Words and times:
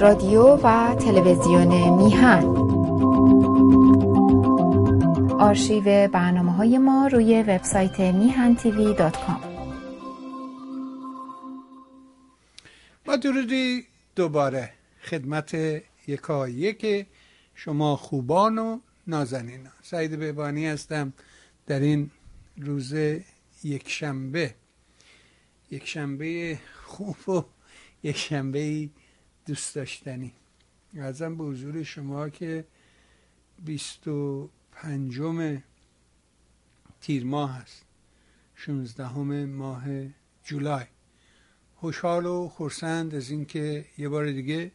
رادیو 0.00 0.42
و 0.42 0.94
تلویزیون 0.94 1.96
میهن. 1.96 2.44
آرشیو 5.40 6.08
برنامه 6.08 6.52
های 6.52 6.78
ما 6.78 7.06
روی 7.06 7.42
وبسایت 7.42 8.00
میهن 8.00 8.54
تیوی 8.54 8.94
دات 8.94 9.16
کام. 9.26 9.40
با 13.04 13.16
درودی 13.16 13.86
دوباره 14.16 14.72
خدمت 15.02 15.56
یکا 16.06 16.48
یک 16.48 17.06
شما 17.54 17.96
خوبان 17.96 18.58
و 18.58 18.78
نازنین. 19.06 19.68
سعید 19.82 20.18
بهبانی 20.18 20.66
هستم 20.66 21.12
در 21.66 21.80
این 21.80 22.10
روز 22.58 22.92
یک 23.64 23.88
شنبه 23.88 24.54
یک 25.70 25.86
شنبه 25.88 26.58
خوب 26.84 27.28
و 27.28 27.42
یک 28.02 28.16
شنبه 28.16 28.88
دوست 29.46 29.74
داشتنی. 29.74 30.32
ازم 31.00 31.36
به 31.36 31.44
حضور 31.44 31.82
شما 31.82 32.28
که 32.28 32.64
بیست 33.64 34.08
و 34.08 34.50
پنجم 34.72 35.62
تیر 37.00 37.24
ماه 37.24 37.60
هست 37.60 37.84
شونزدهم 38.54 39.44
ماه 39.44 39.84
جولای. 40.44 40.84
خوشحال 41.76 42.26
و 42.26 42.48
خورسند 42.48 43.14
از 43.14 43.30
اینکه 43.30 43.84
یه 43.98 44.08
بار 44.08 44.32
دیگه 44.32 44.72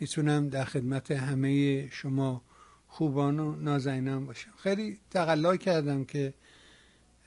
می‌تونم 0.00 0.48
در 0.48 0.64
خدمت 0.64 1.10
همه 1.10 1.88
شما 1.90 2.42
خوبان 2.88 3.40
و 3.40 3.56
نازنینان 3.56 4.26
باشم. 4.26 4.50
خیلی 4.58 4.98
تقلا 5.10 5.56
کردم 5.56 6.04
که 6.04 6.34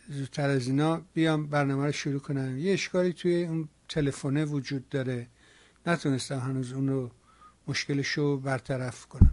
زودتر 0.09 0.49
از 0.49 0.67
اینا 0.67 1.01
بیام 1.13 1.47
برنامه 1.47 1.85
رو 1.85 1.91
شروع 1.91 2.19
کنم. 2.19 2.57
یه 2.57 2.73
اشکالی 2.73 3.13
توی 3.13 3.43
اون 3.43 3.69
تلفنه 3.89 4.45
وجود 4.45 4.89
داره. 4.89 5.27
نتونستم 5.87 6.39
هنوز 6.39 6.73
اون 6.73 6.89
رو 6.89 7.11
مشکلش 7.67 8.07
رو 8.07 8.37
برطرف 8.37 9.05
کنم. 9.05 9.31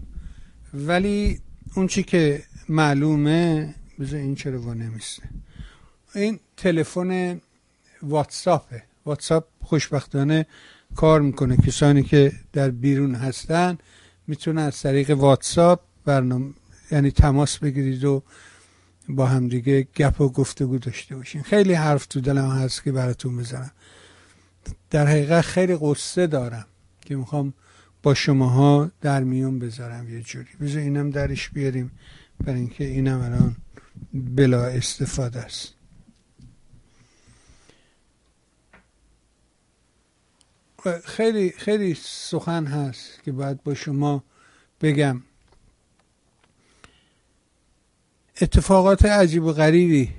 ولی 0.74 1.40
اون 1.74 1.86
چی 1.86 2.02
که 2.02 2.42
معلومه 2.68 3.74
بذار 4.00 4.20
این 4.20 4.34
چرا 4.34 4.60
وا 4.60 4.74
نمیسته 4.74 5.22
این 6.14 6.40
تلفن 6.56 7.40
واتساپه 8.02 8.82
واتساپ 9.04 9.44
خوشبختانه 9.62 10.46
کار 10.96 11.20
می‌کنه. 11.20 11.56
کسانی 11.56 12.02
که 12.02 12.32
در 12.52 12.70
بیرون 12.70 13.14
هستن 13.14 13.78
می‌تونن 14.26 14.58
از 14.58 14.82
طریق 14.82 15.10
واتساپ 15.10 15.80
برنامه 16.04 16.54
یعنی 16.90 17.10
تماس 17.10 17.58
بگیرید 17.58 18.04
و 18.04 18.22
با 19.08 19.26
همدیگه 19.26 19.82
گپ 19.96 20.20
و 20.20 20.28
گفتگو 20.28 20.78
داشته 20.78 21.16
باشین. 21.16 21.42
خیلی 21.42 21.72
حرف 21.72 22.06
تو 22.06 22.20
دلم 22.20 22.50
هست 22.50 22.84
که 22.84 22.92
براتون 22.92 23.36
بزنم. 23.36 23.72
در 24.90 25.06
حقیقت 25.06 25.40
خیلی 25.40 25.76
قصه 25.80 26.26
دارم 26.26 26.66
که 27.00 27.16
می‌خوام 27.16 27.54
با 28.02 28.14
شماها 28.14 28.90
در 29.00 29.24
میون 29.24 29.58
بذارم 29.58 30.14
یه 30.14 30.22
جوری. 30.22 30.48
بذار 30.60 30.78
اینم 30.82 31.10
درش 31.10 31.48
بیاریم 31.48 31.90
برای 32.44 32.60
اینکه 32.60 32.84
اینم 32.84 33.20
الان 33.20 33.56
بلا 34.14 34.64
استفاده 34.64 35.40
است. 35.40 35.72
خیلی 41.04 41.50
خیلی 41.50 41.94
سخن 41.94 42.66
هست 42.66 43.22
که 43.22 43.32
باید 43.32 43.62
با 43.62 43.74
شما 43.74 44.24
بگم. 44.80 45.22
اتفاقات 48.40 49.04
عجیب 49.04 49.44
و 49.44 49.52
غریبی 49.52 50.12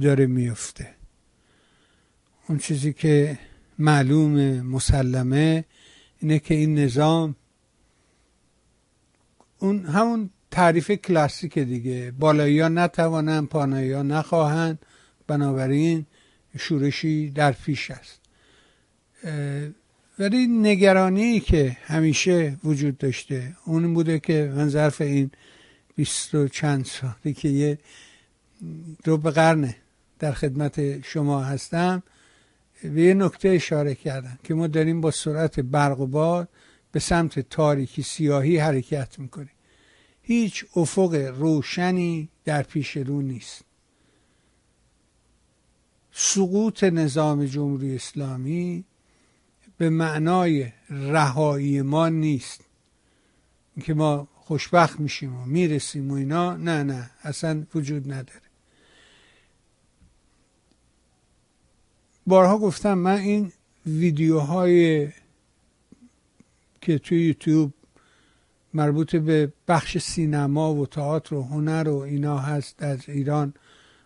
داره 0.00 0.26
میفته. 0.26 0.94
اون 2.48 2.58
چیزی 2.58 2.92
که 2.92 3.38
معلوم 3.82 4.60
مسلمه. 4.60 5.64
اینه 6.20 6.38
که 6.38 6.54
این 6.54 6.78
نظام 6.78 7.36
اون 9.58 9.86
همون 9.86 10.30
تعریف 10.50 10.90
کلاسیک 10.90 11.58
دیگه. 11.58 12.12
بالایی 12.18 12.60
ها 12.60 12.68
نتوانند 12.68 13.48
پانایی 13.48 13.92
ها 13.92 14.02
نخواهند. 14.02 14.78
بنابراین 15.26 16.06
شورشی 16.58 17.30
در 17.30 17.52
پیش 17.52 17.90
است. 17.90 18.20
ولی 20.18 20.46
نگرانی 20.46 21.40
که 21.40 21.76
همیشه 21.82 22.56
وجود 22.64 22.98
داشته 22.98 23.56
اون 23.64 23.94
بوده 23.94 24.18
که 24.18 24.52
من 24.56 24.68
ظرف 24.68 25.00
این 25.00 25.30
بیست 25.96 26.34
و 26.34 26.48
چند 26.48 26.84
سالی 26.84 27.34
که 27.34 27.48
یه 27.48 27.78
دو 29.04 29.16
قرنه 29.16 29.76
در 30.18 30.32
خدمت 30.32 31.06
شما 31.06 31.42
هستم 31.42 32.02
به 32.82 33.02
یه 33.02 33.14
نکته 33.14 33.48
اشاره 33.48 33.94
کردم 33.94 34.38
که 34.44 34.54
ما 34.54 34.66
داریم 34.66 35.00
با 35.00 35.10
سرعت 35.10 35.60
برق 35.60 36.00
و 36.00 36.06
باد 36.06 36.48
به 36.92 37.00
سمت 37.00 37.38
تاریکی 37.38 38.02
سیاهی 38.02 38.58
حرکت 38.58 39.18
می‌کنیم. 39.18 39.50
هیچ 40.22 40.64
افق 40.76 41.14
روشنی 41.14 42.28
در 42.44 42.62
پیش 42.62 42.96
رو 42.96 43.22
نیست. 43.22 43.64
سقوط 46.12 46.84
نظام 46.84 47.44
جمهوری 47.44 47.94
اسلامی 47.94 48.84
به 49.78 49.90
معنای 49.90 50.72
رهایی 50.90 51.82
ما 51.82 52.08
نیست. 52.08 52.64
که 53.80 53.94
ما 53.94 54.28
خوشبخت 54.34 55.00
میشیم 55.00 55.36
و 55.36 55.44
می‌رسیم 55.44 56.10
و 56.10 56.14
اینا 56.14 56.56
نه 56.56 56.82
نه 56.82 57.10
اصلا 57.22 57.66
وجود 57.74 58.12
نداره. 58.12 58.41
بارها 62.26 62.58
گفتم 62.58 62.94
من 62.94 63.18
این 63.18 63.52
ویدیوهای 63.86 65.08
که 66.80 66.98
توی 66.98 67.26
یوتیوب 67.26 67.72
مربوط 68.74 69.16
به 69.16 69.52
بخش 69.68 69.98
سینما 69.98 70.74
و 70.74 70.86
تئاتر 70.86 71.34
و 71.34 71.42
هنر 71.42 71.88
و 71.88 71.96
اینا 71.96 72.38
هست 72.38 72.82
از 72.82 73.08
ایران 73.08 73.54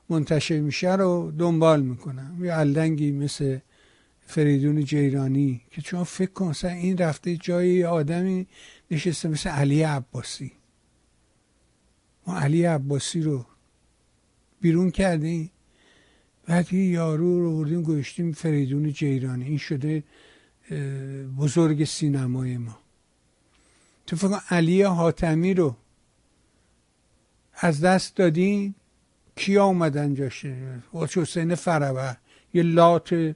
منتشر 0.09 0.60
میشه 0.60 0.97
رو 0.97 1.32
دنبال 1.38 1.82
می‌کنم. 1.82 2.44
یه 2.44 2.55
الدنگی 2.55 3.12
مثل 3.12 3.59
فریدون 4.26 4.84
جیرانی 4.84 5.60
که 5.71 5.82
چون 5.82 6.05
فکر 6.05 6.31
کن 6.31 6.53
این 6.65 6.99
رفته 6.99 7.37
جای 7.37 7.84
آدمی 7.84 8.47
نشسته 8.91 9.28
مثل 9.28 9.50
علی 9.50 9.82
عباسی. 9.82 10.53
ما 12.26 12.38
علی 12.38 12.65
عباسی 12.65 13.22
رو 13.22 13.47
بیرون 14.60 14.91
کردیم. 14.91 15.50
بعد 16.47 16.73
یه 16.73 16.84
یارو 16.84 17.41
رو 17.41 17.57
بردیم 17.57 17.83
گوشتیم 17.83 18.33
فریدون 18.33 18.93
جیرانی. 18.93 19.45
این 19.45 19.59
شده 19.59 20.05
بزرگ 21.39 21.84
سینمای 21.84 22.57
ما. 22.57 22.79
تو 24.07 24.17
فکر 24.17 24.41
علی 24.51 24.83
حاتمی 24.83 25.55
رو 25.55 25.77
از 27.55 27.81
دست 27.81 28.17
دادیم 28.17 28.75
کیا 29.37 29.65
اومدن 29.65 30.15
جاشه 30.15 30.83
حسین 30.93 31.55
فروه 31.55 32.15
یه 32.55 32.62
لات 32.62 33.35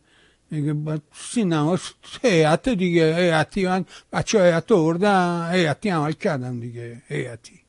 میگه 0.50 1.00
سینما 1.12 1.78
هیئت 2.22 2.68
دیگه 2.68 3.16
هیئتی 3.16 3.66
من 3.66 3.84
بچه 4.12 4.38
هیئت 4.38 4.72
آوردن 4.72 5.50
هیئتی 5.52 5.88
عمل 5.88 6.12
کردم 6.12 6.60
دیگه 6.60 7.02
هیئتی. 7.08 7.59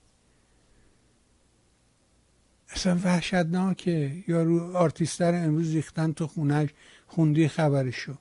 اصلا 2.71 2.99
وحشتناکه 3.03 4.23
یارو 4.27 4.77
آرتیستر 4.77 5.33
امروز 5.45 5.73
ریختن 5.73 6.11
تو 6.11 6.27
خونش 6.27 6.69
خوندی 7.07 7.47
خبرشو. 7.47 8.13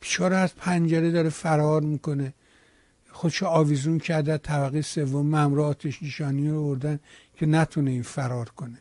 بیچاره 0.00 0.36
از 0.36 0.56
پنجره 0.56 1.10
داره 1.10 1.28
فرار 1.28 1.82
می‌کنه. 1.82 2.34
خودشو 3.10 3.46
آویزون 3.46 3.98
کرده 3.98 4.38
طبقه 4.38 4.82
سوم 4.82 5.26
ممرو 5.26 5.62
آتش 5.64 6.02
نشانی 6.02 6.50
رو 6.50 6.64
بردن 6.64 7.00
که 7.36 7.46
نتونه 7.46 7.90
این 7.90 8.02
فرار 8.02 8.48
کنه. 8.48 8.78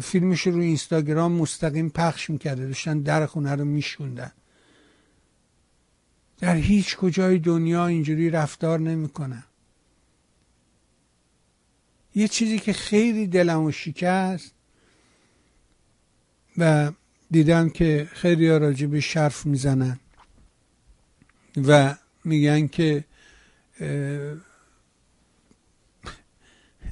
فیلمش 0.00 0.46
رو 0.46 0.60
اینستاگرام 0.60 1.32
مستقیم 1.32 1.88
پخش 1.88 2.30
می‌کرده. 2.30 2.66
داشتن 2.66 3.00
در 3.00 3.26
خونه 3.26 3.54
رو 3.54 3.64
میشوندن. 3.64 4.32
در 6.38 6.56
هیچ 6.56 6.96
کجای 6.96 7.38
دنیا 7.38 7.86
اینجوری 7.86 8.30
رفتار 8.30 8.80
نمی‌کنن. 8.80 9.44
یه 12.14 12.28
چیزی 12.28 12.58
که 12.58 12.72
خیلی 12.72 13.26
دلمو 13.26 13.72
شکست 13.72 14.54
و 16.58 16.92
دیدم 17.30 17.68
که 17.68 18.08
خیلی 18.12 18.48
ها 18.48 18.56
راجع 18.56 18.86
به 18.86 19.00
شرف 19.00 19.46
می‌زنن 19.46 19.98
و 21.56 21.96
میگن 22.24 22.66
که 22.66 23.04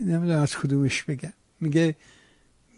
نمی‌دونم 0.01 0.43
از 0.43 0.57
کدومش 0.57 1.03
بگم. 1.03 1.33
میگه 1.61 1.97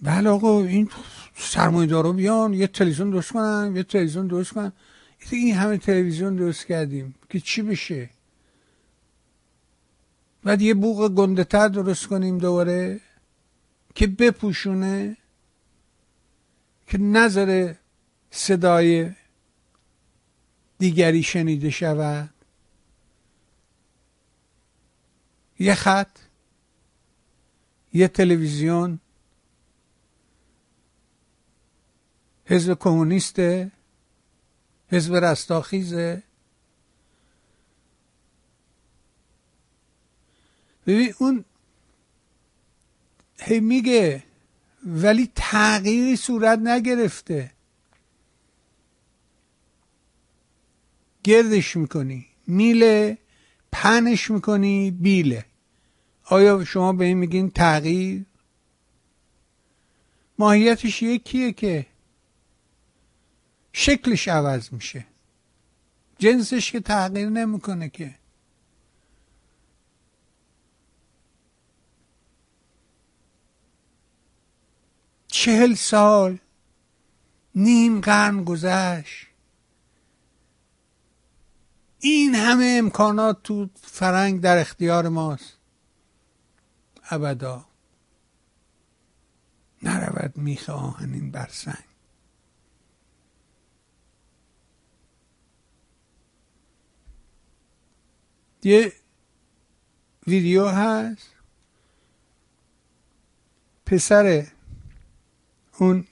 بله 0.02 0.30
آقا 0.30 0.64
این 0.64 0.90
سرمایه 1.36 2.12
بیان 2.12 2.54
یه 2.54 2.66
تلویزیون 2.66 3.10
درست 3.10 3.32
کنن 3.32 3.72
یه 3.76 3.82
تلویزیون 3.82 4.26
درست 4.26 4.52
کنن. 4.52 4.72
این 5.30 5.54
همه 5.54 5.78
تلویزیون 5.78 6.36
درست 6.36 6.66
کردیم 6.66 7.14
که 7.28 7.40
چی 7.40 7.62
بشه؟ 7.62 8.10
بعد 10.42 10.62
یه 10.62 10.74
بوغ 10.74 11.14
گندهتر 11.14 11.68
درست 11.68 12.06
کنیم 12.06 12.38
دوباره 12.38 13.00
که 13.94 14.06
بپوشونه 14.06 15.16
که 16.86 16.98
نظر 16.98 17.74
صدای 18.30 19.10
دیگری 20.78 21.22
شنیده 21.22 21.70
شود. 21.70 22.30
یه 25.58 25.74
خط 25.74 26.18
یه 27.92 28.08
تلویزیون. 28.08 29.00
حزب 32.44 32.74
کمونیسته 32.74 33.70
حزب 34.88 35.14
رستاخیزه. 35.14 36.22
ببین 40.90 41.14
اون 41.18 41.44
هی 43.40 43.60
میگه 43.60 44.22
ولی 44.84 45.30
تغییری 45.34 46.16
صورت 46.16 46.58
نگرفته. 46.58 47.52
گردش 51.24 51.76
می‌کنی 51.76 52.26
میله 52.46 53.18
پنش 53.72 54.30
می‌کنی 54.30 54.90
بیله. 54.90 55.44
آیا 56.24 56.64
شما 56.64 56.92
به 56.92 57.04
این 57.04 57.18
میگین 57.18 57.50
تغییر؟ 57.50 58.26
ماهیتش 60.38 61.02
یکیه 61.02 61.52
که 61.52 61.86
شکلش 63.72 64.28
عوض 64.28 64.72
میشه. 64.72 65.06
جنسش 66.18 66.72
که 66.72 66.80
تغییر 66.80 67.28
نمی‌کنه 67.28 67.88
که. 67.88 68.19
چهل 75.30 75.74
سال 75.74 76.38
نیم 77.54 78.00
قرن 78.00 78.44
گذشت. 78.44 79.26
این 81.98 82.34
همه 82.34 82.76
امکانات 82.78 83.42
تو 83.42 83.68
فرنگ 83.82 84.40
در 84.40 84.58
اختیار 84.58 85.08
ماست. 85.08 85.58
ابدا 87.10 87.66
نرود 89.82 90.36
میخ 90.36 90.70
آهنین 90.70 91.30
بر 91.30 91.48
سنگ. 91.50 91.84
یه 98.62 98.92
ویدیو 100.26 100.68
هست. 100.68 101.28
پسر 103.86 104.46
اون 105.80 106.04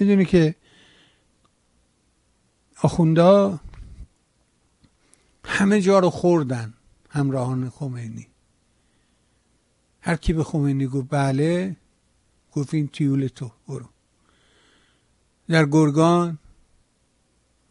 می‌دونی 0.00 0.24
که 0.24 0.54
آخوندا 2.82 3.60
همه 5.44 5.80
جا 5.80 5.98
رو 5.98 6.10
خوردن 6.10 6.74
همراهان 7.10 7.70
خمینی. 7.70 8.26
هر 10.00 10.16
کی 10.16 10.32
به 10.32 10.44
خمینی 10.44 10.86
گفت 10.86 11.06
بله 11.10 11.76
گفت 12.52 12.74
این 12.74 12.88
تیول 12.88 13.26
تو 13.26 13.52
برو. 13.68 13.88
در 15.48 15.66
گرگان 15.66 16.38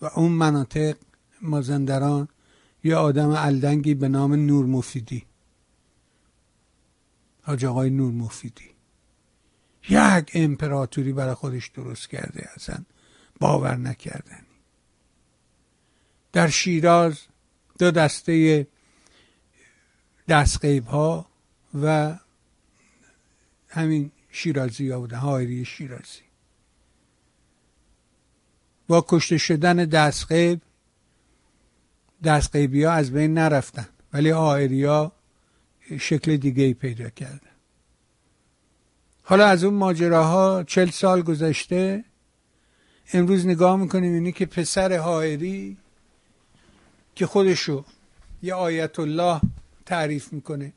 و 0.01 0.05
اون 0.05 0.31
مناطق 0.31 0.97
مازندران 1.41 2.27
یه 2.83 2.95
آدم 2.95 3.29
الدنگی 3.29 3.93
به 3.93 4.07
نام 4.07 4.33
نور 4.33 4.65
مفیدی. 4.65 5.25
حاج 7.41 7.65
آقای 7.65 7.89
نور 7.89 8.13
مفیدی. 8.13 8.76
یک 9.89 10.31
امپراتوری 10.33 11.13
برای 11.13 11.33
خودش 11.33 11.67
درست 11.67 12.09
کرده 12.09 12.49
اصلا. 12.55 12.77
باور 13.39 13.75
نکردنی 13.75 14.47
در 16.33 16.47
شیراز 16.47 17.19
دو 17.79 17.91
دسته 17.91 18.67
دستقیب 20.27 20.85
ها 20.85 21.25
و 21.81 22.15
همین 23.69 24.11
شیرازی 24.31 24.89
ها 24.89 24.99
بودن 24.99 25.17
هایری 25.17 25.65
شیرازی. 25.65 26.21
با 28.87 29.05
کشته 29.07 29.37
شدن 29.37 29.75
دستقیب 29.75 30.61
دستقیبی 32.23 32.83
ها 32.83 32.91
از 32.91 33.11
بین 33.11 33.33
نرفتن 33.33 33.89
ولی 34.13 34.31
آئری 34.31 34.83
ها 34.83 35.11
شکل 35.99 36.37
دیگه 36.37 36.63
ای 36.63 36.73
پیدا 36.73 37.09
کردن. 37.09 37.46
حالا 39.29 39.45
از 39.45 39.63
اون 39.63 39.73
ماجراها 39.73 40.63
چل 40.63 40.89
سال 40.89 41.21
گذشته 41.21 42.03
امروز 43.13 43.45
نگاه 43.45 43.75
می‌کنیم 43.75 44.13
اینی 44.13 44.31
که 44.31 44.45
پسر 44.45 44.97
حائری 44.97 45.77
که 47.15 47.25
خودشو 47.25 47.85
یه 48.43 48.53
آیت 48.53 48.99
الله 48.99 49.41
تعریف 49.85 50.33
می‌کنه 50.33 50.73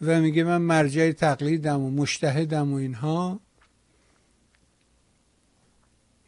و 0.00 0.20
میگه 0.20 0.44
من 0.44 0.62
مرجع 0.62 1.12
تقلیدم 1.12 1.80
و 1.80 1.90
مشتهدم 1.90 2.72
و 2.72 2.76
اینها. 2.76 3.40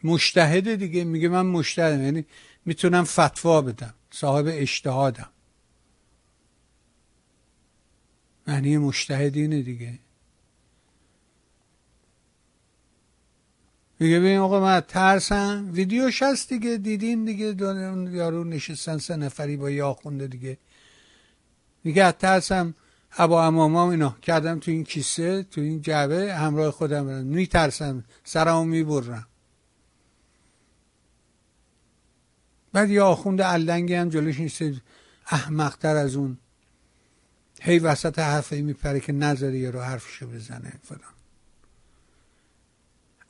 مشتهد 0.04 0.74
دیگه 0.74 1.04
میگه 1.04 1.28
من 1.28 1.46
مشتهدم 1.46 2.02
یعنی 2.04 2.24
می‌تونم 2.64 3.04
فتوا 3.04 3.62
بدم 3.62 3.94
صاحب 4.10 4.44
اجتهادم. 4.48 5.30
معنی 8.46 8.76
مشتهد 8.76 9.36
اینه 9.36 9.62
دیگه. 9.62 9.98
میگه 14.02 14.20
ببین 14.20 14.38
آقا 14.38 14.60
من 14.60 14.80
ترسم. 14.80 15.68
ویدیوش 15.72 16.22
هست 16.22 16.48
دیگه 16.48 16.76
دیدین 16.76 17.24
دیگه. 17.24 17.54
یارو 18.10 18.44
نشستن 18.44 18.98
سه 18.98 19.16
نفری 19.16 19.56
با 19.56 19.70
یا 19.70 19.92
خونده 19.92 20.26
دیگه. 20.26 20.58
میگه 21.84 22.12
ترسم. 22.12 22.74
ابا 23.18 23.46
امامام 23.46 23.88
اینا. 23.88 24.16
کردم 24.22 24.58
تو 24.58 24.70
این 24.70 24.84
کیسه 24.84 25.42
تو 25.42 25.60
این 25.60 25.80
جعبه 25.80 26.34
همراه 26.34 26.70
خودم 26.70 27.06
برم. 27.06 27.24
میترسم. 27.24 28.04
سرمو 28.24 28.64
می‌برم. 28.64 29.26
بعد 32.72 32.90
یه 32.90 33.02
آخوند 33.02 33.42
علنگی 33.42 33.94
هم 33.94 34.08
جلوش 34.08 34.40
نیست 34.40 34.62
احمقتر 35.26 35.96
از 35.96 36.16
اون. 36.16 36.38
هی 37.60 37.78
وسط 37.78 38.18
حرفی 38.18 38.62
میپره 38.62 39.00
که 39.00 39.12
نظری 39.12 39.58
یه 39.58 39.70
رو 39.70 39.80
حرفشو 39.80 40.26
بزنه 40.26 40.72
فلان. 40.82 41.12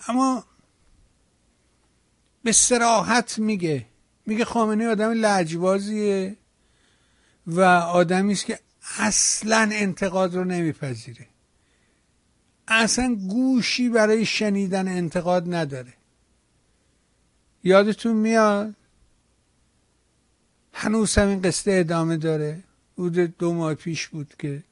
اما 0.09 0.45
به 2.43 2.53
سراحت 2.53 3.39
میگه. 3.39 3.87
میگه 4.27 4.45
خامنه 4.45 4.89
آدم 4.89 5.11
لجبازیه 5.11 6.37
و 7.47 7.61
آدمی 7.61 8.33
است 8.33 8.45
که 8.45 8.59
اصلا 8.99 9.71
انتقاد 9.73 10.35
رو 10.35 10.45
نمیپذیره. 10.45 11.27
اصلا 12.69 13.15
گوشی 13.15 13.89
برای 13.89 14.27
شنیدن 14.27 14.89
انتقاد 14.89 15.55
نداره. 15.55 15.93
یادتون 17.65 18.17
میاد؟ 18.17 18.75
هنوز 20.73 21.19
همین 21.19 21.43
قصه 21.43 21.73
ادامه 21.73 22.17
داره. 22.17 22.63
بود 22.97 23.13
دو 23.13 23.53
ماه 23.55 23.75
پیش 23.75 24.09
بود 24.09 24.35
که 24.39 24.63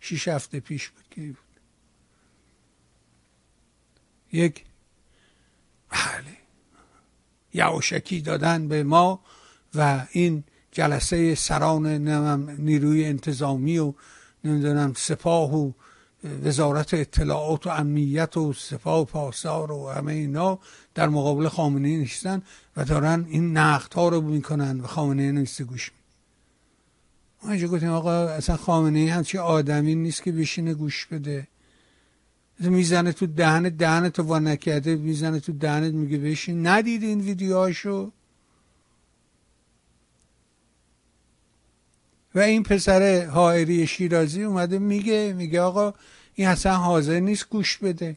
شیش 0.00 0.28
هفته 0.28 0.60
پیش 0.60 0.88
بود 0.88 1.04
که 1.10 1.20
بود. 1.20 1.36
یک 4.32 4.64
بله. 5.90 6.39
یواشکی 7.54 8.20
دادن 8.20 8.68
به 8.68 8.82
ما 8.82 9.20
و 9.74 10.06
این 10.12 10.44
جلسه 10.72 11.34
سران 11.34 11.86
نیروی 12.60 13.04
انتظامی 13.04 13.78
و 13.78 13.92
نمی‌دونم 14.44 14.92
سپاه 14.96 15.54
و 15.54 15.72
وزارت 16.44 16.94
اطلاعات 16.94 17.66
و 17.66 17.70
امنیت 17.70 18.36
و 18.36 18.52
سپاه 18.52 19.00
و 19.00 19.04
پاسدار 19.04 19.72
و 19.72 19.88
همه 19.90 20.12
اینا 20.12 20.58
در 20.94 21.08
مقابل 21.08 21.48
خامنه 21.48 21.96
نیستن 21.96 22.42
و 22.76 22.84
دارن 22.84 23.26
این 23.28 23.56
نقد 23.56 23.94
ها 23.94 24.08
رو 24.08 24.20
می‌کنن 24.20 24.80
و 24.80 24.86
خامنه 24.86 25.32
نیست 25.32 25.62
گوش 25.62 25.90
ما 27.42 27.56
گفتیم 27.56 27.90
آقا 27.90 28.12
اصلا 28.12 28.56
خامنه 28.56 29.12
همچی 29.12 29.38
آدمی 29.38 29.94
نیست 29.94 30.22
که 30.22 30.32
بشینه 30.32 30.74
گوش 30.74 31.06
بده. 31.06 31.48
می‌زنه 32.68 33.12
تو 33.12 33.26
دهنت 33.26 33.76
دهنت 33.76 34.12
تو 34.12 34.22
وا 34.22 34.38
نکرده 34.38 34.96
می‌زنه 34.96 35.40
تو 35.40 35.52
دهنت 35.52 35.94
میگه 35.94 36.18
بشین. 36.18 36.66
ندید 36.66 37.02
این 37.02 37.20
ویدیوهاشو. 37.20 38.12
و 42.34 42.38
این 42.38 42.62
پسر 42.62 43.24
حائری 43.24 43.86
شیرازی 43.86 44.42
اومده 44.42 44.78
میگه 44.78 45.34
میگه 45.36 45.60
آقا 45.60 45.94
این 46.34 46.48
اصلا 46.48 46.76
حاضر 46.76 47.20
نیست 47.20 47.48
گوش 47.48 47.78
بده. 47.78 48.16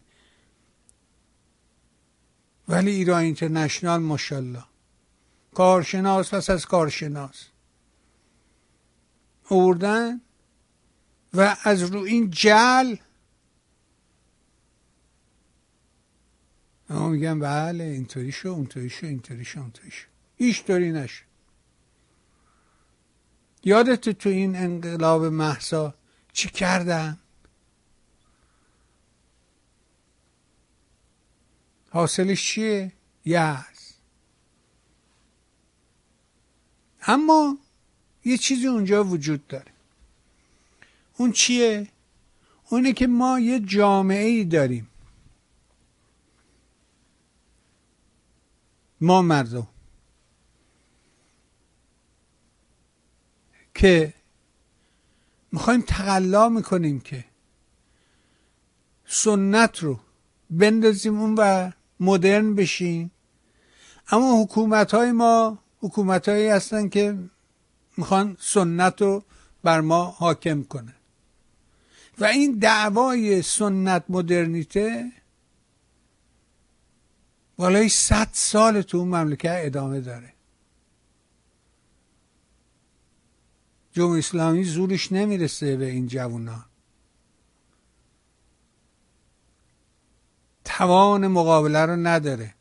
ولی 2.67 2.91
ایران 2.91 3.21
اینترنشنال 3.21 4.01
ماشالله 4.01 4.63
کارشناس 5.53 6.33
پس 6.33 6.50
از 6.50 6.65
کارشناس. 6.65 7.45
اوردن 9.50 10.21
و 11.33 11.57
از 11.63 11.81
رو 11.81 12.00
این 12.00 12.29
جل 12.29 12.95
اما 16.89 17.09
میگم 17.09 17.39
بله 17.39 17.83
اینطوری 17.83 18.31
شو 18.31 18.49
اونطوری 18.49 18.89
شو 18.89 19.05
اینطوری 19.05 19.45
شو 19.45 19.59
اونطوری 19.59 19.91
شو. 19.91 20.07
هیچ 20.35 20.63
طوری 20.63 20.91
نشد 20.91 21.23
یادت 23.63 24.09
تو 24.09 24.29
این 24.29 24.55
انقلاب 24.55 25.25
محسا 25.25 25.93
چی 26.33 26.49
کردن؟ 26.49 27.17
حاصلش 31.89 32.43
چیه؟ 32.43 32.91
یأس. 33.25 33.93
اما 37.01 37.57
یه 38.25 38.37
چیزی 38.37 38.67
اونجا 38.67 39.03
وجود 39.03 39.47
داره. 39.47 39.71
اون 41.17 41.31
چیه؟ 41.31 41.87
اونه 42.69 42.93
که 42.93 43.07
ما 43.07 43.39
یه 43.39 43.59
جامعه 43.59 44.25
ای 44.25 44.43
داریم. 44.43 44.89
ما 49.03 49.22
مردم 49.22 49.67
که 53.75 54.13
می‌خوایم 55.51 55.83
تقلا 55.88 56.50
می‌کنیم 56.50 57.00
که 57.00 57.25
سنت 59.05 59.79
رو 59.83 60.00
بندازیم 60.50 61.19
اون 61.19 61.36
و 61.38 61.72
مدرن 62.00 62.55
بشیم. 62.55 63.12
اما 64.07 64.43
حکومت 64.43 64.93
های 64.93 65.12
ما 65.12 65.60
حکومت 65.79 66.29
هایی 66.29 66.48
هستن 66.48 66.89
که 66.89 67.17
می‌خوان 67.98 68.38
سنت 68.39 69.01
رو 69.01 69.24
بر 69.63 69.81
ما 69.81 70.05
حاکم 70.05 70.63
کنه 70.63 70.95
و 72.19 72.25
این 72.25 72.51
دعوای 72.51 73.41
سنت 73.41 74.03
مدرنیته 74.10 75.12
بالای 77.57 77.89
صد 77.89 78.29
سال 78.31 78.81
تو 78.81 78.98
اون 78.98 79.07
مملکت 79.07 79.55
ادامه 79.65 80.01
داره. 80.01 80.33
جمهوری 83.91 84.19
اسلامی 84.19 84.63
زورش 84.63 85.12
نمی‌رسه 85.12 85.75
به 85.75 85.86
این 85.86 86.07
جوونا. 86.07 86.65
توان 90.65 91.27
مقابله 91.27 91.79
رو 91.79 91.95
نداره. 91.95 92.53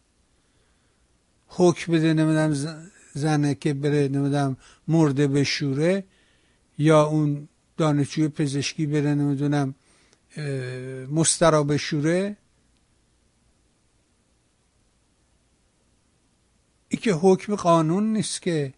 حکم 1.47 1.93
بده 1.93 2.15
نمی‌دونم 2.15 2.79
زنه 3.15 3.55
که 3.55 3.75
بره 3.75 4.09
نمی‌دونم 4.09 4.57
مرده 4.89 5.27
بشوره 5.27 6.05
یا 6.79 7.03
اون 7.05 7.49
دانشجوی 7.77 8.29
پزشکی 8.29 8.87
بره 8.87 9.15
نمی‌دونم 9.15 9.75
مسترا 11.11 11.63
بشوره. 11.63 12.37
ای 16.93 16.99
که 16.99 17.13
حکم 17.13 17.55
قانون 17.55 18.13
نیست 18.13 18.43
که 18.43 18.75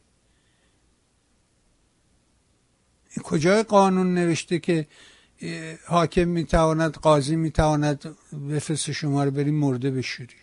کجای 3.23 3.63
قانون 3.63 4.15
نوشته 4.15 4.59
که 4.59 4.87
حاکم 5.87 6.29
می‌تواند 6.29 6.93
قاضی 6.95 7.37
می‌تواند 7.37 8.17
بفرست 8.51 8.93
شما 8.93 9.25
رو 9.25 9.31
بری 9.31 9.51
مرده 9.51 9.91
بشوری؟ 9.91 10.35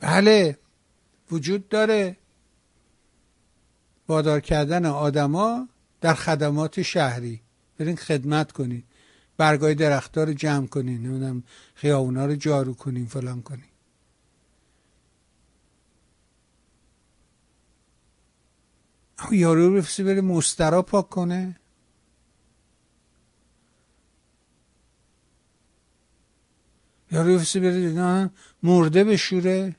بله 0.00 0.58
وجود 1.30 1.68
داره. 1.68 2.16
وادار 4.08 4.40
کردن 4.40 4.86
آدما 4.86 5.68
در 6.00 6.14
خدمات 6.14 6.82
شهری. 6.82 7.40
برین 7.78 7.96
خدمت 7.96 8.52
کنید 8.52 8.84
برگای 9.36 9.74
درختار 9.74 10.26
رو 10.26 10.32
جمع 10.32 10.66
کنین. 10.66 11.02
نمی‌دونم 11.02 11.42
خیابونا 11.82 12.26
رو 12.26 12.34
جارو 12.34 12.74
کنین 12.74 13.06
فلان 13.06 13.42
کنین 13.42 13.64
یارو 19.32 19.72
بفرسته 19.72 20.04
بره 20.04 20.20
مسترا 20.20 20.82
پاک 20.82 21.08
کنه. 21.08 21.60
یارو 27.12 27.34
بفرسته 27.34 27.60
بره 27.60 28.30
مرده 28.62 29.04
بشوره. 29.04 29.76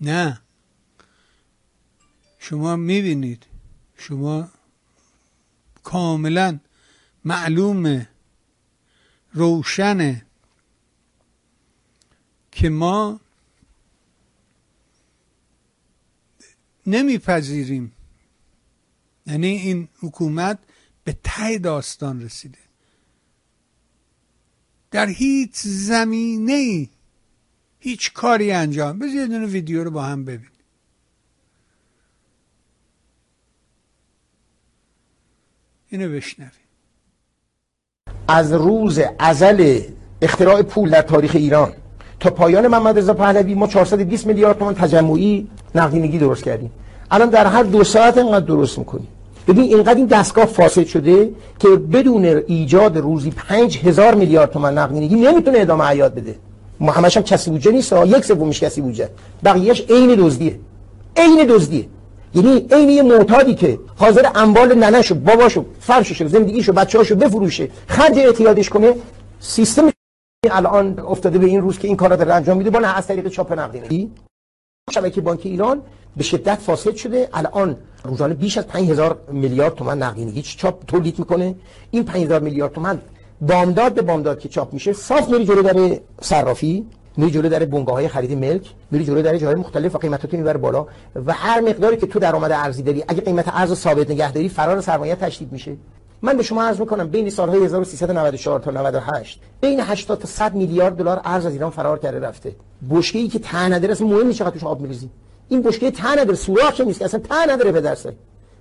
نه. 0.00 0.47
شما 2.48 2.76
می‌بینید. 2.76 3.46
شما 3.96 4.48
کاملا 5.82 6.58
معلومه 7.24 8.08
روشنه 9.32 10.26
که 12.52 12.68
ما 12.68 13.20
نمیپذیریم. 16.86 17.92
یعنی 19.26 19.46
این 19.46 19.88
حکومت 19.98 20.58
به 21.04 21.16
ته 21.24 21.58
داستان 21.58 22.22
رسیده. 22.22 22.58
در 24.90 25.08
هیچ 25.08 25.54
زمینه 25.64 26.88
هیچ 27.78 28.12
کاری 28.12 28.52
انجام. 28.52 28.98
بذار 28.98 29.30
یه 29.30 29.46
ویدیو 29.46 29.84
رو 29.84 29.90
با 29.90 30.02
هم 30.02 30.24
ببین 30.24 30.57
اینو 35.90 36.08
بشنویم. 36.08 36.50
از 38.28 38.52
روز 38.52 39.00
ازل 39.18 39.80
اختراع 40.22 40.62
پول 40.62 40.90
در 40.90 41.02
تاریخ 41.02 41.32
ایران 41.34 41.72
تا 42.20 42.30
پایان 42.30 42.66
محمد 42.66 42.98
رضا 42.98 43.14
پهلوی 43.14 43.54
ما 43.54 43.66
420 43.66 44.26
میلیارد 44.26 44.58
تومان 44.58 44.74
تجمعی 44.74 45.48
نقدینگی 45.74 46.18
درست 46.18 46.44
کردیم. 46.44 46.70
الان 47.10 47.28
در 47.28 47.46
هر 47.46 47.62
دو 47.62 47.84
ساعت 47.84 48.18
اینقدر 48.18 48.46
درست 48.46 48.78
می‌کنیم. 48.78 49.08
ببین 49.48 49.64
اینقدر 49.64 49.94
این 49.94 50.06
دستگاه 50.06 50.44
فاسد 50.44 50.86
شده 50.86 51.30
که 51.58 51.68
بدون 51.68 52.24
ایجاد 52.24 52.98
روزی 52.98 53.30
5000 53.30 54.14
میلیارد 54.14 54.50
تومان 54.50 54.78
نقدینگی 54.78 55.14
نمی‌تونه 55.14 55.58
ادامه 55.58 55.84
حیات 55.84 56.14
بده. 56.14 56.34
همش 56.80 57.16
هم 57.16 57.22
کسی 57.22 57.50
بودجه 57.50 57.70
نیست 57.72 57.92
یک 57.92 58.24
سومش 58.24 58.62
کسی 58.62 58.80
بودجه. 58.80 59.08
بقیهش 59.44 59.84
عین 59.90 60.14
دزدیه. 60.14 60.60
عین 61.16 61.46
دزدیه. 61.48 61.86
یعنی 62.34 62.66
عین 62.70 62.88
یه 62.88 63.02
معتادی 63.02 63.54
که 63.54 63.78
حاضر 63.96 64.26
اموال 64.34 64.74
ننشو 64.74 65.14
باباشو 65.14 65.64
فرششو 65.80 66.28
زندگیشو 66.28 66.72
بچه‌هاشو 66.72 67.16
بفروشه 67.16 67.68
خرج 67.86 68.18
اعتیادش 68.18 68.68
کنه 68.68 68.94
سیستم 69.40 69.90
الان 70.50 70.98
افتاده 70.98 71.38
به 71.38 71.46
این 71.46 71.60
روز 71.60 71.78
که 71.78 71.88
این 71.88 71.96
کارا 71.96 72.16
داره 72.16 72.34
انجام 72.34 72.56
میده 72.56 72.70
با 72.70 72.78
نه 72.78 72.96
از 72.96 73.06
طریق 73.06 73.28
چاپ 73.28 73.52
نقدینگی 73.52 74.10
شبکه 74.90 75.20
بانک 75.20 75.40
ایران 75.44 75.82
به 76.16 76.24
شدت 76.24 76.58
فاسد 76.58 76.94
شده. 76.94 77.28
الان 77.32 77.76
روزانه 78.04 78.34
بیش 78.34 78.58
از 78.58 78.66
5000 78.66 79.18
میلیارد 79.32 79.74
تومان 79.74 80.02
نقدینگی 80.02 80.42
چاپ 80.42 80.86
تولید 80.86 81.18
می‌کنه. 81.18 81.54
این 81.90 82.04
5000 82.04 82.40
میلیارد 82.40 82.72
تومان 82.72 83.00
بامداد 83.40 83.94
به 83.94 84.02
بامداد 84.02 84.38
که 84.38 84.48
چاپ 84.48 84.72
میشه 84.72 84.92
صاف 84.92 85.28
میری 85.28 85.44
جلو 85.44 85.62
در 85.62 86.00
صرافی. 86.20 86.86
میری 87.18 87.30
جلو 87.30 87.48
در 87.48 87.64
بنگاه 87.64 87.94
های 87.94 88.08
خرید 88.08 88.32
ملک 88.32 88.70
میری 88.90 89.04
جلو 89.04 89.22
در 89.22 89.36
جاهای 89.36 89.56
مختلف 89.56 89.94
و 89.94 89.98
قیمتاتو 89.98 90.36
می‌بره 90.36 90.58
بالا 90.58 90.86
و 91.26 91.32
هر 91.32 91.60
مقداری 91.60 91.96
که 91.96 92.06
تو 92.06 92.18
درآمد 92.18 92.52
ارزی 92.52 92.82
داری 92.82 93.04
اگه 93.08 93.20
قیمت 93.20 93.48
ارز 93.48 93.74
ثابت 93.74 94.10
نگه 94.10 94.32
داری 94.32 94.48
فرار 94.48 94.80
سرمایه 94.80 95.14
تشدید 95.14 95.52
میشه. 95.52 95.76
من 96.22 96.36
به 96.36 96.42
شما 96.42 96.62
عرض 96.62 96.80
می‌کنم 96.80 97.08
بین 97.08 97.30
سالهای 97.30 97.64
1394 97.64 98.60
تا 98.60 98.70
98 98.70 99.40
بین 99.60 99.80
80 99.80 100.18
تا 100.18 100.28
100 100.28 100.54
میلیارد 100.54 100.96
دلار 100.96 101.20
ارز 101.24 101.46
از 101.46 101.52
ایران 101.52 101.70
فرار 101.70 101.98
کرده 101.98 102.20
رفته. 102.20 102.56
بشکه 102.90 103.18
ای 103.18 103.28
که 103.28 103.38
ته 103.38 103.68
نداره 103.68 103.92
اصلا 103.92 104.06
مهم 104.06 104.26
نیست 104.26 104.38
چقدر 104.38 104.50
توش 104.50 104.64
آب 104.64 104.80
میریزی. 104.80 105.10
این 105.48 105.62
بشکه 105.62 105.90
ته 105.90 106.12
نداره 106.12 106.36
سوراخ 106.36 106.80
نیست 106.80 107.02
اصلا 107.02 107.20
ته 107.20 107.52
نداره 107.52 107.72
به 107.72 107.80
درسه 107.80 108.14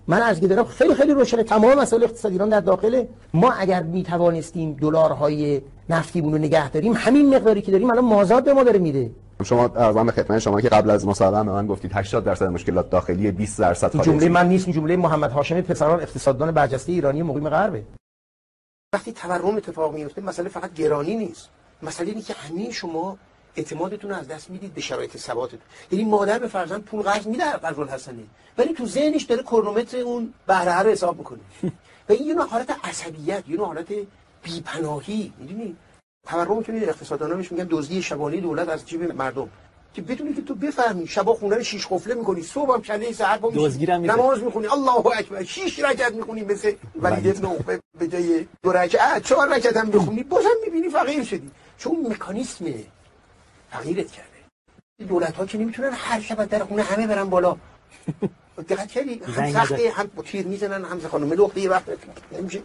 من 0.08 0.22
از 0.22 0.42
دارم 0.42 0.66
خیلی 0.66 0.96
خیلی 0.96 1.14
روشنه. 1.14 1.44
تمام 1.44 1.74
مسائل 1.74 2.04
اقتصاد 2.04 2.32
ایران 2.32 2.50
در 2.50 2.60
داخله 2.60 3.08
ما 3.34 3.52
اگر 3.52 3.84
می 3.84 4.04
توانستیم 4.04 4.74
دلارهای 4.74 5.62
نفتیمون 5.90 6.34
رو 6.34 6.38
نگه 6.38 6.70
داریم 6.70 6.94
همین 6.96 7.36
مقداری 7.36 7.62
که 7.62 7.72
داریم 7.72 7.90
الان 7.90 8.06
مازاد 8.06 8.44
به 8.44 8.54
ما 8.54 8.64
داره 8.64 8.80
میده. 8.80 9.12
شما 9.44 9.64
ارزان 9.76 10.12
خدمت 10.12 10.40
شما 10.40 10.62
که 10.62 10.70
قبل 10.70 10.90
از 10.90 11.08
مصاحبه 11.08 11.44
به 11.44 11.52
من 11.52 11.68
گفتید 11.68 11.92
80 11.94 12.24
درصد 12.24 12.46
مشکلات 12.46 12.90
داخلی 12.90 13.32
20 13.32 13.60
درصد 13.60 13.92
خارجی. 13.92 14.12
جمله 14.12 14.30
من 14.30 14.50
نیست 14.50 14.70
جمله 14.70 14.98
محمد 14.98 15.32
هاشمی 15.32 15.62
پسران 15.62 16.00
اقتصاددان 16.00 16.52
برجسته 16.52 16.92
ایرانی 16.92 17.24
مقیم 17.24 17.50
غربه. 17.50 17.84
وقتی 18.94 19.12
تورم 19.12 19.56
اتفاق 19.56 19.94
میفته 19.94 20.22
مسئله 20.22 20.50
فقط 20.50 20.74
گرانی 20.74 21.16
نیست. 21.16 21.50
مسئله 21.84 22.10
اینه 22.10 22.22
که 22.22 22.34
همه 22.34 22.72
شما 22.72 23.18
اعتمادتون 23.58 24.12
از 24.12 24.28
دست 24.28 24.50
می‌دید 24.50 24.74
به 24.74 24.82
شرایط 24.82 25.18
ثباتتون. 25.18 25.60
یعنی 25.92 26.06
مادر 26.06 26.40
به 26.40 26.48
فرزند 26.48 26.84
پول 26.84 27.02
قرض 27.02 27.28
میده 27.28 27.66
الحسنی 27.80 28.30
ولی 28.58 28.74
تو 28.74 28.86
ذهنش 28.86 29.24
داره 29.24 29.44
کرونومتر 29.44 29.98
اون 29.98 30.34
بهره 30.48 30.80
رو 30.80 30.90
حساب 30.90 31.18
می‌کنه. 31.18 31.40
و 32.10 32.12
این 32.14 32.28
یه 32.28 32.34
نوع 32.34 32.48
حالت 32.48 32.76
عصبیت 32.84 33.44
یه 33.48 33.58
نوع 33.58 33.66
حالت 33.66 33.88
بیپناهی. 34.44 35.34
می‌دونی؟ 35.40 35.76
تورم 36.28 36.58
می‌تونید 36.58 36.90
اقتصاددانا 36.90 37.36
میگن 37.36 37.68
دزدی 37.70 38.02
شبانه 38.02 38.42
دولت 38.42 38.70
از 38.70 38.86
جیب 38.86 39.12
مردم. 39.14 39.50
که 39.94 40.02
بدونی 40.02 40.34
که 40.34 40.42
تو 40.42 40.56
بفهمی 40.56 41.08
شبا 41.08 41.34
خونه 41.34 41.56
رو 41.56 41.64
شیش 41.64 41.88
قفله 41.88 42.14
می‌کنی 42.14 42.42
صبح 42.42 42.74
هم 42.74 42.82
کله 42.82 43.12
سحر 43.14 43.38
با. 43.38 43.52
نماز 44.14 44.44
می‌خونی. 44.44 44.68
الله 44.68 45.08
اکبر. 45.08 45.44
شیش 45.44 45.80
رکعت 45.80 46.14
می‌خونی 46.14 46.42
مثل 46.42 46.72
ولید 47.02 47.28
ابن 47.28 47.46
عقبه 47.46 47.80
به 48.00 48.08
جای 48.08 48.48
دو 48.64 48.72
رکعت 48.72 49.24
چهار 49.24 49.56
رکعت 49.56 49.78
هم 49.78 49.92
بخونی 49.92 50.24
بازم 50.24 50.50
می‌بینی 50.66 50.90
فقیر 50.90 51.24
شدی. 51.24 51.52
چون 51.78 52.08
مکانیسم 52.10 52.66
فقیرت 53.72 54.12
کرده. 54.12 54.38
دولت 55.08 55.36
ها 55.36 55.46
که 55.46 55.58
نمی‌تونن 55.58 55.92
هر 55.92 56.22
شب 56.22 56.40
از 56.40 56.50
در 56.50 56.64
خونه 56.64 56.84
همه 56.84 57.08
برن 57.08 57.30
بالا. 57.30 57.58
دقت 58.70 58.92
کردی؟ 58.92 59.20
هم 59.20 59.52
سخته. 59.52 59.92
هم 59.92 60.08
تیر 60.26 60.48
می‌زنن 60.48 60.86
هم 60.86 61.00
خانم 61.00 61.34
لخته 61.34 61.62
یه 61.62 61.70
وقت 61.70 61.86
نمیشه. 62.32 62.64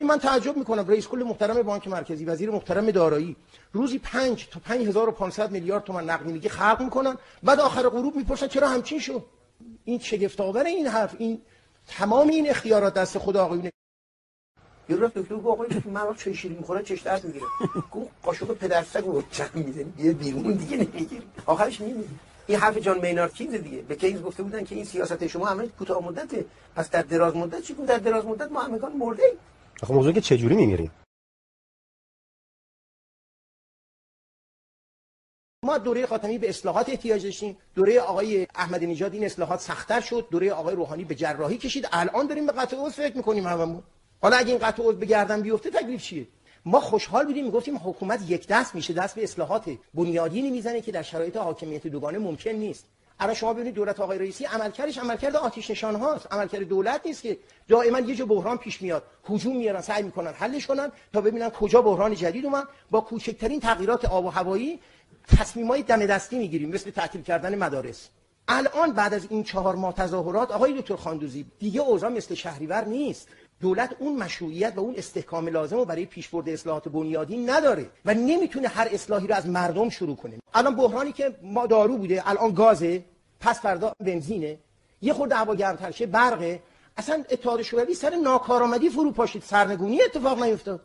من 0.00 0.18
تعجب 0.18 0.56
می‌کنم 0.56 0.88
رئیس 0.88 1.06
کل 1.08 1.22
محترم 1.22 1.62
بانک 1.62 1.88
مرکزی 1.88 2.24
وزیر 2.24 2.50
محترم 2.50 2.90
دارایی 2.90 3.36
روزی 3.72 3.98
5 3.98 4.48
تا 4.48 4.60
5500 4.60 5.50
میلیارد 5.50 5.84
تومان 5.84 6.10
نقدینگی 6.10 6.48
خلق 6.48 6.82
می‌کنن 6.82 7.18
بعد 7.42 7.60
آخر 7.60 7.88
غروب 7.88 8.16
می‌پرسن 8.16 8.46
چرا 8.48 8.68
همچین 8.68 8.98
شد؟ 8.98 9.26
این 9.84 9.98
شگفت 9.98 10.40
آور 10.40 10.64
این 10.64 10.86
حرف 10.86 11.14
این 11.18 11.42
تمام 11.86 12.28
این 12.28 12.50
اختیارات 12.50 12.94
دست 12.94 13.18
خود 13.18 13.36
آقایونه 13.36 13.70
یه 14.88 14.96
روز 14.96 15.10
دکتر 15.10 15.34
گفت 15.34 15.46
آقای 15.46 15.68
من 15.84 16.02
وقت 16.02 16.18
چه 16.18 16.32
شیرین 16.32 16.58
می‌خوره 16.58 16.82
چش 16.82 17.00
درد 17.00 17.24
می‌گیره. 17.24 17.44
گفت 17.92 18.10
قاشق 18.22 18.54
پدرسگ 18.54 19.04
رو 19.04 19.22
چند 19.30 19.50
می‌زنی 19.54 19.92
یه 19.98 20.12
بیرون 20.12 20.52
دیگه 20.52 20.76
نمی‌گیری. 20.76 21.22
آخرش 21.46 21.80
میمیری. 21.80 22.08
این 22.46 22.58
حرف 22.58 22.78
جان 22.78 23.00
مینارد 23.00 23.34
کینز 23.34 23.54
دیگه. 23.54 23.82
به 23.82 23.96
کینز 23.96 24.22
گفته 24.22 24.42
بودن 24.42 24.64
که 24.64 24.74
این 24.74 24.84
سیاست 24.84 25.26
شما 25.26 25.46
همه 25.46 25.68
کوتاه 25.68 26.04
مدته. 26.04 26.44
پس 26.76 26.90
در 26.90 27.02
دراز 27.02 27.36
مدت 27.36 27.62
چی 27.62 27.74
در 27.74 27.98
دراز 27.98 28.24
مدت 28.24 28.52
ما 28.52 28.60
همگان 28.60 28.92
مرده 28.92 29.22
ایم. 29.24 29.36
آخه 29.82 29.94
موضوع 29.94 30.12
که 30.12 30.20
چجوری 30.20 30.56
میمیریم؟ 30.56 30.90
ما 35.64 35.78
دوره 35.78 36.06
خاتمی 36.06 36.38
به 36.38 36.48
اصلاحات 36.48 36.88
احتیاج 36.88 37.24
داشتیم. 37.24 37.56
دوره 37.74 38.00
آقای 38.00 38.46
احمدی 38.54 38.86
نژاد 38.86 39.14
این 39.14 39.24
اصلاحات 39.24 39.60
سختتر 39.60 40.00
شد. 40.00 40.26
دوره 40.30 40.52
آقای 40.52 40.74
روحانی 40.74 41.04
به 41.04 41.14
جراحی 41.14 41.58
کشید. 41.58 41.88
الان 41.92 42.26
داریم 42.26 42.46
به 42.46 42.52
قطع 42.52 42.76
عضو 42.76 42.90
فکر 42.90 43.16
می‌کنیم 43.16 43.46
هممون. 43.46 43.82
حالا 44.22 44.36
اگه 44.36 44.48
این 44.48 44.58
قطع 44.58 44.82
عضو 44.82 44.92
به 44.92 45.06
گردن 45.06 45.40
بیفته 45.40 45.70
تکلیف 45.70 46.02
چیه؟ 46.02 46.26
ما 46.64 46.80
خوشحال 46.80 47.26
بودیم 47.26 47.44
می‌گفتیم 47.44 47.76
حکومت 47.76 48.30
یک 48.30 48.46
دست 48.46 48.74
میشه 48.74 48.92
دست 48.92 49.14
به 49.14 49.22
اصلاحات 49.22 49.64
بنیادینی 49.94 50.50
می‌زنه 50.50 50.80
که 50.80 50.92
در 50.92 51.02
شرایط 51.02 51.36
حاکمیت 51.36 51.86
دوگانه 51.86 52.18
ممکن 52.18 52.50
نیست. 52.50 52.84
الان 53.20 53.34
شما 53.34 53.52
ببینید 53.52 53.74
دولت 53.74 54.00
آقای 54.00 54.18
رئیسی 54.18 54.44
عملکردش 54.44 54.98
عملکرد 54.98 55.36
آتش 55.36 55.70
نشان 55.70 55.94
هاست. 55.94 56.32
عملکرد 56.32 56.62
دولت 56.62 57.00
نیست 57.06 57.22
که 57.22 57.38
دائما 57.68 58.00
یه 58.00 58.14
جا 58.14 58.26
بحران 58.26 58.58
پیش 58.58 58.82
میاد. 58.82 59.02
هجوم 59.28 59.56
میارن 59.56 59.80
سعی 59.80 60.02
می‌کنن 60.02 60.32
حلش 60.32 60.66
کنن 60.66 60.92
تا 61.12 61.20
ببینن 61.20 61.50
کجا 61.50 61.82
بحران 61.82 62.14
جدید 62.14 62.44
اومد. 62.44 62.64
با 62.90 63.00
کوچکترین 63.00 63.60
تغییرات 63.60 64.04
آب 64.04 64.24
و 64.24 64.28
هوایی 64.28 64.80
تصمیمای 65.28 65.82
دم 65.82 66.06
دستی 66.06 66.38
می‌گیریم 66.38 66.70
مثل 66.70 66.90
تعطیل 66.90 67.22
کردن 67.22 67.54
مدارس. 67.54 68.08
الان 68.48 68.92
بعد 68.92 69.14
از 69.14 69.26
این 69.30 69.44
چهار 69.44 69.74
ماه 69.74 69.94
تظاهرات 69.94 70.50
آقای 70.50 70.80
دکتر 70.80 70.96
خاندوزی 70.96 71.46
دیگه 71.58 71.80
اوضاع 71.80 72.10
مثل 72.10 72.34
شهریور 72.34 72.84
نیست. 72.84 73.28
دولت 73.60 73.96
اون 73.98 74.16
مشروعیت 74.16 74.72
و 74.76 74.80
اون 74.80 74.94
استحکام 74.96 75.48
لازم 75.48 75.76
رو 75.76 75.84
برای 75.84 76.06
پیشبرد 76.06 76.48
اصلاحات 76.48 76.88
بنیادی 76.88 77.36
نداره 77.36 77.90
و 78.04 78.14
نمی‌تونه 78.14 78.68
هر 78.68 78.88
اصلاحی 78.92 79.26
رو 79.26 79.34
از 79.34 79.46
مردم 79.46 79.88
شروع 79.88 80.16
کنه. 80.16 80.38
الان 80.54 80.76
بحرانی 80.76 81.12
که 81.12 81.36
ما 81.42 81.66
دارو 81.66 81.96
بوده 81.96 82.30
الان 82.30 82.54
گازه 82.54 83.04
پس 83.40 83.60
فردا 83.60 83.92
بنزینه. 84.00 84.58
یه 85.02 85.12
خورده 85.12 85.34
هوا 85.34 85.54
گرمتر 85.54 85.90
شه 85.90 86.06
برقه. 86.06 86.62
اصلا 86.96 87.24
اتحاد 87.30 87.62
شوروی 87.62 87.94
سر 87.94 88.14
ناکارآمدی 88.14 88.88
فرو 88.90 89.12
پاشید 89.12 89.42
سرنگونی 89.42 90.02
اتفاق 90.02 90.42
نیفتاد. 90.42 90.80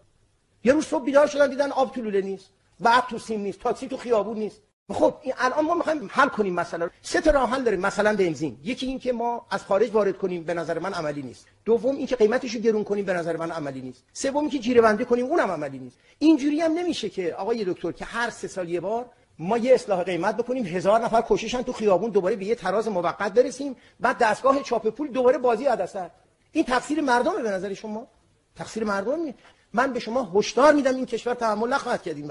یه 0.63 0.73
روز 0.73 0.85
صبح 0.85 1.05
بیدار 1.05 1.27
شدن 1.27 1.49
دیدن 1.49 1.71
آب 1.71 1.95
تو 1.95 2.01
نیست. 2.01 2.49
برق 2.79 3.07
تو 3.09 3.19
سیم 3.19 3.41
نیست 3.41 3.59
تاکسی 3.59 3.87
تو 3.87 3.97
خیابون 3.97 4.37
نیست. 4.37 4.61
خب 4.93 5.15
این 5.21 5.33
الان 5.37 5.65
ما 5.65 5.73
می‌خوایم 5.73 6.09
حل 6.11 6.27
کنیم 6.27 6.53
مسئله 6.53 6.89
سه 7.01 7.21
تا 7.21 7.31
راه 7.31 7.49
حل 7.49 7.63
داریم 7.63 7.79
مثلا 7.79 8.15
بنزین 8.15 8.57
یکی 8.63 8.85
این 8.85 8.99
که 8.99 9.13
ما 9.13 9.45
از 9.49 9.63
خارج 9.63 9.91
وارد 9.91 10.17
کنیم 10.17 10.43
به 10.43 10.53
نظر 10.53 10.79
من 10.79 10.93
عملی 10.93 11.21
نیست. 11.21 11.45
دوم 11.65 11.95
این 11.95 12.07
که 12.07 12.15
قیمتش 12.15 12.55
رو 12.55 12.61
گرون 12.61 12.83
کنیم 12.83 13.05
به 13.05 13.13
نظر 13.13 13.37
من 13.37 13.51
عملی 13.51 13.81
نیست. 13.81 14.03
سوم 14.13 14.49
که 14.49 14.59
جیره 14.59 14.81
بندی 14.81 15.05
کنیم 15.05 15.25
اونم 15.25 15.51
عملی 15.51 15.79
نیست. 15.79 15.97
اینجوری 16.19 16.61
هم 16.61 16.71
نمیشه 16.71 17.09
که 17.09 17.33
آقای 17.33 17.65
دکتر 17.65 17.91
که 17.91 18.05
هر 18.05 18.29
سه 18.29 18.47
سال 18.47 18.69
یه 18.69 18.79
بار 18.79 19.05
ما 19.39 19.57
یه 19.57 19.73
اصلاح 19.73 20.03
قیمت 20.03 20.37
بکنیم 20.37 20.65
هزار 20.65 20.99
نفر 20.99 21.23
کششن 21.29 21.61
تو 21.61 21.73
خیابون 21.73 22.11
دوباره 22.11 22.35
به 22.35 22.45
یه 22.45 22.55
تراز 22.55 22.87
موقت 22.87 23.33
برسیم 23.33 23.75
بعد 23.99 24.17
دستگاه 24.17 24.63
چاپ 24.63 24.87
پول 24.87 25.11
دوباره 25.11 25.37
بازی 25.37 25.65
عدسه 25.65 26.11
این 26.51 26.65
تقصیر 26.65 27.01
مردمه 27.01 27.41
به 27.43 27.51
نظر 27.51 27.73
شما؟ 27.73 28.07
تقصیر 28.55 28.83
مردم 28.83 29.33
من 29.73 29.93
به 29.93 29.99
شما 29.99 30.31
هشدار 30.35 30.73
میدم 30.73 30.95
این 30.95 31.05
کشور 31.05 31.33
تحمل 31.33 31.69
نخواهد 31.69 32.03
کرد 32.03 32.17
این 32.17 32.27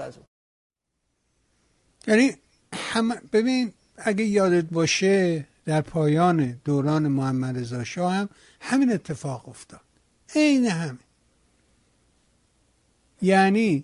یعنی 2.07 2.35
هم 2.73 3.09
ببین 3.33 3.73
اگه 3.97 4.23
یادت 4.25 4.65
باشه 4.65 5.47
در 5.65 5.81
پایان 5.81 6.61
دوران 6.65 7.07
محمد 7.07 7.57
رضا 7.57 7.83
شاه 7.83 8.13
هم 8.13 8.29
همین 8.61 8.91
اتفاق 8.91 9.49
افتاد. 9.49 9.81
عین 10.35 10.65
همین. 10.65 10.99
یعنی 13.21 13.83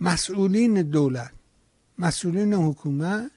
مسئولین 0.00 0.82
دولت 0.82 1.32
مسئولین 1.98 2.54
حکومت 2.54 3.30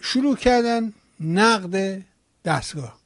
شروع 0.00 0.36
کردن 0.36 0.92
نقد 1.20 2.04
دستگاه. 2.44 2.98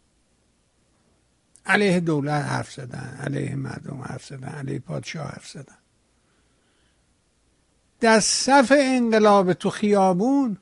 علیه 1.67 2.01
دولت 2.01 2.45
حرف 2.45 2.73
زدن 2.73 3.19
علیه 3.23 3.55
مردم 3.55 4.01
حرف 4.03 4.27
زدن 4.27 4.49
علیه 4.49 4.79
پادشاه 4.79 5.27
حرف 5.27 5.49
زدن. 5.49 5.82
در 8.03 8.21
صف 8.21 8.73
انقلاب 8.77 9.53
تو 9.53 9.71
خیابون 9.71 10.59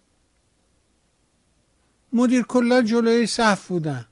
مدیر 2.12 2.42
کلا 2.42 2.83
جلوی 2.83 3.26
صف 3.26 3.66
بودن. 3.68 4.07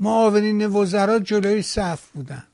معاونین 0.00 0.66
وزرا 0.66 1.18
جلوی 1.18 1.62
صف 1.62 2.10
بودن. 2.10 2.46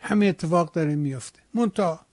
همین 0.00 0.28
اتفاق 0.28 0.72
داره 0.72 0.94
میفته. 0.94 1.40
منتها 1.54 2.06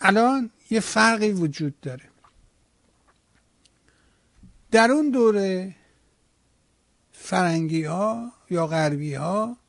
الان 0.00 0.50
یه 0.70 0.80
فرقی 0.80 1.32
وجود 1.32 1.80
داره. 1.80 2.08
در 4.70 4.90
اون 4.90 5.10
دوره 5.10 5.76
فرنگی 7.12 7.84
ها 7.84 8.32
یا 8.50 8.66
غربی 8.66 9.14
ها 9.14 9.61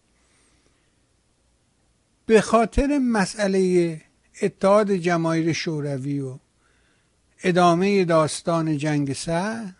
به 2.26 2.42
خاطر 2.42 3.00
مسئله 3.00 4.02
اتحاد 4.42 4.92
جماهیر 4.92 5.54
شوروی 5.54 6.20
و 6.20 6.40
ادامه 7.44 8.06
داستان 8.06 8.78
جنگ 8.78 9.14
سر 9.14 9.74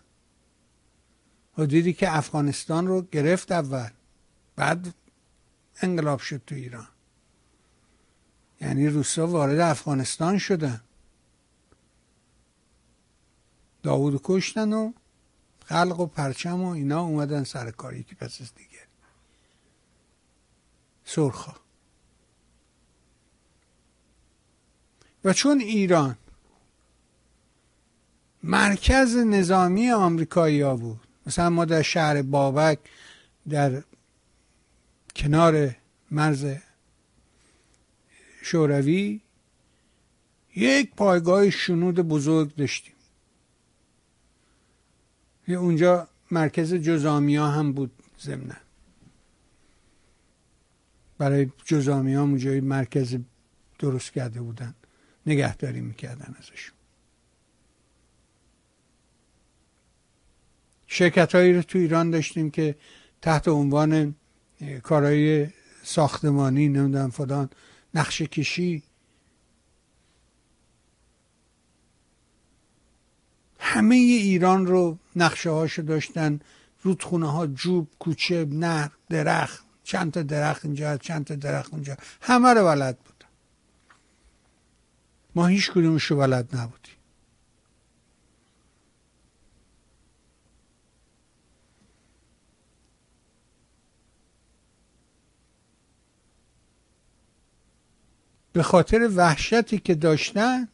حدودی 1.58 1.92
که 1.92 2.16
افغانستان 2.16 2.86
رو 2.86 3.02
گرفت 3.02 3.52
اول 3.52 3.90
بعد 4.56 4.94
انقلاب 5.82 6.20
شد 6.20 6.42
تو 6.46 6.54
ایران. 6.54 6.88
یعنی 8.60 8.88
روسا 8.88 9.26
وارد 9.26 9.58
افغانستان 9.58 10.38
شدن. 10.38 10.80
داوود 13.82 14.20
کشتن 14.24 14.72
و 14.72 14.92
خلق 15.64 16.00
و 16.00 16.06
پرچم 16.06 16.62
و 16.62 16.68
اینا 16.68 17.00
اومدن 17.00 17.44
سر 17.44 17.70
کاری 17.70 18.02
که 18.02 18.14
پس 18.14 18.40
از 18.40 18.54
دیگه. 18.54 18.80
سرخا 21.04 21.63
و 25.24 25.32
چون 25.32 25.60
ایران 25.60 26.16
مرکز 28.42 29.16
نظامی 29.16 29.90
آمریکایی 29.90 30.60
ها 30.60 30.76
بود 30.76 31.00
مثلا 31.26 31.50
ما 31.50 31.64
در 31.64 31.82
شهر 31.82 32.22
بابک 32.22 32.78
در 33.48 33.82
کنار 35.16 35.76
مرز 36.10 36.46
شوروی 38.42 39.20
یک 40.56 40.94
پایگاه 40.94 41.50
شنود 41.50 41.94
بزرگ 41.94 42.54
داشتیم. 42.54 42.94
اونجا 45.48 46.08
مرکز 46.30 46.74
جزامیا 46.74 47.46
هم 47.46 47.72
بود 47.72 47.90
ضمنا. 48.20 48.54
برای 51.18 51.50
جزامیا 51.64 52.20
اونجا 52.20 52.50
مرکز 52.60 53.16
درست 53.78 54.12
کرده 54.12 54.40
بودن. 54.40 54.74
نگهداری 55.26 55.80
می‌کردن 55.80 56.34
ازشون 56.38 56.74
شرکت 60.86 61.34
هایی 61.34 61.52
رو 61.52 61.62
تو 61.62 61.78
ایران 61.78 62.10
داشتیم 62.10 62.50
که 62.50 62.76
تحت 63.22 63.48
عنوان 63.48 64.14
کارهای 64.82 65.48
ساختمانی 65.82 66.68
نمی‌دونم 66.68 67.10
فلان 67.10 67.50
نقشه 67.94 68.26
کشی. 68.26 68.82
همه 73.58 73.94
ایران 73.94 74.66
رو 74.66 74.98
نقشه 75.16 75.50
هاشو 75.50 75.82
داشتن. 75.82 76.40
رودخونه 76.82 77.30
ها 77.30 77.46
جوب 77.46 77.88
کوچه 77.98 78.44
نهر 78.50 78.90
درخت 79.08 79.64
چند 79.84 80.12
تا 80.12 80.22
درخت 80.22 80.64
اینجا 80.64 80.96
چند 80.96 81.24
تا 81.24 81.34
درخت 81.34 81.72
اونجا. 81.72 81.96
همه 82.20 82.48
رو 82.48 82.64
بلد 82.64 82.98
بود. 82.98 83.13
ما 85.34 85.46
هیچ 85.46 85.70
کدومش 85.70 86.04
رو 86.04 86.16
بلد 86.16 86.56
نبودیم. 86.56 86.94
به 98.52 98.62
خاطر 98.62 99.10
وحشتی 99.16 99.78
که 99.78 99.94
داشتن 99.94 100.68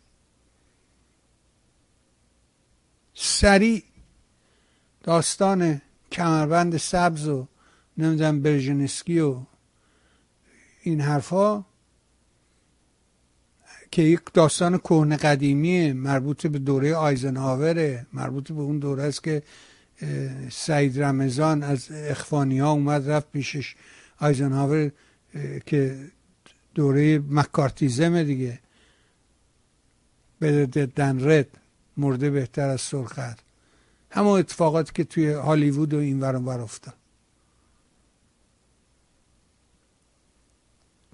سریع 3.14 3.84
داستان 5.02 5.82
کمربند 6.12 6.76
سبز 6.76 7.28
و 7.28 7.48
نمی‌دونم 7.96 8.42
برژنسکی 8.42 9.20
و 9.20 9.40
این 10.82 11.00
حرفا 11.00 11.64
که 13.90 14.02
یک 14.02 14.20
داستان 14.34 14.78
کهنه 14.78 15.16
قدیمیه 15.16 15.92
مربوط 15.92 16.46
به 16.46 16.58
دوره 16.58 16.94
آیزنهاوره 16.94 18.06
مربوط 18.12 18.52
به 18.52 18.60
اون 18.60 18.78
دوره 18.78 19.02
است 19.02 19.24
که 19.24 19.42
سعید 20.50 21.02
رمضان 21.02 21.62
از 21.62 21.88
اخوانی 21.90 22.58
ها 22.58 22.70
اومد 22.70 23.10
رفت 23.10 23.32
پیشش 23.32 23.74
آیزنهاور 24.18 24.90
که 25.66 26.10
دوره 26.74 27.18
مکارتیزم 27.30 28.22
دیگه. 28.22 28.58
به 30.38 30.68
رد 31.20 31.48
مرده 31.96 32.30
بهتر 32.30 32.68
از 32.68 32.80
سرخت 32.80 33.38
همون 34.10 34.38
اتفاقاتی 34.38 34.92
که 34.94 35.04
توی 35.04 35.32
هالیوود 35.32 35.94
و 35.94 35.98
این 35.98 36.20
ورم 36.20 36.48
ور 36.48 36.60
افتاد. 36.60 36.94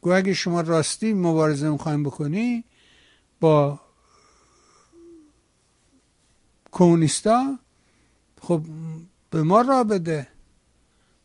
گو 0.00 0.12
اگه 0.12 0.34
شما 0.34 0.60
راستی 0.60 1.12
مبارزه 1.12 1.70
می‌خوایم 1.70 2.02
بکنی 2.02 2.64
با 3.40 3.81
کمونیستا 6.72 7.59
خب 8.40 8.62
به 9.31 9.42
ما 9.42 9.61
را 9.61 9.85
بده. 9.85 10.29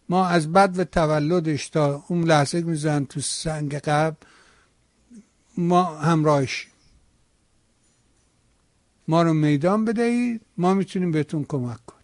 ما 0.09 0.27
از 0.27 0.51
بد 0.51 0.79
و 0.79 0.83
تولدش 0.83 1.69
تا 1.69 2.03
اون 2.07 2.23
لحظه 2.23 2.61
میزن 2.61 3.05
تو 3.05 3.21
سنگ 3.21 3.75
قبل 3.75 4.15
ما 5.57 5.83
همراهش. 5.83 6.67
ما 9.07 9.21
رو 9.21 9.33
میدان 9.33 9.85
بدهید 9.85 10.41
ما 10.57 10.73
می‌تونیم 10.73 11.11
بهتون 11.11 11.43
کمک 11.43 11.85
کنیم. 11.85 12.01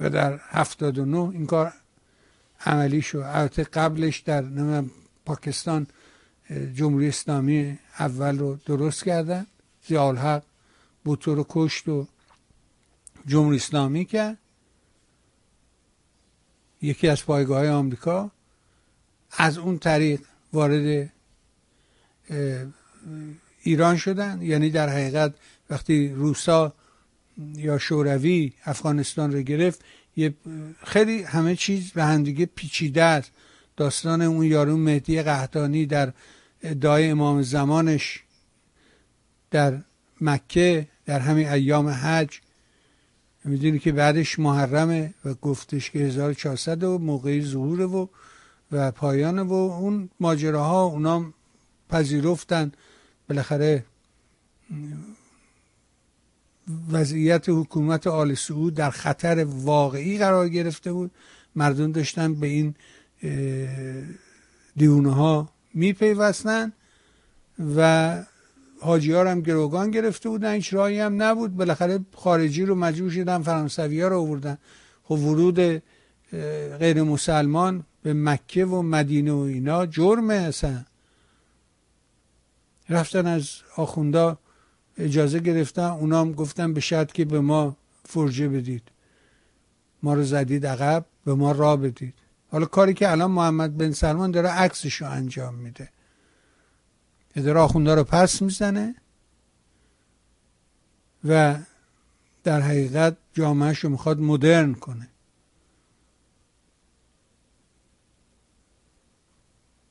و 0.00 0.10
در 0.10 0.40
هفتاد 0.48 0.98
و 0.98 1.04
نه 1.04 1.18
این 1.18 1.46
کار 1.46 1.72
عملی 2.66 3.02
شد 3.02 3.18
البته 3.18 3.64
قبلش 3.64 4.18
در 4.18 4.44
پاکستان 5.24 5.86
جمهوری 6.50 7.08
اسلامی 7.08 7.78
اول 7.98 8.38
رو 8.38 8.58
درست 8.66 9.04
کردن 9.04 9.46
زیال 9.86 10.16
حق 10.16 10.42
بوتو 11.04 11.34
رو 11.34 11.46
کشت 11.48 11.88
و 11.88 12.06
جمهوری 13.26 13.56
اسلامی 13.56 14.04
کرد. 14.04 14.38
یکی 16.82 17.08
از 17.08 17.24
پایگاه 17.24 17.58
های 17.58 17.68
آمریکا 17.68 18.30
از 19.30 19.58
اون 19.58 19.78
طریق 19.78 20.20
وارد 20.52 21.12
ایران 23.62 23.96
شدن. 23.96 24.42
یعنی 24.42 24.70
در 24.70 24.88
حقیقت 24.88 25.34
وقتی 25.70 26.08
روسا 26.08 26.74
یا 27.56 27.78
شوروی 27.78 28.52
افغانستان 28.64 29.32
رو 29.32 29.42
گرفت 29.42 29.84
یه 30.16 30.34
خیلی 30.84 31.22
همه 31.22 31.56
چیز 31.56 31.92
به 31.92 32.04
همدیگه 32.04 32.46
پیچیده 32.46 33.02
است. 33.02 33.30
داستان 33.76 34.22
اون 34.22 34.46
یارو 34.46 34.76
مهدی 34.76 35.22
قهدانی 35.22 35.86
در 35.86 36.12
ادعای 36.62 37.10
امام 37.10 37.42
زمانش 37.42 38.22
در 39.50 39.78
مکه 40.20 40.88
در 41.06 41.20
همین 41.20 41.48
ایام 41.48 41.88
حج. 41.88 42.40
می‌دونی 43.44 43.78
که 43.78 43.92
بعدش 43.92 44.38
محرمه 44.38 45.14
و 45.24 45.34
گفتش 45.34 45.90
که 45.90 45.98
1400 45.98 46.84
و 46.84 46.98
موقعی 46.98 47.44
ظهوره 47.44 47.84
و 47.84 48.06
و 48.72 48.90
پایان 48.90 49.38
و 49.38 49.52
اون 49.52 50.10
ماجراها 50.20 50.84
اونا 50.84 51.32
پذیرفتن. 51.90 52.72
بالاخره 53.28 53.84
وضعیت 56.90 57.44
حکومت 57.48 58.06
آل 58.06 58.34
سعود 58.34 58.74
در 58.74 58.90
خطر 58.90 59.44
واقعی 59.44 60.18
قرار 60.18 60.48
گرفته 60.48 60.92
بود. 60.92 61.10
مردم 61.56 61.92
داشتن 61.92 62.34
به 62.34 62.46
این 62.46 62.74
دیونه 64.76 65.14
ها 65.14 65.48
میپیوستن 65.74 66.72
و 67.76 68.24
حاجی 68.80 69.12
ها 69.12 69.30
هم 69.30 69.40
گروگان 69.40 69.90
گرفته 69.90 70.28
بودن 70.28 70.54
هیچ 70.54 70.74
راهی 70.74 71.00
هم 71.00 71.22
نبود. 71.22 71.56
بالاخره 71.56 72.00
خارجی 72.14 72.64
رو 72.64 72.74
مجبور 72.74 73.10
شدن 73.10 73.42
فرانسوی 73.42 74.00
ها 74.00 74.08
رو 74.08 74.20
آوردن. 74.20 74.58
خب 75.04 75.18
ورود 75.18 75.82
غیر 76.78 77.02
مسلمان 77.02 77.84
به 78.02 78.14
مکه 78.14 78.64
و 78.64 78.82
مدینه 78.82 79.32
و 79.32 79.38
اینا 79.38 79.86
جرمه 79.86 80.34
اصلا. 80.34 80.84
رفتن 82.88 83.26
از 83.26 83.48
آخوندا 83.76 84.38
اجازه 84.98 85.38
گرفتن 85.38 85.82
اونام 85.82 86.32
گفتن 86.32 86.72
به 86.72 86.80
شرط 86.80 87.12
که 87.12 87.24
به 87.24 87.40
ما 87.40 87.76
فرجه 88.04 88.48
بدید. 88.48 88.82
ما 90.02 90.14
رو 90.14 90.22
زدید 90.22 90.66
عقب 90.66 91.04
به 91.24 91.34
ما 91.34 91.52
را 91.52 91.76
بدید. 91.76 92.14
حالا 92.52 92.66
کاری 92.66 92.94
که 92.94 93.10
الان 93.10 93.30
محمد 93.30 93.78
بن 93.78 93.92
سلمان 93.92 94.30
داره 94.30 94.48
عکسش 94.48 94.94
رو 94.94 95.10
انجام 95.10 95.54
میده. 95.54 95.88
داره 97.34 97.60
آخونده 97.60 97.94
رو 97.94 98.04
پس 98.04 98.42
می‌زنه 98.42 98.94
و 101.24 101.58
در 102.44 102.60
حقیقت 102.60 103.16
جامعهش 103.34 103.78
رو 103.78 103.90
می‌خواد 103.90 104.20
مدرن 104.20 104.74
کنه. 104.74 105.08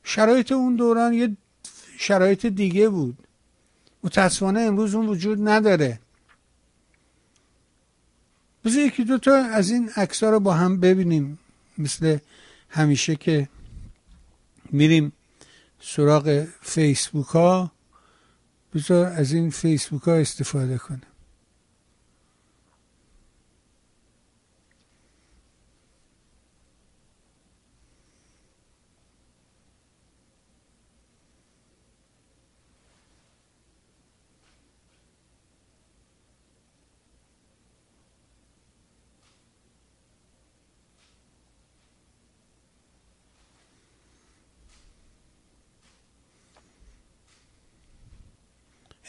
شرایط 0.04 0.52
اون 0.52 0.76
دوران 0.76 1.12
یه 1.12 1.36
شرایط 1.98 2.46
دیگه 2.46 2.88
بود. 2.88 3.18
متاسفانه 4.04 4.60
امروز 4.60 4.94
اون 4.94 5.06
وجود 5.06 5.48
نداره. 5.48 6.00
بذار 8.64 8.82
یکی 8.82 9.04
دوتا 9.04 9.34
از 9.34 9.70
این 9.70 9.90
عکس 9.96 10.22
رو 10.22 10.40
با 10.40 10.54
هم 10.54 10.80
ببینیم. 10.80 11.38
مثل 11.78 12.18
همیشه 12.72 13.16
که 13.16 13.48
میریم 14.70 15.12
سراغ 15.80 16.46
فیسبوک 16.60 17.26
ها 17.26 17.72
بذار 18.74 19.06
از 19.06 19.32
این 19.32 19.50
فیسبوک 19.50 20.02
ها 20.02 20.14
استفاده 20.14 20.78
کنیم 20.78 21.11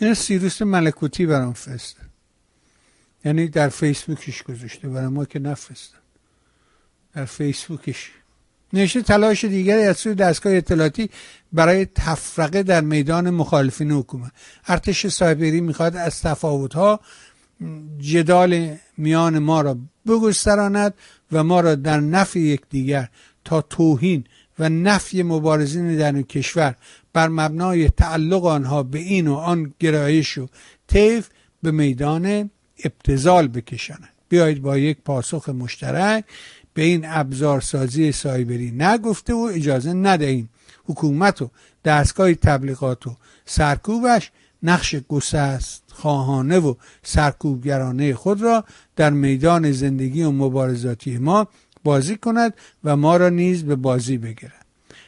این 0.04 0.14
سیروس 0.14 0.62
ملکوتی 0.62 1.26
برام 1.26 1.54
فرسته. 1.54 2.02
یعنی 3.26 3.48
در 3.48 3.70
فیسبوکش 3.70 4.44
گذاشته 4.44 4.90
برای 4.90 5.08
ما 5.08 5.26
که 5.26 5.40
نفرستن. 5.40 5.98
در 7.14 7.26
فیسبوکش. 7.26 8.12
نوشته 8.74 9.02
تلاش 9.02 9.46
دیگری 9.46 9.84
از 9.84 9.98
سوی 9.98 10.16
دستگاه 10.16 10.54
اطلاعاتی 10.54 11.10
برای 11.54 11.86
تفرقه 11.86 12.64
در 12.64 12.82
میدان 12.82 13.30
مخالفین 13.30 13.92
حکومت. 13.92 14.32
ارتش 14.68 15.08
سایبری 15.08 15.62
می‌خواد 15.62 15.96
از 15.96 16.22
تفاوتها 16.22 17.00
جدال 17.98 18.78
میان 18.98 19.40
ما 19.40 19.62
را 19.62 19.78
بگستراند 20.08 20.94
و 21.32 21.44
ما 21.44 21.60
را 21.60 21.76
در 21.76 22.00
نفی 22.00 22.40
یکدیگر 22.40 23.10
تا 23.46 23.62
توهین 23.62 24.24
و 24.60 24.70
نفی 24.70 25.24
مبارزین 25.24 25.98
در 25.98 26.22
کشور 26.22 26.76
بر 27.14 27.28
مبنای 27.28 27.90
تعلق 27.90 28.46
آنها 28.46 28.84
به 28.84 29.00
این 29.00 29.28
و 29.28 29.36
آن 29.36 29.74
گرایش 29.80 30.38
و 30.38 30.48
طیف 30.88 31.30
به 31.64 31.72
میدان 31.72 32.50
ابتزال 32.84 33.48
بکشانند 33.48 34.10
بیایید 34.30 34.62
با 34.62 34.78
یک 34.78 34.98
پاسخ 35.06 35.50
مشترک 35.50 36.26
به 36.74 36.82
این 36.82 37.06
ابزارسازی 37.06 38.12
سایبری 38.12 38.72
نگفته 38.72 39.34
و 39.34 39.50
اجازه 39.54 39.94
ندهیم. 39.94 40.50
حکومت 40.86 41.42
و 41.42 41.50
دستگاه 41.86 42.34
تبلیغات 42.34 43.08
و 43.08 43.16
سرکوبش 43.46 44.32
نقش 44.64 44.96
گسست 44.96 45.84
خواهانه 45.88 46.60
و 46.60 46.74
سرکوبگرانه 47.04 48.14
خود 48.14 48.42
را 48.42 48.64
در 48.96 49.10
میدان 49.10 49.72
زندگی 49.72 50.24
و 50.24 50.32
مبارزاتی 50.32 51.18
ما 51.18 51.48
بازی 51.84 52.16
کند 52.16 52.54
و 52.84 52.98
ما 52.98 53.18
را 53.18 53.30
نیز 53.30 53.64
به 53.64 53.76
بازی 53.76 54.18
بگیرد. 54.18 54.64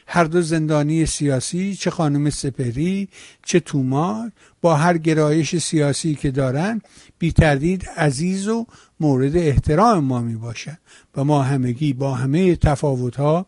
هر 0.06 0.24
دو 0.24 0.42
زندانی 0.42 1.06
سیاسی 1.06 1.74
چه 1.74 1.90
خانم 1.90 2.30
سپری 2.30 3.08
چه 3.44 3.60
تومار 3.60 4.32
با 4.60 4.76
هر 4.76 4.98
گرایش 4.98 5.56
سیاسی 5.56 6.14
که 6.14 6.30
دارند 6.30 6.82
بی 7.18 7.32
تردید 7.32 7.88
عزیز 7.88 8.48
و 8.48 8.66
مورد 9.00 9.36
احترام 9.36 10.04
ما 10.04 10.20
می 10.20 10.36
باشد 10.36 10.78
و 11.16 11.24
ما 11.24 11.42
همگی 11.42 11.92
با 11.92 12.14
همه 12.14 12.56
تفاوت 12.56 13.16
ها 13.16 13.46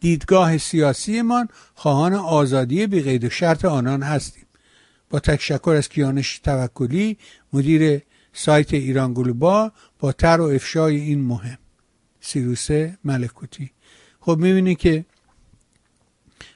دیدگاه 0.00 0.58
سیاسیمان 0.58 1.48
خواهان 1.74 2.14
آزادی 2.14 2.86
بی 2.86 3.00
قید 3.00 3.24
و 3.24 3.30
شرط 3.30 3.64
آنان 3.64 4.02
هستیم. 4.02 4.46
با 5.10 5.20
تشکر 5.20 5.74
از 5.78 5.88
کیانش 5.88 6.38
توکلی 6.38 7.18
مدیر 7.52 8.02
سایت 8.32 8.74
ایران 8.74 9.14
گلوبال 9.14 9.70
با 9.98 10.12
تر 10.12 10.40
و 10.40 10.44
افشای 10.44 10.96
این 10.96 11.20
مهم. 11.20 11.58
سیروسه 12.20 12.98
ملکوتی. 13.04 13.70
خب 14.20 14.38
می‌بینی 14.38 14.74
که 14.74 15.04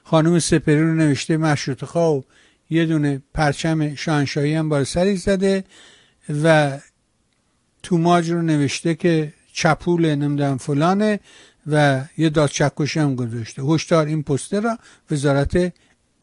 خانم 0.05 0.39
سپری 0.39 0.81
رو 0.81 0.95
نوشته 0.95 1.37
مشروط 1.37 1.85
خواه 1.85 2.25
یه 2.71 2.87
دونه 2.87 3.23
پرچم 3.35 3.95
شاهنشاهی 3.95 4.55
هم 4.55 4.69
بار 4.69 4.85
سری 4.85 5.17
زده 5.17 5.65
و 6.43 6.79
توماج 7.83 8.31
رو 8.31 8.43
نوشته 8.43 8.95
که 8.95 9.33
چپول 9.53 10.15
نمی‌دونم 10.15 10.59
فلانه 10.59 11.21
و 11.67 12.05
یه 12.19 12.31
دادچکشی 12.31 13.01
هم 13.01 13.15
گذاشته. 13.15 13.63
هشدار 13.63 14.07
این 14.07 14.23
پسته 14.23 14.61
را 14.61 14.79
وزارت 15.11 15.73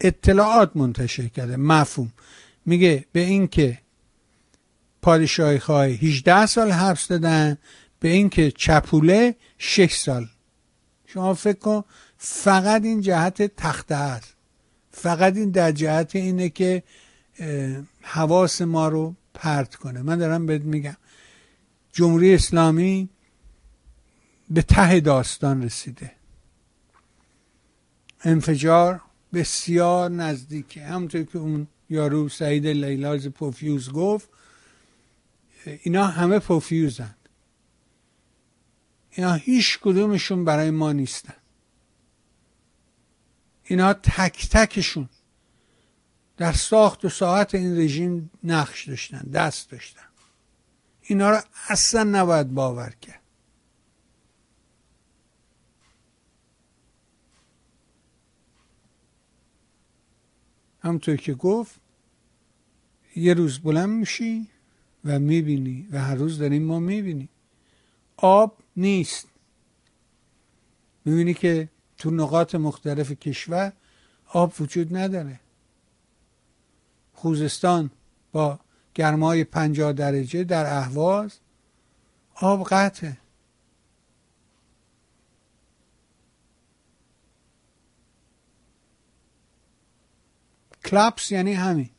اطلاعات 0.00 0.70
منتشر 0.74 1.28
کرده. 1.28 1.56
مفهوم. 1.56 2.12
میگه 2.66 3.04
به 3.12 3.20
اینکه 3.20 3.78
پادشاهی 5.02 5.58
خواه 5.58 5.86
18 5.86 6.46
سال 6.46 6.70
حبس 6.70 7.08
دادن 7.08 7.58
به 8.02 8.08
اینکه 8.08 8.50
چپوله 8.50 9.36
6 9.58 9.94
سال. 9.94 10.28
شما 11.06 11.34
فکر 11.34 11.58
کن 11.58 11.84
فقط 12.18 12.84
این 12.84 13.00
جهت 13.00 13.56
تخته 13.56 13.94
است. 13.94 14.34
فقط 14.90 15.36
این 15.36 15.50
در 15.50 15.72
جهت 15.72 16.16
اینه 16.16 16.48
که 16.48 16.82
حواس 18.02 18.62
ما 18.62 18.88
رو 18.88 19.14
پرت 19.34 19.74
کنه. 19.74 20.02
من 20.02 20.18
دارم 20.18 20.46
بهت 20.46 20.62
میگم 20.62 20.96
جمهوری 21.92 22.34
اسلامی 22.34 23.08
به 24.50 24.62
ته 24.62 25.00
داستان 25.00 25.62
رسیده. 25.62 26.12
انفجار 28.20 29.00
بسیار 29.34 30.10
نزدیکه. 30.10 30.84
همونطور 30.84 31.22
که 31.22 31.38
اون 31.38 31.66
یارو 31.90 32.28
سعید 32.28 32.66
لیلاز 32.66 33.28
پوفیوز 33.28 33.92
گفت 33.92 34.28
اینا 35.82 36.06
همه 36.06 36.38
پوفیوزن. 36.38 37.14
اینا 39.12 39.34
هیچ 39.34 39.78
کدومشون 39.78 40.44
برای 40.44 40.70
ما 40.70 40.92
نیستن. 40.92 41.34
اینا 43.64 43.92
تک 43.92 44.48
تکشون 44.50 45.08
در 46.36 46.52
ساخت 46.52 47.04
و 47.04 47.08
ساعت 47.08 47.54
این 47.54 47.78
رژیم 47.78 48.30
نقش 48.44 48.88
داشتن 48.88 49.18
دست 49.18 49.70
داشتن. 49.70 50.06
اینا 51.02 51.30
رو 51.30 51.40
اصلا 51.68 52.02
نباید 52.04 52.54
باور 52.54 52.90
کرد. 52.90 53.22
همطور 60.80 61.16
که 61.16 61.34
گفت 61.34 61.80
یه 63.16 63.34
روز 63.34 63.60
بلند 63.60 63.90
میشی 63.90 64.48
و 65.04 65.18
می‌بینی 65.18 65.88
و 65.90 66.00
هر 66.00 66.14
روز 66.14 66.38
داریم 66.38 66.62
ما 66.62 66.78
می‌بینیم 66.78 67.28
آب 68.16 68.61
نیست. 68.76 69.28
می‌بینی 71.04 71.34
که 71.34 71.68
تو 71.98 72.10
نقاط 72.10 72.54
مختلف 72.54 73.12
کشور 73.12 73.72
آب 74.26 74.54
وجود 74.60 74.96
نداره. 74.96 75.40
خوزستان 77.12 77.90
با 78.32 78.60
گرمای 78.94 79.44
پنجاه 79.44 79.92
درجه 79.92 80.44
در 80.44 80.76
اهواز 80.76 81.38
آب 82.34 82.66
قطعه. 82.68 83.18
کلپس 90.84 91.32
یعنی 91.32 91.52
همین. 91.52 91.90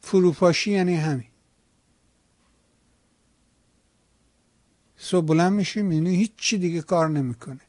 فروپاشی 0.00 0.70
یعنی 0.70 0.94
همین. 0.94 1.29
صبح 5.02 5.26
بلند 5.26 5.52
میشیم 5.52 5.92
یعنی 5.92 6.16
هیچی 6.16 6.58
دیگه 6.58 6.82
کار 6.82 7.08
نمی‌کنه. 7.08 7.60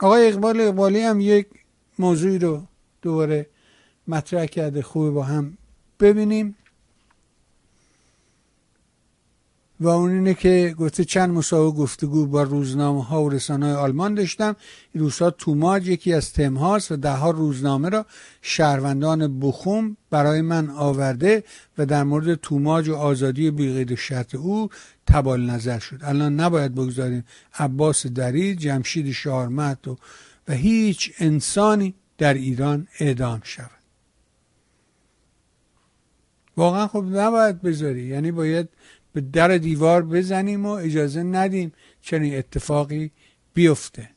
آقای 0.00 0.28
اقبال 0.28 0.60
اقبالی 0.60 1.00
هم 1.00 1.20
یک 1.20 1.46
موضوعی 1.98 2.38
رو 2.38 2.62
دوباره 3.02 3.46
مطرح 4.08 4.46
کرده 4.46 4.82
خوبه 4.82 5.10
با 5.10 5.22
هم 5.22 5.58
ببینیم. 6.00 6.56
و 9.80 9.88
اون 9.88 10.10
اینه 10.10 10.34
که 10.34 10.74
گفته 10.78 11.04
چند 11.04 11.30
مسابقه 11.30 11.76
گفتگو 11.76 12.26
با 12.26 12.42
روزنامه 12.42 13.04
ها 13.04 13.22
و 13.22 13.28
رسانه 13.28 13.66
های 13.66 13.74
آلمان 13.74 14.14
داشتم. 14.14 14.56
این 14.92 15.04
روزها 15.04 15.30
توماج 15.30 15.88
یکی 15.88 16.12
از 16.12 16.32
تم 16.32 16.54
هاست 16.54 16.92
و 16.92 16.96
ده 16.96 17.12
ها 17.12 17.30
روزنامه 17.30 17.88
را 17.88 18.06
شهروندان 18.42 19.40
بخوم 19.40 19.96
برای 20.10 20.40
من 20.40 20.70
آورده 20.70 21.44
و 21.78 21.86
در 21.86 22.04
مورد 22.04 22.34
توماج 22.34 22.88
و 22.88 22.94
آزادی 22.94 23.50
بیقید 23.50 23.94
شرط 23.94 24.34
او 24.34 24.68
تبال 25.06 25.50
نظر 25.50 25.78
شد. 25.78 26.00
الان 26.02 26.40
نباید 26.40 26.74
بگذاریم 26.74 27.24
عباس 27.58 28.06
دری 28.06 28.54
جمشید 28.54 29.12
شارمت 29.12 29.88
و 29.88 29.98
و 30.48 30.52
هیچ 30.52 31.12
انسانی 31.18 31.94
در 32.18 32.34
ایران 32.34 32.88
اعدام 33.00 33.40
شود. 33.44 33.70
واقعا 36.56 36.86
خب 36.86 37.04
نباید 37.04 37.62
بذاری. 37.62 38.02
یعنی 38.02 38.32
باید 38.32 38.68
به 39.12 39.20
در 39.20 39.58
دیوار 39.58 40.02
بزنیم 40.02 40.66
و 40.66 40.70
اجازه 40.70 41.22
ندیم 41.22 41.72
چنین 42.02 42.38
اتفاقی 42.38 43.10
بیفته. 43.54 44.15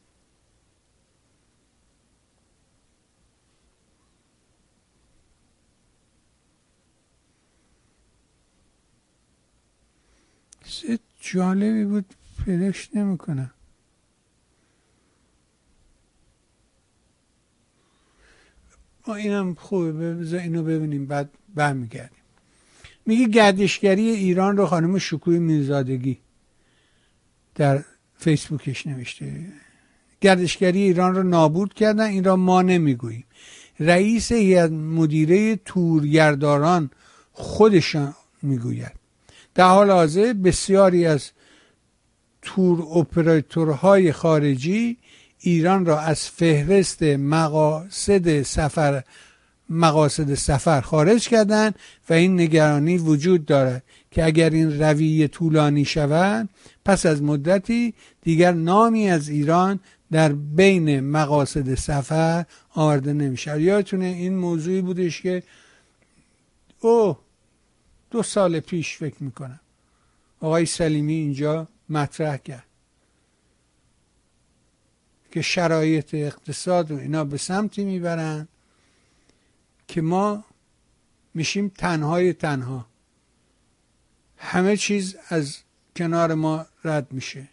جالبی 11.21 11.85
بود 11.85 12.05
پیداش 12.45 12.89
نمی‌کنم. 12.95 13.51
ما 19.07 19.15
اینم 19.15 19.53
خوبه 19.53 19.91
بذار 20.15 20.39
اینو 20.39 20.63
ببینیم 20.63 21.05
بعد 21.05 21.29
برمیگردیم. 21.55 22.19
میگه 23.05 23.27
گردشگری 23.27 24.09
ایران 24.09 24.57
رو 24.57 24.65
خانم 24.65 24.97
شکوی 24.97 25.39
میرزادگی 25.39 26.19
در 27.55 27.85
فیسبوکش 28.17 28.87
نوشته. 28.87 29.45
گردشگری 30.21 30.81
ایران 30.81 31.15
رو 31.15 31.23
نابود 31.23 31.73
کردن 31.73 32.05
این 32.05 32.23
را 32.23 32.35
ما 32.35 32.61
نمی‌گوییم. 32.61 33.25
رئیس 33.79 34.31
هیئت 34.31 34.71
مدیره 34.71 35.55
تورگرداران 35.55 36.89
خودشان 37.31 38.15
می‌گوید. 38.41 38.98
در 39.59 39.67
حال 39.67 39.91
حاضر 39.91 40.33
بسیاری 40.33 41.05
از 41.05 41.31
تور 42.41 42.81
اپراتورهای 42.97 44.11
خارجی 44.11 44.97
ایران 45.39 45.85
را 45.85 45.99
از 45.99 46.29
فهرست 46.29 47.03
مقاصد 47.03 48.41
سفر 48.41 49.03
مقاصد 49.69 50.33
سفر 50.33 50.81
خارج 50.81 51.27
کردند 51.27 51.75
و 52.09 52.13
این 52.13 52.41
نگرانی 52.41 52.97
وجود 52.97 53.45
دارد 53.45 53.83
که 54.11 54.25
اگر 54.25 54.49
این 54.49 54.81
رویه 54.81 55.27
طولانی 55.27 55.85
شود 55.85 56.49
پس 56.85 57.05
از 57.05 57.21
مدتی 57.21 57.93
دیگر 58.21 58.51
نامی 58.51 59.09
از 59.09 59.29
ایران 59.29 59.79
در 60.11 60.33
بین 60.33 60.99
مقاصد 60.99 61.75
سفر 61.75 62.45
آورده 62.75 63.13
نمیشه 63.13 63.61
یادتونه 63.61 64.05
این 64.05 64.35
موضوعی 64.35 64.81
بودش 64.81 65.21
که 65.21 65.43
او 66.79 67.17
دو 68.11 68.23
سال 68.23 68.59
پیش 68.59 68.97
فکر 68.97 69.23
می‌کنم. 69.23 69.59
آقای 70.39 70.65
سلیمی 70.65 71.13
اینجا 71.13 71.67
مطرح 71.89 72.37
کرد. 72.37 72.65
که 75.31 75.41
شرایط 75.41 76.13
اقتصاد 76.13 76.91
و 76.91 76.97
اینا 76.97 77.23
به 77.23 77.37
سمتی 77.37 77.83
می‌برن 77.83 78.47
که 79.87 80.01
ما 80.01 80.45
میشیم 81.33 81.67
تنهای 81.67 82.33
تنها. 82.33 82.85
همه 84.37 84.77
چیز 84.77 85.15
از 85.29 85.57
کنار 85.95 86.33
ما 86.33 86.65
رد 86.83 87.11
میشه. 87.11 87.47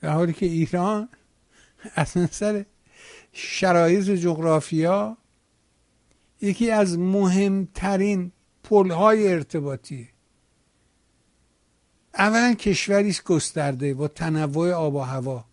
در 0.00 0.10
حالی 0.10 0.32
که 0.32 0.46
ایران 0.46 1.08
از 1.94 2.16
نظر 2.16 2.64
شرایط 3.32 4.10
جغرافیا 4.10 5.16
یکی 6.42 6.70
از 6.70 6.98
مهمترین 6.98 8.32
پلهای 8.64 9.32
ارتباطی. 9.32 10.08
اولا 12.14 12.54
کشوری 12.54 13.08
است 13.08 13.24
گسترده 13.24 13.94
با 13.94 14.08
تنوع 14.08 14.72
آب 14.72 14.94
و 14.94 15.00
هوا 15.00 15.44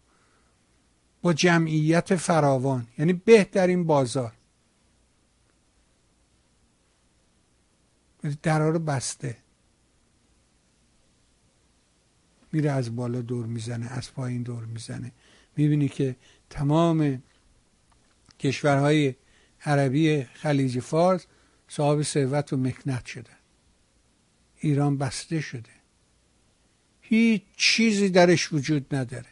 با 1.21 1.34
جمعیت 1.34 2.15
فراوان 2.15 2.88
یعنی 2.97 3.13
بهترین 3.13 3.84
بازار. 3.84 4.34
درا 8.43 8.69
رو 8.69 8.80
بسته. 8.80 9.38
میره 12.52 12.71
از 12.71 12.95
بالا 12.95 13.21
دور 13.21 13.45
می‌زنه 13.45 13.88
از 13.88 14.13
پایین 14.13 14.43
دور 14.43 14.65
می‌زنه. 14.65 15.12
می‌بینی 15.58 15.89
که 15.89 16.15
تمام 16.49 17.23
کشورهای 18.39 19.15
عربی 19.65 20.24
خلیج 20.24 20.80
فارس 20.80 21.26
صاحب 21.67 22.02
ثروت 22.02 22.54
و 22.54 22.58
مکنت 22.58 23.06
شده. 23.06 23.32
ایران 24.58 24.98
بسته 24.98 25.41
شده. 25.41 25.69
هیچ 27.02 27.43
چیزی 27.58 28.10
درش 28.10 28.54
وجود 28.54 28.95
نداره. 28.95 29.30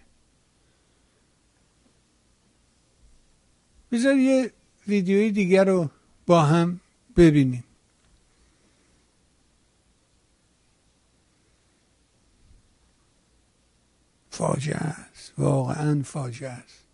بذار 3.91 4.15
یه 4.15 4.51
ویدیوی 4.87 5.31
دیگر 5.31 5.65
رو 5.65 5.89
با 6.25 6.41
هم 6.41 6.79
ببینیم. 7.17 7.63
فاجعه 14.31 14.77
است. 14.77 15.33
واقعا 15.37 16.03
فاجعه 16.03 16.49
است. 16.49 16.86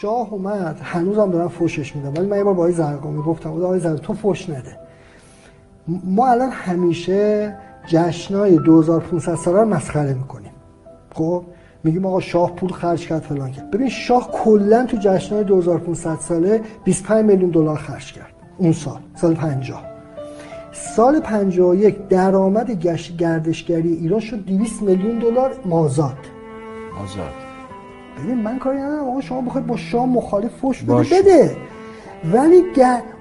شاه 0.00 0.32
اومد 0.32 0.80
هنوزم 0.82 1.30
دارن 1.30 1.48
فوشش 1.48 1.96
میدن 1.96 2.08
ولی 2.08 2.26
من 2.26 2.36
یه 2.36 2.44
بار 2.44 2.54
با 2.54 2.62
آقای 2.62 2.72
زرقامی 2.72 3.22
گفتم 3.22 3.50
آقای 3.50 3.80
زرقامی 3.80 4.00
تو 4.00 4.14
فوش 4.14 4.50
نده. 4.50 4.76
ما 6.04 6.28
الان 6.28 6.50
همیشه 6.50 7.56
جشنای 7.86 8.56
2500 8.56 9.34
ساله 9.34 9.60
رو 9.60 9.64
مسخره 9.64 10.14
می‌کنیم. 10.14 10.52
خب؟ 11.14 11.44
میگیم 11.84 12.06
آقا 12.06 12.20
شاه 12.20 12.56
پول 12.56 12.70
خرج 12.70 13.06
کرد 13.06 13.22
فلان 13.22 13.50
کرد. 13.52 13.70
ببین 13.70 13.88
شاه 13.88 14.30
کلا 14.32 14.86
تو 14.86 14.96
جشنای 14.96 15.44
2500 15.44 16.18
ساله 16.18 16.60
25 16.84 17.24
میلیون 17.24 17.50
دلار 17.50 17.76
خرج 17.76 18.12
کرد. 18.12 18.32
اون 18.58 18.72
سال 18.72 19.00
سال 19.14 19.34
50 19.34 19.84
سال 20.72 21.20
51 21.20 22.08
درآمد 22.08 22.70
گردشگری 23.18 23.92
ایران 23.92 24.20
شد 24.20 24.44
200 24.44 24.82
میلیون 24.82 25.18
دلار 25.18 25.50
مازاد. 25.64 26.18
مازاد. 27.00 27.49
ببین 28.24 28.38
من 28.38 28.58
کاری 28.58 28.78
ندارم. 28.78 29.08
آقا 29.08 29.20
شما 29.20 29.40
بخواید 29.40 29.66
با 29.66 29.76
شاه 29.76 30.06
مخالف 30.06 30.50
فوش 30.60 30.82
بده 30.82 31.22
بده. 31.22 31.56
ولی 32.32 32.64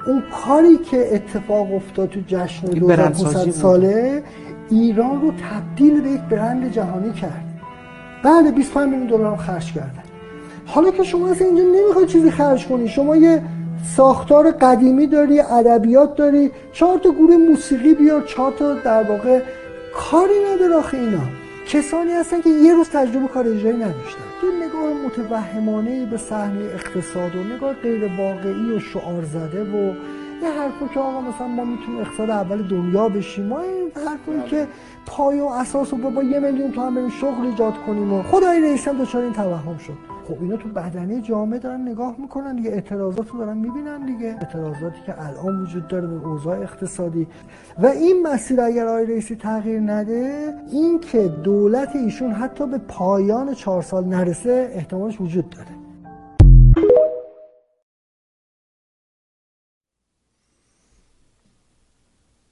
اون 0.08 0.24
کاری 0.46 0.78
که 0.78 1.16
اتفاق 1.16 1.74
افتاد 1.74 2.10
تو 2.10 2.20
جشن 2.28 2.68
2500 2.68 3.52
ساله 3.52 4.24
ایران 4.70 5.22
رو 5.22 5.32
تبدیل 5.32 6.02
به 6.02 6.10
یک 6.10 6.22
برند 6.22 6.72
جهانی 6.72 7.14
کرد. 7.14 7.46
بله 8.24 8.52
25 8.52 8.90
میلیون 8.90 9.08
دلار 9.08 9.38
خرج 9.38 9.74
کردن 9.74 10.04
حالا 10.66 10.92
که 10.92 11.04
شما 11.04 11.30
اصلا 11.30 11.48
اینجا 11.48 11.64
نمی‌خوای 11.64 12.06
چیزی 12.06 12.32
خرج 12.32 12.68
کنی. 12.68 12.88
شما 12.88 13.16
یه 13.16 13.42
ساختار 13.96 14.52
قدیمی 14.52 15.08
داری 15.08 15.40
ادبیات 15.40 16.16
داری 16.16 16.52
چهار 16.72 16.98
تا 16.98 17.12
گروه 17.12 17.38
موسیقی 17.38 17.94
بیار 17.94 18.22
چهار 18.22 18.52
تا 18.52 18.74
در 18.74 19.04
واقع 19.04 19.40
کاری 19.96 20.34
نداره 20.54 20.76
آخه 20.76 20.98
اینا. 20.98 21.20
کسانی 21.68 22.12
هستن 22.12 22.42
که 22.42 22.50
یه 22.50 22.74
روز 22.74 22.90
تجربه 22.90 23.28
کار 23.28 23.48
اجرایی 23.48 23.78
نداشتن. 23.78 24.29
یه 24.44 24.68
نگاه 24.68 24.94
متوهمانه 25.06 26.06
به 26.06 26.18
صحنه 26.18 26.66
اقتصاد 26.66 27.36
و 27.36 27.44
نگاه 27.44 27.74
غیر 27.74 28.10
واقعی 28.18 28.72
و 28.72 28.80
شعار 28.80 29.24
زده 29.24 29.64
و 29.64 29.94
یه 30.44 30.50
حرفی 30.50 30.94
که 30.94 31.00
آقا 31.00 31.22
مثلا 31.22 31.48
ما 31.48 31.66
می‌تونیم 31.66 32.02
اقتصاد 32.02 32.30
اول 32.30 32.64
دنیا 32.64 33.10
بشیم 33.10 33.46
ما 33.46 33.60
این 33.60 33.92
حرفی 33.96 34.50
که 34.50 34.68
پای 35.06 35.40
و 35.40 35.46
اساس 35.46 35.94
رو 35.94 36.10
با 36.10 36.24
یه 36.24 36.40
میلیون 36.40 36.72
تو 36.72 36.82
هم 36.82 36.96
بریم 36.96 37.10
شغل 37.10 37.46
ایجاد 37.46 37.74
کنیم 37.86 38.14
و 38.14 38.24
خدای 38.24 38.62
رئیس 38.62 38.88
هم 38.88 38.98
دچار 38.98 39.24
این 39.24 39.34
توهم 39.34 39.78
شد. 39.78 40.09
خب 40.30 40.42
اینا 40.42 40.58
تو 40.58 40.70
بدنه 40.70 41.22
جامعه 41.22 41.60
دارن 41.60 41.82
نگاه 41.82 42.16
می‌کنن 42.20 42.56
دیگه 42.56 42.70
اعتراضات 42.70 43.30
رو 43.30 43.38
دارن 43.38 43.58
می‌بینن 43.58 44.06
دیگه. 44.06 44.28
اعتراضاتی 44.28 45.02
که 45.06 45.22
الان 45.22 45.62
وجود 45.62 45.88
داره 45.88 46.08
به 46.08 46.28
اوضاع 46.28 46.60
اقتصادی. 46.60 47.28
و 47.78 47.86
این 47.86 48.28
مسیر 48.28 48.62
اگر 48.62 48.88
آقای 48.88 49.06
رئیسی 49.06 49.36
تغییر 49.36 49.80
نده 49.80 50.54
این 50.72 51.00
که 51.00 51.28
دولت 51.28 51.96
ایشون 51.96 52.32
حتی 52.32 52.68
به 52.68 52.78
پایان 52.78 53.54
چهار 53.54 53.82
سال 53.82 54.06
نرسه 54.06 54.72
احتمالش 54.74 55.22
وجود 55.22 55.50
داره. 55.50 55.68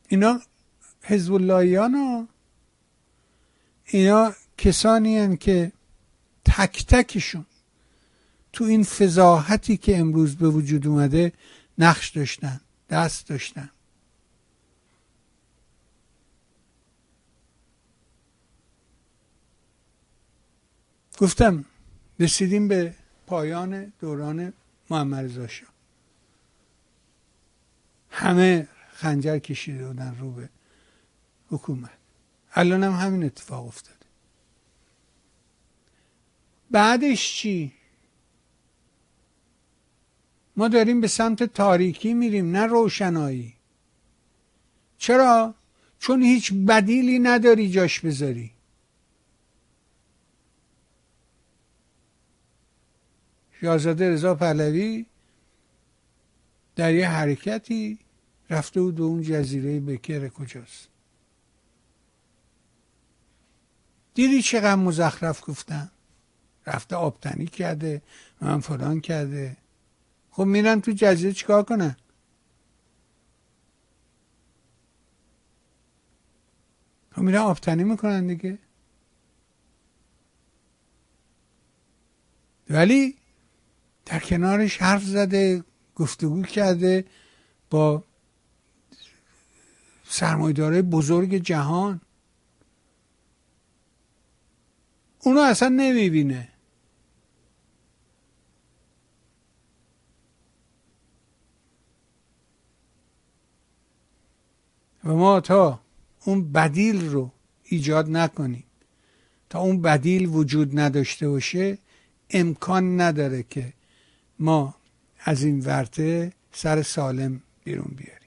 اینا 0.10 0.40
حزب 1.04 1.34
اللهیان 1.34 2.28
اینا 3.86 4.32
کسانی 4.58 5.18
هن 5.18 5.36
که 5.36 5.72
تک 6.46 6.86
تکشون 6.88 7.46
تو 8.58 8.64
این 8.64 8.84
فضاحتی 8.84 9.78
که 9.78 9.98
امروز 9.98 10.36
به 10.36 10.50
وجود 10.50 10.88
اومده 10.88 11.34
نقش 11.78 12.10
داشتن 12.10 12.62
دست 12.90 13.28
داشتن. 13.28 13.70
گفتم 21.18 21.66
رسیدیم 22.20 22.68
به 22.68 22.94
پایان 23.28 23.94
دوران 24.00 24.54
محمد 24.90 25.26
رضا 25.26 25.48
همه 28.10 28.68
خنجر 28.94 29.40
کشیده 29.40 29.88
بودن 29.88 30.18
رو 30.20 30.32
به 30.32 30.50
حکومت. 31.50 31.98
الان 32.54 32.84
هم 32.84 32.92
همین 32.92 33.24
اتفاق 33.24 33.68
افتاده. 33.68 34.06
بعدش 36.72 37.36
چی؟ 37.36 37.77
ما 40.58 40.68
داریم 40.68 41.02
به 41.02 41.08
سمت 41.08 41.44
تاریکی 41.44 42.14
میریم 42.14 42.52
نه 42.52 42.66
روشنایی. 42.66 43.54
چرا؟ 44.98 45.56
چون 46.00 46.24
هیچ 46.24 46.54
بدیلی 46.54 47.20
نداری 47.20 47.70
جاش 47.70 48.00
بذاری. 48.00 48.52
شاهزاده 53.62 54.10
رضا 54.10 54.36
پهلوی 54.36 55.06
در 56.76 56.94
یه 56.94 57.10
حرکتی 57.10 58.00
رفته 58.50 58.82
بود 58.82 58.96
به 58.96 59.04
اون 59.04 59.22
جزیره 59.22 59.80
بکر 59.80 60.28
کجاست. 60.28 60.88
دیدی 64.14 64.42
چقدر 64.42 64.76
مزخرف 64.76 65.50
گفتن؟ 65.50 65.92
رفته 66.68 66.96
آبتنی 66.96 67.46
کرده 67.46 68.02
من 68.42 68.60
فلان 68.60 69.02
کرده. 69.02 69.58
خب 70.38 70.44
میرن 70.44 70.82
تو 70.82 70.92
جزیره 70.92 71.34
چیکار 71.34 71.64
کنن 71.64 71.96
خب 77.12 77.22
میرن 77.22 77.42
آبتنی 77.42 77.84
می‌کنن 77.84 78.28
دیگه. 78.28 78.60
ولی 82.70 83.18
در 84.06 84.20
کنارش 84.20 84.78
حرف 84.78 85.04
زده 85.04 85.64
گفتگو 85.96 86.44
کرده 86.44 87.06
با 87.70 88.04
سرمایداره 90.04 90.82
بزرگ 90.82 91.36
جهان. 91.36 92.02
اونو 95.20 95.40
اصلا 95.40 95.70
نمی‌بینه. 95.70 96.50
و 105.08 105.16
ما 105.16 105.40
تا 105.40 105.80
اون 106.26 106.52
بدیل 106.52 107.10
رو 107.10 107.32
ایجاد 107.64 108.10
نکنیم. 108.10 108.64
تا 109.50 109.60
اون 109.60 109.82
بدیل 109.82 110.26
وجود 110.26 110.80
نداشته 110.80 111.30
باشه 111.30 111.78
امکان 112.30 113.02
نداره 113.02 113.44
که 113.44 113.74
ما 114.40 114.76
از 115.20 115.44
این 115.44 115.60
ورته 115.66 116.34
سر 116.52 116.82
سالم 116.82 117.42
بیرون 117.64 117.94
بیاریم. 117.98 118.18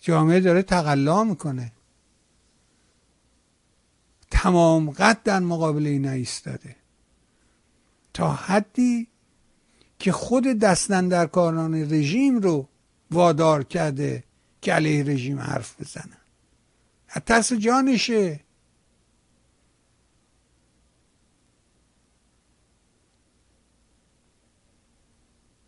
جامعه 0.00 0.40
داره 0.40 0.62
تقلا 0.62 1.24
می‌کنه. 1.24 1.72
تمام 4.30 4.90
قد 4.90 5.22
در 5.22 5.40
مقابل 5.40 5.86
این 5.86 6.08
ایستاده. 6.08 6.76
تا 8.14 8.32
حدی 8.32 9.08
که 9.98 10.12
خود 10.12 10.44
دستن 10.44 11.08
در 11.08 11.26
کاران 11.26 11.74
رژیم 11.74 12.38
رو 12.38 12.68
وادار 13.10 13.64
کرده 13.64 14.24
که 14.62 14.72
علیه 14.72 15.04
رژیم 15.04 15.40
حرف 15.40 15.80
بزنن 15.80 16.16
از 17.08 17.22
ترس 17.22 17.52
جانشه. 17.52 18.40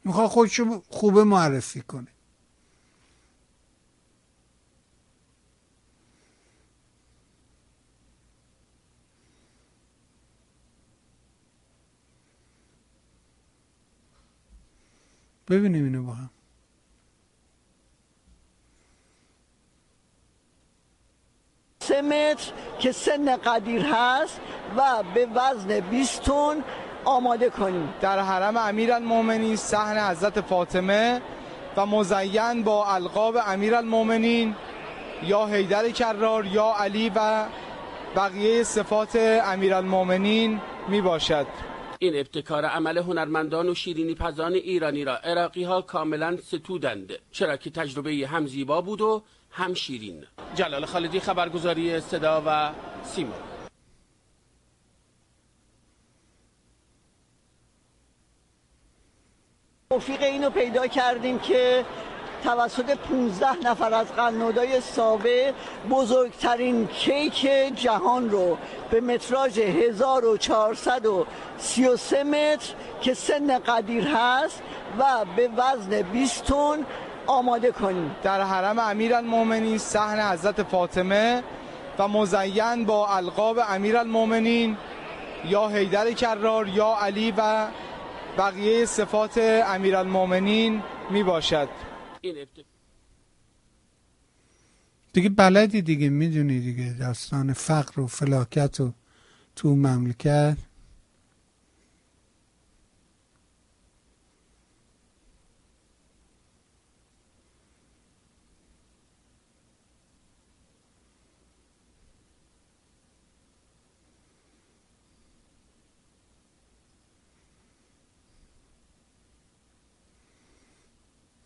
می‌خواد 0.05 0.29
خودشو 0.29 0.83
خوبه 0.89 1.25
معرفی 1.25 1.81
کنه. 1.81 2.09
ببینیم 15.49 15.85
اینو 15.85 16.03
با 16.05 16.15
هم. 16.15 16.31
سه 21.89 22.03
متر 22.03 22.53
که 22.79 22.93
سن 22.93 23.37
قدیر 23.37 23.83
هست 23.83 24.41
و 24.77 24.83
به 25.15 25.27
وزن 25.35 25.81
20 25.81 26.23
تن 26.23 26.65
آماده 27.05 27.51
کنیم. 27.51 27.95
در 28.01 28.19
حرم 28.19 28.57
امیرالمومنین 28.57 29.57
صحن 29.57 30.11
حضرت 30.11 30.41
فاطمه 30.41 31.21
و 31.77 31.87
مزین 31.87 32.63
با 32.63 32.87
القاب 32.87 33.37
امیرالمومنین 33.47 34.55
یا 35.23 35.47
حیدر 35.47 35.91
کرار 35.91 36.47
یا 36.47 36.75
علی 36.79 37.13
و 37.15 37.45
بقیه 38.17 38.63
صفات 38.63 39.17
امیرالمومنین 39.45 40.61
می 40.89 41.01
باشد. 41.01 41.47
این 41.99 42.17
ابتکار 42.17 42.65
عمل 42.65 42.99
هنرمندان 42.99 43.69
و 43.69 43.75
شیرینی 43.75 44.15
پزان 44.15 44.55
ایرانی 44.55 45.05
را 45.05 45.17
عراقی 45.17 45.65
ها 45.65 45.83
کاملا 45.83 46.37
ستودند 46.37 47.13
چرا 47.33 47.57
که 47.57 47.71
تجربه 47.71 48.29
هم 48.31 48.47
زیبا 48.47 48.81
بود 48.81 49.01
و 49.01 49.23
هم 49.59 49.75
شیرین 49.75 50.25
جلال 50.55 50.87
خالدی 50.87 51.21
خبرگزاری 51.21 52.01
صدا 52.01 52.43
و 52.47 52.71
سیما. 53.05 53.35
توفیق 59.91 60.23
اینو 60.23 60.51
پیدا 60.51 60.87
کردیم 60.87 61.39
که 61.39 61.85
توسط 62.45 62.97
15 62.97 63.47
نفر 63.65 63.95
از 63.95 64.13
قنادای 64.13 64.81
ساوه 64.81 65.53
بزرگترین 65.91 66.87
کیک 66.87 67.41
جهان 67.75 68.31
رو 68.31 68.59
به 68.91 69.01
متراژ 69.01 69.59
1433 69.59 72.25
متر 72.25 72.75
که 73.01 73.15
سن 73.15 73.59
قدیر 73.59 74.09
هست 74.09 74.63
و 74.99 75.25
به 75.37 75.51
وزن 75.57 76.03
20 76.03 76.45
تن 76.45 76.87
آماده 77.29 77.73
کنیم. 77.73 78.11
در 78.23 78.41
حرم 78.43 78.79
امیرالمومنین 78.79 79.79
صحن 79.79 80.33
حضرت 80.33 80.63
فاطمه 80.63 81.43
و 81.99 82.09
مزین 82.09 82.85
با 82.85 83.17
القاب 83.17 83.59
امیرالمومنین 83.69 84.77
یا 85.45 85.69
حیدر 85.69 86.13
کرار 86.13 86.69
یا 86.69 86.97
علی 87.01 87.31
و 87.37 87.69
بقیه 88.39 88.87
صفات 88.87 89.39
امیرالمومنین 89.67 90.83
می 91.11 91.23
باشد. 91.23 91.69
دیگه 95.13 95.29
بلدی 95.29 95.83
دیگه 95.83 96.09
می‌دونی 96.09 96.61
دیگه 96.61 96.93
داستان 96.93 97.53
فقر 97.53 98.01
و 98.01 98.07
فلاکت 98.07 98.81
و 98.81 98.93
تو 99.57 99.69
مملکت. 99.69 100.57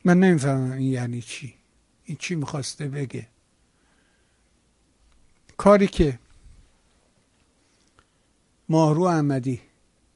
من 0.04 0.20
نمی‌فهمم 0.20 0.72
این 0.72 0.92
یعنی 0.92 1.22
چی. 1.22 1.54
این 2.04 2.16
چی 2.20 2.34
می‌خواسته 2.34 2.88
بگه. 2.88 3.28
کاری 5.56 5.86
که 5.86 6.18
ماهرو 8.68 9.02
احمدی 9.02 9.60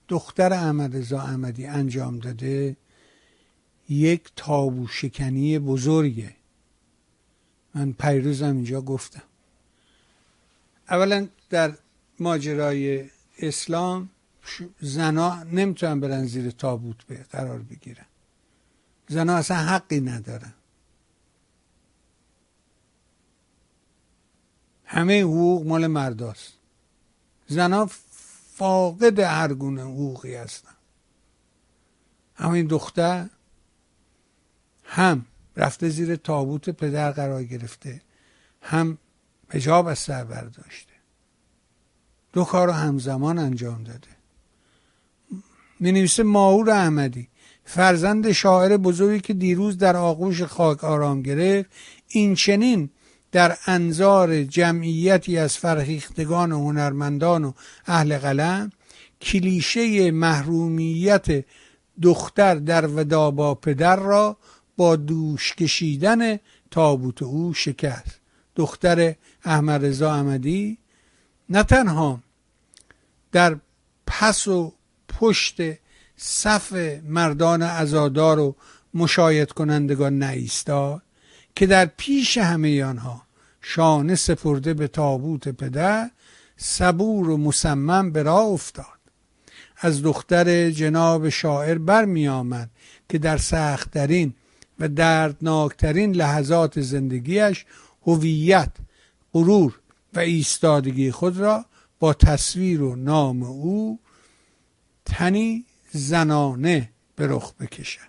دختر 0.08 0.52
احمد 0.52 0.96
رضا 0.96 1.20
احمدی 1.20 1.66
انجام 1.66 2.18
داده 2.18 2.76
یک 3.88 4.32
تابو 4.36 4.86
شکنی 4.86 5.58
بزرگه. 5.58 6.36
من 7.74 7.92
پیروزم 7.92 8.56
اینجا 8.56 8.80
گفتم. 8.80 9.22
اولا 10.90 11.28
در 11.50 11.78
ماجرای 12.20 13.10
اسلام 13.38 14.10
زنا 14.80 15.42
نمی‌تونن 15.42 16.00
برن 16.00 16.24
زیر 16.24 16.50
تابوت 16.50 17.04
به 17.04 17.16
قرار 17.16 17.58
بگیرن. 17.58 18.06
زنها 19.08 19.36
اصلا 19.36 19.56
حقی 19.56 20.00
ندارن 20.00 20.52
همه 24.86 25.22
حقوق 25.22 25.66
مال 25.66 25.86
مرداست. 25.86 26.52
زنها 27.46 27.90
فاقد 28.54 29.20
هر 29.20 29.54
گونه 29.54 29.82
حقوقی 29.82 30.34
هستن. 30.34 30.74
اما 32.38 32.62
دختر 32.62 33.28
هم 34.84 35.26
رفته 35.56 35.88
زیر 35.88 36.16
تابوت 36.16 36.70
پدر 36.70 37.12
قرار 37.12 37.44
گرفته 37.44 38.02
هم 38.62 38.98
حجاب 39.48 39.86
از 39.86 39.98
سر 39.98 40.24
برداشته. 40.24 40.92
دو 42.32 42.44
کار 42.44 42.66
رو 42.66 42.72
همزمان 42.72 43.38
انجام 43.38 43.84
داده. 43.84 44.08
می 45.80 45.92
نویسه 45.92 46.22
ماهور 46.22 46.70
احمدی. 46.70 47.28
فرزند 47.68 48.32
شاعر 48.32 48.76
بزرگی 48.76 49.20
که 49.20 49.34
دیروز 49.34 49.78
در 49.78 49.96
آغوش 49.96 50.42
خاک 50.42 50.84
آرام 50.84 51.22
گرفت 51.22 51.70
این 52.08 52.34
چنین 52.34 52.90
در 53.32 53.56
انظار 53.66 54.42
جمعیتی 54.42 55.38
از 55.38 55.56
فرهیختگان 55.56 56.52
و 56.52 56.58
هنرمندان 56.58 57.44
و 57.44 57.52
اهل 57.86 58.18
قلم 58.18 58.72
کلیشه 59.20 60.10
محرومیت 60.10 61.44
دختر 62.02 62.54
در 62.54 62.86
ودا 62.86 63.30
با 63.30 63.54
پدر 63.54 63.96
را 63.96 64.36
با 64.76 64.96
دوش 64.96 65.54
کشیدن 65.54 66.38
تابوت 66.70 67.22
او 67.22 67.54
شکست. 67.54 68.20
دختر 68.56 69.14
احمد 69.44 69.84
رضا 69.84 70.14
احمدی 70.14 70.78
نه 71.48 71.62
تنها 71.62 72.20
در 73.32 73.56
پس 74.06 74.48
و 74.48 74.72
پشت 75.08 75.60
صف 76.16 76.72
مردان 77.04 77.62
ازادار 77.62 78.38
و 78.38 78.56
مشاید 78.94 79.52
کنندگان 79.52 80.18
نایستاد 80.18 81.02
که 81.54 81.66
در 81.66 81.86
پیش 81.86 82.38
همه 82.38 82.84
آنها 82.84 83.22
شانه 83.62 84.14
سپرده 84.14 84.74
به 84.74 84.88
تابوت 84.88 85.48
پدر 85.48 86.10
صبور 86.56 87.30
و 87.30 87.36
مصمم 87.36 88.12
به 88.12 88.22
راه 88.22 88.46
افتاد. 88.46 88.86
از 89.76 90.02
دختر 90.02 90.70
جناب 90.70 91.28
شاعر 91.28 91.78
برمی 91.78 92.28
آمد 92.28 92.70
که 93.08 93.18
در 93.18 93.36
سختترین 93.36 94.34
و 94.80 94.88
دردناکترین 94.88 96.12
لحظات 96.12 96.80
زندگیش 96.80 97.64
هویت 98.06 98.70
غرور 99.34 99.80
و 100.14 100.18
ایستادگی 100.18 101.10
خود 101.10 101.36
را 101.36 101.64
با 101.98 102.14
تصویر 102.14 102.82
و 102.82 102.96
نام 102.96 103.42
او 103.42 103.98
تنی 105.04 105.64
زنانه 105.96 106.90
به 107.16 107.26
رخ 107.26 107.52
بکشن. 107.54 108.08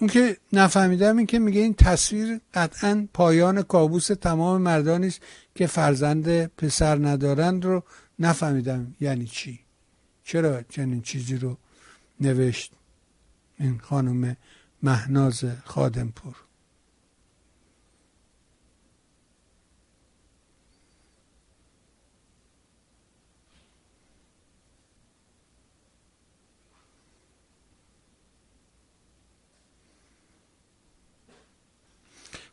اون 0.00 0.10
که 0.10 0.36
نفهمیدم 0.52 1.16
این 1.16 1.26
که 1.26 1.38
میگه 1.38 1.60
این 1.60 1.74
تصویر 1.74 2.40
قطعا 2.54 3.08
پایان 3.14 3.62
کابوس 3.62 4.06
تمام 4.06 4.62
مردانی 4.62 5.06
است 5.06 5.20
که 5.54 5.66
فرزند 5.66 6.46
پسر 6.46 7.06
ندارند 7.06 7.64
رو 7.64 7.82
نفهمیدم. 8.18 8.94
یعنی 9.00 9.26
چی؟ 9.26 9.60
چرا 10.24 10.62
چنین 10.62 11.02
چیزی 11.02 11.36
رو 11.36 11.56
نوشت 12.20 12.72
این 13.58 13.78
خانم 13.78 14.36
مهناز 14.82 15.44
خادمپور؟ 15.64 16.47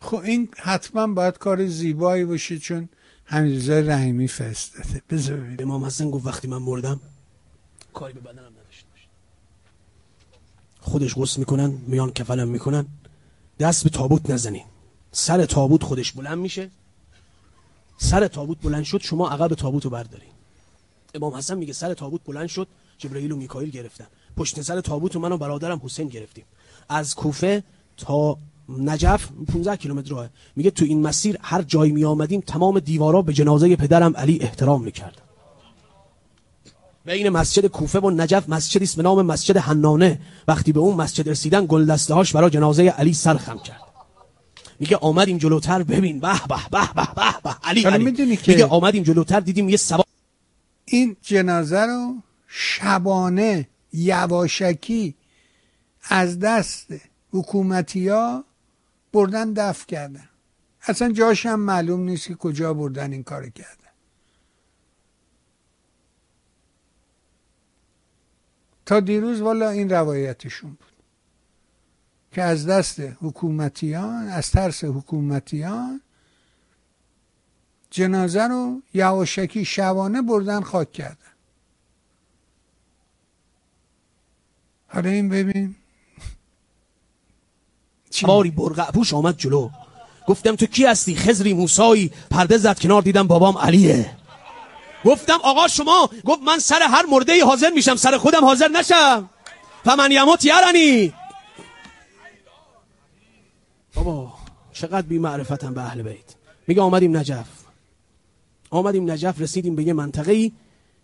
خب 0.05 0.15
این 0.15 0.49
حتما 0.57 1.07
باید 1.07 1.37
کار 1.37 1.67
زیبایی 1.67 2.25
باشه 2.25 2.59
چون 2.59 2.89
حمیدرضا 3.25 3.79
رحیمی 3.79 4.27
فرستاده. 4.27 5.01
بذار 5.09 5.37
ببینیم. 5.37 5.57
امام 5.59 5.85
حسن 5.85 6.11
گفت 6.11 6.25
وقتی 6.25 6.47
من 6.47 6.57
مردم 6.57 6.99
کاری 7.93 8.13
به 8.13 8.19
بدنم 8.19 8.37
نداشته 8.37 8.87
باشه. 8.91 9.07
خودش 10.79 11.15
غسل 11.15 11.39
می‌کنن 11.39 11.67
میان 11.87 12.11
کفنم 12.11 12.47
می‌کنن. 12.47 12.85
دست 13.59 13.83
به 13.83 13.89
تابوت 13.89 14.29
نزنین. 14.29 14.65
سر 15.11 15.45
تابوت 15.45 15.83
خودش 15.83 16.11
بلند 16.11 16.37
میشه. 16.37 16.69
سر 17.97 18.27
تابوت 18.27 18.61
بلند 18.61 18.83
شد 18.83 19.01
شما 19.01 19.29
عقب 19.29 19.55
تابوت 19.55 19.83
رو 19.83 19.89
بردارین. 19.89 20.29
امام 21.13 21.33
حسن 21.33 21.57
میگه 21.57 21.73
سر 21.73 21.93
تابوت 21.93 22.21
بلند 22.25 22.47
شد 22.47 22.67
جبرئیل 22.97 23.31
و 23.31 23.35
میکائیل 23.35 23.69
گرفتن. 23.69 24.07
پشت 24.37 24.61
سر 24.61 24.81
تابوت 24.81 25.15
و 25.15 25.19
من 25.19 25.31
و 25.31 25.37
برادرم 25.37 25.81
حسین 25.83 26.07
گرفتیم. 26.07 26.45
از 26.89 27.15
کوفه 27.15 27.63
تا 27.97 28.37
نجف 28.69 29.27
15 29.53 29.75
کیلومتر 29.75 30.09
راه 30.09 30.29
میگه 30.55 30.71
تو 30.71 30.85
این 30.85 31.01
مسیر 31.01 31.37
هر 31.41 31.61
جایی 31.61 31.91
می 31.91 32.05
آمدیم 32.05 32.41
تمام 32.41 32.79
دیوارا 32.79 33.21
به 33.21 33.33
جنازه 33.33 33.75
پدرم 33.75 34.17
علی 34.17 34.39
احترام 34.41 34.83
می‌کرد 34.83 35.21
بین 37.05 37.29
مسجد 37.29 37.65
کوفه 37.65 37.99
و 37.99 38.09
نجف 38.09 38.49
مسجدی 38.49 38.83
است 38.83 38.95
به 38.95 39.03
نام 39.03 39.25
مسجد 39.25 39.57
حنانه. 39.57 40.19
وقتی 40.47 40.71
به 40.71 40.79
اون 40.79 40.95
مسجد 40.95 41.29
رسیدن 41.29 41.65
گل 41.65 41.85
دسته 41.85 42.13
هاش 42.13 42.35
برای 42.35 42.49
جنازه 42.49 42.83
علی 42.83 43.13
سرخم 43.13 43.57
کرد. 43.57 43.81
میگه 44.79 44.97
آمدیم 44.97 45.37
جلوتر 45.37 45.83
ببین 45.83 46.19
به 46.19 46.33
به 46.49 46.55
به 46.71 46.93
به 46.95 47.07
به 47.15 47.25
به 47.43 47.55
علی 47.63 47.83
علی. 47.83 48.03
میگه 48.47 48.65
آمدیم 48.65 49.03
جلوتر 49.03 49.39
دیدیم 49.39 49.69
یه 49.69 49.77
سوار 49.77 50.05
این 50.85 51.15
جنازه 51.21 51.85
رو 51.85 52.15
شبانه 52.47 53.67
یواشکی 53.93 55.15
از 56.09 56.39
دست 56.39 56.87
حکومتی 57.31 58.07
ها 58.07 58.43
بردن 59.15 59.53
دف 59.53 59.85
کردن. 59.87 60.29
اصلا 60.81 61.11
جاش 61.11 61.45
هم 61.45 61.59
معلوم 61.59 61.99
نیست 61.99 62.27
که 62.27 62.35
کجا 62.35 62.73
بردن 62.73 63.11
این 63.11 63.23
کار 63.23 63.49
کردن. 63.49 63.91
تا 68.85 68.99
دیروز 68.99 69.41
والا 69.41 69.69
این 69.69 69.89
روایتشون 69.89 70.69
بود. 70.69 70.93
که 72.31 72.41
از 72.41 72.65
دست 72.67 72.99
حکومتیان 72.99 74.27
از 74.27 74.51
ترس 74.51 74.83
حکومتیان 74.83 76.01
جنازه 77.89 78.47
رو 78.47 78.81
یواشکی 78.93 79.65
شبانه 79.65 80.21
بردن 80.21 80.61
خاک 80.61 80.91
کردن. 80.91 81.33
حالا 84.87 85.09
این 85.09 85.29
ببین. 85.29 85.75
ماری 88.23 88.51
برقع 88.51 88.91
پوش 88.91 89.13
آمد 89.13 89.37
جلو. 89.37 89.69
گفتم 90.27 90.55
تو 90.55 90.65
کی 90.65 90.85
هستی؟ 90.85 91.15
خزری 91.15 91.53
موسایی. 91.53 92.11
پرده 92.31 92.57
زد 92.57 92.79
کنار 92.79 93.01
دیدم 93.01 93.27
بابام 93.27 93.57
علیه. 93.57 94.11
گفتم 95.05 95.39
آقا 95.43 95.67
شما 95.67 96.09
گفت 96.25 96.41
من 96.41 96.59
سر 96.59 96.79
هر 96.81 97.05
مرده 97.11 97.45
حاضر 97.45 97.69
میشم 97.69 97.95
سر 97.95 98.17
خودم 98.17 98.45
حاضر 98.45 98.67
نشم. 98.67 99.29
فمن 99.85 100.11
یموت 100.11 100.45
یرنی. 100.45 101.13
بابا 103.95 104.33
چقدر 104.73 105.07
بی 105.07 105.17
معرفتم 105.17 105.73
به 105.73 105.81
اهل 105.81 106.01
بیت. 106.01 106.35
میگه 106.67 106.81
آمدیم 106.81 107.17
نجف. 107.17 107.47
آمدیم 108.69 109.11
نجف 109.11 109.41
رسیدیم 109.41 109.75
به 109.75 109.83
یه 109.83 109.93
منطقه 109.93 110.31
ای 110.31 110.51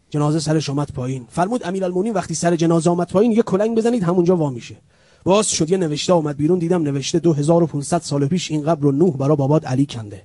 جنازه 0.09 0.39
سرش 0.39 0.69
آمد 0.69 0.93
پایین. 0.93 1.27
فرمود 1.29 1.67
امیرالمومنین 1.67 2.13
وقتی 2.13 2.35
سر 2.35 2.55
جنازه 2.55 2.89
آمد 2.89 3.09
پایین 3.09 3.31
یه 3.31 3.41
کلنگ 3.41 3.77
بزنید 3.77 4.03
همونجا 4.03 4.37
وا 4.37 4.49
میشه 4.49 4.75
باز 5.23 5.51
شد 5.51 5.71
یه 5.71 5.77
نوشته 5.77 6.13
آمد 6.13 6.37
بیرون 6.37 6.59
دیدم 6.59 6.83
نوشته 6.83 7.19
2500 7.19 8.01
سال 8.01 8.27
پیش 8.27 8.51
این 8.51 8.63
قبر 8.63 8.81
رو 8.81 8.91
نوح 8.91 9.17
برا 9.17 9.35
بابات 9.35 9.67
علی 9.67 9.85
کنده. 9.85 10.23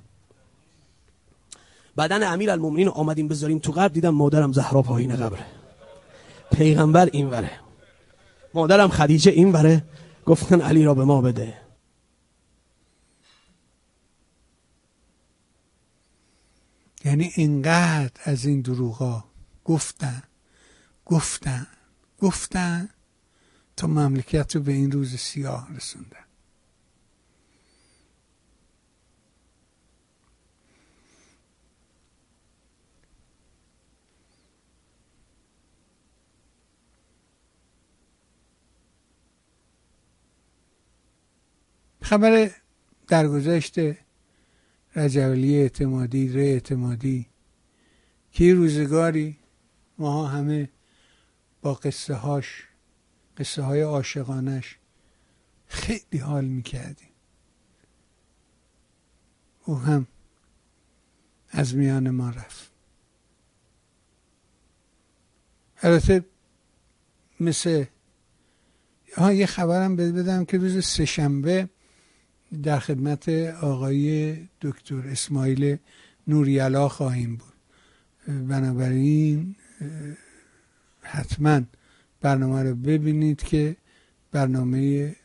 بدن 1.97 2.23
امیر 2.23 2.51
المومنین 2.51 2.87
آمدیم 2.87 3.27
بذاریم 3.27 3.59
تو 3.59 3.71
قبر 3.71 3.87
دیدم 3.87 4.09
مادرم 4.09 4.53
زهرا 4.53 4.81
پایین 4.81 5.15
قبره. 5.15 5.45
پیغمبر 6.51 7.09
این 7.11 7.29
وره 7.29 7.51
مادرم 8.53 8.89
خدیجه 8.89 9.31
این 9.31 9.51
وره 9.51 9.83
گفتن 10.25 10.61
علی 10.61 10.83
را 10.83 10.93
به 10.93 11.05
ما 11.05 11.21
بده. 11.21 11.53
یعنی 17.05 17.31
اینقدر 17.35 18.21
از 18.23 18.45
این 18.45 18.61
دروغا 18.61 19.23
گفتن 19.65 20.23
گفتن 21.05 21.67
گفتن. 22.19 22.89
تا 23.77 23.87
مملکت 23.87 24.55
رو 24.55 24.61
به 24.61 24.71
این 24.71 24.91
روز 24.91 25.15
سیاه 25.15 25.75
رسوندن 25.75 26.27
خبر 42.01 42.51
درگذشت 43.07 43.75
رجولی 44.95 45.55
اعتمادی 45.55 46.29
ره 46.29 46.41
اعتمادی. 46.41 47.27
که 48.31 48.53
روزگاری؟ 48.53 49.39
ماها 49.97 50.27
همه 50.27 50.69
با 51.61 51.73
قصه 51.73 52.13
هاش 52.13 52.67
قصه 53.37 53.61
های 53.61 53.81
عاشقانش 53.81 54.77
خیلی 55.67 56.17
حال 56.21 56.45
می‌کردیم. 56.45 57.09
او 59.65 59.79
هم 59.79 60.07
از 61.49 61.75
میان 61.75 62.09
ما 62.09 62.29
رفت. 62.29 62.71
البته 65.81 66.25
مثل 67.39 67.85
ها 69.17 69.33
یه 69.33 69.45
خبرم 69.45 69.95
بدم 69.95 70.45
که 70.45 70.57
روز 70.57 70.85
سهشنبه 70.85 71.69
در 72.63 72.79
خدمت 72.79 73.29
آقای 73.61 74.35
دکتر 74.61 75.07
اسماعیل 75.07 75.77
نوریالا 76.27 76.89
خواهیم 76.89 77.35
بود. 77.35 77.53
بنابراین 78.27 79.55
حتما 81.01 81.61
برنامه 82.21 82.63
رو 82.63 82.75
ببینید 82.75 83.43
که 83.43 83.75
برنامه 84.31 85.15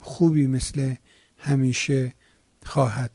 خوبی 0.00 0.46
مثل 0.46 0.94
همیشه 1.38 2.14
خواهد 2.64 3.10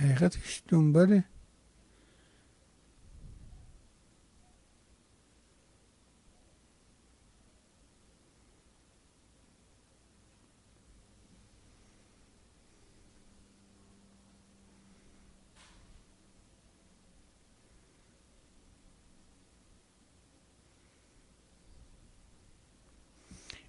حقیقتش 0.00 0.62
دنباله 0.68 1.24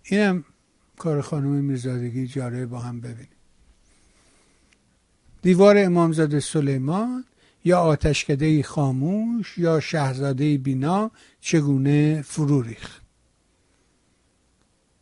اینم 0.03 0.45
کار 0.97 1.21
خانم 1.21 1.63
میرزادگی 1.63 2.27
جاره 2.27 2.65
با 2.65 2.79
هم 2.79 3.01
ببینیم. 3.01 3.40
دیوار 5.41 5.77
امامزاده 5.77 6.39
سلیمان 6.39 7.25
یا 7.65 7.79
آتشکده 7.79 8.63
خاموش 8.63 9.57
یا 9.57 9.79
شهزاده 9.79 10.57
بینا 10.57 11.11
چگونه 11.41 12.21
فرو 12.21 12.61
ریخت. 12.61 13.01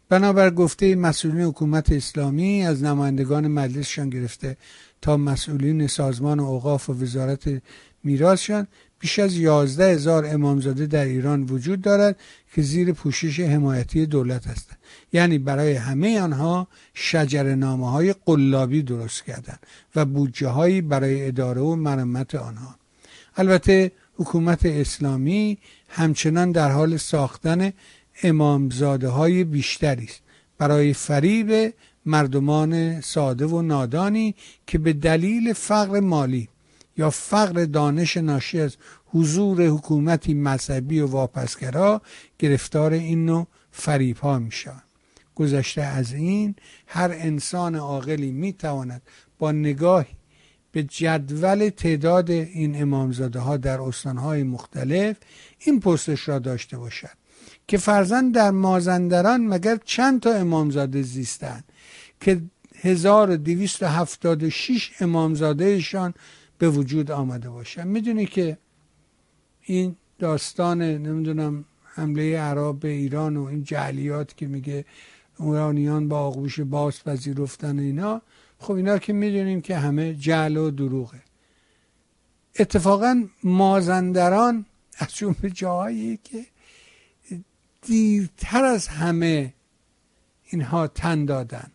بنابر 0.09 0.49
گفته 0.49 0.95
مسئولین 0.95 1.41
حکومت 1.41 1.91
اسلامی 1.91 2.65
از 2.65 2.83
نمایندگان 2.83 3.47
مجلسشان 3.47 4.09
گرفته 4.09 4.57
تا 5.01 5.17
مسئولین 5.17 5.87
سازمان 5.87 6.39
اوقاف 6.39 6.89
و 6.89 6.93
وزارت 6.93 7.61
میراثشان 8.03 8.67
بیش 8.99 9.19
از 9.19 9.37
یازده 9.37 9.91
هزار 9.91 10.25
امامزاده 10.25 10.85
در 10.85 11.05
ایران 11.05 11.43
وجود 11.43 11.81
دارد 11.81 12.19
که 12.53 12.61
زیر 12.61 12.93
پوشش 12.93 13.39
حمایتی 13.39 14.05
دولت 14.05 14.47
هستند. 14.47 14.77
یعنی 15.13 15.37
برای 15.37 15.73
همه 15.73 16.21
آنها 16.21 16.67
شجر 16.93 17.55
نامه 17.55 17.91
های 17.91 18.15
قلابی 18.25 18.83
درست 18.83 19.23
کردند 19.23 19.59
و 19.95 20.05
بودجه 20.05 20.47
هایی 20.47 20.81
برای 20.81 21.27
اداره 21.27 21.61
و 21.61 21.75
مرمت 21.75 22.35
آنها. 22.35 22.75
البته 23.37 23.91
حکومت 24.15 24.65
اسلامی 24.65 25.57
همچنان 25.89 26.51
در 26.51 26.71
حال 26.71 26.97
ساختن 26.97 27.73
امامزاده 28.23 29.07
های 29.07 29.43
بیشتری 29.43 30.05
است. 30.05 30.21
برای 30.57 30.93
فریب 30.93 31.73
مردمان 32.05 33.01
ساده 33.01 33.45
و 33.45 33.61
نادانی 33.61 34.35
که 34.67 34.77
به 34.77 34.93
دلیل 34.93 35.53
فقر 35.53 35.99
مالی 35.99 36.49
یا 36.99 37.09
فقر 37.09 37.65
دانش 37.65 38.17
ناشی 38.17 38.59
از 38.59 38.77
حضور 39.05 39.67
حکومتی 39.67 40.33
مذهبی 40.33 40.99
و 40.99 41.07
واپسگرا 41.07 42.01
گرفتار 42.39 42.93
این 42.93 43.25
نوع 43.25 43.47
فریب 43.71 44.17
ها 44.17 44.39
می 44.39 44.51
شود. 44.51 44.83
گذشته 45.35 45.81
از 45.81 46.13
این 46.13 46.55
هر 46.87 47.11
انسان 47.13 47.75
عاقلی 47.75 48.31
می 48.31 48.53
تواند 48.53 49.01
با 49.37 49.51
نگاهی 49.51 50.15
به 50.71 50.83
جدول 50.83 51.69
تعداد 51.69 52.31
این 52.31 52.81
امامزاده 52.81 53.39
ها 53.39 53.57
در 53.57 53.81
استانهای 53.81 54.43
مختلف 54.43 55.17
این 55.59 55.79
پرسش 55.79 56.27
را 56.27 56.39
داشته 56.39 56.77
باشد 56.77 57.17
که 57.67 57.77
فرزن 57.77 58.31
در 58.31 58.51
مازندران 58.51 59.47
مگر 59.47 59.79
چند 59.85 60.21
تا 60.21 60.33
امامزاده 60.33 61.01
زیستند 61.01 61.63
که 62.21 62.41
1276 62.81 64.91
امامزادهشان 64.99 66.13
به 66.59 66.69
وجود 66.69 67.11
آمده 67.11 67.49
باشن 67.49 67.87
می‌دونی 67.87 68.25
که 68.25 68.57
این 69.61 69.95
داستان 70.19 70.81
نمی‌دونم 70.81 71.65
حمله 71.83 72.39
عرب 72.39 72.79
به 72.79 72.87
ایران 72.87 73.37
و 73.37 73.43
این 73.43 73.63
جعلیات 73.63 74.37
که 74.37 74.47
میگه 74.47 74.85
ایرانیان 75.39 76.07
با 76.07 76.19
آغوش 76.19 76.59
باز 76.59 77.03
پذیرفتن 77.03 77.79
اینا 77.79 78.21
خب 78.59 78.73
اینا 78.73 78.97
که 78.97 79.13
می‌دونیم 79.13 79.61
که 79.61 79.77
همه 79.77 80.13
جعل 80.13 80.57
و 80.57 80.71
دروغه. 80.71 81.21
اتفاقا 82.59 83.23
مازندران 83.43 84.65
از 84.97 85.15
جمله 85.15 85.49
جاهایی 85.53 86.19
که 86.23 86.45
دیرتر 87.81 88.65
از 88.65 88.87
همه 88.87 89.53
اینها 90.43 90.87
تن 90.87 91.25
دادن. 91.25 91.71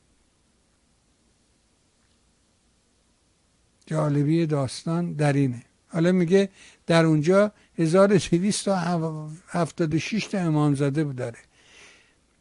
جالبی 3.87 4.47
داستان 4.47 5.13
در 5.13 5.33
اینه. 5.33 5.63
حالا 5.89 6.13
میگه 6.13 6.49
در 6.87 7.05
اونجا 7.05 7.53
1276 7.79 10.27
تا 10.27 10.39
امامزاده 10.39 11.05
داره. 11.05 11.39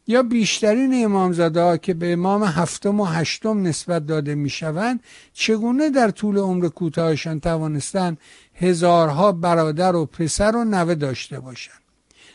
یا 0.06 0.22
بیشترین 0.22 1.04
امامزاده 1.04 1.62
ها 1.62 1.76
که 1.76 1.94
به 1.94 2.12
امام 2.12 2.44
هفتم 2.44 3.00
و 3.00 3.04
هشتم 3.04 3.62
نسبت 3.62 4.06
داده 4.06 4.34
می‌شوند 4.34 5.00
چگونه 5.32 5.90
در 5.90 6.10
طول 6.10 6.38
عمر 6.38 6.68
کوتاهشان 6.68 7.40
توانستن 7.40 8.16
هزارها 8.54 9.32
برادر 9.32 9.96
و 9.96 10.06
پسر 10.06 10.56
و 10.56 10.64
نوه 10.64 10.94
داشته 10.94 11.40
باشند؟ 11.40 11.80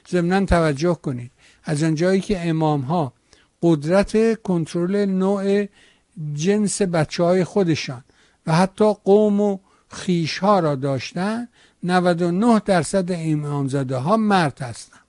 ضمنا 0.09 0.45
توجه 0.45 0.93
کنید. 0.93 1.31
از 1.63 1.83
آنجایی 1.83 2.21
که 2.21 2.49
امام 2.49 2.81
ها 2.81 3.13
قدرت 3.61 4.41
کنترل 4.41 5.05
نوع 5.05 5.67
جنس 6.33 6.81
بچه 6.81 7.23
های 7.23 7.43
خودشان 7.43 8.03
حتی 8.51 8.93
قوم 9.03 9.41
و 9.41 9.57
خیش 9.89 10.37
ها 10.37 10.59
را 10.59 10.75
داشتن 10.75 11.47
99 11.83 12.61
درصد 12.65 13.11
امامزاده 13.11 13.97
ها 13.97 14.17
مرد 14.17 14.61
هستند 14.61 14.99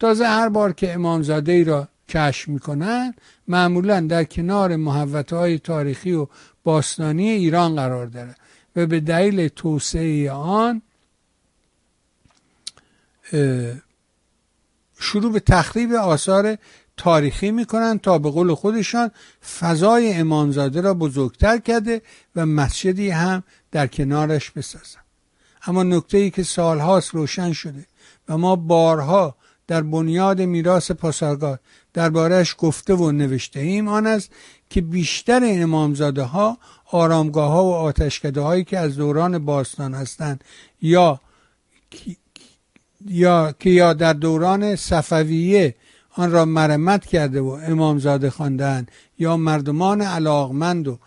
تازه 0.00 0.26
هر 0.26 0.48
بار 0.48 0.72
که 0.72 0.92
امامزاده 0.94 1.52
ای 1.52 1.64
را 1.64 1.88
کشف 2.08 2.48
می‌کنن 2.48 3.14
معمولا 3.48 4.00
در 4.00 4.24
کنار 4.24 4.76
محوطه 4.76 5.36
های 5.36 5.58
تاریخی 5.58 6.12
و 6.12 6.26
باستانی 6.64 7.30
ایران 7.30 7.76
قرار 7.76 8.06
داره 8.06 8.34
و 8.76 8.86
به 8.86 9.00
دلیل 9.00 9.48
توسعه 9.48 10.30
آن 10.30 10.82
شروع 14.98 15.32
به 15.32 15.40
تخریب 15.40 15.92
آثار 15.92 16.58
تاریخی 17.02 17.50
می‌کنن 17.50 17.98
تا 17.98 18.18
به 18.18 18.30
قول 18.30 18.54
خودشان 18.54 19.10
فضای 19.60 20.14
امامزاده 20.14 20.80
را 20.80 20.94
بزرگتر 20.94 21.58
کرده 21.58 22.02
و 22.36 22.46
مسجدی 22.46 23.10
هم 23.10 23.42
در 23.70 23.86
کنارش 23.86 24.50
بسازن. 24.50 25.00
اما 25.66 25.82
نکته 25.82 26.18
ای 26.18 26.30
که 26.30 26.42
سالهاست 26.42 27.14
روشن 27.14 27.52
شده 27.52 27.86
و 28.28 28.38
ما 28.38 28.56
بارها 28.56 29.36
در 29.66 29.82
بنیاد 29.82 30.40
میراث 30.40 30.90
پاسارگاد 30.90 31.60
دربارهش 31.92 32.54
گفته 32.58 32.94
و 32.94 33.10
نوشته 33.10 33.60
ایم 33.60 33.88
آن 33.88 34.06
است 34.06 34.30
که 34.70 34.80
بیشتر 34.80 35.40
امامزاده 35.44 36.22
ها 36.22 36.58
آرامگاه 36.90 37.50
ها 37.50 37.64
و 37.64 37.74
آتشکده 37.74 38.40
هایی 38.40 38.64
که 38.64 38.78
از 38.78 38.96
دوران 38.96 39.44
باستان 39.44 39.94
هستند 39.94 40.44
یا 40.82 41.20
یا 43.06 43.54
که 43.58 43.70
یا 43.70 43.92
در 43.92 44.12
دوران 44.12 44.76
صفویه 44.76 45.74
آن 46.14 46.30
را 46.30 46.44
مرمت 46.44 47.06
کرده 47.06 47.40
و 47.40 47.46
امامزاده 47.48 48.30
خواندند 48.30 48.90
یا 49.18 49.36
مردمان 49.36 50.00
علاقمند 50.00 50.88
و 50.88 50.98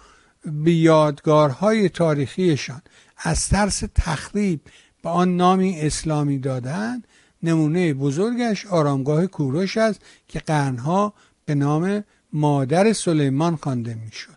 به 0.45 0.73
یادگارهای 0.73 1.89
تاریخیشان. 1.89 2.81
از 3.17 3.49
ترس 3.49 3.83
تخریب 3.95 4.59
به 5.03 5.09
آن 5.09 5.37
نامی 5.37 5.79
اسلامی 5.79 6.39
دادند. 6.39 7.07
نمونه 7.43 7.93
بزرگش 7.93 8.65
آرامگاه 8.65 9.27
کوروش 9.27 9.77
است 9.77 10.01
که 10.27 10.39
قرنها 10.39 11.13
به 11.45 11.55
نام 11.55 12.03
مادر 12.33 12.93
سلیمان 12.93 13.55
خوانده 13.55 13.97
می‌شد 14.05 14.35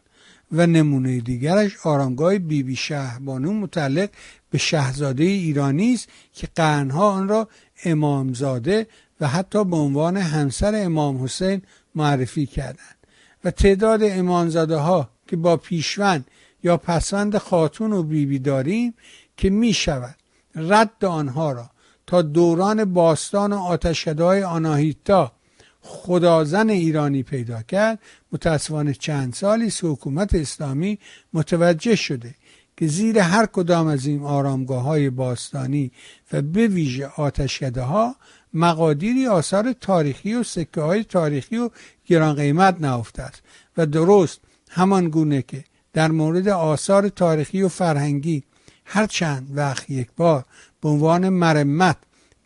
و 0.52 0.66
نمونه 0.66 1.20
دیگرش 1.20 1.86
آرامگاه 1.86 2.32
بیبی 2.32 2.62
بی 2.62 2.76
شهبانو 2.76 3.52
متعلق 3.52 4.08
به 4.50 4.58
شهزاده 4.58 5.24
ایرانی 5.24 5.94
است 5.94 6.08
که 6.32 6.48
قرنها 6.54 7.10
آن 7.10 7.28
را 7.28 7.48
امامزاده 7.84 8.86
و 9.20 9.28
حتی 9.28 9.64
به 9.64 9.76
عنوان 9.76 10.16
همسر 10.16 10.72
امام 10.74 11.24
حسین 11.24 11.62
معرفی 11.94 12.46
کردند. 12.46 12.98
و 13.44 13.50
تعداد 13.50 14.00
امامزاده 14.02 14.76
ها 14.76 15.10
که 15.26 15.36
با 15.36 15.56
پیشوند 15.56 16.26
یا 16.62 16.76
پسوند 16.76 17.38
خاتون 17.38 17.92
و 17.92 18.02
بیبی 18.02 18.38
داریم 18.38 18.94
که 19.36 19.50
می 19.50 19.72
شود 19.72 20.16
رد 20.54 21.04
آنها 21.04 21.52
را 21.52 21.70
تا 22.06 22.22
دوران 22.22 22.84
باستان 22.84 23.52
و 23.52 23.58
آتشکده 23.58 24.46
آناهیتا 24.46 25.32
خدازن 25.80 26.70
ایرانی 26.70 27.22
پیدا 27.22 27.62
کرد 27.62 27.98
متاسفانه 28.32 28.94
چند 28.94 29.34
سالی 29.34 29.66
است 29.66 29.84
حکومت 29.84 30.34
اسلامی 30.34 30.98
متوجه 31.32 31.96
شده 31.96 32.34
که 32.76 32.86
زیر 32.86 33.18
هر 33.18 33.46
کدام 33.46 33.86
از 33.86 34.06
این 34.06 34.22
آرامگاه 34.22 34.82
های 34.82 35.10
باستانی 35.10 35.92
و 36.32 36.42
به 36.42 36.68
ویژه 36.68 37.06
آتشکده 37.16 37.82
ها 37.82 38.16
مقادیری 38.54 39.26
آثار 39.26 39.72
تاریخی 39.72 40.34
و 40.34 40.42
سکه 40.42 40.80
های 40.80 41.04
تاریخی 41.04 41.56
و 41.56 41.70
گران 42.06 42.34
قیمت 42.34 42.80
نهفته 42.80 43.22
است. 43.22 43.42
و 43.76 43.86
درست 43.86 44.40
همان 44.70 45.08
گونه 45.08 45.42
که 45.42 45.64
در 45.92 46.10
مورد 46.10 46.48
آثار 46.48 47.08
تاریخی 47.08 47.62
و 47.62 47.68
فرهنگی 47.68 48.42
هر 48.84 49.06
چند 49.06 49.50
وقت 49.54 49.90
یک 49.90 50.08
بار 50.16 50.44
به 50.80 50.88
عنوان 50.88 51.28
مرمت 51.28 51.96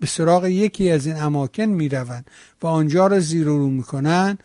به 0.00 0.06
سراغ 0.06 0.44
یکی 0.44 0.90
از 0.90 1.06
این 1.06 1.16
اماکن 1.16 1.62
می 1.62 1.88
روند 1.88 2.26
و 2.62 2.66
آنجا 2.66 3.06
را 3.06 3.20
زیر 3.20 3.46
رو 3.46 3.68
می 3.68 3.82
کنند 3.82 4.42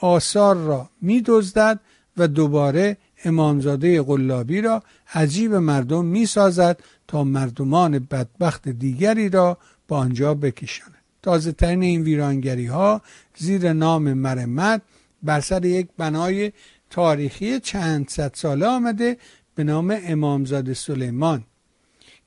آثار 0.00 0.56
را 0.56 0.90
می 1.02 1.22
دزدد 1.26 1.80
و 2.16 2.28
دوباره 2.28 2.96
امامزاده 3.24 4.02
قلابی 4.02 4.60
را 4.60 4.82
عجیب 5.14 5.54
مردم 5.54 6.04
می 6.04 6.26
سازد 6.26 6.80
تا 7.08 7.24
مردمان 7.24 7.98
بدبخت 7.98 8.68
دیگری 8.68 9.28
را 9.28 9.58
با 9.88 9.98
آنجا 9.98 10.34
بکشاند 10.34 10.94
تازه 11.22 11.52
ترین 11.52 11.82
این 11.82 12.02
ویرانگری 12.02 12.66
ها 12.66 13.02
زیر 13.36 13.72
نام 13.72 14.12
مرمت 14.12 14.82
بر 15.22 15.40
سر 15.40 15.64
یک 15.64 15.88
بنای 15.98 16.52
تاریخی 16.90 17.60
چند 17.60 18.08
صد 18.08 18.34
ساله 18.34 18.66
آمده 18.66 19.16
به 19.54 19.64
نام 19.64 19.98
امامزاده 20.04 20.74
سلیمان 20.74 21.44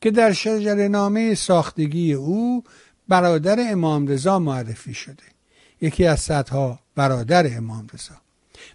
که 0.01 0.11
در 0.11 0.33
شجر 0.33 0.87
نامه 0.87 1.35
ساختگی 1.35 2.13
او 2.13 2.63
برادر 3.07 3.71
امام 3.71 4.07
رضا 4.07 4.39
معرفی 4.39 4.93
شده. 4.93 5.23
یکی 5.81 6.05
از 6.05 6.19
صدها 6.19 6.79
برادر 6.95 7.57
امام 7.57 7.87
رضا 7.93 8.15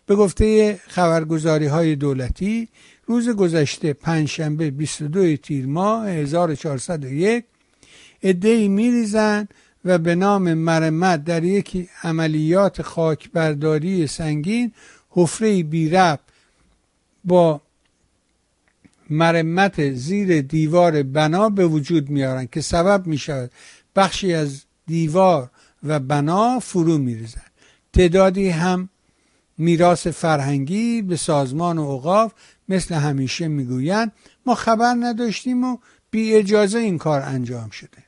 به 0.07 0.17
گفته 0.17 0.75
خبرگزاری 0.89 1.67
های 1.67 1.97
دولتی 1.97 2.69
روز 3.07 3.29
گذشته 3.29 3.93
پنجشنبه 3.93 4.71
22 4.71 5.37
تیر 5.37 5.67
ماه 5.67 6.09
1401 6.09 7.45
ادهی 8.25 8.69
میریزن 8.69 9.49
و 9.85 9.99
به 9.99 10.15
نام 10.15 10.55
مرمت 10.55 11.25
در 11.25 11.45
یکی 11.45 11.89
عملیات 12.03 12.83
خاکبرداری 12.83 14.07
سنگین 14.07 14.73
حفره 15.11 15.63
بیرب 15.63 16.21
با 17.25 17.61
مرمت 19.11 19.93
زیر 19.93 20.41
دیوار 20.41 21.03
بنا 21.03 21.49
به 21.49 21.67
وجود 21.67 22.11
میارن 22.11 22.47
که 22.47 22.61
سبب 22.61 23.07
می 23.07 23.19
شود 23.19 23.51
بخشی 23.97 24.35
از 24.35 24.65
دیوار 24.87 25.51
و 25.83 26.01
بنا 26.01 26.59
فرو 26.59 26.99
میریزن 26.99 27.43
تعدادی 27.93 28.49
هم 28.49 28.89
میراث 29.59 30.07
فرهنگی 30.07 31.03
به 31.03 31.17
سازمان 31.17 31.79
و 31.79 31.83
اوقاف 31.83 32.33
مثل 32.69 32.95
همیشه 32.95 33.49
می‌گویند 33.49 34.13
ما 34.47 34.55
خبر 34.55 34.95
نداشتیم 35.01 35.65
و 35.65 35.79
بی 36.11 36.35
اجازه 36.35 36.79
این 36.79 36.99
کار 36.99 37.21
انجام 37.21 37.71
شده. 37.71 38.04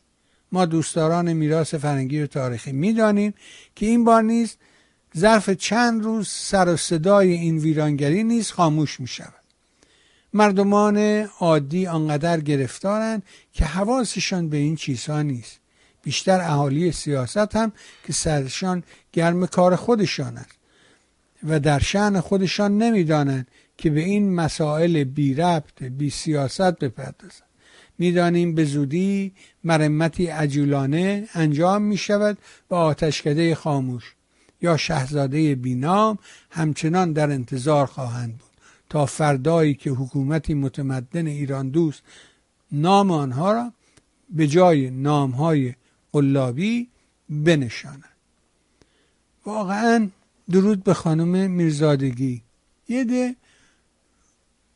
ما 0.56 0.64
دوستداران 0.64 1.32
میراث 1.32 1.74
فرهنگی 1.74 2.22
و 2.22 2.26
تاریخی 2.26 2.72
می‌دانیم 2.72 3.34
که 3.74 3.86
این 3.86 4.04
بار 4.04 4.22
نیز 4.22 4.56
ظرف 5.16 5.50
چند 5.50 6.04
روز 6.04 6.28
سر 6.28 6.68
و 6.68 6.76
صدای 6.76 7.32
این 7.32 7.58
ویرانگری 7.58 8.24
نیز 8.24 8.50
خاموش 8.50 9.00
می 9.00 9.06
شود 9.06 9.44
مردمان 10.32 10.98
عادی 11.40 11.86
آنقدر 11.86 12.40
گرفتارند 12.40 13.22
که 13.52 13.64
حواسشان 13.64 14.48
به 14.48 14.56
این 14.56 14.76
چیزها 14.76 15.22
نیست. 15.22 15.58
بیشتر 16.02 16.40
اهالی 16.40 16.92
سیاست 16.92 17.56
هم 17.56 17.72
که 18.06 18.12
سرشان 18.12 18.82
گرم 19.12 19.46
کار 19.46 19.76
خودشان 19.76 20.36
است 20.36 20.56
و 21.44 21.60
در 21.60 21.78
شعن 21.78 22.20
خودشان 22.20 22.78
نمی‌دانند 22.78 23.48
که 23.78 23.90
به 23.90 24.00
این 24.00 24.34
مسائل 24.34 25.04
بی 25.04 25.34
ربط 25.34 25.82
بی 25.82 26.10
سیاست 26.10 26.78
بپردازند. 26.78 27.45
می‌دانیم 27.98 28.54
به 28.54 28.64
زودی 28.64 29.32
مرمتی 29.64 30.26
عجولانه 30.26 31.28
انجام 31.34 31.82
می 31.82 31.96
شود 31.96 32.38
و 32.70 32.74
آتشکده 32.74 33.54
خاموش 33.54 34.14
یا 34.62 34.76
شهزاده 34.76 35.54
بینام 35.54 36.18
همچنان 36.50 37.12
در 37.12 37.30
انتظار 37.30 37.86
خواهند 37.86 38.30
بود 38.30 38.50
تا 38.90 39.06
فردایی 39.06 39.74
که 39.74 39.90
حکومتی 39.90 40.54
متمدن 40.54 41.26
ایران 41.26 41.68
دوست 41.68 42.02
نام 42.72 43.10
آنها 43.10 43.52
را 43.52 43.72
به 44.30 44.46
جای 44.46 44.90
نامهای 44.90 45.74
قلابی 46.12 46.88
بنشاند. 47.30 48.04
واقعا 49.46 50.08
درود 50.50 50.84
به 50.84 50.94
خانم 50.94 51.50
میرزادگی. 51.50 52.42
یه 52.88 53.04
ده 53.04 53.36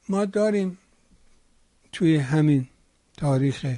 ما 0.08 0.24
داریم 0.24 0.78
توی 1.92 2.16
همین 2.16 2.68
تاریخ 3.20 3.76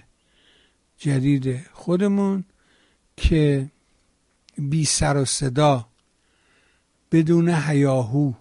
جدید 0.96 1.66
خودمون 1.72 2.44
که 3.16 3.70
بی 4.58 4.84
سر 4.84 5.16
و 5.16 5.24
صدا 5.24 5.88
بدون 7.12 7.48
هیاهو 7.48 8.32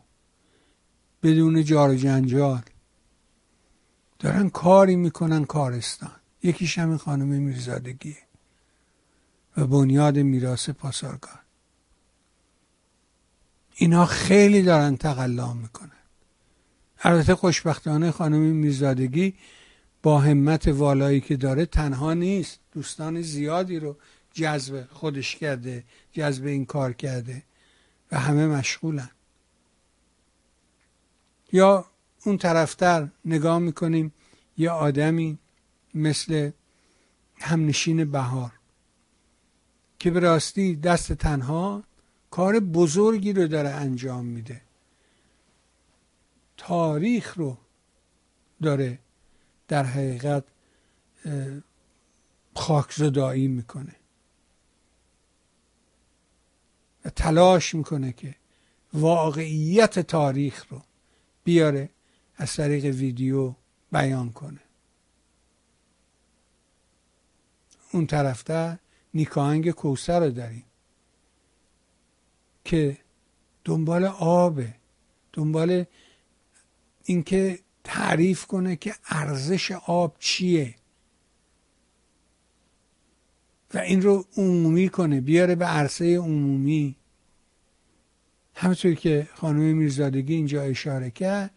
بدون 1.24 1.64
جار 1.64 1.96
جنجال 1.96 2.62
دارن 4.20 4.50
کاری 4.50 4.96
می‌کنن 4.96 5.46
کارستان. 5.46 6.12
یکیش 6.44 6.78
همین 6.78 6.98
خانم 6.98 7.28
میرزادگیه 7.28 8.18
و 9.58 9.68
بنیاد 9.68 10.20
میراث 10.20 10.70
پاسارگاد 10.70 11.40
اینا 13.76 14.06
خیلی 14.06 14.62
دارن 14.62 14.98
تقلا 14.98 15.54
می‌کنن. 15.54 15.92
البته 17.00 17.36
خوشبختانه 17.36 18.12
خانم 18.12 18.40
میرزادگی 18.40 19.34
با 20.04 20.20
همت 20.20 20.68
والایی 20.68 21.22
که 21.22 21.38
داره 21.38 21.66
تنها 21.66 22.14
نیست. 22.14 22.60
دوستان 22.72 23.22
زیادی 23.22 23.80
رو 23.80 23.98
جذب 24.34 24.88
خودش 24.92 25.36
کرده 25.36 25.84
جذب 26.12 26.46
این 26.46 26.66
کار 26.66 26.94
کرده 26.94 27.44
و 28.12 28.20
همه 28.20 28.48
مشغولن. 28.48 29.10
یا 31.52 31.86
اون 32.26 32.38
طرفتر 32.38 33.08
نگاه 33.26 33.60
می‌کنیم 33.60 34.14
یه 34.58 34.70
آدمی 34.70 35.38
مثل 35.94 36.52
همنشین 37.40 38.12
بهار 38.12 38.52
که 40.00 40.12
به 40.12 40.20
راستی 40.20 40.76
دست 40.76 41.14
تنها 41.14 41.84
کار 42.32 42.60
بزرگی 42.60 43.34
رو 43.34 43.48
داره 43.48 43.70
انجام 43.70 44.26
میده. 44.26 44.62
تاریخ 46.58 47.38
رو 47.38 47.58
داره 48.62 49.00
در 49.72 49.84
حقیقت 49.84 50.44
خاکزدایی 52.56 53.48
می‌کنه. 53.48 53.96
و 57.06 57.10
تلاش 57.10 57.76
می‌کنه 57.76 58.14
که 58.14 58.36
واقعیت 58.94 60.00
تاریخ 60.00 60.66
رو 60.70 60.82
بیاره 61.44 61.90
از 62.36 62.56
طریق 62.56 62.86
ویدیو 62.86 63.56
بیان 63.92 64.32
کنه. 64.32 64.62
اون 67.92 68.08
طرفته 68.08 68.80
نیکاهنگ 69.14 69.72
کوسر 69.72 70.20
رو 70.20 70.30
داریم 70.32 70.66
که 72.64 72.98
دنبال 73.64 74.06
آبه 74.20 74.76
دنبال 75.34 75.86
اینکه 77.04 77.60
تعریف 77.84 78.46
کنه 78.46 78.76
که 78.76 78.96
ارزش 79.10 79.72
آب 79.72 80.16
چیه. 80.20 80.76
و 83.74 83.78
این 83.78 84.02
رو 84.02 84.26
عمومی 84.38 84.90
کنه 84.90 85.22
بیاره 85.22 85.56
به 85.56 85.66
عرصه 85.66 86.18
عمومی. 86.18 86.96
همونطور 88.56 88.94
که 88.94 89.28
خانم 89.36 89.78
میرزادگی 89.78 90.34
اینجا 90.34 90.62
اشاره 90.62 91.12
کرد 91.12 91.52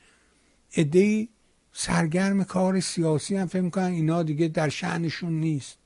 ادهی 0.77 1.29
سرگرم 1.73 2.45
کار 2.45 2.81
سیاسی 2.81 3.37
هم 3.37 3.47
فکر 3.47 3.61
می‌کنن 3.61 3.85
اینا 3.85 4.23
دیگه 4.23 4.49
در 4.49 4.69
شعنشون 4.69 5.33
نیست. 5.33 5.79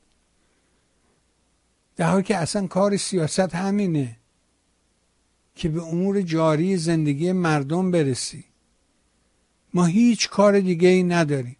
در 1.96 2.10
حالی 2.10 2.22
که 2.22 2.36
اصلا 2.36 2.66
کار 2.66 2.96
سیاست 2.96 3.54
همینه 3.54 4.16
که 5.54 5.68
به 5.68 5.82
امور 5.82 6.22
جاری 6.22 6.76
زندگی 6.76 7.32
مردم 7.32 7.90
برسی. 7.90 8.44
ما 9.74 9.86
هیچ 9.86 10.28
کار 10.28 10.60
دیگه 10.60 10.88
ای 10.88 11.02
نداریم. 11.02 11.56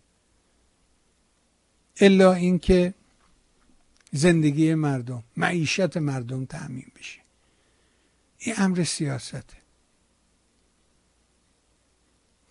الا 2.00 2.32
اینکه 2.32 2.94
زندگی 4.12 4.74
مردم 4.74 5.24
معیشت 5.36 5.96
مردم 5.96 6.44
تعمین 6.44 6.86
بشه. 6.96 7.20
این 8.38 8.54
امر 8.59 8.84
سیاسته. 8.84 9.42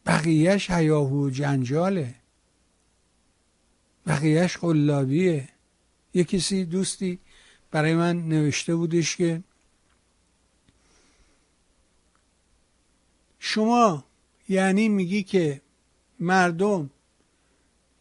بقیهش 0.06 0.72
هیاهو 0.72 1.30
جنجاله. 1.30 2.16
بقیهش 4.08 4.58
قلابیه. 4.58 5.50
یه 6.14 6.24
کسی 6.24 6.66
دوستی 6.66 7.20
برای 7.72 7.96
من 7.96 8.28
نوشته 8.28 8.76
بودش 8.76 9.16
که 9.16 9.44
شما 13.40 14.07
یعنی 14.50 14.90
میگی 14.90 15.24
که 15.24 15.62
مردم 16.20 16.90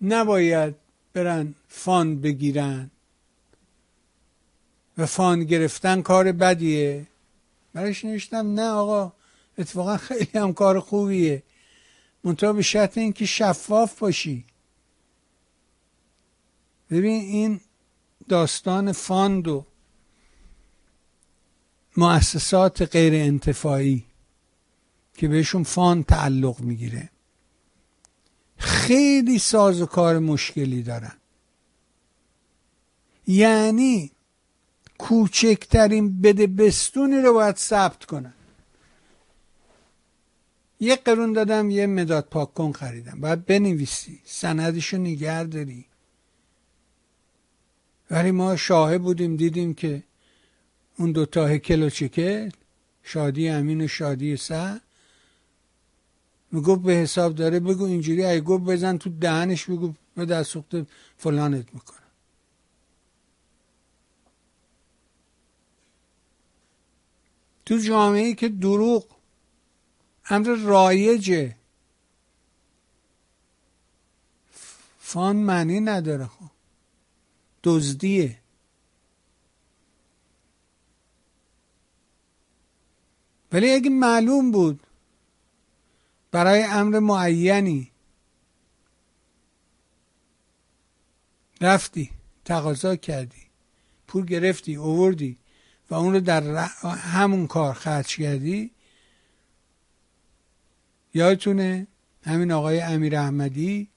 نباید 0.01 0.75
برن 1.13 1.55
fund 1.69 2.21
بگیرن 2.21 2.91
و 4.99 5.07
fund 5.07 5.43
گرفتن 5.43 6.03
کار 6.03 6.33
بدیه. 6.33 7.07
برایش 7.73 8.05
نوشتم؟ 8.05 8.55
نه 8.55 8.69
آقا 8.69 9.13
اتفاقا 9.59 9.97
خیلی 9.97 10.31
هم 10.35 10.53
کار 10.53 10.81
خوبیه. 10.81 11.43
منتها 12.25 12.53
به 12.53 12.63
شرط 12.63 12.99
اینکه 12.99 13.27
شفاف 13.27 13.99
باشی. 13.99 14.45
ببین 16.91 17.21
این 17.21 17.61
داستان 18.29 18.93
fund 18.93 19.49
و 19.49 19.65
مؤسسات 21.97 22.83
غیر 22.83 23.15
انتفاعی 23.15 24.05
که 25.17 25.29
بهشون 25.29 25.63
fund 25.63 26.07
تعلق 26.07 26.61
می‌گیره. 26.61 27.11
خیلی 28.57 29.39
ساز 29.39 29.81
و 29.81 29.87
کار 29.87 30.19
مشکلی 30.19 30.83
دارن. 30.83 31.17
یعنی 33.27 34.11
کوچکترین 34.99 36.21
بده 36.21 36.47
بستونی 36.47 37.21
رو 37.21 37.33
باید 37.33 37.57
ثبت 37.57 38.05
کنن. 38.05 38.35
یه 40.81 40.97
قرون 40.97 41.33
دادم 41.33 41.71
یه 41.71 41.87
مداد 41.87 42.25
پاک 42.25 42.55
کن 42.55 42.73
خریدم. 42.73 43.21
باید 43.21 43.47
بنویسی. 43.47 44.21
سندشو 44.25 44.97
نگر 44.97 45.45
داری. 45.45 45.87
ولی 48.11 48.31
ما 48.31 48.57
شاهه 48.57 48.99
بودیم 48.99 49.37
دیدیم 49.37 49.75
که 49.75 50.03
اون 50.99 51.13
دوتا 51.13 51.47
هکل 51.47 51.83
و 51.83 51.91
چکل 51.91 52.51
شادی 53.03 53.49
امین 53.49 53.81
و 53.81 53.89
شادی 53.89 54.37
سه 54.37 54.81
می‌گفت 56.57 56.83
به 56.83 56.93
حساب 56.93 57.35
داره 57.35 57.61
بگو 57.61 57.85
اینجوری 57.85 58.25
ای 58.25 58.41
گفت 58.41 58.65
بزن 58.65 58.99
تو 58.99 59.11
دهنش 59.11 59.65
بگو 59.65 59.93
به 60.15 60.25
دست 60.25 60.53
سخت 60.53 60.87
فلانت 61.17 61.75
می‌کنه 61.75 62.07
تو 67.67 67.79
جامعه 67.79 68.23
ای 68.23 68.35
که 68.35 68.49
دروغ 68.49 69.07
امر 70.31 70.55
رایجه 70.55 71.57
فان 74.99 75.37
معنی 75.37 75.81
نداره 75.81 76.27
خب. 76.27 76.51
دزدیه. 77.63 78.39
ولی 83.53 83.71
اگه 83.73 83.91
معلوم 83.91 84.51
بود 84.51 84.86
برای 86.31 86.63
امر 86.63 86.99
معینی. 86.99 87.91
رفتی 91.61 92.11
تقاضا 92.45 92.97
کردی 92.97 93.43
پول 94.07 94.25
گرفتی 94.25 94.77
اووردی 94.77 95.39
و 95.91 95.95
اون 95.95 96.13
رو 96.13 96.21
در 96.21 96.43
همون 96.95 97.47
کار 97.47 97.75
خرج 97.75 98.17
کردی. 98.17 98.71
یادتونه 101.15 101.87
همین 102.25 102.53
آقای 102.53 102.81
امیر 102.81 103.17
احمدی؟ 103.17 103.89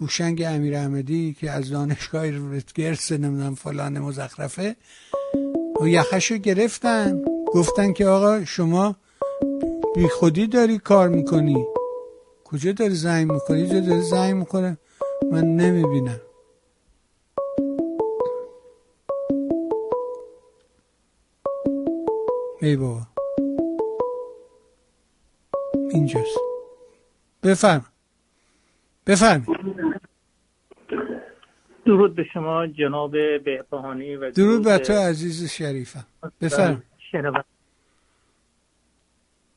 هوشنگ 0.00 0.42
امیر 0.42 0.76
احمدی 0.76 1.34
که 1.40 1.50
از 1.50 1.70
دانشگاه 1.70 2.30
رتگرس 2.30 3.12
نمی‌دونم 3.12 3.54
فلان 3.54 3.98
مزخرفه. 3.98 4.76
و 5.80 5.88
یخش 5.88 6.30
رو 6.30 6.36
گرفتن. 6.36 7.24
گفتن 7.46 7.92
که 7.92 8.06
آقا 8.06 8.44
شما 8.44 8.96
بی 9.96 10.08
خودی 10.08 10.46
داری 10.46 10.78
کار 10.78 11.08
می‌کنی؟ 11.08 11.66
کجا 12.44 12.72
داری 12.72 12.94
زنگ 12.94 13.32
می‌کنی 13.32 13.66
کجا 13.66 13.80
داری 13.80 14.00
زنگ 14.00 14.34
می‌کنه 14.34 14.78
من 15.32 15.44
نمی‌بینم. 15.44 16.20
ای 22.62 22.76
بابا. 22.76 23.00
اینجاست. 25.90 26.38
بفرم. 27.42 27.86
بفرم. 29.06 29.46
درود 31.86 32.14
به 32.14 32.24
شما 32.34 32.66
جناب 32.66 33.12
بهبهانی 33.44 34.16
و 34.16 34.30
درود 34.30 34.64
به 34.64 34.78
تو 34.78 34.92
عزیز 34.92 35.50
شریفم. 35.50 36.06
بفرم. 36.40 36.82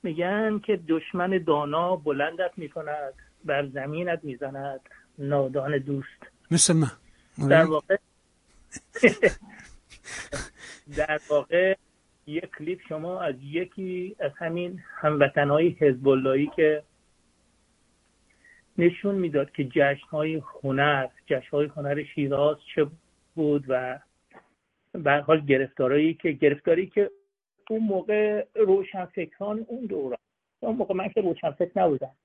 میگن 0.03 0.59
که 0.59 0.79
دشمن 0.87 1.43
دانا 1.47 1.95
بلندت 1.95 2.51
می‌کند 2.57 3.13
بر 3.45 3.67
زمینت 3.67 4.19
می‌زند 4.23 4.79
نادان 5.17 5.77
دوست. 5.77 6.27
مثل 6.51 6.73
من. 6.73 6.91
در 7.49 7.65
واقع 7.65 7.97
در 10.97 11.19
واقع 11.29 11.75
یک 12.27 12.45
کلیپ 12.57 12.79
شما 12.89 13.21
از 13.21 13.35
یکی 13.41 14.15
از 14.19 14.31
همین 14.37 14.83
هموطنهای 14.95 15.69
حزب 15.69 16.07
اللهی 16.07 16.51
که 16.55 16.83
نشون 18.77 19.15
می‌داد 19.15 19.51
که 19.51 19.63
جشن 19.63 20.07
های 20.11 20.41
هنر 20.63 21.07
جشن 21.27 21.49
های 21.51 21.65
هنر 21.65 22.03
شیراز 22.03 22.57
چه 22.75 22.87
بود 23.35 23.65
و 23.67 23.99
به 24.91 25.11
حال 25.11 25.45
گرفتاری 25.45 26.13
که 26.13 26.31
گرفتاری 26.31 26.87
که 26.87 27.11
اون 27.69 27.83
موقع 27.83 28.45
روشنفکران 28.55 29.65
اون 29.67 29.85
دوران 29.85 30.17
اون 30.59 30.75
موقع 30.75 30.93
من 30.93 31.09
که 31.09 31.21
روشنفکر 31.21 31.71
نبودم. 31.75 32.15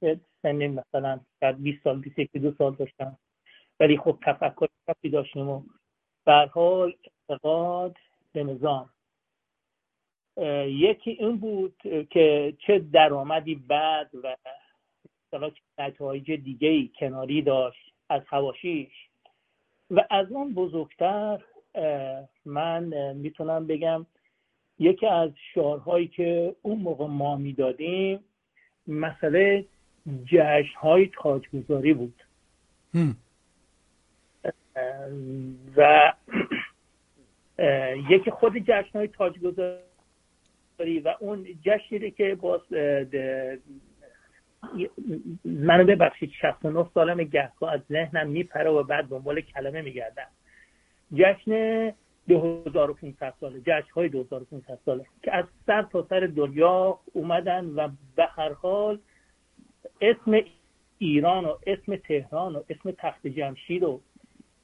سنین 0.43 0.75
مثلا 0.75 1.21
بعد 1.41 1.63
20 1.63 1.85
سال 1.85 2.01
21 2.01 2.33
دو 2.33 2.53
سال 2.59 2.75
داشتم. 2.75 3.19
ولی 3.81 3.99
خب 3.99 4.19
تفکر 4.23 4.69
داشتیم 5.13 5.49
و 5.49 5.63
حال 6.53 6.95
اعتقاد 7.31 7.97
به 8.33 8.45
نظام. 8.45 8.91
یکی 10.67 11.11
این 11.11 11.37
بود 11.37 11.77
که 12.11 12.57
چه 12.59 12.79
درآمدی 12.79 13.55
بد 13.55 14.11
و 14.23 14.37
نتایج 15.79 16.33
دیگه 16.33 16.69
ای 16.69 16.91
کناری 16.99 17.43
داشت 17.43 17.95
از 18.09 18.23
هواشیش 18.27 19.09
و 19.91 20.07
از 20.11 20.33
اون 20.33 20.55
بزرگتر 20.55 21.43
من 22.45 23.13
می‌تونم 23.13 23.67
بگم 23.67 24.07
یکی 24.79 25.07
از 25.07 25.31
شعارهایی 25.55 26.09
که 26.09 26.57
اون 26.63 26.79
موقع 26.79 27.07
ما 27.07 27.37
می‌دادیم 27.37 28.21
مسئله 28.87 29.65
جشن 30.25 30.79
های 30.79 31.11
تاجگذاری 31.15 31.95
بود. 31.95 32.23
و 35.77 36.13
یکی 38.11 38.31
خود 38.31 38.59
جشن 38.59 38.99
های 38.99 39.09
تاجگذاری 39.09 39.81
و 41.05 41.15
اون 41.21 41.47
جشنی 41.63 42.11
که 42.11 42.35
باز 42.35 42.61
منو 45.45 45.85
ببخشید 45.85 46.31
69 46.31 46.87
سالم 46.95 47.25
گهگاه 47.25 47.73
از 47.73 47.81
ذهنم 47.89 48.29
میپره 48.29 48.71
و 48.71 48.83
بعد 48.83 49.09
دنبال 49.09 49.41
کلمه 49.41 49.83
میگردم. 49.83 50.27
جشن 51.15 51.93
2500 52.29 53.35
ساله 53.41 53.61
جشن 53.61 53.93
های 53.95 54.09
2500 54.09 54.79
ساله 54.85 55.07
که 55.23 55.35
از 55.35 55.45
سر 55.67 55.83
تا 55.83 56.07
سر 56.11 56.21
دنیا 56.21 56.99
اومدن 57.13 57.65
و 57.65 57.89
به 58.17 58.27
هر 58.27 58.53
حال 58.53 58.99
اسم 60.01 60.41
ایران 60.99 61.45
و 61.45 61.57
اسم 61.67 61.97
تهران 61.97 62.57
و 62.57 62.63
اسم 62.69 62.91
تخت 62.91 63.27
جمشید 63.27 63.83
و 63.83 64.01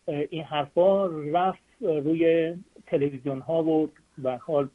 این 0.06 0.42
حرفا 0.42 1.06
رفت 1.06 1.62
روی 1.80 2.54
تلویزیون 2.86 3.40
ها 3.40 3.62
و 3.62 3.90
به 4.18 4.36
حال 4.36 4.68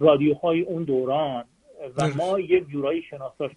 رادیوهای 0.00 0.60
اون 0.60 0.84
دوران 0.84 1.44
و 1.96 2.08
ما 2.16 2.40
یک 2.40 2.68
جورایی 2.68 3.02
شناسا 3.02 3.50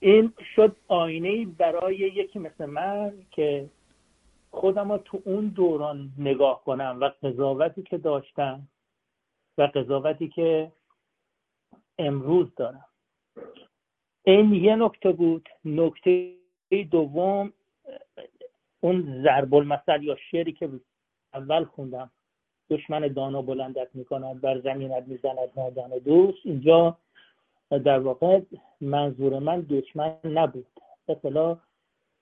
این 0.00 0.32
شد 0.54 0.76
آینه 0.88 1.46
برای 1.46 1.96
یکی 1.96 2.38
مثل 2.38 2.66
من 2.66 3.12
که 3.30 3.66
خودم 4.56 4.92
رو 4.92 4.98
تو 4.98 5.22
اون 5.24 5.48
دوران 5.48 6.12
نگاه 6.18 6.64
کنم 6.64 6.98
و 7.00 7.10
قضاوتی 7.22 7.82
که 7.82 7.98
داشتم 7.98 8.68
و 9.58 9.62
قضاوتی 9.62 10.28
که 10.28 10.72
امروز 11.98 12.54
دارم. 12.56 12.84
این 14.24 14.54
یه 14.54 14.76
نکته 14.76 15.12
بود. 15.12 15.48
نکته 15.64 16.34
دوم 16.90 17.52
اون 18.80 19.22
ضرب 19.22 19.54
المثل 19.54 20.02
یا 20.02 20.16
شعری 20.30 20.52
که 20.52 20.70
اول 21.34 21.64
خوندم. 21.64 22.10
دشمن 22.70 23.08
دانا 23.08 23.42
بلندت 23.42 23.88
می‌کند 23.94 24.40
بر 24.40 24.60
زمینت 24.60 25.04
می‌زند 25.06 25.38
نادان 25.56 25.90
دوست. 25.98 26.38
اینجا 26.44 26.98
در 27.70 27.98
واقع 27.98 28.40
منظور 28.80 29.38
من 29.38 29.60
دشمن 29.60 30.16
نبود. 30.24 30.66
اصلا 31.08 31.58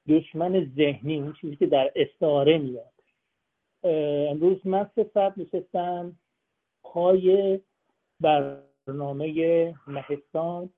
دشمن 0.09 0.73
ذهنی 0.77 1.21
اون 1.21 1.33
چیزی 1.41 1.57
که 1.57 1.67
در 1.67 1.93
استعاره 1.97 2.59
میاد. 2.59 2.95
امروز 4.31 4.67
من 4.67 4.91
سه 4.95 5.11
ساعت 5.15 5.35
نشستم 5.37 6.13
پای 6.83 7.61
برنامه 8.21 9.75
مهستان 9.87 10.71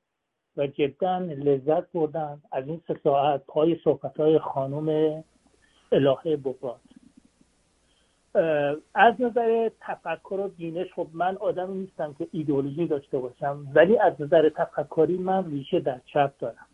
و 0.56 0.66
جدا 0.66 1.18
لذت 1.18 1.92
بردم 1.92 2.42
از 2.52 2.68
این 2.68 2.80
سه 2.88 3.00
ساعت 3.04 3.42
پای 3.46 3.76
صحبت 3.84 4.16
های 4.16 4.38
خانم 4.38 5.24
الهه 5.92 6.36
بفراد 6.36 6.80
از 8.94 9.20
نظر 9.20 9.70
تفکر 9.80 10.34
و 10.34 10.48
بینش 10.48 10.92
خب 10.92 11.08
من 11.12 11.36
آدمی 11.36 11.78
نیستم 11.78 12.14
که 12.18 12.28
ایدئولوژی 12.32 12.86
داشته 12.86 13.18
باشم 13.18 13.66
ولی 13.74 13.98
از 13.98 14.20
نظر 14.20 14.48
تفکری 14.48 15.18
من 15.18 15.50
ریشه 15.50 15.80
در 15.80 16.00
چپ 16.06 16.32
دارم. 16.38 16.66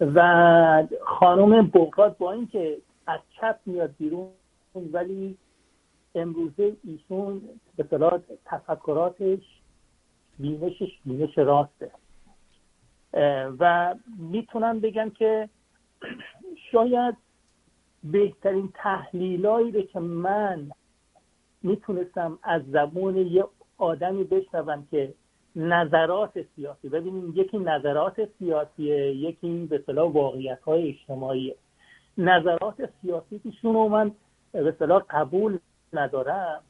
و 0.00 0.86
خانم 1.04 1.66
بغراد 1.66 2.16
با 2.18 2.32
اینکه 2.32 2.78
از 3.06 3.20
چپ 3.40 3.58
میاد 3.66 3.94
بیرون 3.98 4.28
ولی 4.92 5.36
امروزه 6.14 6.76
ایشون 6.84 7.42
به 7.76 7.86
صلاح 7.90 8.20
تفکراتش 8.44 9.42
بینشش 10.38 10.98
بینش 11.04 11.38
راسته. 11.38 11.90
و 13.58 13.94
می‌تونم 14.18 14.80
بگم 14.80 15.10
که 15.10 15.48
شاید 16.72 17.16
بهترین 18.04 18.72
تحلیلایی 18.74 19.72
رو 19.72 19.82
که 19.82 20.00
من 20.00 20.70
می‌تونستم 21.62 22.38
از 22.42 22.62
زبون 22.70 23.16
یه 23.16 23.44
آدمی 23.78 24.24
بشنوم 24.24 24.86
که 24.90 25.14
نظرات 25.56 26.42
سیاسی. 26.56 26.88
ببینیم 26.88 27.32
یکی 27.36 27.58
نظرات 27.58 28.28
سیاسیه 28.38 29.14
یکی 29.16 29.66
به 29.66 29.82
صلاح 29.86 30.12
واقعیت 30.12 30.62
های 30.62 30.88
اجتماعی 30.88 31.54
نظرات 32.18 32.90
سیاسی 33.02 33.40
رو 33.62 33.88
من 33.88 34.12
به 34.52 34.74
صلاح 34.78 35.02
قبول 35.10 35.58
ندارم 35.92 36.60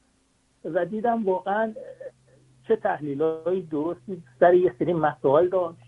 و 0.64 0.84
دیدم 0.84 1.24
واقعا 1.24 1.74
چه 2.68 2.76
تحلیل 2.76 3.22
های 3.22 3.60
درستی 3.60 4.22
سر 4.40 4.54
یه 4.54 4.74
سری 4.78 4.92
مسائل 4.92 5.48
داشت 5.48 5.78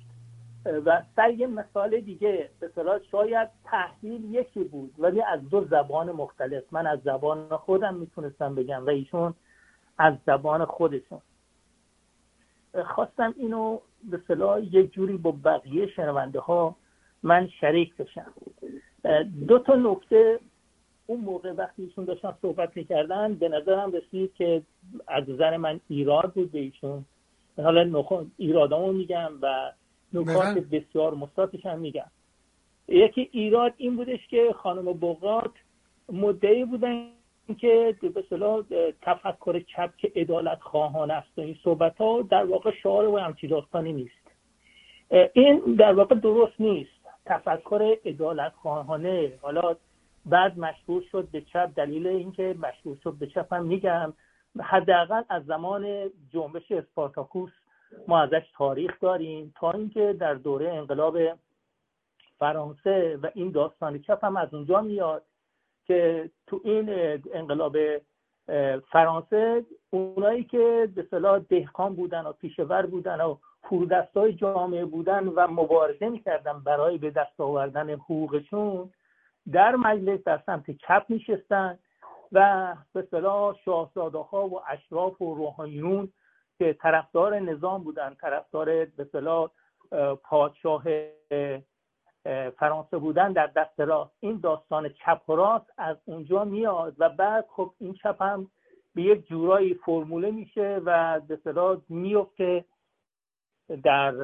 و 0.87 1.03
سر 1.17 1.31
یه 1.31 1.47
مثال 1.47 2.01
دیگه. 2.01 2.51
به 2.61 2.69
صلاح 2.75 2.99
شاید 3.11 3.49
تحلیل 3.65 4.35
یکی 4.35 4.65
بود 4.65 4.95
ولی 4.99 5.23
از 5.23 5.49
دو 5.49 5.65
زبان 5.65 6.13
مختلف. 6.13 6.65
من 6.73 6.87
از 6.87 6.99
زبان 7.05 7.57
خودم 7.57 7.95
می‌تونستم 7.95 8.55
بگم 8.55 8.87
و 8.87 8.91
ایشون 8.91 9.35
از 9.99 10.15
زبان 10.27 10.65
خودشون. 10.65 11.21
خواستم 12.83 13.35
اینو 13.39 13.79
به 14.05 14.21
صلاح 14.29 14.63
یک 14.63 14.93
جوری 14.93 15.17
با 15.17 15.35
بقیه 15.45 15.87
شنونده 15.87 16.41
ها 16.41 16.77
من 17.23 17.49
شریک 17.61 17.97
بشم. 17.97 18.33
دو 19.49 19.59
تا 19.59 19.75
نکته 19.75 20.41
اون 21.07 21.21
موقع 21.21 21.53
وقتی 21.53 21.83
ایشون 21.83 22.05
داشتن 22.05 22.35
صحبت 22.43 22.77
می‌کردن 22.77 23.35
به 23.35 23.49
نظرم 23.49 23.93
رسید 23.93 24.35
که 24.35 24.63
از 25.09 25.31
نظر 25.31 25.57
من 25.57 25.81
ایراد 25.89 26.33
بود 26.33 26.53
به 26.53 26.59
ایشون. 26.59 27.05
حالا 27.57 28.05
ایرادامو 28.37 28.93
میگم 28.93 29.33
و 29.43 29.73
نکات 30.13 30.59
بسیار 30.59 31.15
مثبتش 31.15 31.67
هم 31.67 31.79
میگم. 31.79 32.11
یکی 32.89 33.29
ایراد 33.33 33.75
این 33.77 33.97
بودش 33.97 34.27
که 34.29 34.55
خانم 34.57 34.85
بغرات 34.85 35.53
مدعی 36.13 36.65
بودن 36.65 37.09
که 37.55 37.97
به 38.03 38.21
اصطلاح 38.21 38.63
تفکر 39.03 39.61
چپ 39.61 39.97
که 39.97 40.13
عدالت 40.17 40.61
خواهان 40.61 41.11
است 41.11 41.39
و 41.39 41.41
این 41.41 41.57
صحبت 41.65 41.97
ها 41.97 42.23
در 42.23 42.45
واقع 42.45 42.71
شعار 42.83 43.09
و 43.09 43.19
همچی 43.19 43.49
داستانی 43.49 43.93
نیست. 43.93 44.27
این 45.33 45.59
در 45.79 45.93
واقع 45.93 46.15
درست 46.15 46.61
نیست. 46.61 46.91
تفکر 47.27 47.97
عدالت 48.05 48.53
خواهانه. 48.53 49.33
حالا 49.43 49.77
بعد 50.27 50.59
مشهور 50.59 51.03
شد 51.13 51.29
به 51.33 51.41
چپ 51.41 51.71
دلیل 51.77 52.07
اینکه 52.07 52.57
مشهور 52.59 52.97
شد 53.05 53.15
به 53.21 53.27
چپ 53.27 53.53
هم 53.53 53.65
میگم. 53.65 54.13
حداقل 54.61 55.23
از 55.29 55.45
زمان 55.45 56.11
جنبش 56.33 56.73
اسپارتاکوس 56.73 57.51
ما 58.09 58.21
ازش 58.21 58.43
تاریخ 58.57 59.01
داریم 59.01 59.55
تا 59.57 59.71
اینکه 59.71 60.17
در 60.21 60.35
دوره 60.35 60.73
انقلاب 60.73 61.19
فرانسه 62.39 63.19
و 63.23 63.31
این 63.35 63.51
داستان 63.51 63.99
چپ 63.99 64.25
هم 64.25 64.37
از 64.37 64.55
اونجا 64.55 64.81
میاد. 64.81 65.23
که 65.87 66.31
تو 66.47 66.61
این 66.65 66.89
انقلاب 67.35 67.77
فرانسه 68.93 69.65
اونایی 69.91 70.45
که 70.45 70.89
به 70.95 71.07
صلاح 71.11 71.39
دهقان 71.39 71.95
بودن 71.95 72.27
و 72.27 72.33
پیشور 72.33 72.87
بودن 72.87 73.21
و 73.21 73.37
های 74.15 74.33
جامعه 74.33 74.85
بودن 74.85 75.29
و 75.29 75.47
مبارزه 75.51 76.09
می‌کردن 76.09 76.61
برای 76.61 76.99
به 76.99 77.11
دست 77.11 77.41
آوردن 77.41 77.91
حقوقشون 77.91 78.91
در 79.53 79.77
مجلس 79.77 80.25
در 80.25 80.43
سمت 80.47 80.71
چپ 80.71 81.05
میشستن 81.09 81.79
و 82.33 82.75
به 82.93 83.03
صلاح 83.11 83.57
شاهزاده 83.65 84.19
ها 84.19 84.49
و 84.49 84.61
اشراف 84.69 85.23
و 85.23 85.35
روحانیون 85.35 86.13
که 86.59 86.73
طرفدار 86.73 87.39
نظام 87.39 87.85
بودن 87.85 88.17
طرفدار 88.21 88.85
به 88.85 89.05
صلاح 89.13 89.51
پادشاه 90.25 90.85
فرانسه 92.59 92.99
بودن 92.99 93.33
در 93.33 93.47
دست 93.47 93.81
راست. 93.81 94.15
این 94.21 94.41
داستان 94.43 94.89
چپ 94.89 95.23
و 95.29 95.33
راست 95.33 95.71
از 95.79 95.97
اونجا 96.05 96.45
میاد 96.45 96.95
و 96.99 97.09
بعد 97.09 97.47
خب 97.51 97.73
این 97.79 97.95
چپ 97.95 98.23
هم 98.23 98.51
به 98.95 99.03
یک 99.03 99.27
جورایی 99.27 99.75
فرموله 99.75 100.31
میشه 100.31 100.81
و 100.85 101.21
به 101.21 101.37
صلاح 101.45 101.79
میفته 101.89 102.65
در 103.85 104.15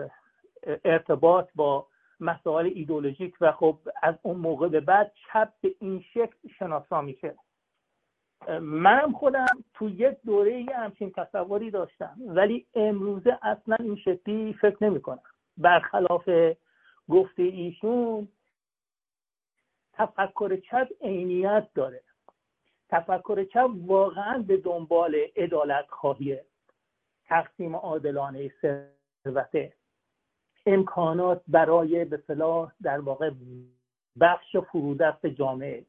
ارتباط 0.84 1.48
با 1.54 1.86
مسائل 2.20 2.70
ایدولوژیک 2.74 3.34
و 3.40 3.52
خب 3.52 3.78
از 4.02 4.14
اون 4.22 4.36
موقع 4.36 4.68
به 4.68 4.80
بعد 4.80 5.12
چپ 5.14 5.48
به 5.60 5.74
این 5.80 6.04
شکل 6.14 6.48
شناسا 6.58 7.00
میشه. 7.00 7.34
منم 8.60 9.12
خودم 9.12 9.46
تو 9.74 9.88
یک 9.88 10.16
دوره 10.26 10.60
یه 10.60 10.76
همچین 10.76 11.12
تصوری 11.16 11.70
داشتم 11.70 12.16
ولی 12.26 12.66
امروزه 12.74 13.38
اصلا 13.42 13.76
این 13.80 13.96
شکلی 13.96 14.52
فکر 14.52 14.84
نمی 14.84 15.00
کنم 15.00 15.22
برخلاف 15.56 16.28
گفته 17.10 17.42
ایشون 17.42 18.28
تفکر 19.92 20.56
چپ 20.56 20.88
عینیت 21.00 21.68
داره. 21.74 22.02
تفکر 22.88 23.44
چپ 23.44 23.70
واقعا 23.86 24.38
به 24.38 24.56
دنبال 24.56 25.16
عدالت 25.36 25.86
خواهیه 25.88 26.44
تقسیم 27.26 27.76
عادلانه 27.76 28.52
ثروته 29.24 29.72
امکانات 30.66 31.42
برای 31.48 32.04
به 32.04 32.22
صلاح 32.26 32.72
در 32.82 33.00
واقع 33.00 33.30
بخش 34.20 34.56
فرودست 34.56 35.26
جامعه. 35.26 35.84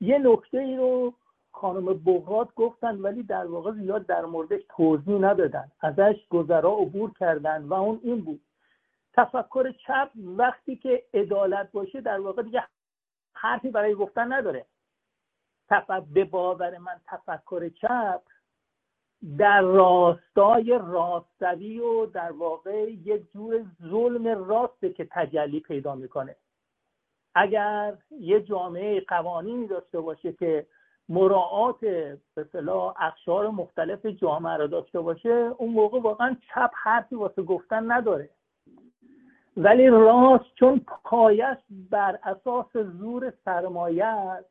یه 0.00 0.18
نکته 0.18 0.58
ای 0.58 0.76
رو 0.76 1.14
خانم 1.52 1.84
بغرات 1.84 2.54
گفتن 2.54 2.96
ولی 2.96 3.22
در 3.22 3.46
واقع 3.46 3.72
زیاد 3.72 4.06
در 4.06 4.24
موردش 4.24 4.60
توضیح 4.76 5.18
ندادن. 5.18 5.72
ازش 5.80 6.16
گذرا 6.30 6.72
عبور 6.72 7.12
کردن 7.20 7.62
و 7.62 7.74
اون 7.74 8.00
این 8.02 8.20
بود. 8.20 8.40
تفکر 9.18 9.72
چپ 9.72 10.10
وقتی 10.16 10.76
که 10.76 11.04
عدالت 11.14 11.72
باشه 11.72 12.00
در 12.00 12.20
واقع 12.20 12.42
دیگه 12.42 12.64
حرفی 13.32 13.70
برای 13.70 13.94
گفتن 13.94 14.32
نداره. 14.32 14.66
به 16.14 16.24
باور 16.24 16.78
من 16.78 17.00
تفکر 17.06 17.68
چپ 17.68 18.22
در 19.38 19.60
راستای 19.60 20.78
راستوی 20.82 21.80
و 21.80 22.06
در 22.06 22.32
واقع 22.32 22.90
یک 22.90 23.32
جور 23.32 23.64
ظلم 23.90 24.48
راسته 24.48 24.92
که 24.92 25.08
تجلی 25.10 25.60
پیدا 25.60 25.94
می‌کنه. 25.94 26.36
اگر 27.34 27.96
یه 28.10 28.40
جامعه 28.40 29.00
قوانینی 29.00 29.66
داشته 29.66 30.00
باشه 30.00 30.32
که 30.32 30.66
مراعات 31.08 31.78
صلاح 32.52 33.02
اقشار 33.02 33.48
مختلف 33.48 34.06
جامعه 34.06 34.56
را 34.56 34.66
داشته 34.66 35.00
باشه 35.00 35.50
اون 35.58 35.72
موقع 35.72 36.00
واقعا 36.00 36.36
چپ 36.48 36.70
حرفی 36.74 37.14
واسه 37.14 37.42
گفتن 37.42 37.92
نداره. 37.92 38.30
ولی 39.58 39.88
راست 39.88 40.54
چون 40.54 40.80
پایش 41.04 41.58
بر 41.70 42.18
اساس 42.22 42.76
زور 42.76 43.32
سرمایه 43.44 44.44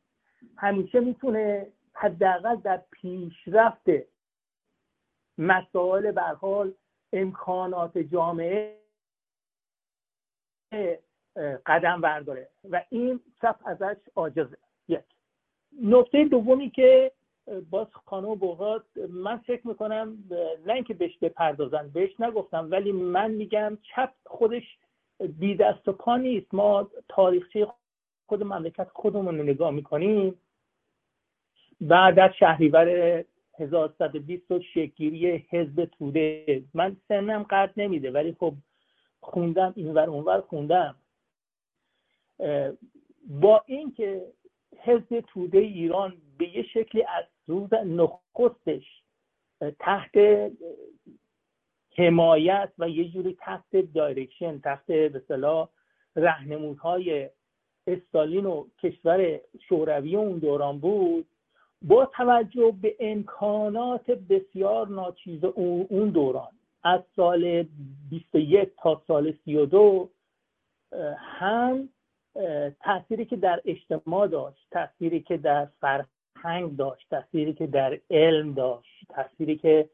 همیشه 0.58 1.00
می‌تونه 1.00 1.68
حداقل 1.94 2.56
در 2.56 2.82
پیشرفت 2.92 3.86
مسائل 5.38 6.12
به 6.12 6.22
حال 6.22 6.74
امکانات 7.14 7.98
جامعه 7.98 8.78
قدم 11.66 12.02
برداره. 12.02 12.50
و 12.70 12.84
این 12.90 13.20
چپ 13.42 13.56
ازش 13.66 13.96
عاجزه. 14.16 14.58
یک. 14.88 15.04
نکته 15.84 16.26
دومی 16.26 16.70
که 16.70 17.12
باز 17.70 17.88
خانم 18.06 18.36
بغرات 18.36 18.84
من 19.10 19.38
فکر 19.38 19.68
می‌کنم 19.68 20.18
نه 20.66 20.74
اینکه 20.74 20.94
بهش 20.94 21.18
بپردازن 21.18 21.90
بهش 21.90 22.20
نگفتم 22.20 22.68
ولی 22.72 22.92
من 22.92 23.32
میگم 23.32 23.78
چپ 23.82 24.12
خودش 24.26 24.78
بی 25.20 25.56
دست 25.56 25.88
و 25.88 25.94
پا 25.94 26.18
نیست. 26.18 26.54
ما 26.54 26.92
تاریخچه 27.10 27.68
خود 28.28 28.44
مملکت 28.44 28.90
خودمون 28.90 29.38
رو 29.38 29.44
نگاه 29.44 29.72
می‌کنیم. 29.72 30.42
بعد 31.82 32.20
از 32.20 32.32
شهریور 32.40 33.24
1120 33.60 34.52
و 34.52 34.60
حزب 35.50 35.86
توده. 35.86 36.64
من 36.74 36.98
سنم 37.08 37.44
قرد 37.44 37.74
نمیده 37.78 38.12
ولی 38.12 38.36
خب 38.40 38.54
خوندم 39.20 39.74
اینور 39.76 40.10
اونور 40.10 40.42
خوندم. 40.42 40.96
با 43.28 43.64
اینکه 43.66 44.26
حزب 44.80 45.20
توده 45.20 45.58
ایران 45.58 46.18
به 46.38 46.58
یه 46.58 46.64
شکلی 46.64 47.04
از 47.04 47.26
روز 47.48 47.74
نخستش 47.74 49.02
تحت 49.80 50.12
حمایت 51.98 52.70
و 52.78 52.90
یه 52.90 53.10
جوری 53.10 53.38
تحت 53.40 53.94
دایرکشن 53.94 54.60
تحت 54.60 54.86
به 54.86 55.22
صلاح 55.28 55.70
رهنمودهای 56.16 57.30
استالین 57.88 58.46
و 58.46 58.66
کشور 58.84 59.40
شوروی 59.70 60.16
اون 60.16 60.38
دوران 60.38 60.80
بود 60.80 61.28
با 61.82 62.06
توجه 62.06 62.74
به 62.82 62.96
امکانات 63.00 64.12
بسیار 64.12 64.88
ناچیز 64.88 65.44
اون 65.44 66.10
دوران. 66.10 66.52
از 66.84 67.02
سال 67.16 67.66
21 68.10 68.70
تا 68.82 69.02
سال 69.08 69.34
32 69.46 70.10
هم 71.18 71.90
تأثیری 72.80 73.26
که 73.26 73.36
در 73.36 73.62
اجتماع 73.66 74.28
داشت 74.28 74.68
تأثیری 74.72 75.20
که 75.20 75.38
در 75.38 75.68
فرهنگ 75.82 76.78
داشت 76.78 77.10
تأثیری 77.10 77.54
که 77.54 77.68
در 77.68 78.00
علم 78.10 78.54
داشت 78.54 79.06
تأثیری 79.10 79.58
که 79.58 79.90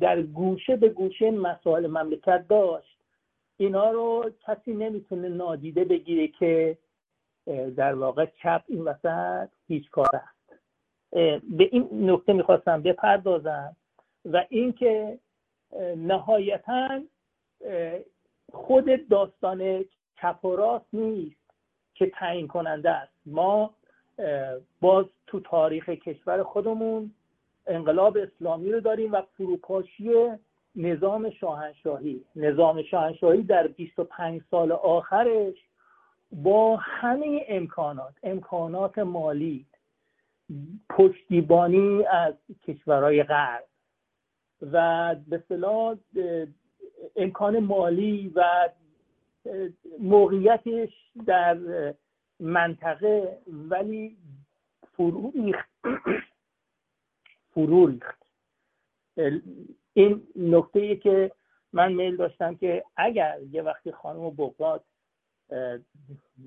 در 0.00 0.22
گوشه 0.22 0.76
به 0.76 0.88
گوشه 0.88 1.30
مسائل 1.30 1.86
مملکت 1.86 2.44
داشت. 2.48 2.98
اینا 3.56 3.90
رو 3.90 4.30
کسی 4.46 4.74
نمی‌تونه 4.74 5.28
نادیده 5.28 5.84
بگیره 5.84 6.28
که 6.28 6.78
در 7.76 7.94
واقع 7.94 8.26
چپ 8.42 8.62
این 8.66 8.82
وسط 8.84 9.48
هیچ 9.68 9.90
کار 9.90 10.10
است. 10.12 10.60
به 11.42 11.68
این 11.72 12.10
نکته 12.10 12.32
می‌خواستم 12.32 12.82
بپردازم 12.82 13.76
و 14.24 14.44
اینکه 14.48 15.18
نهایتا 15.96 17.00
خود 18.52 19.08
داستان 19.08 19.84
چپ 20.16 20.44
و 20.44 20.56
راست 20.56 20.86
نیست 20.92 21.50
که 21.94 22.06
تعیین 22.06 22.48
کننده 22.48 22.90
است. 22.90 23.12
ما 23.26 23.74
باز 24.80 25.06
تو 25.26 25.40
تاریخ 25.40 25.88
کشور 25.88 26.42
خودمون 26.42 27.10
انقلاب 27.66 28.16
اسلامی 28.16 28.72
رو 28.72 28.80
داریم 28.80 29.12
و 29.12 29.22
فروپاشی 29.36 30.10
نظام 30.76 31.30
شاهنشاهی. 31.30 32.24
نظام 32.36 32.82
شاهنشاهی 32.82 33.42
در 33.42 33.66
25 33.66 34.40
سال 34.50 34.72
آخرش 34.72 35.54
با 36.32 36.76
همه 36.76 37.44
امکانات 37.48 38.14
امکانات 38.22 38.98
مالی 38.98 39.66
پشتیبانی 40.90 42.04
از 42.04 42.34
کشورهای 42.66 43.22
غرب 43.22 43.64
و 44.72 45.16
به 45.28 45.42
صلاح 45.48 45.96
امکان 47.16 47.58
مالی 47.58 48.32
و 48.34 48.68
موقعیتش 50.00 50.90
در 51.26 51.58
منطقه 52.40 53.38
ولی 53.46 54.16
فرو 54.96 55.32
فرو 57.56 57.86
ریخت. 57.86 58.22
این 59.92 60.22
نکته 60.36 60.80
ای 60.80 60.96
که 60.96 61.32
من 61.72 61.92
میل 61.92 62.16
داشتم 62.16 62.54
که 62.54 62.84
اگر 62.96 63.38
یه 63.50 63.62
وقتی 63.62 63.92
خانم 63.92 64.30
بغداد 64.30 64.84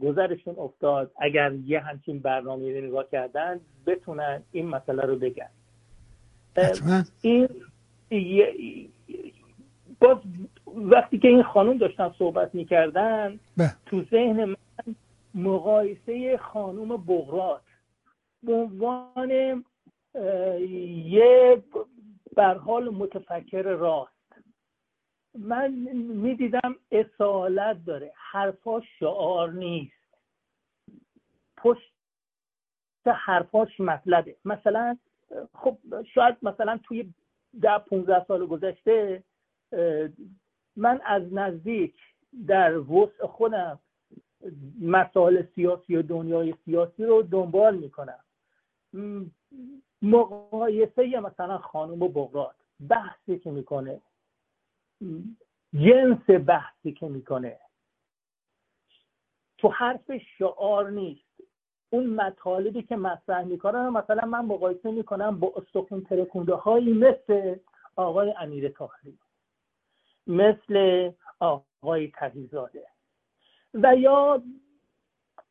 گذرشون 0.01 0.55
افتاد 0.57 1.11
اگر 1.21 1.53
یه 1.53 1.79
همچین 1.79 2.19
برنامه 2.19 2.79
رو 2.79 2.87
نگاه 2.87 3.09
کردن 3.11 3.59
بتونن 3.85 4.43
این 4.51 4.67
مسئله 4.67 5.01
رو 5.01 5.15
بگن. 5.15 5.49
این 7.21 7.49
باز 9.99 10.17
وقتی 10.67 11.19
که 11.19 11.27
این 11.27 11.43
خانم 11.43 11.77
داشتن 11.77 12.13
صحبت 12.19 12.55
می‌کردن 12.55 13.39
تو 13.85 14.03
ذهن 14.03 14.45
من 14.45 14.55
مقایسه 15.33 16.37
خانم 16.37 16.97
بغرات 16.97 17.61
به 18.43 18.53
عنوان 18.53 19.63
یه 20.15 21.63
برحال 22.35 22.89
متفکر 22.89 23.61
راست. 23.61 24.13
من 25.35 25.71
می‌دیدم 25.97 26.75
اصالت 26.91 27.85
داره. 27.85 28.13
حرفاش 28.15 28.83
شعار 28.99 29.51
نیست. 29.51 29.93
پشت 31.57 31.93
حرفاش 33.05 33.79
مطلبه. 33.79 34.35
مثلا 34.45 34.97
خب 35.53 35.77
شاید 36.13 36.37
مثلا 36.41 36.79
توی 36.83 37.13
ده 37.61 37.77
15 37.77 38.25
سال 38.25 38.45
گذشته 38.45 39.23
من 40.75 41.01
از 41.05 41.33
نزدیک 41.33 41.95
در 42.47 42.77
وسع 42.77 43.25
خودم 43.27 43.79
مسائل 44.81 45.43
سیاسی 45.55 45.95
و 45.95 46.01
دنیای 46.01 46.55
سیاسی 46.65 47.05
رو 47.05 47.21
دنبال 47.21 47.77
می‌کنم. 47.77 48.23
مقایسه 50.01 51.19
مثلا 51.19 51.57
خانم 51.57 51.99
بغرات 51.99 52.55
بحثی 52.89 53.39
که 53.39 53.51
می‌کنه. 53.51 54.01
جنس 55.73 56.29
بحثی 56.29 56.91
که 56.91 57.07
می‌کنه. 57.07 57.59
تو 59.57 59.67
حرف 59.67 60.11
شعار 60.37 60.89
نیست. 60.89 61.25
اون 61.89 62.05
مطالبی 62.05 62.83
که 62.83 62.95
مطرح 62.95 63.43
می‌کنن 63.43 63.89
مثلا 63.89 64.27
من 64.27 64.45
مقایسه 64.45 64.91
می‌کنم 64.91 65.39
با 65.39 65.53
استخون 65.55 66.03
ترکونده 66.03 66.53
هایی 66.55 66.93
مثل 66.93 67.55
آقای 67.95 68.33
امیر 68.37 68.69
تاخری 68.69 69.19
مثل 70.27 71.11
آقای 71.39 72.11
تقیزاده 72.15 72.87
و 73.73 73.95
یا 73.95 74.43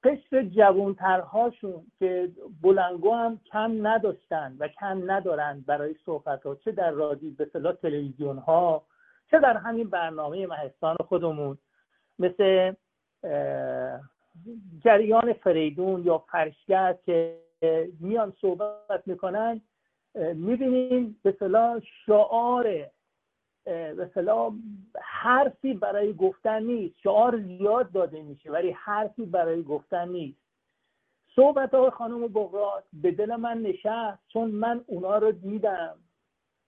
قشر 0.09 0.43
جوانترهاشون 0.43 1.87
که 1.99 2.29
بلنگو 2.63 3.15
هم 3.15 3.41
کم 3.53 3.87
نداشتن 3.87 4.57
و 4.59 4.69
کم 4.69 5.11
ندارن 5.11 5.65
برای 5.67 5.95
صحبت 6.07 6.43
ها 6.43 6.55
چه 6.55 6.73
در 6.73 6.91
رادیو 6.91 7.35
به 7.35 7.51
صلاح 7.53 7.73
تلویزیون 7.73 8.39
ها 8.39 8.83
چه 9.31 9.39
در 9.39 9.57
همین 9.57 9.91
برنامه 9.91 10.47
مهستان 10.47 10.97
خودمون. 10.97 11.59
مثل 12.19 12.73
جریان 14.85 15.33
فریدون 15.33 16.03
یا 16.05 16.19
فرشگر 16.19 16.97
که 17.07 17.39
میان 18.01 18.33
صحبت 18.41 19.03
می‌کنن 19.07 19.61
می‌بینیم 20.15 21.21
به 21.23 21.37
صلاح 21.39 21.81
شعار 22.07 22.87
مثلا 23.97 24.53
حرفی 25.03 25.75
برای 25.75 26.13
گفتن 26.13 26.63
نیست. 26.63 26.99
شعار 27.03 27.43
زیاد 27.43 27.93
داده 27.93 28.23
میشه 28.23 28.51
ولی 28.51 28.71
حرفی 28.71 29.27
برای 29.27 29.63
گفتن 29.63 30.09
نیست. 30.09 30.39
صحبت 31.37 31.75
های 31.75 31.91
خانم 31.91 32.29
بغرات 32.29 32.85
به 32.93 33.11
دل 33.11 33.37
من 33.37 33.63
نشست 33.63 34.19
چون 34.29 34.51
من 34.51 34.85
اونا 34.87 35.19
رو 35.19 35.33
دیدم 35.33 35.95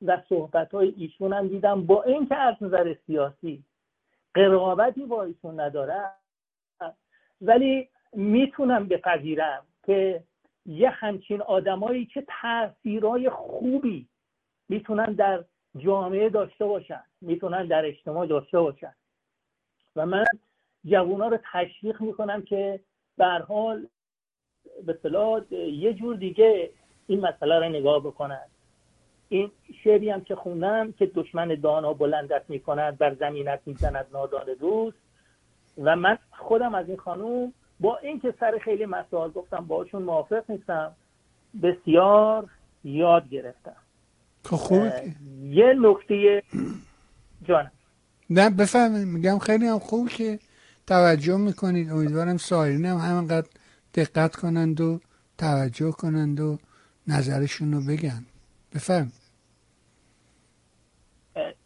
و 0.03 0.23
صحبت 0.29 0.75
های 0.75 0.95
ایشون 0.97 1.33
هم 1.33 1.49
دیدم 1.49 1.87
با 1.87 2.03
اینکه 2.03 2.37
از 2.37 2.55
نظر 2.61 2.95
سیاسی 3.07 3.65
قرابتی 4.35 5.07
با 5.07 5.23
ایشون 5.23 5.61
ندارم 5.61 6.13
ولی 7.41 7.89
می‌تونم 8.13 8.89
بپذیرم 8.89 9.67
که 9.87 10.25
یه 10.67 10.91
همچین 10.91 11.43
آدمایی 11.43 12.07
که 12.07 12.27
تاثیرهای 12.43 13.31
خوبی 13.31 14.09
می‌تونن 14.69 15.13
در 15.13 15.45
جامعه 15.79 16.29
داشته 16.29 16.65
باشن. 16.65 17.03
می‌تونن 17.21 17.67
در 17.67 17.85
اجتماع 17.85 18.27
داشته 18.27 18.61
باشن. 18.61 18.95
و 19.97 20.07
من 20.07 20.25
جوونا 20.85 21.29
رو 21.29 21.39
تشویق 21.53 22.01
می‌کنم 22.01 22.43
که 22.43 22.81
به 23.19 23.27
حال 23.27 23.87
به 24.87 24.99
یه 25.57 25.95
جور 25.95 26.17
دیگه 26.17 26.71
این 27.07 27.21
مسئله 27.21 27.59
رو 27.59 27.69
نگاه 27.69 28.01
بکنن. 28.01 28.45
این 29.29 29.51
شعری 29.85 30.11
هم 30.11 30.21
که 30.21 30.35
خوندم 30.35 30.93
که 30.93 31.07
دشمن 31.07 31.49
دانا 31.55 31.93
بلندت 31.93 32.45
می‌کند 32.49 32.99
بر 32.99 33.15
زمینت 33.15 33.61
می‌زند 33.67 34.07
نادان 34.13 34.55
دوست. 34.61 34.99
و 35.79 35.97
من 35.97 36.19
خودم 36.31 36.75
از 36.75 36.89
این 36.89 36.97
خانوم 36.97 37.53
با 37.81 37.97
اینکه 37.99 38.35
سر 38.41 38.59
خیلی 38.59 38.87
مسائل 38.87 39.31
گفتم 39.31 39.67
باشون 39.67 40.03
موافق 40.03 40.51
نیستم 40.51 40.97
بسیار 41.63 42.51
یاد 42.85 43.29
گرفتم. 43.29 43.77
یه 45.43 45.75
نکته 45.79 46.43
جانم 47.49 47.71
نه 48.31 48.51
بفهمید 48.51 49.09
میگم 49.09 49.39
خیلی 49.39 49.67
هم 49.67 49.79
خوب 49.79 50.09
که 50.09 50.39
توجه 50.87 51.37
می‌کنید. 51.37 51.91
امیدوارم 51.91 52.37
سایرین 52.37 52.85
هم 52.87 52.97
همینقدر 52.97 53.49
دقت 53.95 54.37
کنند 54.37 54.81
و 54.81 55.01
توجه 55.39 55.91
کنند 55.91 56.41
و 56.41 56.59
نظرشون 57.07 57.73
رو 57.73 57.81
بگن. 57.81 58.27
بفهم 58.75 59.13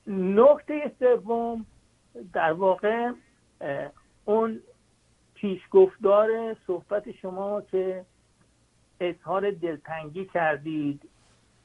نکته 0.06 0.92
سوم 0.98 1.66
در 2.32 2.52
واقع 2.52 3.12
اون 4.24 4.60
پیشگفتار 5.34 6.56
صحبت 6.66 7.12
شما 7.12 7.60
که 7.60 8.04
اظهار 9.00 9.50
دلتنگی 9.50 10.24
کردید 10.24 11.08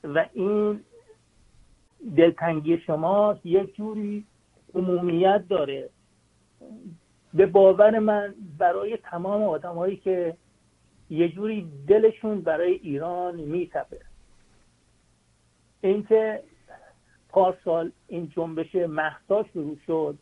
و 0.03 0.25
این 0.33 0.83
دلتنگی 2.17 2.77
شما 2.77 3.39
یک 3.43 3.75
جوری 3.75 4.25
عمومیت 4.75 5.43
داره. 5.49 5.89
به 7.33 7.45
باور 7.45 7.99
من 7.99 8.35
برای 8.57 8.97
تمام 8.97 9.43
آدمایی 9.43 9.97
که 9.97 10.37
یه 11.09 11.29
جوری 11.29 11.71
دلشون 11.87 12.41
برای 12.41 12.71
ایران 12.71 13.35
میتپه. 13.35 13.99
اینکه 15.81 16.43
پارسال 17.29 17.91
این 18.07 18.29
جنبش 18.35 18.75
محسا 18.75 19.45
شروع 19.53 19.77
شد 19.87 20.17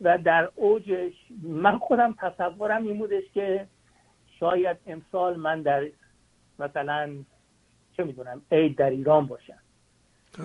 و 0.00 0.18
در 0.18 0.50
اوجش 0.54 1.12
من 1.42 1.78
خودم 1.78 2.14
تصورم 2.18 2.82
این 2.82 2.98
بودش 2.98 3.24
که 3.34 3.66
شاید 4.40 4.76
امسال 4.86 5.36
من 5.36 5.62
در 5.62 5.86
مثلا 6.58 7.14
چه 7.96 8.04
می‌دونم 8.04 8.42
عید 8.52 8.76
در 8.76 8.90
ایران 8.90 9.26
باشم. 9.26 9.58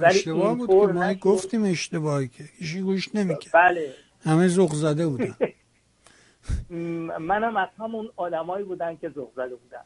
اشتباه 0.03 0.55
بود 0.55 0.69
که 0.69 0.75
ما 0.75 1.13
گفتیم 1.13 1.63
اشتباهی 1.63 2.27
که. 2.27 2.43
کشی 2.43 2.81
گوش 2.81 3.15
نمی‌کرد. 3.15 3.53
بله. 3.53 3.93
همه 4.23 4.47
زغ 4.47 4.73
زده 4.73 5.07
بودن. 5.07 5.35
منم 7.19 7.57
از 7.57 7.69
همون 7.79 8.09
آدمایی 8.15 8.65
بودن 8.65 8.95
که 8.95 9.09
زغ 9.09 9.31
زده 9.35 9.55
بودن. 9.55 9.83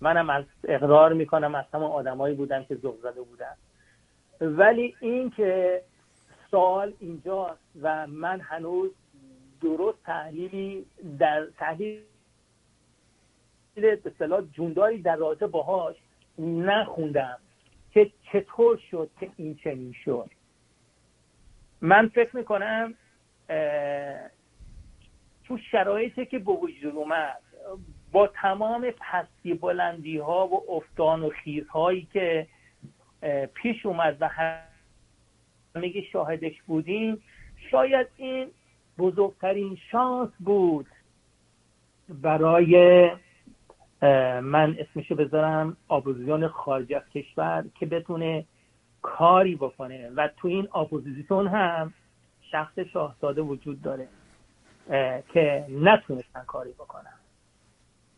منم 0.00 0.30
از 0.30 0.44
اقرار 0.64 1.12
می‌کنم 1.12 1.54
از 1.54 1.64
همون 1.74 1.90
آدمایی 1.90 2.34
بودن 2.34 2.64
که 2.64 2.74
زغ 2.74 3.00
زده 3.02 3.22
بودن. 3.22 3.54
ولی 4.40 4.94
این 5.00 5.30
که 5.30 5.82
سوال 6.50 6.92
اینجاست 7.00 7.60
و 7.82 8.06
من 8.06 8.40
هنوز 8.40 8.90
درست 9.62 9.98
تحلیلی 10.04 10.86
در 11.18 11.46
تحلیل 11.58 12.00
به 13.74 14.00
اصطلاح 14.06 14.40
جونداری 14.52 15.02
در 15.02 15.16
رابطه 15.16 15.46
باهاش 15.46 15.96
نخوندم. 16.38 17.38
که 17.94 18.10
چطور 18.32 18.80
شد 18.90 19.10
که 19.20 19.30
این 19.36 19.54
چنین 19.54 19.94
شد. 20.04 20.30
من 21.80 22.08
فکر 22.08 22.36
می‌کنم 22.36 22.94
تو 25.44 25.58
شرایطی 25.70 26.26
که 26.26 26.38
به 26.38 26.52
وجود 26.52 26.96
اومد 26.96 27.38
با 28.12 28.26
تمام 28.26 28.90
پستی 28.90 29.54
بلندی 29.54 30.18
ها 30.18 30.46
و 30.46 30.72
افتان 30.72 31.22
و 31.22 31.30
خیزهایی 31.30 32.08
که 32.12 32.46
پیش 33.54 33.86
اومد 33.86 34.16
و 34.20 34.28
همه 34.28 36.02
شاهدش 36.12 36.62
بودیم 36.62 37.22
شاید 37.70 38.06
این 38.16 38.50
بزرگترین 38.98 39.78
شانس 39.90 40.30
بود 40.40 40.86
برای 42.08 43.10
من 44.42 44.76
اسمشو 44.78 45.14
بذارم 45.14 45.76
اپوزیسیون 45.90 46.48
خارج 46.48 46.92
از 46.92 47.02
کشور 47.14 47.64
که 47.74 47.86
بتونه 47.86 48.44
کاری 49.02 49.56
بکنه. 49.56 50.10
و 50.16 50.28
تو 50.36 50.48
این 50.48 50.68
اپوزیسیون 50.74 51.48
هم 51.48 51.94
شخص 52.50 52.78
شاهزاده 52.78 53.42
وجود 53.42 53.82
داره 53.82 54.08
که 55.32 55.66
نتونستن 55.68 56.44
کاری 56.46 56.72
بکنن. 56.72 57.14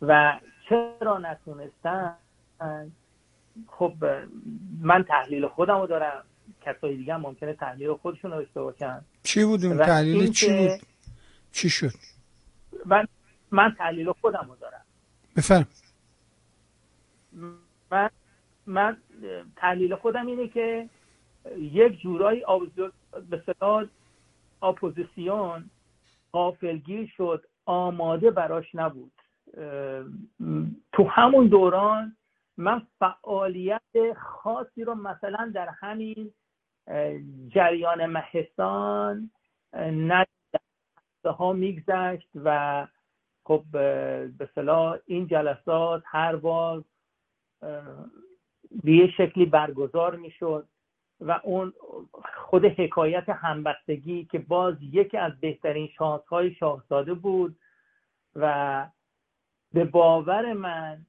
و 0.03 0.41
چرا 0.69 1.19
نتونستن؟ 1.19 2.15
خب 3.67 3.93
من 4.81 5.03
تحلیل 5.03 5.47
خودم 5.49 5.81
رو 5.81 5.87
دارم. 5.87 6.25
کسای 6.63 6.97
دیگه 6.97 7.15
هم 7.15 7.21
ممکنه 7.21 7.53
تحلیل 7.53 7.93
خودشون 7.95 8.31
رو 8.31 8.37
داشته 8.37 8.63
باشن. 8.63 9.01
چی 9.23 9.45
بود 9.45 9.65
اون 9.65 9.77
تحلیل؟ 9.77 10.33
چی 10.33 10.57
بود؟ 10.57 10.81
چی 11.53 11.71
شد؟ 11.71 11.93
من 12.85 13.07
من 13.51 13.75
تحلیل 13.79 14.13
خودم 14.13 14.47
رو 14.49 14.57
دارم. 14.57 14.86
بفرم. 15.37 15.67
من 17.91 18.11
من 18.67 18.97
تحلیل 19.57 19.95
خودم 19.95 20.27
اینه 20.27 20.49
که 20.49 20.89
یک 21.57 22.01
جورایی 22.01 22.45
به 23.31 23.43
صلاح 23.47 23.85
اپوزیسیون 24.63 25.71
غافلگیر 26.33 27.13
شد 27.17 27.47
آماده 27.67 28.31
براش 28.31 28.75
نبود. 28.75 29.13
تو 30.93 31.05
همون 31.11 31.47
دوران 31.47 32.17
من 32.57 32.87
فعالیت 32.99 34.13
خاصی 34.17 34.85
رو 34.85 34.95
مثلا 34.95 35.53
در 35.55 35.69
همین 35.69 36.33
جریان 37.49 38.07
مهستان 38.07 39.31
نه 39.93 40.27
ها 41.25 41.53
میگذشت 41.53 42.29
و 42.35 42.87
خب 43.47 43.65
به 43.73 44.49
صلاح 44.55 44.99
این 45.07 45.27
جلسات 45.27 46.03
هر 46.07 46.37
بار 46.37 46.85
به 48.85 48.93
یه 48.93 49.11
شکلی 49.11 49.47
برگزار 49.47 50.17
می‌شد 50.17 50.69
و 51.21 51.41
اون 51.45 51.73
خود 52.37 52.65
حکایت 52.65 53.29
همبستگی 53.29 54.25
که 54.25 54.39
باز 54.39 54.75
یکی 54.81 55.17
از 55.17 55.41
بهترین 55.41 55.89
شانس 55.99 56.23
های 56.27 56.55
شاهزاده 56.55 57.15
بود 57.15 57.57
و 58.37 58.87
به 59.73 59.85
باور 59.85 60.53
من 60.53 61.07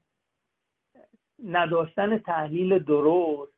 نداشتن 1.44 2.18
تحلیل 2.18 2.80
درست 2.80 3.54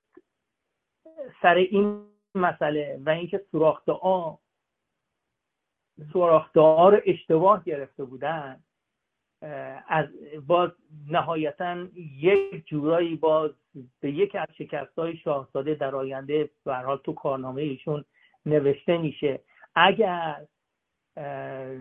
سر 1.41 1.55
این 1.55 2.05
مسئله 2.35 3.01
و 3.05 3.09
اینکه 3.09 3.45
سوراخ 3.51 3.85
دعا 3.85 4.37
سوراخ 6.13 6.53
دعا 6.53 6.89
رو 6.89 6.99
اشتباه 7.05 7.63
گرفته 7.63 8.03
بودن. 8.03 8.63
از 9.87 10.05
باز 10.47 10.71
نهایتا 11.07 11.87
یک 12.17 12.67
جورایی 12.67 13.15
باز 13.15 13.51
به 13.99 14.11
یکی 14.11 14.37
از 14.37 14.47
شکست 14.57 14.99
های 14.99 15.17
شاهزاده 15.17 15.75
در 15.75 15.95
آینده 15.95 16.49
حال 16.65 16.97
تو 16.97 17.13
کارنامه 17.13 17.61
ایشون 17.61 18.05
نوشته 18.45 18.97
میشه. 18.97 19.39
اگر 19.75 20.45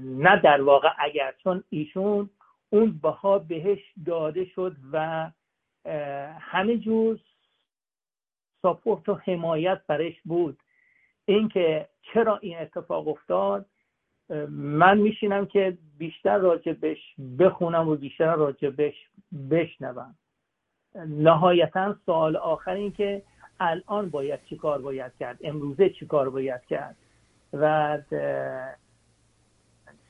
نه 0.02 0.40
در 0.44 0.62
واقع 0.62 0.88
اگر 0.98 1.34
چون 1.42 1.64
ایشون 1.70 2.30
اون 2.70 2.98
بها 3.02 3.38
بهش 3.38 3.92
داده 4.06 4.44
شد 4.44 4.76
و 4.92 5.30
همه 6.40 6.78
جور 6.78 7.18
ساپورت 8.62 9.08
و 9.08 9.14
حمایت 9.14 9.80
برش 9.86 10.20
بود. 10.24 10.62
اینکه 11.24 11.88
چرا 12.02 12.36
این 12.36 12.58
اتفاق 12.58 13.08
افتاد؟ 13.08 13.66
من 14.48 14.98
میشینم 14.98 15.46
که 15.46 15.78
بیشتر 15.98 16.38
راجبش 16.38 16.98
بخونم 17.38 17.88
و 17.88 17.96
بیشتر 17.96 18.34
راجبش 18.34 18.94
بشنوم. 19.50 20.14
نهایتا 21.08 21.96
سوال 22.06 22.36
آخر 22.36 22.70
این 22.70 22.92
که 22.92 23.22
الان 23.60 24.10
باید 24.10 24.44
چی 24.44 24.56
کار 24.56 24.82
باید 24.82 25.12
کرد؟ 25.20 25.38
امروزه 25.42 25.90
چی 25.90 26.06
کار 26.06 26.30
باید 26.30 26.60
کرد؟ 26.64 26.96
و 27.52 27.98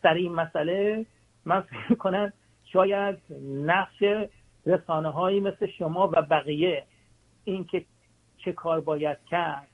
سر 0.02 0.14
این 0.14 0.32
مسئله 0.32 1.06
من 1.44 1.60
فکر 1.60 1.94
کنم 1.94 2.32
شاید 2.64 3.18
نقش 3.44 4.02
رسانه 4.66 5.08
هایی 5.08 5.40
مثل 5.40 5.66
شما 5.66 6.08
و 6.08 6.22
بقیه 6.22 6.84
اینکه 7.44 7.84
چه 8.38 8.52
کار 8.52 8.80
باید 8.80 9.18
کرد. 9.30 9.68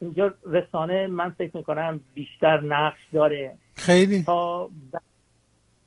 اینجا 0.00 0.34
رسانه 0.46 1.06
من 1.06 1.30
فکر 1.30 1.56
می‌کنم 1.56 2.00
بیشتر 2.14 2.60
نقش 2.60 3.00
داره. 3.12 3.56
خیلی؟ 3.86 4.22
تا, 4.22 4.70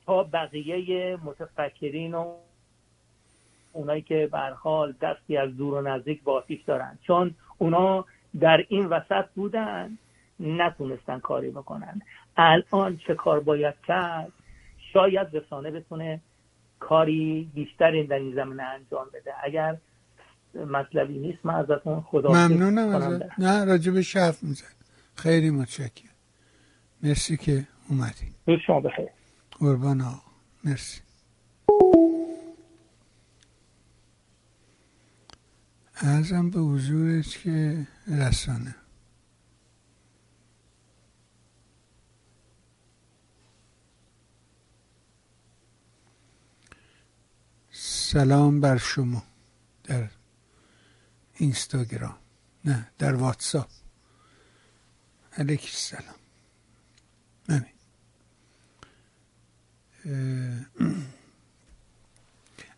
تا 0.06 0.22
بقیه 0.22 1.18
متفکرین 1.24 2.14
و 2.14 2.34
اونایی 3.72 4.02
که 4.02 4.28
برحال 4.32 4.94
دستی 5.02 5.36
از 5.36 5.56
دور 5.56 5.74
و 5.74 5.82
نزدیک 5.88 6.22
باتیش 6.22 6.60
دارن. 6.66 6.98
چون 7.06 7.34
اونا 7.58 8.04
در 8.40 8.64
این 8.68 8.86
وسط 8.86 9.24
بودن 9.34 9.98
نتونستن 10.40 11.18
کاری 11.18 11.50
بکنن. 11.50 12.02
الان 12.36 13.00
چه 13.06 13.14
کار 13.14 13.40
باید 13.40 13.74
کرد؟ 13.88 14.32
شاید 14.92 15.26
رسانه 15.32 15.70
بتونه 15.70 16.20
کاری 16.80 17.50
بیشتر 17.54 18.02
در 18.02 18.16
این 18.16 18.34
زمینه 18.34 18.62
انجام 18.62 19.06
بده. 19.14 19.34
اگر 19.44 19.76
مطلبی 20.54 21.18
نیست 21.18 21.38
من 21.46 21.54
ازتون 21.54 22.00
خدا 22.00 22.32
ممنونم 22.32 22.88
ازت. 22.88 23.38
نه 23.38 23.64
راجب 23.64 24.00
شرف 24.00 24.42
می‌زد 24.42 24.64
خیلی 25.14 25.50
متشکرم. 25.50 26.10
مرسی 27.02 27.36
که 27.36 27.66
اومدی 27.90 28.34
شما 28.66 28.80
بخیر 28.80 29.08
قربان 29.50 30.00
آقا. 30.00 30.30
مرسی. 30.64 31.00
ارزم 35.96 36.50
به 36.50 36.60
حضورت 36.60 37.26
که 37.28 37.86
رسانه. 38.06 38.74
سلام 47.70 48.60
بر 48.60 48.76
شما 48.76 49.22
در 49.84 50.08
اینستاگرام. 51.34 52.16
نه 52.64 52.90
در 52.98 53.14
واتساپ. 53.14 53.68
علیک 55.36 55.70
سلام 55.70 56.14
همین 57.48 57.72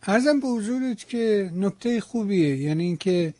ارزم 0.03 0.39
به 0.39 0.47
حضورت 0.47 1.07
که 1.07 1.51
نکته 1.55 2.01
خوبیه 2.01 2.57
یعنی 2.57 2.83
اینکه 2.83 3.33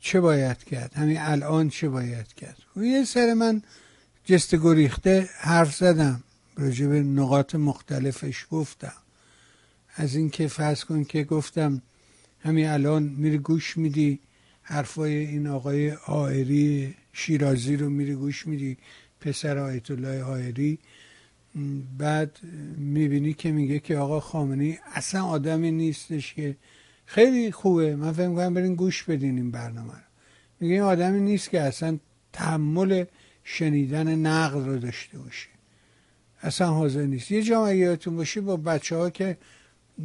چه 0.00 0.20
باید 0.20 0.64
کرد؟ 0.64 0.94
همین 0.94 1.18
الان 1.20 1.68
چه 1.68 1.88
باید 1.88 2.32
کرد؟ 2.32 2.56
و 2.76 2.84
یه 2.84 3.04
سر 3.04 3.34
من 3.34 3.62
جست 4.24 4.54
گریخته 4.54 5.28
حرف 5.38 5.76
زدم 5.76 6.22
راجع 6.56 6.86
به 6.86 7.02
نقاط 7.02 7.54
مختلفش 7.54 8.46
گفتم. 8.50 8.92
از 9.96 10.14
اینکه 10.14 10.48
فرض 10.48 10.84
کن 10.84 11.04
که 11.04 11.24
گفتم 11.24 11.82
همین 12.40 12.66
الان 12.66 13.02
میری 13.02 13.38
گوش 13.38 13.76
میدی 13.76 14.18
حرفای 14.62 15.16
این 15.16 15.46
آقای 15.46 15.92
آیری 15.92 16.94
شیرازی 17.12 17.76
رو 17.76 17.90
میری 17.90 18.14
گوش 18.14 18.46
میدی 18.46 18.76
پسر 19.20 19.58
آیت 19.58 19.90
الله 19.90 20.22
آیری 20.22 20.78
بعد 21.98 22.38
می‌بینی 22.76 23.32
که 23.32 23.52
میگه 23.52 23.78
که 23.78 23.96
آقا 23.96 24.20
خامنی 24.20 24.78
اصلا 24.94 25.24
آدمی 25.24 25.70
نیستش 25.70 26.34
که 26.34 26.56
خیلی 27.06 27.52
خوبه. 27.52 27.96
من 27.96 28.12
فکر 28.12 28.34
کنم 28.34 28.54
برین 28.54 28.74
گوش 28.74 29.02
بدین 29.02 29.36
این 29.36 29.50
برنامه 29.50 29.92
رو. 29.92 30.00
میگه 30.60 30.74
این 30.74 30.82
آدمی 30.82 31.20
نیست 31.20 31.50
که 31.50 31.60
اصلا 31.60 31.98
تحمل 32.32 33.04
شنیدن 33.44 34.14
نقل 34.14 34.64
رو 34.64 34.78
داشته 34.78 35.18
باشه. 35.18 35.48
اصلا 36.42 36.70
حاضر 36.70 37.02
نیست. 37.02 37.30
یه 37.30 37.42
جا 37.42 37.74
یادتون 37.74 38.16
باشه 38.16 38.40
با 38.40 38.56
بچه 38.56 38.96
ها 38.96 39.10
که 39.10 39.38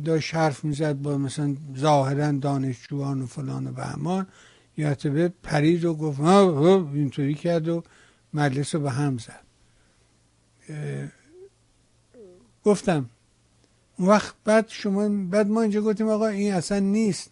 داشت 0.06 0.36
حرف 0.36 0.66
می‌زد 0.66 0.94
با 0.94 1.18
مثلا 1.18 1.56
ظاهرا 1.78 2.32
دانشجویان 2.32 3.22
و 3.22 3.26
فلان 3.26 3.68
و 3.68 3.72
بهمان 3.72 4.28
یاتبه 4.78 5.34
پرید 5.44 5.86
و 5.86 5.94
گفت 5.94 6.20
اینطوری 6.94 7.34
کرد 7.34 7.68
و 7.68 7.84
مجلس 8.34 8.76
رو 8.76 8.82
به 8.82 8.92
هم 8.92 9.18
زد. 9.18 9.46
گفتم 12.66 13.10
اون 13.98 14.10
وقت 14.10 14.36
بعد 14.44 14.66
شما 14.70 15.10
بعد 15.10 15.48
ما 15.48 15.62
اینجا 15.62 15.82
گفتیم 15.82 16.08
آقا 16.08 16.28
این 16.28 16.54
اصلا 16.54 16.80
نیست. 16.80 17.32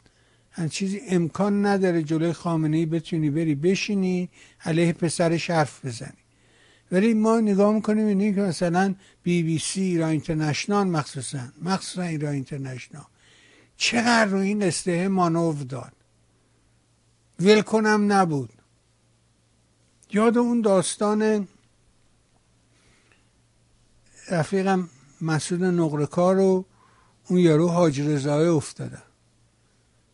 هر 0.52 0.68
چیزی 0.68 1.02
امکان 1.08 1.66
نداره 1.66 2.04
جلوی 2.04 2.34
خامنه 2.34 2.78
ای 2.78 2.86
بتونی 2.86 3.30
بری 3.30 3.56
بشینی 3.56 4.30
علیه 4.66 4.94
پسر 4.94 5.34
حرف 5.48 5.86
بزنی. 5.86 6.24
ولی 6.92 7.14
ما 7.14 7.40
نگاه 7.40 7.74
می‌کنیم 7.74 8.06
اینی 8.06 8.34
که 8.34 8.42
مثلا 8.42 8.96
بی 9.24 9.44
بی 9.44 9.60
سی 9.60 9.82
ایران 9.82 10.10
اینترنشنال 10.10 10.88
مخصوصا 10.88 11.40
مخصوصا 11.62 12.02
ایران 12.02 12.34
اینترنشنال. 12.34 13.04
چقدر 13.78 14.26
رو 14.26 14.38
این 14.38 14.64
استهه 14.64 15.08
مانور 15.08 15.56
داد؟ 15.56 15.92
ول 17.40 17.62
کنم 17.62 18.12
نبود. 18.12 18.50
یاد 20.12 20.38
اون 20.38 20.62
داستان 20.62 21.48
رفیقم 24.32 24.90
مسعود 25.24 25.64
نقرکار 25.64 26.36
رو 26.36 26.66
اون 27.28 27.40
یارو 27.40 27.68
حاج 27.68 28.02
رضایی 28.02 28.48
افتاده. 28.48 28.98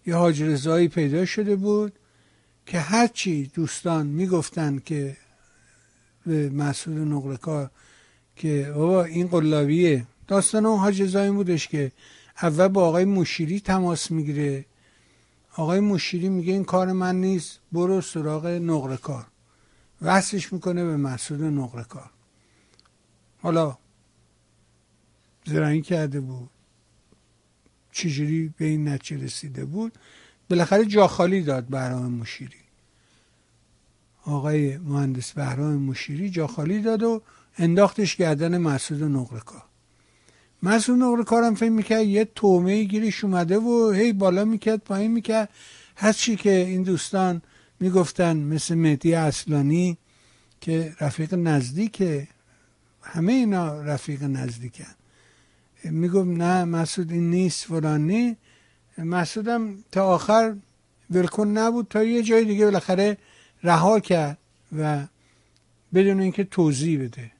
یه 0.06 0.16
حاج 0.16 0.44
رضایی 0.44 0.88
پیدا 0.88 1.26
شده 1.26 1.56
بود 1.56 1.94
که 2.66 2.80
هرچی 2.80 3.52
دوستان 3.54 4.08
می‌گفتن 4.08 4.80
که 4.80 5.18
به 6.26 6.50
مسعود 6.50 6.98
نقرکار 6.98 7.72
که 8.36 8.74
بابا 8.76 9.04
این 9.04 9.28
قلابیه. 9.28 10.08
داستان 10.28 10.66
اون 10.66 10.80
حاج 10.80 11.06
زایم 11.06 11.36
بودش 11.36 11.68
که 11.68 11.92
اول 12.42 12.68
با 12.68 12.88
آقای 12.88 13.06
مشیری 13.06 13.60
تماس 13.60 14.12
می‌گیره. 14.12 14.66
آقای 15.56 15.80
مشیری 15.80 16.30
میگه 16.30 16.54
این 16.54 16.64
کار 16.64 16.92
من 16.92 17.22
نیست 17.22 17.60
برو 17.72 18.02
سراغ 18.02 18.46
نقره 18.46 18.98
کار 18.98 19.26
وصلش 20.02 20.54
می‌کنه 20.54 20.86
به 20.86 20.98
مسعود 20.98 21.44
نقره 21.44 21.84
کار 21.84 22.10
حالا 23.42 23.78
زرنگی 25.50 25.82
کرده 25.82 26.20
بود. 26.20 26.50
چجوری 27.92 28.54
به 28.58 28.66
این 28.66 28.88
نتیجه 28.88 29.24
رسیده 29.24 29.66
بود؟ 29.66 29.92
بالاخره 30.50 30.86
جا 30.86 31.08
خالی 31.08 31.42
داد 31.42 31.66
بهرام 31.66 32.14
مشیری. 32.14 32.64
آقای 34.26 34.78
مهندس 34.78 35.32
بهرام 35.32 35.74
مشیری 35.74 36.30
جا 36.30 36.48
خالی 36.48 36.82
داد 36.82 37.04
و 37.04 37.22
انداختش 37.58 38.16
گردن 38.16 38.58
مسعود 38.58 39.04
نقرکار 39.04 39.64
مسعود 40.64 41.00
نقرکار 41.00 41.44
هم 41.44 41.56
فکر 41.56 41.70
می‌کرد 41.70 42.06
یه 42.06 42.26
تومه 42.26 42.84
گیرش 42.84 43.24
اومده 43.24 43.58
و 43.58 43.92
هی 43.92 44.14
بالا 44.14 44.46
می‌کرد 44.46 44.80
پایین 44.80 45.12
می‌کرد. 45.12 45.50
هر 45.96 46.14
چی 46.14 46.36
که 46.36 46.56
این 46.56 46.84
دوستان 46.84 47.42
می‌گفتن 47.80 48.38
مثل 48.38 48.76
مهدی 48.76 49.14
اصلانی 49.14 49.98
که 50.62 50.96
رفیق 51.02 51.34
نزدیکه 51.34 52.28
همه 53.02 53.34
اینا 53.34 53.82
رفیق 53.82 54.24
نزدیکن. 54.24 54.99
می‌گفت 55.84 56.28
نه 56.28 56.66
مسعود 56.66 57.12
این 57.12 57.30
نیست 57.30 57.66
فلانی 57.66 58.38
مسعودم 58.98 59.76
تا 59.92 60.08
آخر 60.08 60.56
ولکن 61.10 61.48
نبود 61.48 61.88
تا 61.90 62.04
یه 62.04 62.24
جای 62.24 62.46
دیگه 62.46 62.66
بالاخره 62.66 63.18
رها 63.64 64.00
کرد 64.00 64.38
و 64.78 65.08
بدون 65.94 66.20
اینکه 66.20 66.44
توضیح 66.44 67.04
بده. 67.04 67.32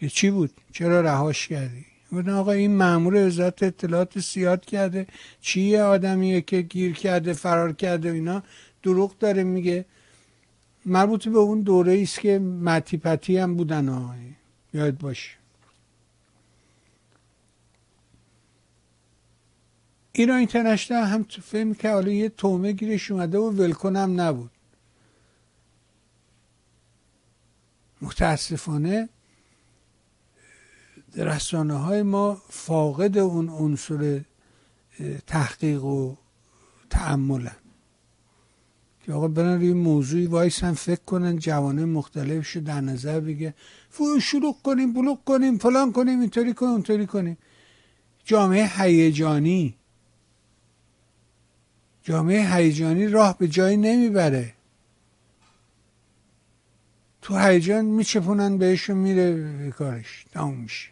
که 0.00 0.08
چی 0.08 0.30
بود؟ 0.30 0.50
چرا 0.72 1.00
رهاش 1.00 1.48
کردی؟ 1.48 1.86
بودن 2.10 2.32
آقا 2.32 2.52
این 2.52 2.76
مامور 2.76 3.26
وزارت 3.26 3.62
اطلاعات 3.62 4.18
سیاد 4.18 4.64
کرده. 4.64 5.06
چیه 5.40 5.82
آدمیه 5.82 6.40
که 6.40 6.62
گیر 6.62 6.92
کرده 6.92 7.32
فرار 7.32 7.72
کرده 7.72 8.10
اینا؟ 8.10 8.42
دروغ 8.82 9.18
داره 9.18 9.44
میگه. 9.44 9.84
مربوط 10.86 11.28
به 11.28 11.38
اون 11.38 11.60
دوره 11.60 12.02
است 12.02 12.20
که 12.20 12.38
متی 12.38 12.96
پتی 12.96 13.38
هم 13.38 13.56
بودن 13.56 13.88
آقای. 13.88 14.18
یاد 14.74 14.98
باشه 14.98 15.30
ایران 20.16 20.38
اینترنشنال 20.38 21.04
هم 21.04 21.22
تو 21.22 21.42
فیلم 21.42 21.74
که 21.74 21.90
حالا 21.90 22.12
یه 22.12 22.28
تومه 22.28 22.72
گیرش 22.72 23.10
اومده 23.10 23.38
و 23.38 23.50
ولکنم 23.50 24.20
نبود. 24.20 24.50
متاسفانه 28.02 29.08
رسانه 31.16 31.74
های 31.74 32.02
ما 32.02 32.42
فاقد 32.48 33.18
اون 33.18 33.48
عنصر 33.48 34.20
تحقیق 35.26 35.84
و 35.84 36.14
تعملن 36.90 37.56
که 39.06 39.12
آقا 39.12 39.28
برن 39.28 39.54
روی 39.54 39.72
موضوعی 39.72 40.26
وایسن 40.26 40.72
فکر 40.72 41.04
کنن 41.06 41.38
جوانه 41.38 41.84
مختلفشو 41.84 42.60
در 42.60 42.80
نظر 42.80 43.20
بگه. 43.20 43.54
شروع 44.22 44.56
کنیم 44.62 44.92
بلوغ 44.92 45.24
کنیم 45.24 45.58
فلان 45.58 45.92
کنیم 45.92 46.20
اینطوری 46.20 46.54
کنیم 46.54 46.72
اونطوری 46.72 47.06
کنیم. 47.06 47.38
جامعه 48.24 48.66
هیجانی. 48.66 49.74
جامعه 52.04 52.54
هیجانی 52.54 53.08
راه 53.08 53.38
به 53.38 53.48
جایی 53.48 53.76
نمی‌بره. 53.76 54.54
تو 57.22 57.38
هیجان 57.38 57.84
میچپونن 57.84 58.58
بهشون 58.58 58.96
میره 58.96 59.32
به 59.32 59.70
کارش. 59.70 60.24
تموم 60.32 60.54
میشه. 60.54 60.88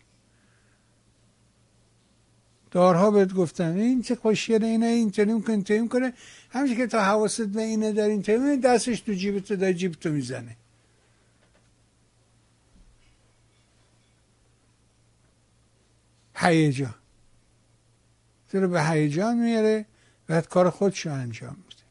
دارها 2.71 3.11
بهت 3.11 3.35
گفتن 3.35 3.77
این 3.77 4.03
چه 4.03 4.15
خوشگله 4.15 4.67
اینه 4.67 4.87
اینطوری 4.87 5.33
می‌کنه 5.33 5.55
اینطوری 5.55 5.81
می‌کنه. 5.81 6.13
همچه 6.51 6.77
که 6.77 6.87
تا 6.87 7.01
حواست 7.01 7.43
به 7.43 7.63
اینه 7.63 7.93
داری 7.93 8.13
اینطوری 8.13 8.57
دستش 8.57 9.01
تو 9.01 9.13
جیب 9.13 9.39
تو 9.39 9.57
داری 9.57 9.75
جیب 9.75 9.93
تو 9.93 10.11
می‌زنه. 10.11 10.57
هیجان. 16.37 16.95
تو 18.51 18.61
رو 18.61 18.69
به 18.69 18.85
هیجان 18.85 19.39
میاره. 19.39 19.87
بعد 20.33 20.49
کار 20.49 20.71
خودشو 20.71 21.13
انجام 21.13 21.57
میده. 21.69 21.83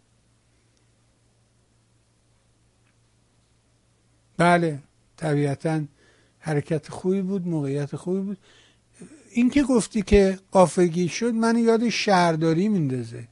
بله 4.38 4.80
طبیعتا 5.18 5.84
حرکت 6.40 6.90
خوبی 6.90 7.22
بود 7.22 7.48
موقعیت 7.48 7.96
خوبی 7.96 8.22
بود. 8.22 8.38
این 9.32 9.50
که 9.50 9.64
گفتی 9.64 10.02
که 10.02 10.40
قافگی 10.52 11.10
شد 11.10 11.34
من 11.34 11.58
یاد 11.58 11.90
شهرداری 11.90 12.70
میندازه. 12.70 13.28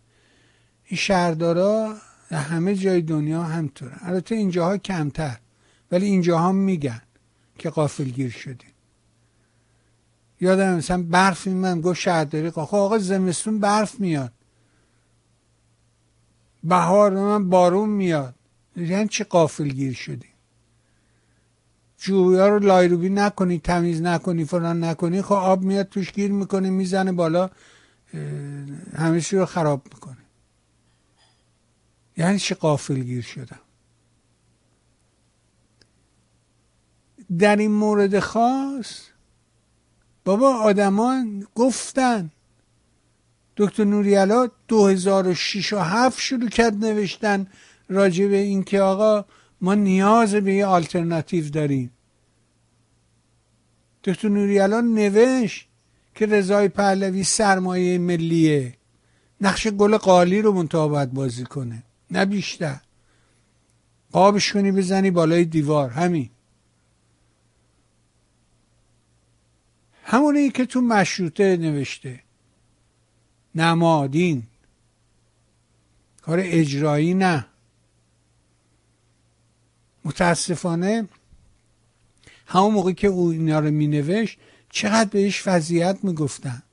این 0.86 0.98
شهردارا 0.98 1.95
همه 2.31 2.76
جای 2.76 3.02
دنیا 3.02 3.44
همطوره 3.44 3.95
البته 4.02 4.36
اینجاها 4.36 4.77
کمتر 4.77 5.38
ولی 5.91 6.06
اینجاها 6.06 6.52
میگن 6.52 7.02
که 7.57 7.69
قافلگیر 7.69 8.31
شدیم 8.31 8.73
یادم 10.41 10.76
مثلا 10.76 11.03
برف 11.03 11.48
من 11.48 11.81
گفت 11.81 11.99
شهرداری 11.99 12.52
خب 12.52 12.60
آقا 12.60 12.98
زمستون 12.98 13.60
برف 13.60 13.99
میاد. 13.99 14.34
بهار 16.64 17.14
من 17.14 17.49
بارون 17.49 17.90
میاد. 17.90 18.36
یعنی 18.76 19.07
چه 19.07 19.23
قافلگیر 19.23 19.94
شدیم 19.94 20.30
جویا 21.98 22.48
رو 22.48 22.60
لایروبی 22.60 23.10
نکنی 23.10 23.60
تمیز 23.60 24.02
نکنی 24.02 24.45
فلان 24.45 24.84
نکنی. 24.84 25.22
خب 25.22 25.34
آب 25.34 25.61
میاد 25.61 25.90
توش 25.90 26.11
گیر 26.11 26.31
می‌کنه 26.31 26.69
می‌زنه 26.69 27.11
بالا 27.11 27.49
همه 28.95 29.26
رو 29.31 29.45
خراب 29.45 29.81
می‌کنه. 29.94 30.18
یعنی 32.18 32.40
چه 32.40 32.56
قافلگیر 32.56 33.22
شدم؟ 33.22 33.60
در 37.40 37.56
این 37.56 37.72
مورد 37.72 38.19
خاص 38.19 39.02
بابا 40.26 40.56
آدمان 40.56 41.48
گفتن. 41.56 42.31
دکتر 43.57 43.84
نوریالا 43.84 44.48
2006 44.69 45.73
و 45.73 45.79
7 45.79 46.19
شروع 46.19 46.49
کرد 46.49 46.85
نوشتن 46.85 47.47
راجع 47.89 48.27
به 48.27 48.37
اینکه 48.37 48.81
آقا 48.81 49.25
ما 49.61 49.75
نیاز 49.75 50.35
به 50.35 50.53
یه 50.53 50.65
آلترناتیو 50.65 51.49
داریم. 51.49 51.91
دکتر 54.03 54.29
نوریالا 54.29 54.81
نوشت 54.81 55.67
که 56.15 56.25
رضای 56.25 56.67
پهلوی 56.67 57.23
سرمایه 57.23 57.97
ملیه 57.97 58.73
نقش 59.41 59.67
گل 59.67 59.97
قالی 59.97 60.41
رو 60.41 60.51
منتها 60.51 60.87
باید 60.87 61.13
بازی 61.13 61.43
کنه 61.43 61.83
نه 62.11 62.25
بیشتر. 62.25 62.81
قابش 64.11 64.53
کنی 64.53 64.71
بزنی 64.71 65.11
بالای 65.11 65.45
دیوار 65.45 65.89
همین. 65.89 66.29
همونی 70.03 70.49
که 70.49 70.65
تو 70.65 70.81
مشروطه 70.81 71.57
نوشته. 71.57 72.19
نمادین. 73.55 74.43
کار 76.30 76.39
اجرایی 76.41 77.14
نه. 77.14 77.45
متاسفانه 80.06 81.07
همون 82.45 82.73
موقع 82.73 82.91
که 82.91 83.07
او 83.07 83.30
اینا 83.30 83.60
رو 83.60 83.72
می 83.72 83.88
نوشت 83.88 84.39
چقدر 84.69 85.10
بهش 85.10 85.41
فضیحت 85.41 86.03
می 86.03 86.14
گفتن 86.14 86.64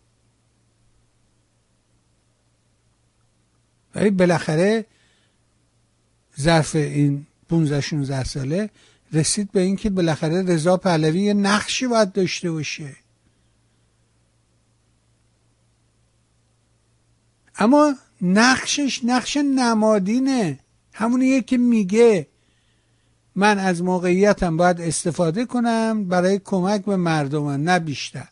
ولی 3.95 4.11
بالاخره 4.11 4.87
ظرف 6.41 6.77
این 6.77 7.27
15 7.49 7.81
16 7.81 8.25
ساله 8.25 8.71
رسید 9.13 9.53
به 9.53 9.61
اینکه 9.61 9.91
بالاخره 9.91 10.43
رضا 10.43 10.77
پهلوی 10.77 11.21
یه 11.21 11.35
نقشی 11.35 11.87
باید 11.87 12.13
داشته 12.13 12.51
باشه. 12.51 12.97
اما 17.59 17.95
نقشش 18.23 19.01
نقش 19.05 19.37
نمادینه. 19.37 20.59
همونیه 20.93 21.43
که 21.43 21.57
میگه 21.57 22.27
من 23.35 23.59
از 23.59 23.83
موقعیتم 23.83 24.57
باید 24.57 24.81
استفاده 24.81 25.45
کنم 25.47 26.05
برای 26.05 26.41
کمک 26.45 26.85
به 26.85 26.97
مردم 26.97 27.49
نه 27.49 27.79
بیشتر. 27.79 28.29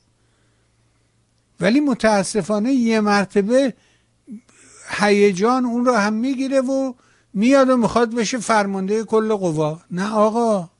ولی 1.61 1.81
متاسفانه 1.81 2.73
یه 2.73 3.01
مرتبه 3.01 3.75
هیجان 4.91 5.65
اون 5.65 5.85
رو 5.85 5.95
هم 5.95 6.13
می‌گیره 6.13 6.61
و 6.61 6.93
میاد 7.35 7.71
و 7.71 7.77
می‌خواد 7.77 8.15
بشه 8.15 8.39
فرمانده 8.39 9.05
کل 9.05 9.35
قوا. 9.35 9.81
نه 9.91 10.13
آقا. 10.13 10.71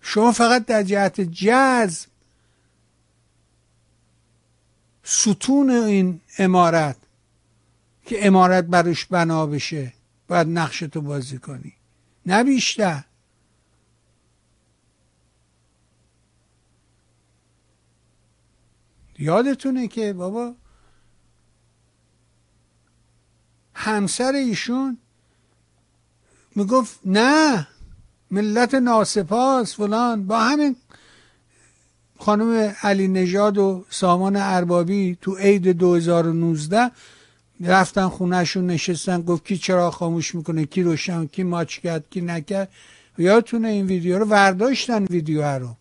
شما 0.00 0.32
فقط 0.32 0.66
در 0.66 0.82
جهت 0.82 1.20
جذب 1.20 2.11
ستون 5.12 5.70
این 5.70 6.20
امارت 6.38 6.96
که 8.04 8.26
امارت 8.26 8.64
برش 8.64 9.04
بنا 9.04 9.46
بشه 9.46 9.92
باید 10.28 10.46
نقش 10.46 10.78
تو 10.78 11.00
بازی 11.00 11.38
کنی. 11.38 11.72
نه 12.26 12.44
بیشتر. 12.44 13.04
یادتونه 19.18 19.88
که 19.88 20.12
بابا 20.12 20.54
همسر 23.74 24.32
ایشون 24.32 24.98
می‌گفت 26.56 27.00
نه 27.04 27.68
ملت 28.30 28.74
ناسپاس 28.74 29.74
فلان. 29.74 30.26
با 30.26 30.40
همین 30.40 30.76
خانم 32.22 32.74
علی 32.82 33.08
نژاد 33.08 33.58
و 33.58 33.84
سامان 33.90 34.36
اربابی 34.36 35.18
تو 35.20 35.34
عید 35.34 35.68
2019 35.68 36.90
رفتن 37.60 38.08
خونهشون 38.08 38.66
نشستن 38.66 39.22
گفت 39.22 39.44
کی 39.44 39.58
چرا 39.58 39.90
خاموش 39.90 40.34
می‌کنه؟ 40.34 40.64
کی 40.64 40.82
روشن 40.82 41.26
کی 41.26 41.42
ماچ 41.42 41.78
کرد 41.78 42.10
کی 42.10 42.20
نکرد؟ 42.20 42.68
یادتونه 43.18 43.68
این 43.68 43.86
ویدیو 43.86 44.18
رو؟ 44.18 44.24
ورداشتن 44.24 45.04
ویدیو 45.04 45.42
رو. 45.42 45.76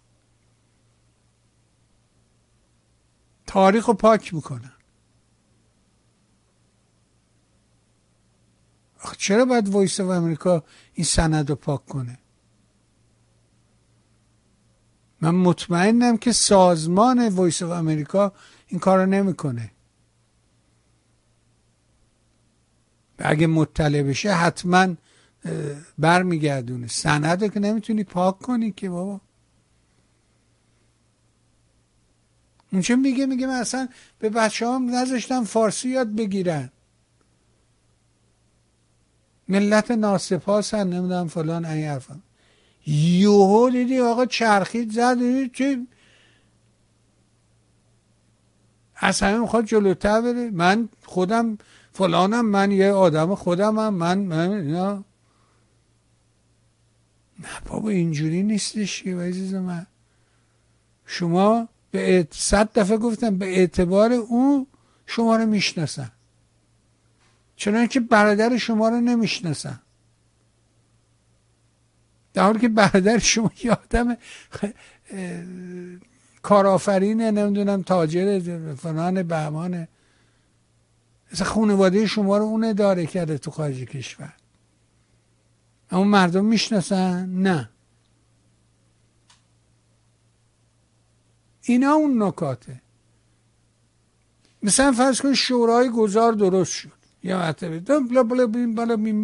تاریخ 3.47 3.85
رو 3.85 3.93
پاک 3.93 4.34
می‌کنن. 4.34 4.72
چرا 9.18 9.45
باید 9.45 9.69
Voice 9.69 9.99
امریکا 9.99 10.63
این 10.93 11.05
سند 11.05 11.49
رو 11.49 11.55
پاک 11.55 11.85
کنه؟ 11.85 12.20
من 15.22 15.35
مطمئنم 15.35 16.18
که 16.18 16.31
سازمان 16.31 17.30
Voice 17.30 17.63
of 17.63 17.72
America 17.72 18.34
این 18.68 18.80
کار 18.80 18.99
رو 18.99 19.06
نمی‌کنه. 19.06 19.72
اگه 23.18 23.48
مطلع 23.48 24.03
بشه 24.03 24.34
حتما 24.34 24.88
برمیگردونه. 25.99 26.88
سنده 26.88 27.49
که 27.49 27.60
نمی‌تونی 27.60 28.03
پاک 28.03 28.39
کنی 28.39 28.72
که 28.72 28.89
بابا. 28.89 29.22
اون 32.73 32.82
چی 32.82 32.95
میگه؟ 32.95 33.26
میگه 33.26 33.48
من 33.48 33.53
اصلا 33.53 33.89
به 34.19 34.30
بچه 34.30 34.68
هم 34.68 34.95
نذاشتم 34.95 35.43
فارسی 35.43 35.89
یاد 35.89 36.15
بگیرن. 36.15 36.69
ملت 39.48 39.91
ناسپاسن 39.91 40.88
نمی‌دونم 40.88 41.27
فلان 41.27 41.65
این 41.65 41.88
حرفم 41.88 42.23
یوهو 42.87 43.69
دیدی 43.69 43.99
آقا 43.99 44.25
چرخید 44.25 44.91
زد 44.91 45.17
چی 45.53 45.87
از 48.95 49.19
همه 49.19 49.37
می‌خواد 49.37 49.65
جلوتر 49.65 50.21
بره. 50.21 50.49
من 50.49 50.89
خودم 51.05 51.57
فلانم 51.91 52.45
من 52.45 52.71
یه 52.71 52.91
آدم 52.91 53.35
خودمم 53.35 53.93
من 53.93 54.19
من 54.19 54.49
اینا. 54.51 54.93
نه 57.39 57.61
بابا 57.65 57.89
اینجوری 57.89 58.43
نیستش 58.43 59.03
که 59.03 59.15
عزیز 59.15 59.53
من. 59.53 59.87
شما 61.05 61.67
به 61.91 62.27
صد 62.31 62.69
دفعه 62.79 62.97
گفتم 62.97 63.37
به 63.37 63.45
اعتبار 63.45 64.13
اون 64.13 64.67
شما 65.05 65.35
رو 65.35 65.45
می‌شناسن. 65.45 66.11
چنانکه 67.55 67.99
برادر 67.99 68.57
شما 68.57 68.89
رو 68.89 69.01
نمی‌شناسن. 69.01 69.79
در 72.33 72.43
حالی 72.43 72.59
که 72.59 72.69
برادر 72.69 73.17
شما 73.17 73.51
یه 73.63 73.71
آدم 73.71 74.17
کارآفرینه 76.41 77.31
نمی‌دونم 77.31 77.81
تاجر 77.81 78.39
فلان 78.75 79.23
بهمانه 79.23 79.87
مثلا 81.33 81.47
خانواده 81.47 82.05
شما 82.05 82.37
رو 82.37 82.43
اونه 82.43 82.73
داره 82.73 83.05
کرده 83.05 83.37
تو 83.37 83.51
خارج 83.51 83.83
کشور 83.83 84.33
اما 85.91 86.03
مردم 86.03 86.45
می‌شناسن 86.45 87.29
نه 87.29 87.69
اینا 91.61 91.91
اون 91.91 92.23
نکاته 92.23 92.81
مثلا 94.63 94.91
فرض 94.91 95.21
کن 95.21 95.33
شورای 95.33 95.89
گذار 95.89 96.33
درست 96.33 96.73
شد 96.73 96.91
یا 97.23 97.37
مرتبه 97.37 97.79
بلا 97.79 98.23
بلا 98.23 98.47
بین 98.47 98.75
بالا 98.75 98.95
بین 98.95 99.21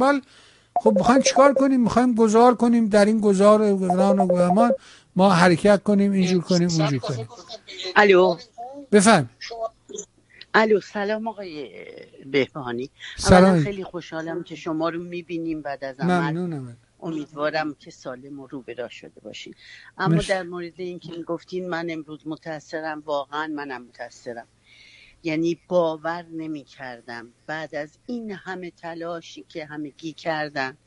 خب 0.80 0.94
می‌خوایم 0.98 1.22
چیکار 1.22 1.54
کنیم؟ 1.54 1.82
می‌خوایم 1.84 2.16
گذار 2.16 2.56
کنیم 2.56 2.88
در 2.88 3.06
این 3.06 3.20
گذار 3.20 3.74
گذران 3.74 4.20
و 4.20 4.28
گذران 4.28 4.72
ما 5.16 5.30
حرکت 5.30 5.84
کنیم 5.84 6.12
اینجور 6.12 6.44
کنیم 6.44 6.70
اونجور 6.70 6.99
کنیم. 6.99 7.28
الو. 7.95 8.38
بفهم. 8.91 9.30
الو 10.54 10.82
سلام 10.82 11.28
آقای 11.28 11.70
بهبانی 12.26 12.90
سلام. 13.18 13.64
خیلی 13.64 13.84
خوشحالم 13.84 14.44
که 14.44 14.56
شما 14.56 14.90
رو 14.90 15.04
می‌بینیم 15.04 15.62
بعد 15.62 15.84
از 15.84 15.99
عمل. 15.99 16.74
امیدوارم 17.02 17.76
که 17.80 17.91
سالم 17.91 18.40
و 18.40 18.48
روبرا 18.48 18.90
شده 18.90 19.22
باشین. 19.24 19.54
اما 19.98 20.16
مش... 20.16 20.30
در 20.30 20.44
مورد 20.44 20.74
اینکه 20.78 21.24
گفتین 21.24 21.70
من 21.70 21.88
امروز 21.90 22.20
متاثرم 22.26 23.04
واقعا 23.06 23.48
منم 23.48 23.82
متاثرم 23.82 24.48
یعنی 25.23 25.60
باور 25.68 26.26
نمی 26.26 26.64
کردم 26.64 27.34
بعد 27.48 27.76
از 27.76 27.98
این 28.06 28.31
همه 28.31 28.72
تلاشی 28.72 29.44
که 29.44 29.65
همگی 29.65 30.14
کردن 30.14 30.77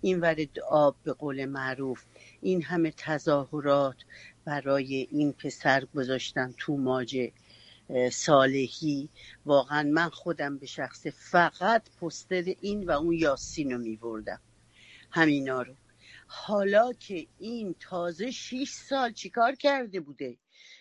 این 0.00 0.20
ورد 0.20 0.58
آب 0.70 0.96
به 1.04 1.12
قول 1.12 1.44
معروف 1.44 2.04
این 2.40 2.62
همه 2.62 2.90
تظاهرات 2.96 3.96
برای 4.44 5.08
این 5.10 5.32
پسر 5.32 5.84
گذاشتن 5.84 6.54
تو 6.58 6.76
ماجه 6.76 7.32
صالحی. 8.12 9.08
واقعا 9.46 9.82
من 9.82 10.08
خودم 10.08 10.58
به 10.58 10.66
شخص 10.66 11.06
فقط 11.06 11.82
پستر 12.00 12.44
این 12.60 12.84
و 12.84 12.90
اون 12.90 13.12
یاسین 13.12 13.72
رو 13.72 13.78
می 13.78 13.96
بردم 13.96 14.40
همینا 15.10 15.62
رو. 15.62 15.74
حالا 16.26 16.92
که 16.92 17.26
این 17.38 17.74
تازه 17.80 18.30
6 18.30 18.70
سال 18.70 19.12
چیکار 19.12 19.54
کرده 19.54 20.00
بوده؟ 20.00 20.36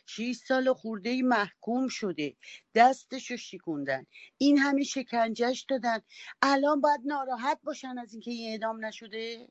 6 0.05 0.35
سال 0.47 0.73
خورده 0.73 1.09
ای 1.09 1.21
محکوم 1.21 1.87
شده. 1.87 2.35
دستشو 2.75 3.37
شکوندن. 3.37 4.05
این 4.37 4.57
همه 4.57 4.83
شکنجش 4.83 5.65
دادن. 5.69 5.99
الان 6.41 6.81
باید 6.81 7.01
ناراحت 7.05 7.59
باشن 7.63 7.97
از 7.97 8.13
اینکه 8.13 8.31
این 8.31 8.51
اعدام 8.51 8.85
نشده. 8.85 9.47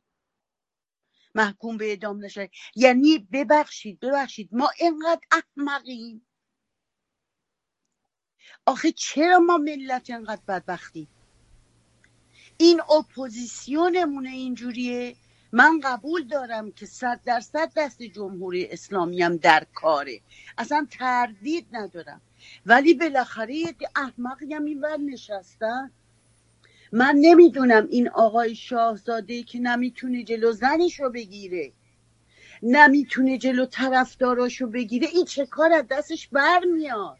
محکوم 1.34 1.76
به 1.76 1.84
اعدام 1.84 2.24
نشده. 2.24 2.50
یعنی 2.76 3.18
ببخشید 3.18 4.00
ببخشید. 4.00 4.48
ما 4.52 4.70
اینقدر 4.80 5.20
احمقیم. 5.32 6.26
آخه 8.66 8.92
چرا 8.92 9.38
ما 9.38 9.56
ملت 9.56 10.10
اینقدر 10.10 10.42
بدبختی؟ 10.48 11.08
این 12.58 12.80
اپوزیسیونمونه 12.80 14.30
اینجوریه. 14.30 15.16
من 15.52 15.80
قبول 15.80 16.24
دارم 16.24 16.72
که 16.72 16.86
صد 16.86 17.20
درصد 17.24 17.72
دست 17.76 18.02
جمهوری 18.02 18.66
اسلامی 18.66 19.22
هم 19.22 19.36
در 19.36 19.66
کاره. 19.74 20.20
اصلا 20.58 20.86
تردید 20.90 21.66
ندارم. 21.72 22.20
ولی 22.66 22.94
بالاخره 22.94 23.54
یه 23.54 23.74
احمقی 23.96 24.54
هم 24.54 24.64
اینور 24.64 24.96
نشستن. 24.96 25.90
من 26.92 27.14
نمی‌دونم 27.20 27.86
این 27.90 28.08
آقای 28.08 28.54
شاهزاده 28.54 29.42
که 29.42 29.58
نمی‌تونه 29.58 30.24
جلو 30.24 30.52
زنش 30.52 31.00
رو 31.00 31.10
بگیره. 31.10 31.72
نمی‌تونه 32.62 33.38
جلو 33.38 33.66
طرفداراش 33.66 34.60
رو 34.60 34.66
بگیره. 34.66 35.08
این 35.08 35.24
چه 35.24 35.46
کار 35.46 35.72
از 35.72 35.84
دستش 35.90 36.28
برمیاد؟ 36.28 37.18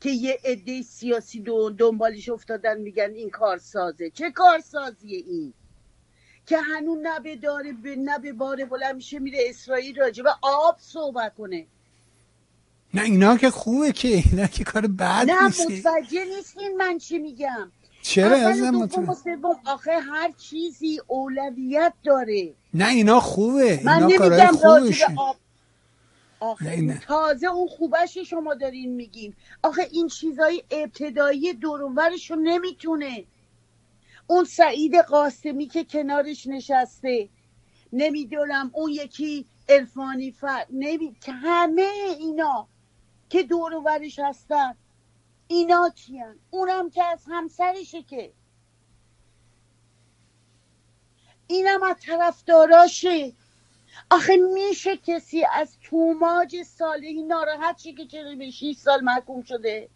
که 0.00 0.10
یه 0.10 0.38
عده 0.44 0.82
سیاسی 0.82 1.40
دنبالش 1.78 2.28
افتادن 2.28 2.80
میگن 2.80 3.10
این 3.10 3.30
کار 3.30 3.58
سازه 3.58 4.10
چه 4.10 4.30
کار 4.30 4.60
سازیه 4.60 5.18
این؟ 5.18 5.54
که 6.46 6.58
هنوز 6.58 6.98
نبه 7.02 7.36
داره 7.36 7.72
به 7.72 7.96
نبه 7.96 8.32
باره 8.32 8.64
بلند 8.64 8.96
میشه 8.96 9.18
میره 9.18 9.38
اسرائیل 9.48 10.00
راجبه 10.00 10.30
آب 10.42 10.76
صحبت 10.78 11.34
کنه. 11.34 11.66
نه 12.94 13.02
اینا 13.02 13.36
که 13.36 13.50
خوبه 13.50 13.92
که 13.92 14.08
اینا 14.08 14.46
که 14.46 14.64
کار 14.64 14.86
بد 14.86 15.30
نه 15.30 15.46
متوجه 15.46 16.24
نیستین 16.36 16.76
من 16.76 16.98
چی 16.98 17.18
میگم. 17.18 17.70
چرا 18.02 18.36
از 18.36 18.60
آخه 19.66 19.98
هر 20.00 20.32
چیزی 20.38 21.00
اولویت 21.06 21.92
داره. 22.04 22.54
نه 22.74 22.88
اینا 22.88 23.20
خوبه. 23.20 23.80
من 23.84 24.02
اینا 24.04 24.18
کارهای 24.18 24.46
خوبشه 24.46 25.06
آخه 26.40 26.98
تازه 27.06 27.46
اون 27.46 27.68
خوبش 27.68 28.18
شما 28.18 28.54
دارین 28.54 28.94
میگین. 28.94 29.34
آخه 29.62 29.88
این 29.92 30.08
چیزای 30.08 30.62
ابتدایی 30.70 31.52
دورونورش 31.52 32.30
رو 32.30 32.36
نمی‌تونه. 32.36 33.24
اون 34.26 34.44
سعید 34.44 34.94
قاسمی 34.96 35.66
که 35.66 35.84
کنارش 35.84 36.46
نشسته. 36.46 37.28
نمی‌دونم 37.92 38.70
اون 38.74 38.90
یکی 38.90 39.46
ارفانی 39.68 40.32
فر 40.32 40.66
نمی... 40.70 41.16
همه 41.26 41.90
اینا 42.18 42.68
که 43.28 43.42
دورورش 43.42 44.18
هستن. 44.18 44.76
اینا 45.48 45.90
کیان؟ 45.96 46.38
اونم 46.50 46.90
که 46.90 47.04
از 47.04 47.24
همسرشه 47.28 48.02
که. 48.02 48.32
اینم 51.46 51.82
از 51.82 51.96
طرفداراشه. 52.00 53.32
آخه 54.10 54.36
میشه 54.36 54.96
کسی 54.96 55.44
از 55.52 55.76
توماج 55.82 56.62
صالحی 56.62 57.22
ناراحت 57.22 57.78
شه 57.78 57.92
که 57.92 58.06
چرا 58.06 58.34
به 58.34 58.50
6 58.50 58.76
سال 58.76 59.00
محکوم 59.00 59.42
شده. 59.42 59.88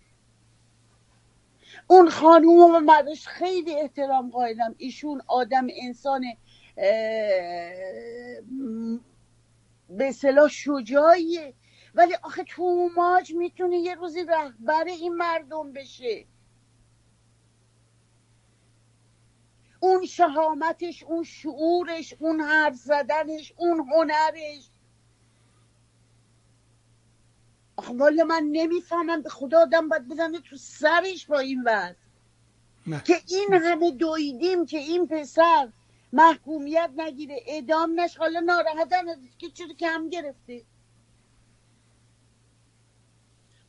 اون 1.88 2.10
خانوم 2.10 2.74
و 2.74 2.80
مردش 2.80 3.28
خیلی 3.28 3.80
احترام 3.80 4.30
قائلم. 4.30 4.74
ایشون 4.78 5.22
آدم 5.26 5.66
انسان 5.82 6.24
به 9.90 10.12
صلاح 10.12 10.48
شجاعیه. 10.48 11.54
ولی 11.94 12.14
آخه 12.22 12.44
توماج 12.44 13.34
می‌تونه 13.34 13.78
یه 13.78 13.94
روزی 13.94 14.24
رهبر 14.24 14.84
این 14.84 15.16
مردم 15.16 15.72
بشه. 15.72 16.26
اون 19.80 20.06
شهامتش 20.06 21.02
اون 21.02 21.24
شعورش 21.24 22.14
اون 22.18 22.40
حرف 22.40 22.74
زدنش 22.74 23.52
اون 23.56 23.80
هنرش 23.80 24.60
آخه 24.60 24.70
والا 27.86 28.24
من 28.24 28.48
نمی‌فهمم 28.52 29.22
به 29.22 29.28
خدا 29.28 29.60
آدم 29.60 29.88
باید 29.88 30.08
بزنه 30.08 30.40
تو 30.40 30.56
سرش 30.56 31.26
با 31.26 31.38
این 31.38 31.62
وضع. 31.66 31.94
که 33.04 33.14
این 33.28 33.54
همه 33.54 33.90
دویدیم 33.90 34.66
که 34.66 34.78
این 34.78 35.06
پسر 35.06 35.68
محکومیت 36.12 36.90
نگیره 36.96 37.40
ادام 37.46 38.00
نش 38.00 38.16
حالا 38.16 38.40
ناراحتن 38.40 39.04
که 39.38 39.50
چرا 39.50 39.74
کم 39.80 40.08
گرفته. 40.08 40.62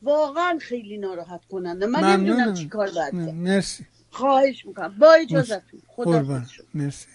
واقعا 0.02 0.58
خیلی 0.58 0.98
ناراحت 0.98 1.44
کننده. 1.44 1.86
من 1.86 2.04
نمی‌دونم 2.04 2.54
چی 2.54 2.68
کار 2.68 2.90
باید 2.90 3.14
مرسی. 3.14 3.86
خواهش 4.10 4.66
می‌کنم. 4.66 4.98
با 4.98 5.12
اجازتون 5.12 5.82
خدا 5.86 6.42
مرسی. 6.74 7.06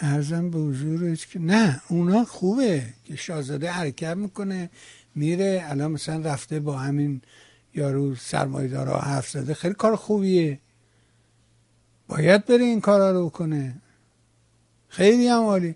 ارزم 0.00 0.50
به 0.50 0.58
حضورت 0.58 1.30
که 1.30 1.38
نه 1.38 1.80
اونا 1.88 2.24
خوبه 2.24 2.82
که 3.04 3.16
شاهزاده 3.16 3.70
حرکت 3.70 4.16
می‌کنه 4.16 4.70
میره 5.14 5.64
الان 5.66 5.92
مثلا 5.92 6.20
رفته 6.32 6.60
با 6.60 6.78
همین 6.78 7.20
یارو 7.74 8.14
سرمایدارا 8.14 8.98
حرف 8.98 9.30
زده. 9.30 9.54
خیلی 9.54 9.74
کار 9.74 9.96
خوبیه. 9.96 10.60
باید 12.08 12.44
بره 12.46 12.64
این 12.64 12.80
کارا 12.80 13.10
رو 13.10 13.28
کنه. 13.28 13.74
خیلی 14.88 15.28
هم 15.28 15.42
عالی. 15.42 15.74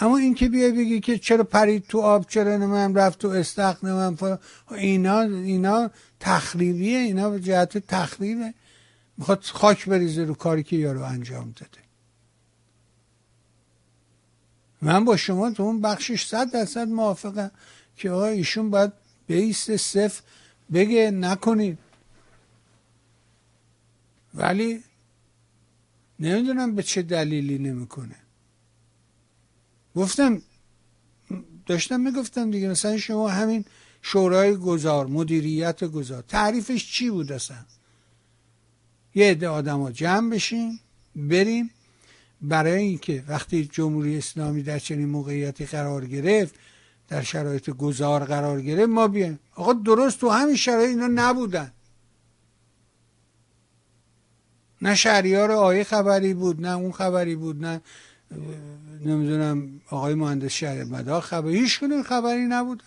اما 0.00 0.16
این 0.18 0.34
که 0.34 0.48
بیای 0.48 0.72
بگی 0.72 1.00
که 1.00 1.18
چرا 1.18 1.44
پرید 1.44 1.84
تو 1.88 2.00
آب 2.00 2.26
چرا 2.28 2.56
نمیم 2.56 2.94
رفت 2.94 3.18
تو 3.18 3.28
استخ 3.28 3.84
نمیم 3.84 4.38
اینا 4.70 5.20
اینا 5.20 5.90
تخریبیه. 6.20 6.98
اینا 6.98 7.30
به 7.30 7.40
جهت 7.40 7.78
تخریبه. 7.78 8.54
می‌خواد 9.18 9.42
خاک 9.42 9.88
بریزه 9.88 10.24
رو 10.24 10.34
کاری 10.34 10.62
که 10.62 10.76
یارو 10.76 11.02
انجام 11.02 11.52
داده. 11.56 11.89
من 14.82 15.04
با 15.04 15.16
شما 15.16 15.50
تو 15.50 15.62
اون 15.62 15.80
بخشش 15.80 16.26
صد 16.26 16.50
درصد 16.50 16.88
موافقم 16.88 17.50
که 17.96 18.10
آقا 18.10 18.26
ایشون 18.26 18.70
باید 18.70 18.92
بیست 19.26 19.76
صفر 19.76 20.22
بگه 20.72 21.10
نکنید. 21.10 21.78
ولی 24.34 24.82
نمی‌دونم 26.20 26.74
به 26.74 26.82
چه 26.82 27.02
دلیلی 27.02 27.58
نمی‌کنه. 27.58 28.16
گفتم 29.96 30.42
داشتم 31.66 32.00
می‌گفتم 32.00 32.50
دیگه 32.50 32.68
مثلا 32.68 32.98
شما 32.98 33.28
همین 33.28 33.64
شورای 34.02 34.56
گذار 34.56 35.06
مدیریت 35.06 35.84
گذار 35.84 36.22
تعریفش 36.22 36.92
چی 36.92 37.10
بود 37.10 37.32
اصلا؟ 37.32 37.64
یه 39.14 39.30
عده 39.30 39.48
آدم 39.48 39.80
ها 39.80 39.92
جمع 39.92 40.30
بشیم 40.30 40.80
بریم. 41.16 41.70
برای 42.42 42.82
اینکه 42.82 43.24
وقتی 43.28 43.64
جمهوری 43.64 44.18
اسلامی 44.18 44.62
در 44.62 44.78
چنین 44.78 45.08
موقعیتی 45.08 45.66
قرار 45.66 46.06
گرفت 46.06 46.54
در 47.08 47.22
شرایط 47.22 47.70
گذار 47.70 48.24
قرار 48.24 48.62
گرفت 48.62 48.88
ما 48.88 49.08
بیایم. 49.08 49.38
آقا 49.54 49.72
درست 49.72 50.20
تو 50.20 50.28
همین 50.28 50.56
شرایط 50.56 50.88
اینا 50.88 51.08
نبودن. 51.14 51.72
نه 54.82 54.94
شهریار 54.94 55.50
آیه 55.52 55.84
خبری 55.84 56.34
بود 56.34 56.60
نه 56.60 56.76
اون 56.76 56.92
خبری 56.92 57.36
بود 57.36 57.64
نه 57.64 57.80
نمی‌دونم 59.04 59.80
آقای 59.90 60.14
مهندس 60.14 60.52
شهر 60.52 60.84
مدا 60.84 61.20
خبری 61.20 61.58
هیچ 61.58 61.80
خبری 62.06 62.46
نبود 62.46 62.82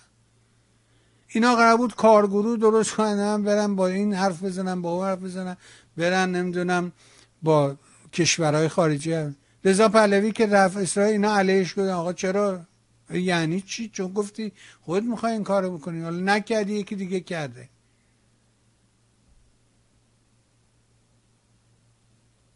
اینا 1.28 1.56
قرار 1.56 1.78
بود 1.78 1.96
کارگروه 1.96 2.58
درست 2.58 2.92
کنن 2.92 3.44
برن 3.44 3.76
با 3.76 3.88
این 3.88 4.14
حرف 4.14 4.44
بزنن 4.44 4.82
با 4.82 4.92
اون 4.92 5.06
حرف 5.08 5.20
بزنن 5.20 5.58
برن 5.98 6.36
نمی‌دونم 6.36 6.92
با 7.44 7.76
کشورهای 8.14 8.68
خارجی 8.68 9.14
رضا 9.66 9.90
پهلوی 9.90 10.32
که 10.32 10.46
رفت 10.48 10.78
اسرائیل 10.78 11.14
اینا 11.14 11.38
علیهش 11.38 11.72
گفتن 11.72 11.90
آقا 11.90 12.14
چرا؟ 12.14 12.62
یعنی 13.14 13.62
چی؟ 13.62 13.90
چون 13.90 14.14
گفتی 14.14 14.52
خود 14.82 15.04
می‌خوای 15.04 15.34
این 15.34 15.44
کارو 15.44 15.78
بکنی. 15.78 16.02
حالا 16.02 16.20
نکردی 16.20 16.74
یکی 16.74 16.96
دیگه 16.96 17.20
کرده. 17.20 17.70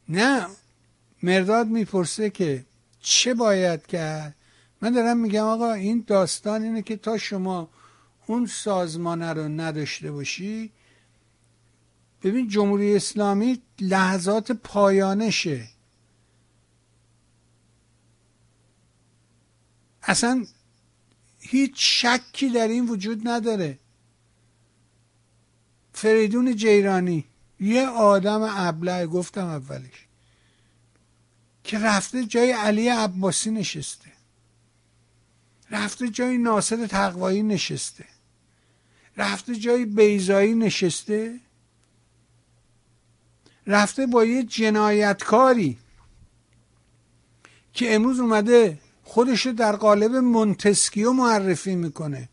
نه 0.09 0.47
مرداد 1.23 1.67
می‌پرسه 1.67 2.29
که 2.29 2.65
چه 2.99 3.33
باید 3.33 3.87
کرد؟ 3.87 4.35
من 4.81 4.91
دارم 4.91 5.17
میگم 5.17 5.43
آقا 5.43 5.73
این 5.73 6.03
داستان 6.07 6.63
اینه 6.63 6.81
که 6.81 6.95
تا 6.95 7.17
شما 7.17 7.69
اون 8.27 8.45
سازمانه 8.45 9.33
رو 9.33 9.47
نداشته 9.47 10.11
باشی 10.11 10.71
ببین 12.23 12.47
جمهوری 12.47 12.95
اسلامی 12.95 13.61
لحظات 13.79 14.51
پایانشه. 14.51 15.67
اصلا 20.07 20.45
هیچ 21.39 21.73
شکی 21.77 22.49
در 22.49 22.67
این 22.67 22.89
وجود 22.89 23.27
نداره. 23.27 23.79
فریدون 25.93 26.55
جیرانی 26.55 27.25
یه 27.59 27.87
آدم 27.87 28.41
ابله 28.41 29.07
گفتم 29.07 29.45
اولش 29.45 30.07
که 31.63 31.79
رفته 31.79 32.25
جای 32.25 32.51
علی 32.51 32.87
عباسی 32.89 33.51
نشسته. 33.51 34.11
رفته 35.71 36.09
جای 36.09 36.37
ناصر 36.37 36.87
تقوایی 36.87 37.43
نشسته. 37.43 38.05
رفته 39.17 39.55
جای 39.55 39.85
بیزایی 39.85 40.53
نشسته. 40.53 41.39
رفته 43.67 44.05
با 44.07 44.25
یه 44.25 44.43
جنایتکاری 44.43 45.77
که 47.73 47.95
امروز 47.95 48.19
اومده 48.19 48.79
خودش 49.07 49.47
در 49.47 49.75
قالب 49.75 50.15
مونتسکیو 50.15 51.11
معرفی 51.11 51.75
می‌کنه. 51.75 52.29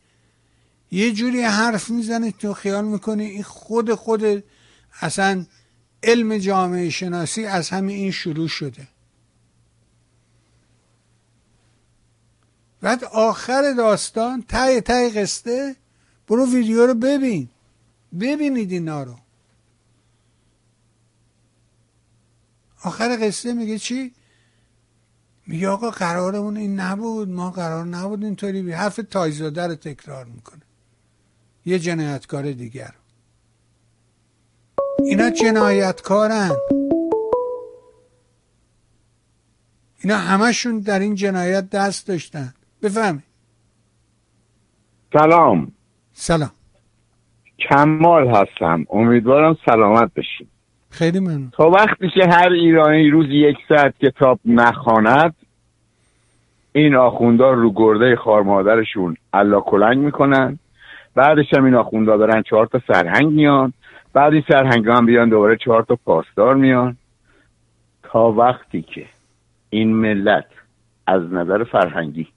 یه 0.91 1.13
جوری 1.13 1.43
حرف 1.43 1.91
می‌زنه 1.91 2.31
تو 2.31 2.55
خیال 2.55 2.85
می‌کنه 2.85 3.23
این 3.23 3.43
خود 3.43 3.95
خود 3.95 4.45
اصلا 5.01 5.47
علم 6.03 6.39
جامعه 6.39 6.91
شناسی 6.91 7.47
از 7.47 7.71
همین 7.71 7.97
این 7.97 8.11
شروع 8.11 8.49
شده. 8.49 8.89
بعد 12.81 13.05
آخر 13.05 13.73
داستان 13.73 14.43
تای 14.43 14.81
تای 14.81 15.11
قصه 15.11 15.77
برو 16.29 16.47
ویدیو 16.47 16.87
رو 16.87 16.95
ببین. 16.95 17.49
ببینید 18.21 18.73
اینا 18.73 19.03
رو. 19.03 19.17
آخر 22.83 23.19
قصه 23.21 23.53
میگه 23.53 23.79
چی؟ 23.79 24.13
میگه 25.47 25.69
آقا 25.69 25.91
قرارمون 25.91 26.57
این 26.57 26.81
نبود 26.81 27.29
ما 27.29 27.51
قرار 27.51 27.85
نبود 27.85 28.25
اینطوری 28.25 28.63
بی 28.63 28.73
حرف 28.73 29.01
تایزاده 29.11 29.67
رو 29.67 29.75
تکرار 29.75 30.25
می‌کنه. 30.25 30.63
یه 31.67 31.79
جنایتکار 31.79 32.53
دیگر. 32.53 32.95
اینا 35.05 35.31
جنایتکارن. 35.31 36.51
اینا 40.03 40.17
همشون 40.17 40.79
در 40.79 40.99
این 40.99 41.15
جنایت 41.15 41.71
دست 41.71 42.07
داشتن. 42.07 42.55
بفهمی 42.83 43.23
سلام. 45.13 45.73
سلام. 46.13 46.51
کمال 47.59 48.29
هستم. 48.29 48.87
امیدوارم 48.91 49.57
سلامت 49.67 50.15
بشیم 50.15 50.51
خیلی 50.95 51.21
من 51.21 51.51
تا 51.53 51.71
وقتی 51.71 52.09
که 52.09 52.27
هر 52.31 52.49
ایرانی 52.49 53.11
روز 53.11 53.27
یک 53.31 53.57
ساعت 53.69 53.95
کتاب 53.99 54.41
نخواند 54.45 55.35
این 56.73 56.95
آخوندار 56.95 57.57
رو 57.57 57.73
گرده 57.73 58.17
خار 58.17 58.43
مادرشون 58.43 59.17
علا 59.33 59.61
کلنگ 59.61 59.99
می‌کنن. 59.99 60.59
بعدش 61.15 61.55
هم 61.55 61.65
این 61.65 61.75
آخوندار 61.75 62.19
برن 62.19 62.43
چهار 62.43 62.67
تا 62.67 62.81
سرهنگ 62.87 63.33
میان. 63.33 63.73
بعد 64.13 64.33
این 64.33 64.45
سرهنگ 64.49 64.89
هم 64.89 65.07
بیان 65.07 65.29
دوباره 65.29 65.57
چهار 65.57 65.83
تا 65.83 65.99
پاسدار 66.05 66.55
میان. 66.55 66.97
تا 68.03 68.33
وقتی 68.33 68.83
که 68.83 69.07
این 69.71 69.97
ملت 69.97 70.47
از 71.07 71.23
نظر 71.33 71.65
فرهنگی 71.65 72.29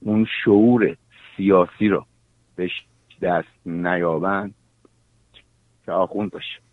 اون 0.00 0.26
شعور 0.44 0.96
سیاسی 1.36 1.88
رو 1.88 2.04
بهش 2.56 2.84
دست 3.22 3.66
نیابند 3.66 4.54
که 5.86 5.92
آخوند 5.92 6.30
باشه. 6.30 6.67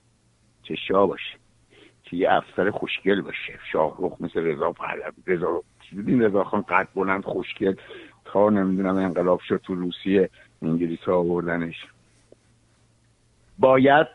چه 0.68 0.76
شاه 0.88 1.08
باشه 1.08 1.38
که 2.04 2.18
یه 2.18 2.32
افسر 2.32 2.72
خوشگل 2.72 3.22
باشه. 3.22 3.60
شاهروخ 3.72 4.22
مثل 4.22 4.40
رضا 4.40 4.72
پهلوی 4.72 5.12
رضا 5.28 5.64
دیدین 5.92 6.22
رضا 6.22 6.44
خان 6.44 6.62
قد 6.62 6.88
بلند 6.96 7.24
خوشگل. 7.24 7.76
تا 8.26 8.50
نمی‌دونم 8.50 8.96
انقلاب 8.96 9.40
شد 9.48 9.62
تو 9.64 9.76
روسیه 9.76 10.30
انگلیس 10.62 11.00
ها 11.00 11.16
آوردنش. 11.16 11.76
باید 13.60 14.08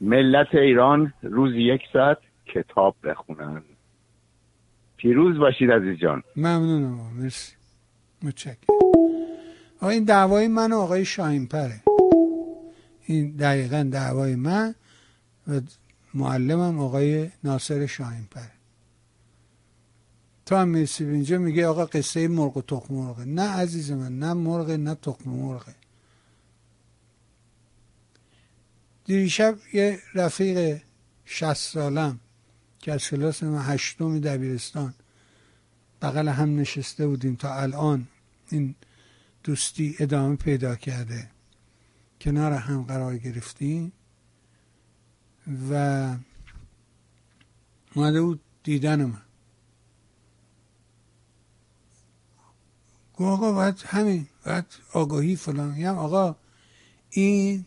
ملت 0.00 0.54
ایران 0.54 1.12
روز 1.22 1.54
یک 1.54 1.82
ساعت 1.92 2.18
کتاب 2.46 2.96
بخونن. 3.04 3.62
پیروز 4.96 5.38
باشید 5.38 5.70
عزیز 5.70 5.98
جان. 5.98 6.22
ممنونم 6.36 7.10
مرسی. 7.20 7.56
متشکرم. 8.22 8.76
این 9.82 10.04
دعوای 10.04 10.48
من 10.48 10.72
و 10.72 10.76
آقای 10.76 11.04
شاهین 11.04 11.46
پره 11.46 11.80
این 13.06 13.36
دقیقا 13.36 13.88
دعوای 13.92 14.36
من. 14.36 14.74
و 15.48 15.60
معلمم 16.14 16.80
آقای 16.80 17.30
ناصر 17.44 17.86
شاهین 17.86 18.24
پره 18.30 18.50
تو 20.46 20.56
هم 20.56 20.68
می‌رسی 20.68 21.04
اینجا 21.04 21.38
میگه 21.38 21.66
آقا 21.66 21.86
قصه 21.86 22.28
مرغ 22.28 22.56
و 22.56 22.62
تخم 22.62 22.94
مرغه. 22.94 23.24
نه 23.24 23.42
عزیز 23.42 23.92
من 23.92 24.18
نه 24.18 24.34
مرغ 24.34 24.70
نه 24.70 24.94
تخم 24.94 25.30
مرغه. 25.30 25.74
دیریشب 29.04 29.58
یه 29.72 29.98
رفیق 30.14 30.82
شست 31.24 31.72
سالم 31.72 32.20
که 32.78 32.92
از 32.92 33.04
کلاس 33.04 33.42
من 33.42 33.74
هشتم 33.74 34.20
دبیرستان 34.20 34.94
بغل 36.02 36.28
هم 36.28 36.60
نشسته 36.60 37.06
بودیم 37.06 37.34
تا 37.34 37.54
الان 37.54 38.08
این 38.50 38.74
دوستی 39.44 39.96
ادامه 39.98 40.36
پیدا 40.36 40.74
کرده. 40.74 41.30
کنار 42.20 42.52
هم 42.52 42.82
قرار 42.82 43.18
گرفتیم. 43.18 43.92
و 45.70 46.14
اومده 47.94 48.22
بود 48.22 48.40
دیدن 48.62 49.04
من. 49.04 49.22
گو 53.12 53.24
آقا 53.24 53.52
باید 53.52 53.82
همین 53.86 54.26
باید 54.46 54.64
آگاهی 54.92 55.36
فلان. 55.36 55.74
میگم 55.74 55.98
آقا 55.98 56.36
این 57.10 57.64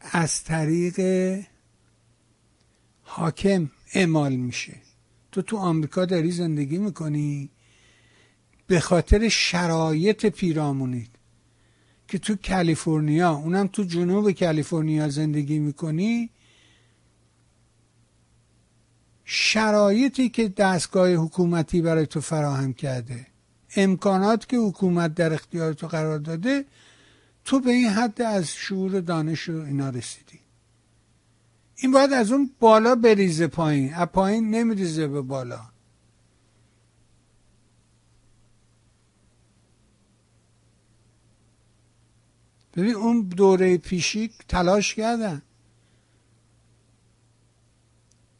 از 0.00 0.44
طریق 0.44 1.00
حاکم 3.02 3.70
اعمال 3.94 4.36
میشه. 4.36 4.76
تو 5.32 5.42
تو 5.42 5.56
آمریکا 5.56 6.04
داری 6.04 6.30
زندگی 6.30 6.78
می‌کنی 6.78 7.50
به 8.66 8.80
خاطر 8.80 9.28
شرایط 9.28 10.26
پیرامونید 10.26 11.10
که 12.08 12.18
تو 12.18 12.36
کالیفرنیا 12.48 13.30
اونم 13.30 13.66
تو 13.66 13.82
جنوب 13.82 14.32
کالیفرنیا 14.32 15.08
زندگی 15.08 15.58
می‌کنی 15.58 16.30
شرایطی 19.34 20.28
که 20.28 20.48
دستگاه 20.48 21.14
حکومتی 21.14 21.82
برای 21.82 22.06
تو 22.06 22.20
فراهم 22.20 22.72
کرده 22.72 23.26
امکانات 23.76 24.48
که 24.48 24.56
حکومت 24.56 25.14
در 25.14 25.32
اختیار 25.32 25.72
تو 25.72 25.86
قرار 25.86 26.18
داده 26.18 26.64
تو 27.44 27.60
به 27.60 27.70
این 27.70 27.88
حد 27.88 28.22
از 28.22 28.48
شعور 28.48 29.00
دانش 29.00 29.48
و 29.48 29.52
اینا 29.52 29.88
رسیدی. 29.88 30.40
این 31.76 31.92
باید 31.92 32.12
از 32.12 32.32
اون 32.32 32.50
بالا 32.60 32.94
بریزه 32.94 33.46
پایین. 33.46 33.94
از 33.94 34.06
پایین 34.06 34.50
نمیریزه 34.50 35.08
به 35.08 35.22
بالا. 35.22 35.60
ببین 42.76 42.94
اون 42.94 43.22
دوره 43.22 43.78
پیشی 43.78 44.30
تلاش 44.48 44.94
کردن. 44.94 45.42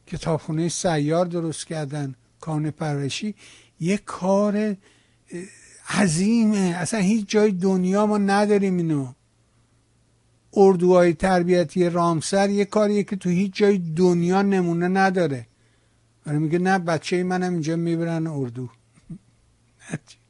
کتابخونه 0.07 0.69
سیار 0.69 1.25
درست 1.25 1.67
کردن 1.67 2.15
کانون 2.39 2.71
پرورشی 2.71 3.35
یه 3.79 3.97
کار 3.97 4.77
عظیمه. 5.89 6.57
اصلا 6.57 6.99
هیچ 6.99 7.29
جای 7.29 7.51
دنیا 7.51 8.05
ما 8.05 8.17
نداریم 8.17 8.77
اینو. 8.77 9.13
اردوهای 10.53 11.13
تربیتی 11.13 11.89
رامسر 11.89 12.49
یه 12.49 12.65
کاریه 12.65 13.03
که 13.03 13.15
تو 13.15 13.29
هیچ 13.29 13.55
جای 13.55 13.77
دنیا 13.77 14.41
نمونه 14.41 14.87
نداره. 14.87 15.47
آره 16.27 16.37
میگه 16.37 16.59
نه 16.59 16.79
بچه 16.79 17.23
منم 17.23 17.53
اینجا 17.53 17.75
می‌برن 17.75 18.27
اردو. 18.27 18.69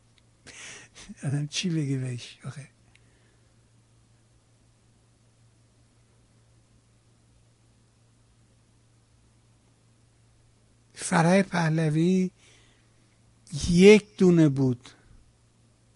چی؟ 1.50 1.70
بگی 1.70 1.98
بهش؟ 1.98 2.38
فرای 11.04 11.44
پهلوی 11.44 12.32
یک 13.70 14.18
دونه 14.18 14.50
بود. 14.50 14.90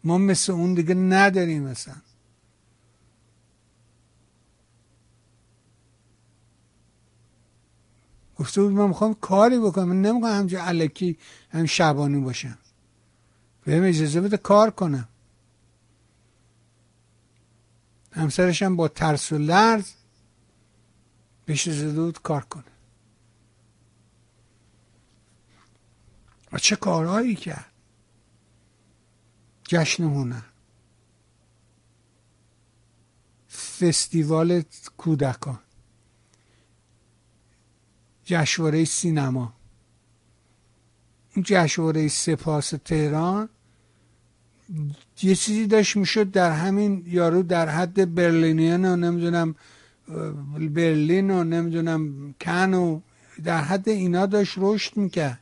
ما 0.04 0.18
مثل 0.18 0.52
اون 0.54 0.74
دیگه 0.74 0.94
نداریم 0.94 1.64
مثلا. 1.64 1.96
گفته 8.36 8.62
بود 8.62 8.72
من 8.72 8.88
می‌خوام 8.88 9.14
کاری 9.14 9.60
بکنم. 9.60 9.88
من 9.88 10.02
نمی‌خوام 10.02 10.40
همجا 10.40 10.64
علکی 10.64 11.18
هم 11.50 11.66
شبانی 11.66 12.20
باشم. 12.20 12.58
بهم 13.66 13.84
اجازه 13.84 14.22
بده 14.22 14.38
کار 14.38 14.72
کنم. 14.72 15.08
همسرش 18.12 18.64
هم 18.64 18.76
با 18.76 18.88
ترس 18.88 19.32
و 19.32 19.38
لرز 19.38 19.92
بهش 21.46 21.68
اجازه 21.68 22.02
بود 22.02 22.22
کار 22.22 22.42
کنه. 22.42 22.77
و 26.52 26.58
چه 26.58 26.76
کارهایی 26.76 27.36
کرد؟ 27.36 27.72
جشن 29.64 30.04
هنر. 30.04 30.42
فستیوال 33.80 34.64
کودکان. 34.98 35.60
جشنواره 38.26 38.86
سینما. 38.86 39.54
این 41.34 41.46
جشنواره 41.48 42.08
سپاس 42.08 42.70
تهران 42.86 43.50
یه 45.24 45.36
چیزی 45.36 45.68
داشت 45.68 45.98
می‌شد 45.98 46.32
در 46.32 46.52
همین 46.52 47.04
یارو 47.08 47.44
در 47.44 47.70
حد 47.70 48.16
برلینیان 48.16 48.86
و 48.86 48.96
نمی‌دونم 48.96 49.56
برلین 50.58 51.32
و 51.32 51.44
نمی‌دونم 51.44 52.34
کن 52.42 52.74
و 52.74 53.02
در 53.44 53.62
حد 53.62 53.90
اینا 53.90 54.26
داشت 54.26 54.54
رشد 54.58 54.98
می‌کرد. 54.98 55.40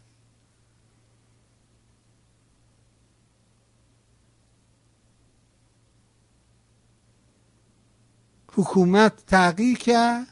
حکومت 8.56 9.26
تغییر 9.27 9.77
کرد. 9.77 10.27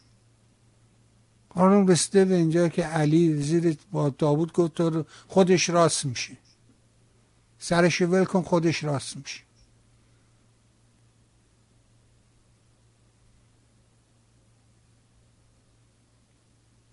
قانون 1.49 1.87
رسیده 1.87 2.25
به 2.25 2.35
اینجا 2.35 2.67
که 2.67 2.83
علی 2.83 3.41
زیر 3.41 3.77
با 3.91 4.09
داوود 4.09 4.53
گفت 4.53 4.81
خودش 5.27 5.69
راست 5.69 6.05
میشه. 6.05 6.37
سرش 7.59 8.01
ول 8.01 8.25
کن 8.25 8.41
خودش 8.41 8.83
راست 8.83 9.17
میشه. 9.17 9.43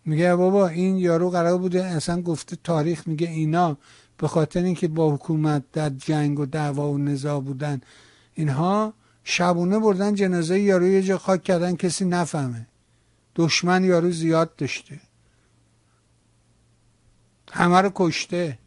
میگه 0.05 0.37
بابا 0.37 0.69
این 0.69 0.97
یارو 0.97 1.31
قرار 1.31 1.59
بوده 1.59 1.85
اصلا 1.85 2.23
گفته 2.23 2.57
تاریخ 2.65 3.09
میگه 3.09 3.29
اینا 3.29 3.77
به 4.19 4.29
خاطر 4.29 4.63
اینکه 4.63 4.89
با 4.89 5.15
حکومت 5.15 5.63
در 5.73 5.91
جنگ 5.91 6.41
و 6.41 6.47
دعوا 6.47 6.91
و 6.91 6.99
نزاع 6.99 7.41
بودن 7.41 7.81
اینها 8.35 8.95
شبونه 9.25 9.79
بردن 9.79 10.15
جنازه 10.15 10.61
یارو 10.61 10.87
یه 10.87 11.03
جا 11.03 11.19
خاک 11.19 11.43
کردن 11.43 11.77
کسی 11.77 12.05
نفهمه. 12.05 12.67
دشمن 13.37 13.85
یارو 13.85 14.11
زیاد 14.11 14.57
داشته. 14.57 15.01
همه 17.53 17.81
رو 17.81 17.93
کشته. 17.95 18.59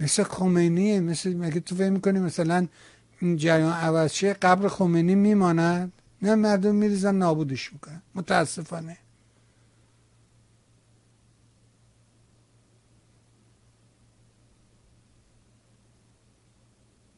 مثل 0.00 0.22
خمینیه 0.22 1.00
مثل 1.00 1.36
مگه 1.36 1.60
تو 1.60 1.76
فهم 1.76 1.92
می‌کنی 1.92 2.18
مثلا 2.18 2.66
این 3.20 3.36
جریان 3.36 3.72
عوض 3.72 4.24
قبر 4.24 4.68
خمینی 4.68 5.14
میماند؟ 5.14 5.92
نه 6.22 6.34
مردم 6.34 6.74
میریزن 6.74 7.14
نابودش 7.14 7.72
می‌کنن. 7.72 8.02
متاسفانه. 8.14 8.96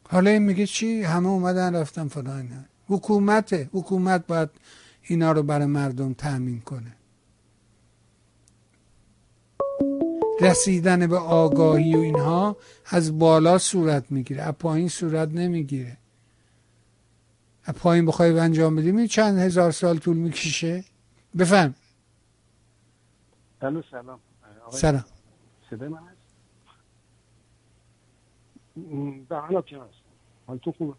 حالا 0.09 0.31
این 0.31 0.43
میگه 0.43 0.67
چی؟ 0.67 1.03
همه 1.03 1.29
اومدن 1.29 1.75
رفتن 1.77 2.09
فلان 2.09 2.65
حکومت 2.89 3.69
حکومت 3.73 4.27
باید 4.27 4.51
اینا 5.03 5.33
رو 5.33 5.43
برای 5.43 5.67
مردم 5.67 6.13
تأمین 6.13 6.61
کنه. 6.61 6.97
رسیدن 10.41 11.07
به 11.07 11.19
آگاهی 11.19 11.97
و 11.97 11.99
اینها 11.99 12.57
از 12.87 13.19
بالا 13.19 13.59
صورت 13.59 14.05
می‌گیره. 14.11 14.43
از 14.43 14.53
پایین 14.53 14.89
صورت 14.89 15.29
نمی‌گیره. 15.29 15.97
از 17.65 17.75
پایین 17.75 18.07
بخوای 18.07 18.39
انجام 18.39 18.77
بدیم 18.77 19.07
چند 19.07 19.39
هزار 19.39 19.71
سال 19.71 19.99
طول 19.99 20.17
می‌کشه؟ 20.17 20.85
بفهم. 21.39 21.75
سلام. 23.61 23.85
سلام. 24.71 25.05
صدای 25.71 25.89
من 25.89 25.99
به 29.29 29.63
که 29.67 29.79
هست. 29.79 30.05
حال 30.47 30.59
تو 30.59 30.73
خوبه؟ 30.73 30.95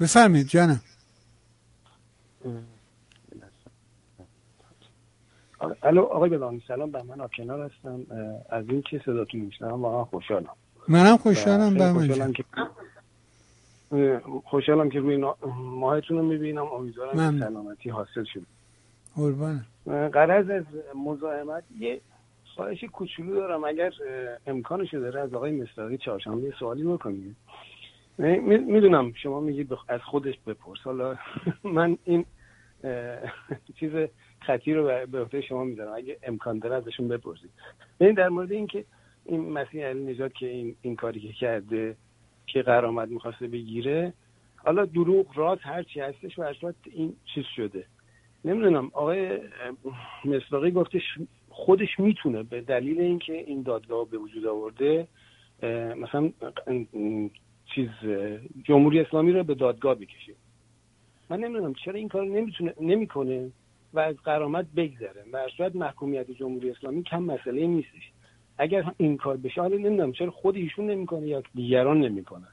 بفرمید 0.00 0.46
جانم. 0.46 0.80
الو 5.82 6.02
آقای 6.02 6.30
بلانی 6.30 6.62
سلام 6.68 6.90
به 6.90 7.02
من 7.02 7.20
آکنار 7.20 7.70
هستم. 7.70 8.06
از 8.50 8.64
این 8.68 8.82
که 8.82 9.02
صداتون 9.06 9.40
میشنم 9.40 9.82
واقعا 9.82 10.04
خوشحالم. 10.04 10.48
منم 10.88 11.16
خوشحالم 11.16 11.74
به 11.74 11.92
خوشحالم 11.92 12.32
که 12.32 12.44
خوشحالم 14.44 14.90
که 14.90 15.00
روی 15.00 15.24
ماهتون 15.56 16.16
رو 16.16 16.22
می‌بینم. 16.22 16.66
امیدوارم 16.66 17.38
سلامتی 17.40 17.90
حاصل 17.90 18.24
شد 18.24 18.46
قرض 20.12 20.50
از 20.50 20.64
مزاحمت 20.94 21.64
یه 21.78 22.00
خواهش 22.56 22.84
کوچولو 22.84 23.34
دارم. 23.34 23.64
اگر 23.64 23.92
امکانش 24.46 24.94
داره 24.94 25.20
از 25.20 25.34
آقای 25.34 25.50
مصداقی 25.50 25.98
چهارشنبه 25.98 26.54
سوالی 26.58 26.84
بکنید 26.84 27.36
می‌دونم 28.18 29.12
شما 29.12 29.40
میگید 29.40 29.72
از 29.88 30.00
خودش 30.00 30.34
بپرس. 30.46 30.78
حالا 30.84 31.16
من 31.76 31.98
این 32.04 32.24
چیز 33.80 33.90
خطی 34.40 34.74
رو 34.74 35.06
به 35.06 35.20
عهده 35.20 35.40
شما 35.40 35.64
میدارم. 35.64 35.92
اگه 35.94 36.18
امکان 36.22 36.58
داره 36.58 36.74
ازشون 36.74 37.08
بپرسید. 37.08 37.50
ببین 38.00 38.14
در 38.14 38.28
مورد 38.28 38.52
اینکه 38.52 38.84
این 39.24 39.52
مسیح 39.52 39.86
علی 39.86 40.04
نجات 40.04 40.34
که 40.34 40.46
این, 40.46 40.76
این 40.82 40.96
کاری 40.96 41.20
که 41.20 41.32
کرده 41.32 41.96
که 42.46 42.62
قرامت 42.62 43.08
می‌خواسته 43.08 43.46
بگیره 43.46 44.12
حالا 44.56 44.84
دروغ 44.84 45.38
راست 45.38 45.62
هر 45.64 45.82
چی 45.82 46.00
هستش 46.00 46.38
و 46.38 46.72
این 46.84 47.16
چیز 47.34 47.44
شده. 47.56 47.84
نمی‌دونم 48.44 48.90
آقای 48.92 49.40
مصداقی 50.24 50.70
گفتش 50.70 51.02
خودش 51.56 52.00
می‌تونه 52.00 52.42
به 52.42 52.60
دلیل 52.60 53.00
اینکه 53.00 53.32
این 53.32 53.62
دادگاه 53.62 54.08
به 54.10 54.18
وجود 54.18 54.46
آورده 54.46 55.08
مثلا 55.96 56.30
چیز 57.74 57.88
جمهوری 58.64 59.00
اسلامی 59.00 59.32
رو 59.32 59.44
به 59.44 59.54
دادگاه 59.54 59.94
بکشه. 59.94 60.32
من 61.30 61.40
نمی‌دونم 61.40 61.74
چرا 61.74 61.94
این 61.94 62.08
کار 62.08 62.24
نمی‌تونه 62.24 62.74
نمی‌کنه 62.80 63.50
و 63.94 63.98
از 63.98 64.16
قرامت 64.16 64.66
بگذره. 64.76 65.24
و 65.32 65.48
صورت 65.56 65.76
محکومیت 65.76 66.30
جمهوری 66.30 66.70
اسلامی 66.70 67.02
کم 67.02 67.22
مسئله 67.22 67.66
نیستش. 67.66 68.12
اگر 68.58 68.92
این 68.96 69.16
کار 69.16 69.36
بشه 69.36 69.60
حالا 69.60 69.76
نمی‌دونم 69.76 70.12
چرا 70.12 70.30
خود 70.30 70.56
ایشون 70.56 70.90
نمی‌کنه 70.90 71.26
یا 71.26 71.42
دیگران 71.54 72.00
نمی‌کنن. 72.00 72.48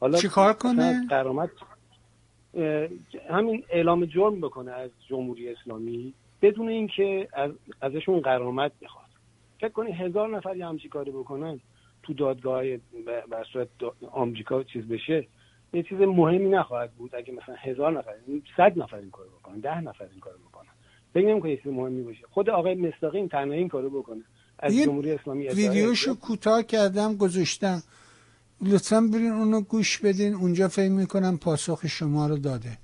حالا 0.00 0.18
چی 0.18 0.28
کار 0.28 0.52
کنه؟ 0.52 1.06
قرامت 1.08 1.50
همین 3.30 3.64
اعلام 3.70 4.04
جرم 4.04 4.40
بکنه 4.40 4.72
از 4.72 4.90
جمهوری 5.08 5.48
اسلامی. 5.48 6.14
بدون 6.42 6.68
اینکه 6.68 7.28
از 7.32 7.50
ازشون 7.80 8.20
قرامت 8.20 8.72
بخواد. 8.82 9.10
فکر 9.60 9.68
کنی 9.68 9.92
هزار 9.92 10.36
نفر 10.36 10.56
یه 10.56 10.66
همچی 10.66 10.88
کاری 10.88 11.10
بکنن 11.10 11.60
تو 12.02 12.14
دادگاه 12.14 12.62
بر 13.30 13.44
صورت 13.52 13.68
آمریکا 14.12 14.62
چیز 14.62 14.84
بشه 14.84 15.26
یه 15.72 15.82
چیز 15.82 15.98
مهمی 15.98 16.48
نخواهد 16.48 16.92
بود 16.92 17.14
اگه 17.14 17.32
مثلا 17.32 17.54
هزار 17.58 17.98
نفر 17.98 18.12
صد 18.56 18.78
نفر 18.78 18.96
این 18.96 19.10
کارو 19.10 19.30
بکنن 19.30 19.60
ده 19.60 19.80
نفر 19.80 20.04
این 20.04 20.20
کارو 20.20 20.38
بکنن. 20.38 20.70
فکر 21.14 21.26
نمی‌کنم 21.26 21.56
چیز 21.56 21.72
مهمی 21.72 22.02
باشه. 22.02 22.20
خود 22.30 22.50
آقای 22.50 22.74
مستقیم 22.74 23.28
تنها 23.28 23.54
این 23.54 23.68
کارو 23.68 23.90
بکنه. 23.90 24.22
از 24.58 24.76
جمهوری 24.76 25.12
اسلامی 25.12 25.48
ویدیوشو 25.48 26.14
کوتاه 26.14 26.62
کردم 26.62 27.16
گذاشتم. 27.16 27.82
لطفا 28.60 29.00
برین 29.12 29.32
اونو 29.32 29.60
گوش 29.60 29.98
بدین. 29.98 30.34
اونجا 30.34 30.68
فکر 30.68 30.90
می‌کنم 30.90 31.38
پاسخ 31.38 31.86
شما 31.86 32.26
رو 32.26 32.36
داده. 32.36 32.78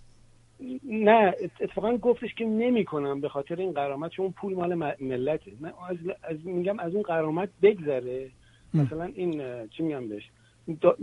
نه 0.85 1.35
اتفاقا 1.61 1.97
گفتش 1.97 2.35
که 2.35 2.45
نمی‌کنم 2.45 3.21
به 3.21 3.29
خاطر 3.29 3.57
این 3.57 3.73
قرامت 3.73 4.11
چون 4.11 4.31
پول 4.33 4.55
مال 4.55 4.75
ملته. 5.01 5.53
من 5.61 5.73
از, 5.89 5.97
از 6.23 6.47
میگم 6.47 6.79
از 6.79 6.95
اون 6.95 7.03
قرامت 7.03 7.49
بگذره. 7.63 8.31
مثلا 8.75 9.05
این 9.05 9.43
چی 9.69 9.83
میگم 9.83 10.09
بهش؟ 10.09 10.31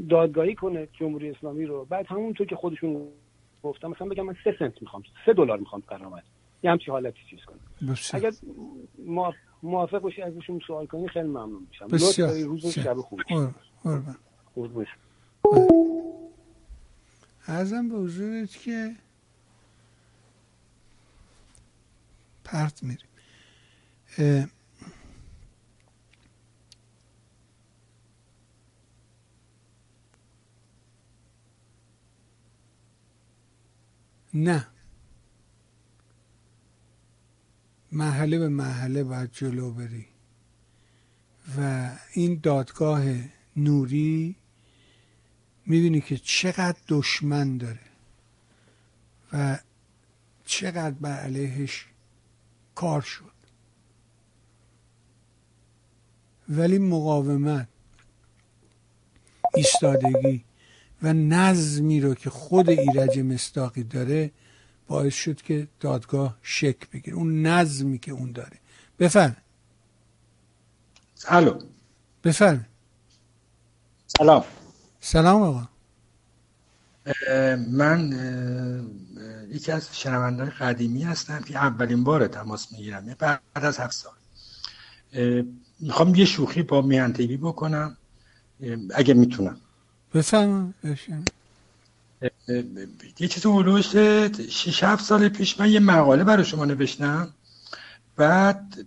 دادگاهی 0.10 0.56
کنه 0.56 0.88
جمهوری 1.00 1.30
اسلامی 1.30 1.66
رو. 1.66 1.86
بعد 1.86 2.08
همونطور 2.08 2.48
که 2.48 2.56
خودشون 2.56 3.08
گفتم 3.64 3.88
مثلا 3.88 4.08
بگم 4.08 4.26
من 4.26 4.36
سه 4.44 4.56
سنت 4.60 4.82
می‌خوام 4.82 5.04
سه 5.26 5.34
دلار 5.34 5.60
می‌خوام 5.60 5.84
قرامت. 5.88 6.24
یه 6.64 6.72
همچی 6.72 6.92
حالتی 6.92 7.20
چیز 7.30 7.40
کنم. 7.40 7.96
اگر 8.14 8.32
موافق 9.64 10.00
باشی 10.00 10.22
ازشون 10.22 10.60
سوال 10.68 10.86
کنی 10.86 11.08
خیلی 11.08 11.28
ممنون 11.28 11.68
میشم. 11.70 11.88
بسیار. 11.88 12.44
روز 12.44 12.68
شب 12.68 12.94
خوب 12.94 13.22
ارزم 17.48 17.90
به 17.90 17.96
حضورت 17.96 18.52
که 18.52 18.92
پرت 22.44 22.84
میریم. 22.84 23.08
نه. 34.34 34.68
محله 37.92 38.40
به 38.40 38.50
محله 38.50 39.04
باید 39.04 39.32
جلو 39.32 39.72
بری. 39.72 40.08
و 41.58 41.90
این 42.14 42.40
دادگاه 42.44 43.04
نوری 43.56 44.36
می‌بینی 45.66 46.02
که 46.02 46.18
چقدر 46.18 46.78
دشمن 46.88 47.58
داره 47.58 47.80
و 49.34 49.60
چقدر 50.46 50.92
بر 50.92 51.20
علیهش 51.20 51.86
کار 52.76 53.02
شد. 53.02 53.34
ولی 56.50 56.78
مقاومت 56.78 57.68
ایستادگی 59.56 60.44
و 61.04 61.14
نظمی 61.14 62.02
رو 62.02 62.16
که 62.16 62.30
خود 62.30 62.70
ایرج 62.70 63.20
مستاقی 63.20 63.84
داره 63.84 64.32
باعث 64.88 65.14
شد 65.14 65.42
که 65.42 65.68
دادگاه 65.80 66.38
شک 66.42 66.90
بگیره. 66.90 67.18
اون 67.18 67.46
نظمی 67.46 68.00
که 68.00 68.12
اون 68.12 68.32
داره. 68.32 68.60
بفرم 69.00 69.36
الو. 71.28 71.60
بفرم 72.24 72.66
سلام. 74.18 74.44
سلام 75.00 75.42
آقا. 75.42 75.73
من 77.72 78.14
یکی 79.50 79.72
از 79.72 79.90
شنوندهای 79.92 80.50
قدیمی 80.50 81.04
هستم 81.04 81.40
که 81.40 81.58
اولین 81.58 82.04
بار 82.04 82.28
تماس 82.28 82.72
می‌گیرم 82.72 83.16
بعد 83.20 83.42
از 83.54 83.78
هفت 83.78 83.94
سال. 83.94 84.14
می‌خوام 85.80 86.16
یه 86.16 86.26
شوخی 86.26 86.64
با 86.64 86.82
میانتگی 86.82 87.38
بکنم 87.38 87.98
اگه 88.96 89.14
می‌تونم. 89.14 89.58
بفهم 90.14 90.74
یه 93.20 93.28
چیز 93.28 93.46
هلوش 93.46 93.96
6 94.50 94.84
7 94.84 95.06
سال 95.06 95.30
پیش 95.30 95.60
من 95.60 95.70
یه 95.70 95.80
مقاله 95.80 96.24
برای 96.24 96.46
شما 96.46 96.66
نوشتم. 96.66 97.34
بعد 98.16 98.86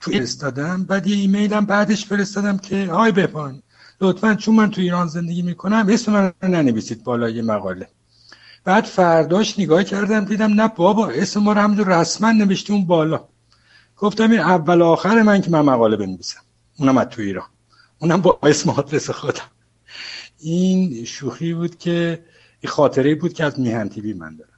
تو 0.00 0.10
فرستادم 0.10 0.84
بعد 0.84 1.06
یه 1.06 1.16
ایمیلم 1.16 1.64
بعدش 1.66 2.06
فرستادم 2.06 2.58
که 2.58 2.86
های 2.86 3.12
بپان 3.12 3.62
لطفا 4.00 4.34
چون 4.34 4.54
من 4.54 4.70
تو 4.70 4.80
ایران 4.80 5.06
زندگی 5.06 5.42
می‌کنم 5.42 5.86
اسم 5.88 6.12
من 6.12 6.32
رو 6.42 6.48
ننویسید 6.48 7.04
بالای 7.04 7.42
مقاله. 7.42 7.88
بعد 8.64 8.84
فرداش 8.84 9.58
نگاه 9.58 9.84
کردم 9.84 10.24
دیدم 10.24 10.60
نه 10.60 10.68
بابا 10.68 11.08
اسم 11.08 11.40
ما 11.40 11.52
رو 11.52 11.60
همونجور 11.60 12.00
رسما 12.00 12.32
نوشتی 12.32 12.72
اون 12.72 12.86
بالا. 12.86 13.24
گفتم 13.96 14.30
این 14.30 14.40
اول 14.40 14.82
آخر 14.82 15.22
من 15.22 15.40
که 15.40 15.50
من 15.50 15.60
مقاله 15.60 15.96
بنویسم. 15.96 16.40
اونم 16.78 16.98
از 16.98 17.06
تو 17.06 17.22
ایران. 17.22 17.46
اونم 17.98 18.20
با 18.20 18.38
اسم 18.42 18.70
آدرس 18.70 19.10
خودم. 19.10 19.50
این 20.38 21.04
شوخی 21.04 21.54
بود 21.54 21.78
که 21.78 22.24
یه 22.62 22.70
خاطره 22.70 23.14
بود 23.14 23.32
که 23.32 23.44
از 23.44 23.60
میهن 23.60 23.88
تیوی 23.88 24.12
من 24.12 24.36
دارم. 24.36 24.50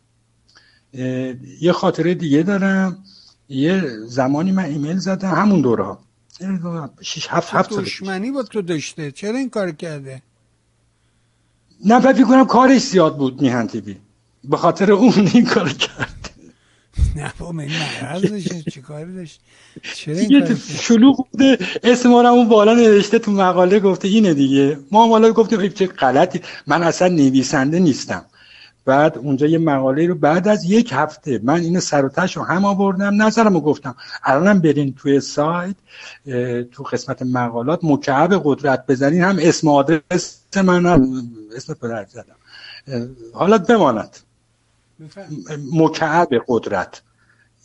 یه 1.61 1.73
خاطره 1.73 2.15
دیگه 2.15 2.43
دارم. 2.43 3.05
یه 3.49 3.83
زمانی 4.07 4.53
من 4.53 4.65
ایمیل 4.65 4.97
زدم 4.97 5.31
همون 5.31 5.61
دوره 5.61 5.97
شیش 7.01 7.27
هفت 7.31 7.55
هفت 7.55 7.71
دشمنی 7.73 8.31
با 8.31 8.43
تو 8.43 8.63
داشته؟ 8.63 9.11
چرا 9.11 9.39
این 9.39 9.51
کار 9.51 9.71
کرده؟ 9.71 10.23
نه 11.85 12.01
فکر 12.01 12.25
کنم 12.25 12.45
کارش 12.45 12.83
زیاد 12.83 13.17
بود 13.17 13.43
میهن 13.43 13.67
تیوی 13.67 13.97
به 14.45 14.57
خاطر 14.57 14.93
اون 14.93 15.29
این 15.35 15.45
کار 15.45 15.69
کرد. 15.69 16.31
نه 17.17 17.33
با 17.39 17.53
من 17.53 17.69
مرض 18.03 18.49
چی 18.73 18.81
کاری 18.81 19.15
داشت؟ 19.15 19.41
چرا 19.95 20.17
این 20.17 20.57
شلوغ 20.81 21.27
بوده. 21.33 21.59
اسم 21.83 22.09
ما 22.09 22.29
اون 22.29 22.49
بالا 22.49 22.75
نوشته 22.75 23.19
تو 23.19 23.31
مقاله 23.31 23.81
گفته 23.81 24.09
اینه 24.09 24.35
دیگه. 24.35 24.79
ما 24.91 25.05
هم 25.05 25.11
حالا 25.11 25.33
گفتیم 25.33 25.69
چه 25.69 25.87
غلطی. 25.87 26.41
من 26.67 26.83
اصلا 26.83 27.09
نویسنده 27.09 27.79
نیستم. 27.79 28.25
بعد 28.85 29.19
اونجا 29.19 29.47
یه 29.47 29.59
مقاله 29.59 30.07
رو 30.07 30.15
بعد 30.15 30.49
از 30.49 30.65
یک 30.65 30.91
هفته 30.93 31.41
من 31.43 31.61
اینو 31.61 31.81
سر 31.81 32.05
و 32.05 32.11
رو 32.35 32.43
هم 32.43 32.65
آوردم 32.65 33.23
نظرمو 33.23 33.61
گفتم. 33.61 33.97
الانم 34.25 34.59
برین 34.59 34.95
توی 34.95 35.21
سایت 35.21 35.77
تو 36.73 36.83
قسمت 36.83 37.23
مقالات 37.23 37.81
مکعب 37.83 38.43
قدرت 38.45 38.87
بزنین. 38.87 39.23
هم 39.23 39.37
اسم 39.41 39.69
آدرس 39.69 40.41
من 40.57 40.87
اسم 41.57 41.75
پدر 41.75 42.07
زدم. 42.09 42.37
حالا 43.33 43.59
بماند. 43.59 44.17
مکعب 45.73 46.29
قدرت. 46.49 47.03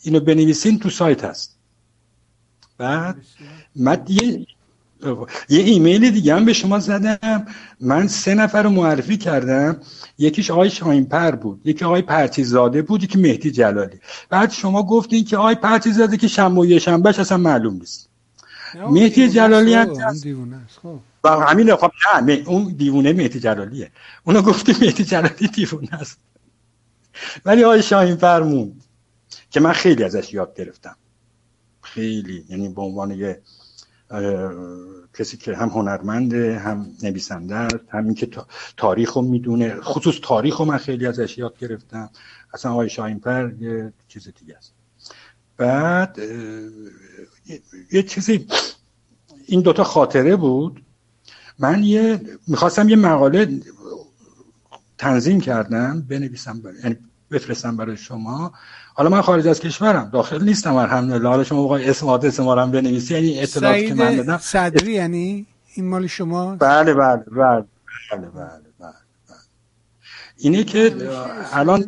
اینو 0.02 0.20
بنویسین 0.20 0.78
تو 0.78 0.90
سایت 0.90 1.24
هست. 1.24 1.56
بعد 2.78 3.16
من 3.76 4.04
یه 4.08 4.46
یه 5.48 5.60
ایمیل 5.60 6.10
دیگه 6.10 6.34
هم 6.34 6.44
به 6.44 6.52
شما 6.52 6.78
زدم. 6.78 7.46
من 7.80 8.08
سه 8.08 8.34
نفر 8.34 8.62
رو 8.62 8.70
معرفی 8.70 9.16
کردم. 9.16 9.80
یکیش 10.18 10.50
آقای 10.50 10.70
شاینپر 10.70 11.30
بود 11.30 11.60
یکی 11.64 11.84
آقای 11.84 12.02
پرتیزاده 12.02 12.82
بود 12.82 13.04
یکی 13.04 13.18
مهدی 13.18 13.50
جلالی. 13.50 14.00
بعد 14.30 14.50
شما 14.50 14.82
گفتین 14.82 15.24
که 15.24 15.36
آقای 15.36 15.54
پرتیزاده 15.54 16.16
که 16.16 16.28
شنبه 16.28 16.78
شنبهش 16.78 17.18
اصلا 17.18 17.38
معلوم 17.38 17.74
نیست. 17.74 18.08
مهدی 18.90 19.28
جلالی 19.28 19.74
هم 19.74 19.94
خب. 20.82 20.98
همین 21.24 21.76
خب 21.76 21.90
نه 22.26 22.42
اون 22.46 22.74
دیوونه 22.76 23.12
مهدی 23.12 23.40
جلالیه. 23.40 23.90
اونو 24.24 24.42
گفتی 24.42 24.72
مهدی 24.80 25.04
جلالی 25.04 25.48
دیوونه 25.48 25.94
است. 25.94 26.18
ولی 27.44 27.64
آقای 27.64 27.82
شاهین 27.82 28.16
فرمون 28.16 28.72
که 29.50 29.60
من 29.60 29.72
خیلی 29.72 30.04
ازش 30.04 30.34
یاد 30.34 30.54
گرفتم. 30.56 30.96
خیلی 31.82 32.44
یعنی 32.48 32.68
به 32.68 32.82
عنوان 32.82 33.10
یه 33.10 33.40
کسی 35.14 35.36
که 35.36 35.56
هم 35.56 35.68
هنرمنده 35.68 36.58
هم 36.58 36.86
نویسنده 37.02 37.54
است 37.54 37.84
هم 37.88 38.14
که 38.14 38.30
تاریخ 38.76 39.12
رو 39.12 39.22
می‌دونه 39.22 39.80
خصوص 39.80 40.18
تاریخ 40.22 40.56
رو 40.56 40.64
من 40.64 40.78
خیلی 40.78 41.06
ازش 41.06 41.38
یاد 41.38 41.58
گرفتم. 41.58 42.10
اصلا 42.54 42.72
آقای 42.72 42.88
شاینپر 42.88 43.52
یه 43.60 43.92
چیز 44.08 44.28
دیگه 44.40 44.56
است. 44.56 44.72
بعد 45.56 46.18
یه 47.92 48.02
چیزی 48.02 48.46
این 49.46 49.60
دوتا 49.60 49.84
خاطره 49.84 50.36
بود. 50.36 50.82
من 51.58 51.84
یه 51.84 52.20
می‌خواستم 52.46 52.88
یه 52.88 52.96
مقاله 52.96 53.60
تنظیم 54.98 55.40
کردم 55.40 56.00
بنویسم 56.08 56.62
یعنی 56.84 56.96
بفرستم 57.30 57.76
برای 57.76 57.96
شما. 57.96 58.52
حالا 58.98 59.10
من 59.10 59.20
خارج 59.20 59.48
از 59.48 59.60
کشورم 59.60 60.10
داخل 60.12 60.44
نیستم 60.44 60.74
الحمدلله. 60.74 61.28
حالا 61.28 61.44
شما 61.44 61.64
بخوای 61.64 61.90
اسم 61.90 62.08
آدرس 62.08 62.40
ما 62.40 62.54
رو 62.54 62.66
بنویسی 62.66 63.14
یعنی 63.14 63.40
اطلاعاتی 63.40 63.88
که 63.88 63.94
من 63.94 64.16
دادم 64.16 64.38
صدری 64.38 64.92
یعنی 64.92 65.46
این 65.74 65.88
مال 65.88 66.06
شما؟ 66.06 66.56
بله 66.56 66.94
بله 66.94 67.16
بله 67.16 67.64
بله 68.10 68.28
بله, 68.28 68.60
بله, 68.78 68.94
اینه 70.36 70.64
که 70.64 70.96
الان 71.52 71.80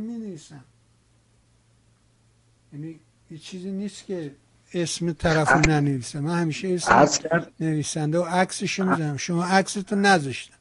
یعنی 2.73 3.01
چیزی 3.43 3.71
نیست 3.71 4.07
که 4.07 4.35
اسم 4.75 5.13
طرف 5.13 5.53
رو 5.53 5.61
ننویسه. 5.61 6.21
من 6.21 6.41
همیشه 6.41 6.69
اسم 6.69 7.47
نویسنده 7.61 8.19
و 8.19 8.23
عکسش 8.23 8.81
می‌زنم 8.81 9.17
شما 9.17 9.45
عکستو 9.45 9.97
نذاشتم. 9.97 10.55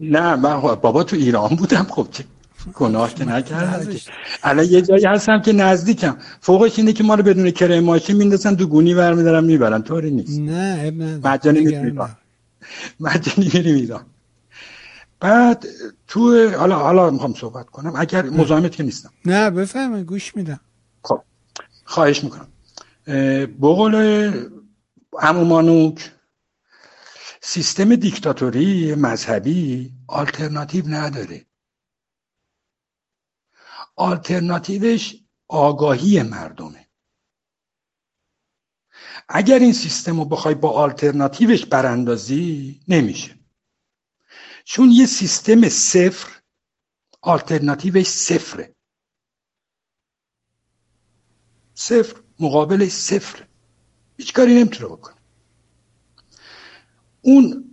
نه 0.00 0.36
من 0.36 0.60
بابا 0.60 1.04
تو 1.04 1.16
ایران 1.16 1.56
بودم 1.56 1.84
خب 1.84 2.08
چه 2.10 2.24
گناه 2.72 3.14
که 3.14 3.24
نکردم 3.24 3.96
الان 4.42 4.64
یه 4.64 4.82
جایی 4.82 5.04
هستم 5.04 5.42
که 5.42 5.52
نزدیکم. 5.52 6.16
فوقش 6.40 6.78
اینه 6.78 6.92
که 6.92 7.04
ما 7.04 7.14
رو 7.14 7.22
بدون 7.22 7.50
کرای 7.50 7.80
ماشین 7.80 8.16
میندازن 8.16 8.54
دو 8.54 8.66
گونی 8.66 8.94
برمیدارن 8.94 9.44
می‌برن. 9.44 9.82
طوری 9.82 10.10
نیست. 10.10 10.40
نه 10.40 10.90
مجانی 11.24 11.60
میریم 11.60 12.16
مجانی 13.00 13.50
میریم 13.54 13.74
ایران 13.74 14.06
بعد 15.20 15.66
تو 16.06 16.50
حالا 16.50 16.78
حالا 16.78 17.10
می‌خوام 17.10 17.34
صحبت 17.34 17.66
کنم. 17.66 17.92
اگر 17.96 18.22
مزاحمت 18.22 18.72
که 18.72 18.82
نیستم. 18.82 19.10
نه 19.24 19.50
بفهمه 19.50 20.02
گوش 20.02 20.36
میدم. 20.36 20.60
خب 21.02 21.22
خواهش 21.84 22.24
می‌کنم. 22.24 22.48
بقول 23.46 23.94
امومانوک 25.22 26.10
سیستم 27.40 27.94
دیکتاتوری 27.96 28.94
مذهبی 28.94 29.92
آلترناتیو 30.06 30.84
نداره. 30.88 31.46
آلترناتیوش 33.96 35.14
آگاهی 35.48 36.22
مردمه. 36.22 36.88
اگر 39.28 39.58
این 39.58 39.72
سیستم 39.72 40.18
رو 40.18 40.24
بخوای 40.24 40.54
با 40.54 40.70
آلترناتیوش 40.70 41.66
براندازی 41.66 42.80
نمیشه. 42.88 43.38
چون 44.64 44.90
یه 44.90 45.06
سیستم 45.06 45.68
صفر 45.68 46.40
آلترناتیوش 47.20 48.06
صفره. 48.06 48.74
صفر 51.74 52.20
مقابل 52.40 52.88
صفر. 52.88 53.46
هیچ 54.16 54.32
کاری 54.32 54.54
نمی‌تونه 54.54 54.88
بکنه. 54.88 55.16
اون 57.22 57.70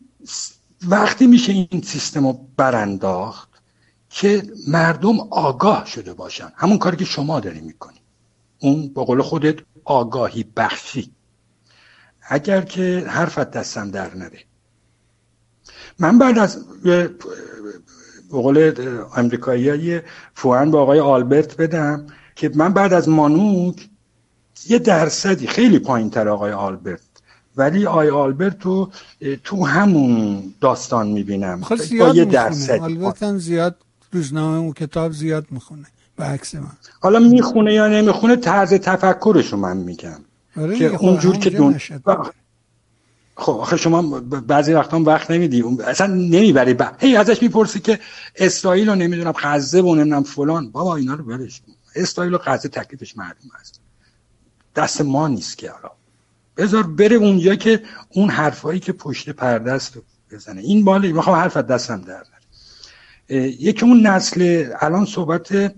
وقتی 0.87 1.27
میشه 1.27 1.51
این 1.51 1.81
سیستم 1.81 2.27
رو 2.27 2.33
برانداخت 2.33 3.50
که 4.13 4.43
مردم 4.67 5.19
آگاه 5.19 5.85
شده 5.85 6.13
باشن. 6.13 6.51
همون 6.55 6.77
کاری 6.77 6.97
که 6.97 7.05
شما 7.05 7.39
داری 7.39 7.61
می‌کنی. 7.61 7.97
اون 8.59 8.87
با 8.93 9.03
قول 9.03 9.21
خودت 9.21 9.55
آگاهی 9.83 10.45
بخشی. 10.57 11.11
اگر 12.21 12.61
که 12.61 13.05
حرفت 13.07 13.51
دستم 13.51 13.91
در 13.91 14.15
نده 14.15 14.39
من 15.99 16.17
بعد 16.17 16.37
از 16.37 16.65
به 16.83 17.09
قول 18.31 18.73
امریکایی 19.15 20.01
فوان 20.33 20.71
با 20.71 20.81
آقای 20.81 20.99
آلبرت 20.99 21.57
بدم 21.57 22.07
که 22.35 22.51
من 22.55 22.73
بعد 22.73 22.93
از 22.93 23.09
مانوک 23.09 23.89
یه 24.69 24.79
درصدی 24.79 25.47
خیلی 25.47 25.79
پایین 25.79 26.09
تر 26.09 26.29
آقای 26.29 26.51
آلبرت. 26.51 27.01
ولی 27.55 27.85
آقای 27.85 28.09
آلبرت 28.09 28.59
تو 28.59 28.91
تو 29.43 29.65
همون 29.65 30.53
داستان 30.61 31.07
می‌بینم. 31.07 31.63
خب 31.63 31.97
با 31.99 32.09
یه 32.09 32.25
درصدی. 32.25 32.79
آلبرت 32.79 33.37
زیاد 33.37 33.75
روزنامه 34.11 34.57
اون 34.57 34.73
کتاب 34.73 35.11
زیاد 35.11 35.45
می‌خونه 35.51 35.85
به 36.15 36.23
عکس 36.23 36.55
من. 36.55 36.71
حالا 36.99 37.19
می‌خونه 37.19 37.73
یا 37.73 37.87
نمی‌خونه 37.87 38.35
طرز 38.35 38.73
تفکرشو 38.73 39.57
من 39.57 39.77
میگم. 39.77 40.19
آره 40.57 40.79
که 40.79 40.89
خب 40.89 41.05
اونجور 41.05 41.37
که 41.37 41.49
دون 41.49 41.79
خب 43.35 43.51
آخه 43.51 43.77
شما 43.77 44.19
بعضی 44.19 44.73
وقتا 44.73 44.99
وقت 44.99 45.31
نمیدی. 45.31 45.63
اصلا 45.87 46.07
نمی‌بری. 46.07 46.73
ب... 46.73 46.83
هی 46.99 47.15
ازش 47.15 47.41
می‌پرسی 47.41 47.79
که 47.79 47.99
اسرائیل 48.35 48.89
رو 48.89 48.95
نمی‌دونم 48.95 49.33
غزه 49.41 49.81
و 49.81 49.95
نمی‌دونم 49.95 50.23
فلان. 50.23 50.71
بابا 50.71 50.95
اینا 50.95 51.13
رو 51.13 51.23
ولش 51.23 51.61
اسرائیل 51.95 52.33
و 52.33 52.37
غزه 52.37 52.69
تکلیفش 52.69 53.17
معلوم 53.17 53.51
است. 53.59 53.81
دست 54.75 55.01
ما 55.01 55.27
نیست 55.27 55.57
که 55.57 55.71
حالا. 55.71 55.91
بذار 56.57 56.83
بره 56.83 57.15
اونجا 57.15 57.55
که 57.55 57.83
اون 58.09 58.29
حرفایی 58.29 58.79
که 58.79 58.93
پشت 58.93 59.29
پرده 59.29 59.71
است 59.71 59.97
بزنه. 60.31 60.61
این 60.61 60.83
بالا 60.83 61.07
می‌خوام 61.11 61.35
حرفت 61.35 61.67
دستم 61.67 62.01
در 62.01 62.23
یکی 63.35 63.85
اون 63.85 64.07
نسل 64.07 64.69
الان 64.79 65.05
صحبت 65.05 65.75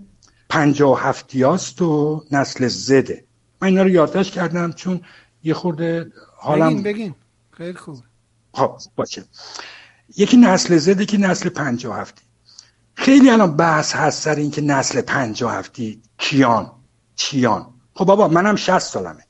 پنجاه 0.50 1.02
هفتی 1.02 1.42
هاست 1.44 1.82
و 1.82 2.24
نسل 2.32 2.68
زده. 2.68 3.26
من 3.62 3.68
اینا 3.68 3.84
رو 3.84 3.90
یادداشت 3.90 4.34
کردم 4.34 4.72
چون 4.72 5.02
یه 5.44 5.54
خورده 5.54 6.12
حالم 6.38 6.70
بگین 6.70 6.84
بگین. 6.84 7.16
خیلی 7.52 7.74
خوب. 7.74 7.98
خب 8.54 8.78
باشه. 8.96 9.24
یکی 10.18 10.38
نسل 10.38 10.78
زده 10.78 11.06
که 11.06 11.18
نسل 11.18 11.50
پنجاه 11.50 11.98
هفتی. 12.00 12.22
خیلی 12.94 13.30
الان 13.30 13.56
بحث 13.56 13.96
هست 13.96 14.22
سر 14.22 14.36
این 14.36 14.52
که 14.52 14.62
نسل 14.62 15.02
پنجاه 15.02 15.54
هفتی 15.54 16.02
کیان 16.18 16.72
چیان. 17.16 17.74
خب 17.94 18.06
بابا 18.06 18.28
منم 18.28 18.56
شست 18.56 18.94
سالمه. 18.94 19.24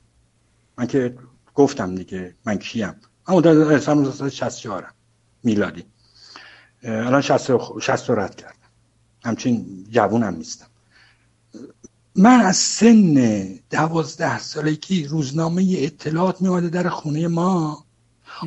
من 0.77 0.87
که 0.87 1.17
گفتم 1.55 1.95
دیگه 1.95 2.35
من 2.45 2.57
کیم. 2.57 2.93
اما 3.27 3.41
در 3.41 3.79
سال 3.79 4.29
64 4.29 4.93
میلادی. 5.43 5.85
الان 6.83 7.21
شست 7.81 8.09
رو 8.09 8.19
رد 8.19 8.35
کردم. 8.35 8.53
همچین 9.25 9.85
جوونم 9.89 10.35
نیستم. 10.35 10.65
من 12.15 12.39
از 12.39 12.57
سن 12.57 13.45
دوازده 13.69 14.39
سالگی 14.39 15.05
روزنامه 15.05 15.75
اطلاعات 15.77 16.41
میماده 16.41 16.69
در 16.69 16.89
خونه 16.89 17.27
ما. 17.27 17.85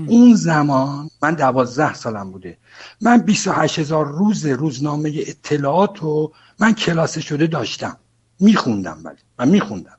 اون 0.08 0.34
زمان 0.34 1.10
من 1.22 1.34
دوازده 1.34 1.94
سالم 1.94 2.30
بوده. 2.32 2.58
من 3.00 3.18
28 3.18 3.78
هزار 3.78 4.06
روز 4.06 4.46
روزنامه 4.46 5.12
اطلاعات 5.26 5.98
رو 5.98 6.32
من 6.58 6.74
کلاس 6.74 7.18
شده 7.18 7.46
داشتم. 7.46 7.96
میخوندم 8.40 9.00
ولی. 9.04 9.16
من 9.38 9.48
میخوندم. 9.48 9.98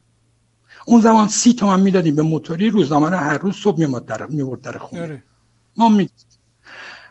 اون 0.86 1.02
زمان 1.02 1.28
سی 1.28 1.54
تومن 1.54 1.80
می‌دادیم 1.80 2.16
به 2.16 2.22
موتوری 2.22 2.70
روزنامه 2.70 3.10
رو 3.10 3.18
هر 3.18 3.38
روز 3.38 3.56
صبح 3.56 3.80
میماد 3.80 4.06
در, 4.06 4.26
میورد 4.26 4.62
در 4.62 4.78
خونه. 4.78 5.02
آره. 5.02 5.24
ما 5.78 5.90
می... 5.90 6.10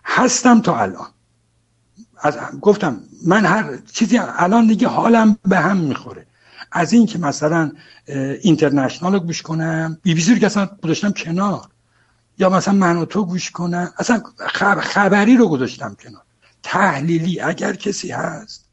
هستم 0.05 0.61
تا 0.61 0.79
الان. 0.81 1.09
از 2.19 2.39
گفتم 2.61 3.01
من 3.27 3.45
هر 3.45 3.79
چیزی 3.93 4.19
الان 4.19 4.67
دیگه 4.67 4.89
حالم 4.89 5.39
به 5.45 5.59
هم 5.59 5.77
می‌خوره. 5.77 6.27
از 6.73 6.93
این 6.93 7.07
که 7.07 7.19
مثلا 7.19 7.73
اینترنشنال 8.43 9.13
رو 9.13 9.21
گوش 9.21 9.43
کنم 9.43 9.99
بی 10.03 10.15
بی 10.15 10.41
که 10.41 10.47
اصلا 10.47 10.69
گذاشتم 10.83 11.13
کنار. 11.13 11.69
یا 12.39 12.51
مثلا 12.51 12.75
من 12.75 12.97
و 12.97 13.05
تو 13.05 13.25
گوش 13.25 13.51
کنم 13.51 13.93
اصلا 13.99 14.23
خبری 14.81 15.37
رو 15.37 15.49
گذاشتم 15.49 15.97
کنار. 16.01 16.23
تحلیلی 16.63 17.41
اگر 17.41 17.75
کسی 17.75 18.11
هست 18.11 18.69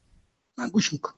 من 0.58 0.70
گوش 0.70 0.94
می‌کنم. 0.94 1.14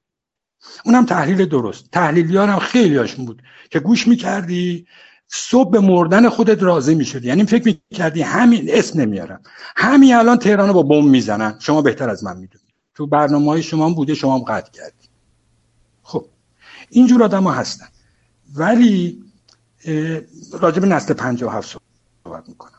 اونم 0.85 1.05
تحلیل 1.05 1.45
درست. 1.45 1.91
تحلیلیارم 1.91 2.59
خیلی 2.59 2.97
هاشون 2.97 3.25
بود 3.25 3.41
که 3.69 3.79
گوش 3.79 4.07
می‌کردی 4.07 4.87
صبح 5.27 5.71
به 5.71 5.79
مردن 5.79 6.29
خودت 6.29 6.63
راضی 6.63 6.95
می‌شدی. 6.95 7.27
یعنی 7.27 7.45
فکر 7.45 7.77
می‌کردی 7.91 8.21
همین 8.21 8.65
اسم 8.69 9.01
نمیارم. 9.01 9.41
همین 9.75 10.15
الان 10.15 10.37
تهران 10.37 10.73
با 10.73 10.83
بم 10.83 11.07
می‌زنن. 11.07 11.59
شما 11.59 11.81
بهتر 11.81 12.09
از 12.09 12.23
من 12.23 12.37
می‌دونی. 12.37 12.65
تو 12.95 13.07
برنامه 13.07 13.51
های 13.51 13.63
شما 13.63 13.89
بوده 13.93 14.13
شما 14.13 14.37
هم 14.37 14.43
قطع 14.43 14.71
کردی. 14.71 15.09
خب 16.03 16.25
اینجور 16.89 17.23
آدم 17.23 17.43
ها 17.43 17.51
هستن. 17.51 17.87
ولی 18.55 19.23
راجب 20.51 20.85
نسل 20.85 21.13
57 21.13 21.69
سال 21.71 21.81
صحبت 22.23 22.49
می‌کنم. 22.49 22.74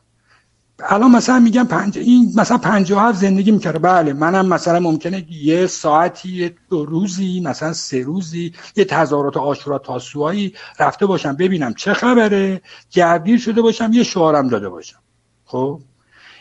الان 0.79 1.11
مثلا 1.11 1.39
میگم 1.39 1.65
پنج... 1.65 1.99
این 1.99 2.33
مثلا 2.37 2.59
57 2.59 3.19
زندگی 3.19 3.51
می‌کرده. 3.51 3.79
بله 3.79 4.13
منم 4.13 4.47
مثلا 4.47 4.81
ممکنه 4.81 5.33
یه 5.33 5.67
ساعتی 5.67 6.55
دو 6.71 6.85
روزی 6.85 7.41
مثلا 7.41 7.73
سه 7.73 8.03
روزی 8.03 8.53
یه 8.77 8.85
تظاهرات 8.85 9.37
آشورا 9.37 9.79
تاسوایی 9.79 10.55
رفته 10.79 11.07
باشم 11.07 11.33
ببینم 11.37 11.75
چه 11.75 11.95
خبره 11.95 12.61
گردیر 12.91 13.39
شده 13.39 13.63
باشم 13.63 13.91
یه 13.93 14.03
شعارم 14.03 14.49
داده 14.49 14.69
باشم. 14.69 14.99
خب؟ 15.45 15.81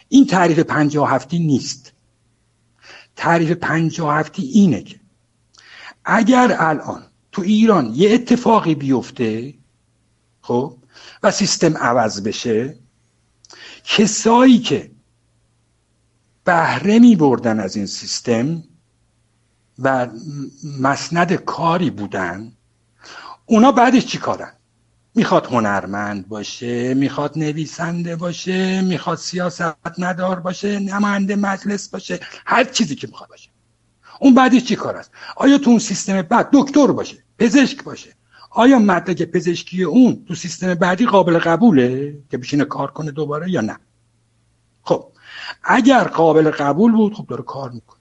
این 0.09 0.27
تعریف 0.27 0.59
57 0.59 1.33
نیست. 1.33 1.93
تعریف 3.15 3.51
57 3.51 4.33
اینه 4.37 4.83
که 4.83 4.99
اگر 6.05 6.55
الان 6.59 7.03
تو 7.31 7.41
ایران 7.41 7.91
یه 7.95 8.13
اتفاقی 8.13 8.75
بیفته 8.75 9.53
خب؟ 10.41 10.77
و 11.23 11.31
سیستم 11.31 11.77
عوض 11.77 12.23
بشه 12.23 12.77
کسایی 13.85 14.59
که 14.59 14.91
بهره 16.43 16.99
می 16.99 17.15
بردن 17.15 17.59
از 17.59 17.75
این 17.75 17.85
سیستم 17.85 18.63
و 19.79 20.07
مسند 20.79 21.33
کاری 21.33 21.89
بودن 21.89 22.51
اونا 23.45 23.71
بعدش 23.71 24.05
چی 24.05 24.17
کارن؟ 24.17 24.53
می‌خواد 25.15 25.45
هنرمند 25.45 26.27
باشه 26.27 26.93
می‌خواد 26.93 27.37
نویسنده 27.37 28.15
باشه 28.15 28.81
می‌خواد 28.81 29.17
سیاست 29.17 29.75
ندار 29.97 30.39
باشه 30.39 30.79
نماینده 30.79 31.35
مجلس 31.35 31.89
باشه 31.89 32.19
هر 32.45 32.63
چیزی 32.63 32.95
که 32.95 33.07
می‌خواد 33.07 33.29
باشه. 33.29 33.49
اون 34.19 34.33
بعدش 34.33 34.63
چی 34.63 34.75
کار 34.75 34.97
است؟ 34.97 35.11
آیا 35.35 35.57
تو 35.57 35.69
اون 35.69 35.79
سیستم 35.79 36.21
بعد 36.21 36.49
دکتر 36.53 36.87
باشه 36.87 37.23
پزشک 37.39 37.83
باشه 37.83 38.15
آیا 38.55 38.79
مدرک 38.79 39.23
پزشکی 39.23 39.83
اون 39.83 40.25
تو 40.27 40.35
سیستم 40.35 40.73
بعدی 40.73 41.05
قابل 41.05 41.37
قبوله 41.37 42.17
که 42.31 42.37
بشینه 42.37 42.65
کار 42.65 42.91
کنه 42.91 43.11
دوباره 43.11 43.51
یا 43.51 43.61
نه؟ 43.61 43.79
خب 44.81 45.11
اگر 45.63 46.03
قابل 46.03 46.51
قبول 46.51 46.91
بود 46.91 47.13
خب 47.13 47.27
داره 47.27 47.43
کار 47.43 47.71
می‌کنه. 47.71 47.99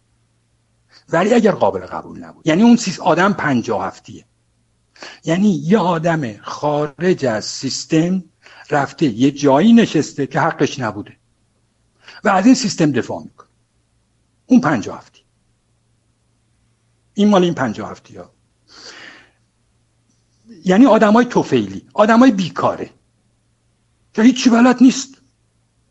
ولی 1.08 1.34
اگر 1.34 1.52
قابل 1.52 1.80
قبول 1.80 2.24
نبود 2.24 2.46
یعنی 2.46 2.62
اون 2.62 2.76
سیست 2.76 3.00
آدم 3.00 3.32
پنجاه 3.32 3.86
هفتیه. 3.86 4.24
یعنی 5.24 5.48
یه 5.48 5.78
آدم 5.78 6.36
خارج 6.36 7.26
از 7.26 7.44
سیستم 7.44 8.24
رفته 8.70 9.06
یه 9.06 9.30
جایی 9.30 9.72
نشسته 9.72 10.26
که 10.26 10.40
حقش 10.40 10.78
نبوده 10.78 11.16
و 12.24 12.28
از 12.28 12.46
این 12.46 12.54
سیستم 12.54 12.92
دفاع 12.92 13.22
می‌کنه. 13.22 13.48
اون 14.46 14.60
پنجاه 14.60 14.98
هفتی. 14.98 15.20
این 17.14 17.28
مال 17.28 17.44
این 17.44 17.54
پنجاه 17.54 17.90
هفتی 17.90 18.16
ها 18.16 18.33
یعنی 20.64 20.86
آدمای 20.86 21.24
توفیلی 21.24 21.88
آدمای 21.94 22.30
بیکاره 22.30 22.90
که 24.12 24.22
هیچی 24.22 24.50
بلد 24.50 24.82
نیست. 24.82 25.14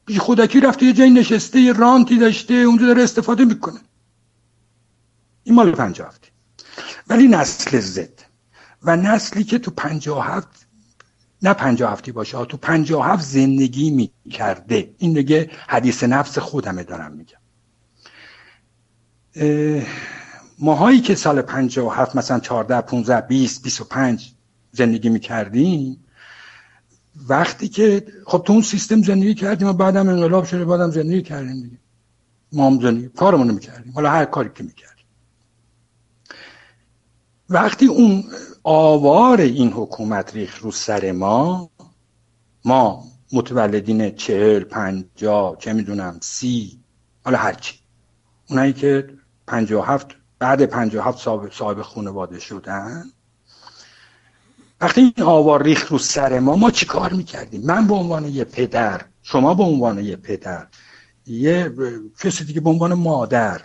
بی 0.06 0.20
خودکی 0.20 0.60
رفته 0.60 0.86
یه 0.86 0.94
جایی 0.94 1.12
نشسته 1.12 1.60
یه 1.60 1.74
رانتی 1.74 2.18
داشته 2.18 2.54
اونجا 2.54 2.86
داره 2.86 3.04
استفاده 3.04 3.46
می‌کنه. 3.46 3.80
این 5.44 5.56
مال 5.56 5.72
پنجاه 5.72 6.08
هفتی 6.08 6.30
ولی 7.08 7.28
نسل 7.28 7.80
زد. 7.80 8.20
و 8.84 8.96
نسلی 8.96 9.44
که 9.44 9.60
تو 9.60 9.72
پنجاه 9.72 10.26
هفت 10.28 10.68
نه 11.42 11.54
پنجاه 11.54 11.92
هفتی 11.92 12.12
باشه 12.12 12.46
تو 12.46 12.58
پنجاه 12.58 13.08
هفت 13.08 13.24
زندگی 13.24 13.92
می‌کرده. 13.92 14.96
این 14.98 15.14
دیگه 15.14 15.52
حدیث 15.68 16.04
نفس 16.04 16.40
خودمه 16.40 16.84
دارم 16.84 17.12
میگم. 17.12 17.38
ماهایی 20.60 21.02
که 21.02 21.16
سال 21.16 21.44
هفت 21.98 22.16
مثلا 22.16 22.40
14 22.40 22.82
15 22.82 23.22
20 23.22 23.64
25 23.64 24.34
زندگی 24.74 25.10
می‌کردیم. 25.10 26.06
وقتی 27.30 27.68
که 27.68 28.06
خب 28.26 28.44
تو 28.46 28.54
اون 28.54 28.62
سیستم 28.62 29.02
زندگی 29.02 29.34
کردیم 29.34 29.68
و 29.68 29.74
بعدم 29.74 30.10
انقلاب 30.10 30.46
شده 30.46 30.66
بعدم 30.66 30.92
زندگی 30.92 31.22
کردیم 31.22 31.64
دیگه. 31.64 31.78
ما 32.54 32.68
هم 32.68 32.82
زندگی 32.82 33.10
کارمون 33.10 33.48
رو 33.48 33.54
می‌کردیم. 33.54 33.94
حالا 33.94 34.10
هر 34.10 34.26
کاری 34.26 34.50
که 34.56 34.64
می‌کردیم. 34.64 35.06
وقتی 37.50 37.86
اون 37.86 38.24
آوار 38.64 39.42
این 39.42 39.72
حکومت 39.72 40.36
ریخ 40.36 40.60
رو 40.60 40.72
سر 40.72 41.12
ما 41.12 41.70
ما 42.66 43.04
متولدین 43.34 44.16
چهل 44.16 44.64
پنجا 44.64 45.58
چه 45.60 45.74
می‌دونم 45.74 46.20
سی 46.22 46.80
حالا 47.26 47.38
هرچی 47.38 47.76
اونایی 48.50 48.74
که 48.74 49.10
پنجا 49.48 49.82
هفت 49.82 50.08
بعد 50.40 50.66
پنجا 50.66 51.04
هفت 51.04 51.18
صاحب, 51.18 51.52
صاحب 51.52 51.82
خانواده 51.82 52.40
شدن 52.40 53.06
وقتی 54.84 55.02
این 55.02 55.26
آوار 55.26 55.64
ریخ 55.64 55.92
رو 55.92 55.98
سر 55.98 56.40
ما 56.40 56.56
ما 56.56 56.72
چی 56.72 56.86
کار 56.86 57.14
می‌کردیم؟ 57.14 57.62
من 57.62 57.88
به 57.88 57.94
عنوان 57.94 58.26
یه 58.26 58.44
پدر 58.44 59.02
شما 59.22 59.54
به 59.54 59.64
عنوان 59.64 60.00
یه 60.00 60.16
پدر 60.16 60.68
یه 61.28 61.72
کسی 62.20 62.44
دیگه 62.44 62.62
به 62.62 62.70
عنوان 62.70 62.94
مادر 62.94 63.62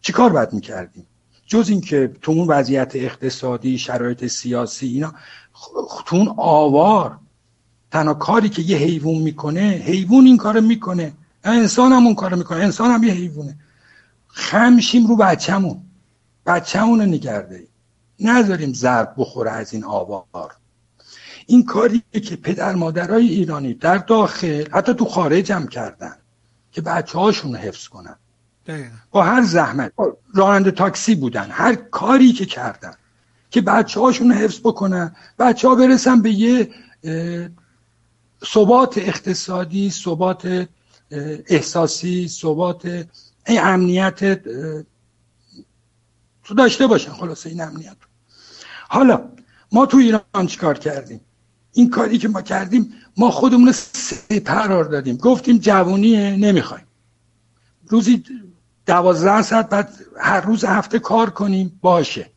چی 0.00 0.12
کار 0.12 0.30
باید 0.32 0.52
می‌کردیم؟ 0.52 1.06
جز 1.46 1.68
اینکه 1.68 2.12
تو 2.22 2.32
اون 2.32 2.48
وضعیت 2.48 2.92
اقتصادی 2.94 3.78
شرایط 3.78 4.26
سیاسی 4.26 4.86
اینا 4.86 5.14
تو 6.06 6.16
اون 6.16 6.34
آوار 6.36 7.18
تنها 7.90 8.14
کاری 8.14 8.48
که 8.48 8.62
یه 8.62 8.76
حیوان 8.76 9.14
می‌کنه 9.14 9.60
حیوان 9.60 10.26
این 10.26 10.36
کارو 10.36 10.60
می‌کنه. 10.60 11.12
انسان 11.44 11.92
هم 11.92 12.06
اون 12.06 12.14
کارو 12.14 12.36
می‌کنه 12.36 12.58
انسان 12.58 12.90
هم 12.90 13.04
یه 13.04 13.12
حیوانه. 13.12 13.58
خمشیم 14.28 15.06
رو 15.06 15.16
بچهمون 15.16 15.82
بچهمون 16.46 17.00
رو 17.00 17.06
نگرده 17.06 17.66
نذاریم 18.20 18.72
ضرب 18.72 19.14
بخوره 19.16 19.50
از 19.50 19.72
این 19.74 19.84
آوار. 19.84 20.56
این 21.52 21.64
کاری 21.64 22.02
که 22.12 22.36
پدر 22.36 22.74
مادرای 22.74 23.28
ایرانی 23.28 23.74
در 23.74 23.98
داخل 23.98 24.64
حتی 24.72 24.94
تو 24.94 25.04
خارج 25.04 25.52
هم 25.52 25.66
کردن 25.66 26.16
که 26.72 26.80
بچه 26.80 27.18
هاشون 27.18 27.56
حفظ 27.56 27.88
کنن. 27.88 28.16
با 29.10 29.22
هر 29.22 29.42
زحمت. 29.42 29.92
راننده 30.34 30.70
تاکسی 30.70 31.14
بودن. 31.14 31.50
هر 31.50 31.74
کاری 31.74 32.32
که 32.32 32.46
کردن. 32.46 32.94
که 33.50 33.60
بچه 33.60 34.00
هاشون 34.00 34.32
حفظ 34.32 34.60
بکنن. 34.60 35.16
بچه 35.38 35.68
ها 35.68 35.74
برسن 35.74 36.22
به 36.22 36.30
یه 36.30 36.70
ثبات 38.46 38.98
اقتصادی 38.98 39.90
ثبات 39.90 40.68
احساسی 41.46 42.28
ثبات 42.28 43.06
امنیت 43.46 44.42
تو 46.44 46.54
داشته 46.56 46.86
باشن 46.86 47.12
خلاصه 47.12 47.50
این 47.50 47.60
امنیت 47.60 47.96
حالا 48.88 49.28
ما 49.72 49.86
تو 49.86 49.96
ایران 49.96 50.46
چیکار 50.46 50.78
کردیم؟ 50.78 51.20
این 51.72 51.90
کاری 51.90 52.18
که 52.18 52.28
ما 52.28 52.42
کردیم 52.42 52.94
ما 53.16 53.30
خودمون 53.30 53.68
رو 53.68 54.38
قرار 54.44 54.84
دادیم. 54.84 55.16
گفتیم 55.16 55.58
جوونیه 55.58 56.36
نمی‌خوایم. 56.36 56.86
روزی 57.88 58.24
دوازده 58.86 59.42
ساعت 59.42 59.68
بعد 59.68 59.94
هر 60.20 60.40
روز 60.40 60.64
هفته 60.64 60.98
کار 60.98 61.30
کنیم 61.30 61.78
باشه. 61.82 62.30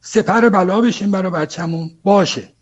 سپر 0.00 0.48
بلا 0.48 0.80
بشیم 0.80 1.10
برای 1.10 1.32
بچهمون 1.32 1.90
باشه. 2.02 2.52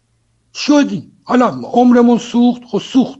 شدیم. 0.54 1.12
حالا 1.24 1.48
عمرمون 1.48 2.18
سوخت 2.18 2.62
خب 2.64 2.78
سوخت. 2.78 3.18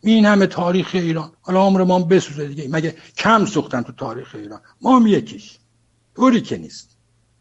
این 0.00 0.26
همه 0.26 0.46
تاریخ 0.46 0.90
ایران. 0.92 1.32
حالا 1.40 1.62
عمرمون 1.62 2.08
بسوزه 2.08 2.48
دیگه. 2.48 2.68
مگه 2.68 2.96
کم 3.16 3.44
سوختن 3.44 3.82
تو 3.82 3.92
تاریخ 3.92 4.34
ایران؟ 4.34 4.60
ما 4.80 4.96
هم 4.96 5.06
یکیش. 5.06 5.58
طوری 6.16 6.40
که 6.40 6.58
نیست. 6.58 6.96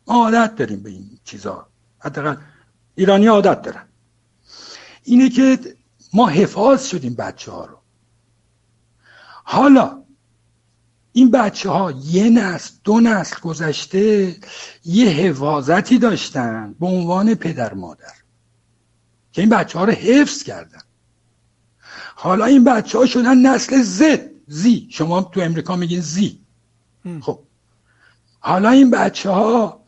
ما 0.07 0.13
عادت 0.13 0.55
داریم 0.55 0.83
به 0.83 0.89
این 0.89 1.09
چیزا. 1.23 1.67
حداقل 1.99 2.35
ایرانی 2.95 3.27
عادت 3.27 3.61
دارن. 3.61 3.87
اینه 5.03 5.29
که 5.29 5.59
ما 6.13 6.27
حفاظ 6.27 6.85
شدیم 6.85 7.15
بچه 7.15 7.51
ها 7.51 7.65
رو. 7.65 7.77
حالا 9.43 10.03
این 11.13 11.31
بچه 11.31 11.69
ها 11.69 11.91
یه 11.91 12.29
نسل 12.29 12.71
دو 12.83 12.99
نسل 12.99 13.39
گذشته 13.39 14.35
یه 14.85 15.09
حفاظتی 15.09 15.97
داشتن 15.97 16.75
به 16.79 16.85
عنوان 16.85 17.35
پدر 17.35 17.73
مادر 17.73 18.13
که 19.31 19.41
این 19.41 19.49
بچه 19.49 19.79
ها 19.79 19.85
رو 19.85 19.91
حفظ 19.91 20.43
کردن. 20.43 20.81
حالا 22.15 22.45
این 22.45 22.63
بچه 22.63 22.97
ها 22.97 23.05
شدن 23.05 23.37
نسل 23.37 23.81
زد 23.81 24.29
زی 24.47 24.87
شما 24.91 25.21
تو 25.21 25.41
امریکا 25.41 25.75
میگین 25.75 26.01
زی 26.01 26.39
خب. 27.21 27.39
حالا 28.39 28.69
این 28.69 28.91
بچه 28.91 29.29
ها 29.29 29.82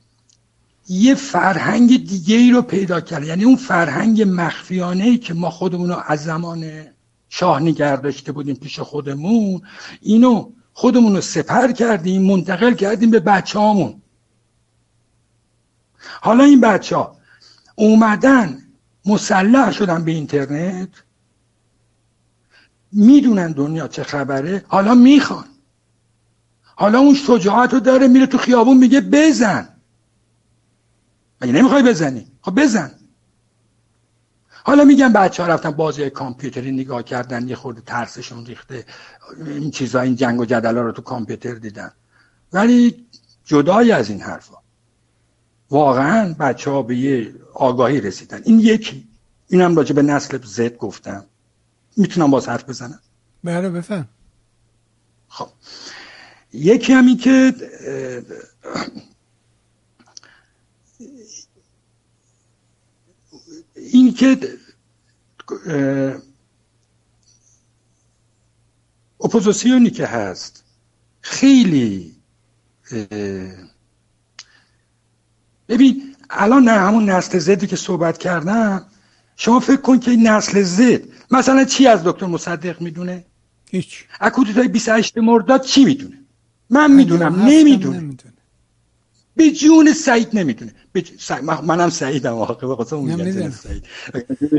یه 0.87 1.15
فرهنگ 1.15 2.07
دیگه 2.07 2.35
ای 2.35 2.51
رو 2.51 2.61
پیدا 2.61 3.01
کرد 3.01 3.23
یعنی 3.23 3.43
اون 3.43 3.55
فرهنگ 3.55 4.23
مخفیانه 4.27 5.03
ای 5.03 5.17
که 5.17 5.33
ما 5.33 5.49
خودمون 5.49 5.89
رو 5.89 6.01
از 6.07 6.23
زمان 6.23 6.85
شاه 7.29 7.59
نگه 7.59 7.95
داشته 7.95 8.31
بودیم 8.31 8.55
پیش 8.55 8.79
خودمون 8.79 9.61
اینو 10.01 10.51
خودمون 10.73 11.15
رو 11.15 11.21
سپر 11.21 11.71
کردیم 11.71 12.21
منتقل 12.21 12.73
کردیم 12.73 13.11
به 13.11 13.19
بچه 13.19 13.59
هامون 13.59 14.01
حالا 16.21 16.43
این 16.43 16.61
بچه 16.61 16.95
ها 16.95 17.17
اومدن 17.75 18.61
مسلح 19.05 19.71
شدن 19.71 20.03
به 20.03 20.11
اینترنت 20.11 20.89
می‌دونن 22.91 23.51
دنیا 23.51 23.87
چه 23.87 24.03
خبره 24.03 24.65
حالا 24.67 24.93
می‌خوان. 24.93 25.45
حالا 26.75 26.99
اون 26.99 27.15
شجاعت 27.15 27.73
رو 27.73 27.79
داره 27.79 28.07
میره 28.07 28.25
تو 28.25 28.37
خیابون 28.37 28.77
میگه 28.77 29.01
بزن. 29.01 29.74
مگه 31.41 31.53
نمی‌خوای 31.53 31.83
بزنی؟ 31.83 32.27
خب 32.41 32.61
بزن. 32.61 32.91
حالا 34.63 34.83
میگم 34.83 35.13
بچه 35.13 35.43
ها 35.43 35.49
رفتن 35.49 35.71
بازی 35.71 36.09
کامپیوتری 36.09 36.71
نگاه 36.71 37.03
کردن 37.03 37.47
یه 37.47 37.55
خورده 37.55 37.81
ترسشون 37.81 38.45
ریخته. 38.45 38.85
این 39.45 39.71
چیزا 39.71 40.01
این 40.01 40.15
جنگ 40.15 40.39
و 40.39 40.45
جدل 40.45 40.75
ها 40.75 40.81
رو 40.81 40.91
تو 40.91 41.01
کامپیوتر 41.01 41.53
دیدن. 41.53 41.91
ولی 42.53 43.05
جدای 43.45 43.91
از 43.91 44.09
این 44.09 44.21
حرفا. 44.21 44.55
واقعا 45.69 46.33
بچه 46.39 46.71
ها 46.71 46.81
به 46.81 46.95
یه 46.95 47.35
آگاهی 47.53 48.01
رسیدن. 48.01 48.41
این 48.45 48.59
یکی. 48.59 49.07
اینم 49.47 49.75
راجع 49.75 49.95
به 49.95 50.01
نسل 50.01 50.39
زد 50.43 50.77
گفتم. 50.77 51.25
می‌تونم 51.97 52.31
باز 52.31 52.49
حرف 52.49 52.69
بزنم؟ 52.69 52.99
بله 53.43 53.69
بفهم. 53.69 54.07
خب. 55.27 55.47
یکی 56.53 56.93
همی 56.93 57.15
که 57.15 57.53
این 63.95 64.13
که 64.13 64.37
اپوزیسیونی 69.23 69.89
که 69.89 70.05
هست 70.05 70.63
خیلی 71.21 72.15
ببین 75.69 76.15
الان 76.29 76.63
نه 76.63 76.71
همون 76.71 77.09
نسل 77.09 77.39
Z 77.39 77.53
ی 77.53 77.67
که 77.67 77.75
صحبت 77.75 78.17
کردم 78.17 78.85
شما 79.35 79.59
فکر 79.59 79.81
کن 79.81 79.99
که 79.99 80.11
این 80.11 80.27
نسل 80.27 80.63
Z 80.63 81.01
مثلا 81.31 81.65
چی 81.65 81.87
از 81.87 82.03
دکتر 82.03 82.25
مصدق 82.25 82.81
می‌دونه؟ 82.81 83.25
هیچ. 83.71 84.05
از 84.19 84.26
کودتای 84.26 84.67
28 84.67 85.17
مرداد 85.17 85.61
چی 85.61 85.85
می‌دونه؟ 85.85 86.19
من 86.69 86.91
می‌دونم 86.91 87.41
نمی‌دونه 87.41 88.17
به 89.35 89.51
جون 89.51 89.93
سعید 89.93 90.29
نمی‌دونه 90.33 90.73
منم 91.63 91.89
سعیدم 91.89 92.33
واقعا 92.33 92.67
به 92.67 92.75
خاطر 92.75 92.95
اون 92.95 93.51
سعید. 93.51 93.83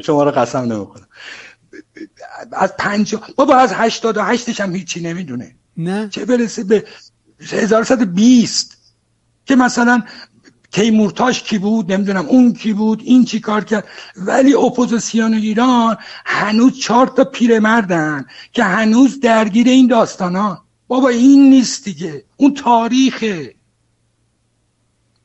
شما 0.03 0.24
رو 0.24 0.31
قسم 0.31 0.59
نمی‌کنم 0.59 1.07
از 2.53 2.77
پنج 2.78 3.16
بابا 3.36 3.57
از 3.57 3.73
هشتاد 3.73 4.16
و 4.16 4.23
هشتش 4.23 4.61
هم 4.61 4.74
هیچی 4.74 5.01
نمی‌دونه. 5.01 5.57
نه. 5.77 6.09
چه 6.09 6.24
برسه 6.24 6.65
به 6.65 6.85
1120 7.40 8.77
که 9.47 9.57
مثلا 9.57 10.03
تیمورتاش 10.73 11.43
کی 11.43 11.59
بود 11.59 11.93
نمی‌دونم 11.93 12.27
اون 12.27 12.53
کی 12.53 12.73
بود 12.73 13.03
این 13.05 13.24
چی 13.24 13.40
کار 13.40 13.65
کرد. 13.65 13.85
ولی 14.16 14.55
اپوزیسیون 14.55 15.35
ایران 15.35 15.97
هنوز 16.24 16.78
چهار 16.78 17.07
تا 17.07 17.24
پیرمردن 17.24 18.27
که 18.53 18.65
هنوز 18.65 19.20
درگیر 19.20 19.69
این 19.69 19.86
داستان 19.86 20.59
بابا 20.89 21.09
این 21.09 21.51
نیست 21.51 21.85
دیگه. 21.85 22.24
اون 22.36 22.55
تاریخه. 22.55 23.55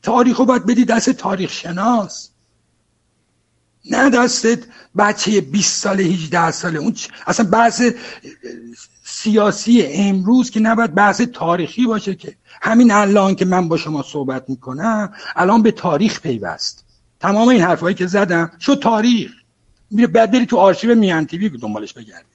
تاریخ 0.01 0.37
رو 0.37 0.45
باید 0.45 0.65
بدی 0.65 0.85
دست 0.85 1.09
تاریخ 1.09 1.51
شناس. 1.51 2.29
نه 3.91 4.09
دستت 4.09 4.59
بچه 4.97 5.41
20 5.41 5.83
ساله 5.83 6.03
18 6.03 6.51
ساله. 6.51 6.79
اون 6.79 6.95
اصلا 7.27 7.49
بحث 7.49 7.83
سیاسی 9.03 9.85
امروز 9.85 10.51
که 10.51 10.59
نباید 10.59 10.95
بحث 10.95 11.21
تاریخی 11.21 11.85
باشه 11.85 12.15
که. 12.15 12.37
همین 12.61 12.91
الان 12.91 13.35
که 13.35 13.45
من 13.45 13.67
با 13.67 13.77
شما 13.77 14.03
صحبت 14.03 14.49
می‌کنم 14.49 15.13
الان 15.35 15.61
به 15.61 15.71
تاریخ 15.71 16.21
پیوست. 16.21 16.85
تمام 17.19 17.47
این 17.47 17.61
حرفایی 17.61 17.95
که 17.95 18.07
زدم 18.07 18.51
شد 18.59 18.79
تاریخ. 18.79 19.31
میره 19.91 20.07
بعد 20.07 20.45
تو 20.45 20.57
آرشیو 20.57 20.95
میان 20.95 21.25
تیوی 21.25 21.49
دنبالش 21.49 21.93
بگردی. 21.93 22.25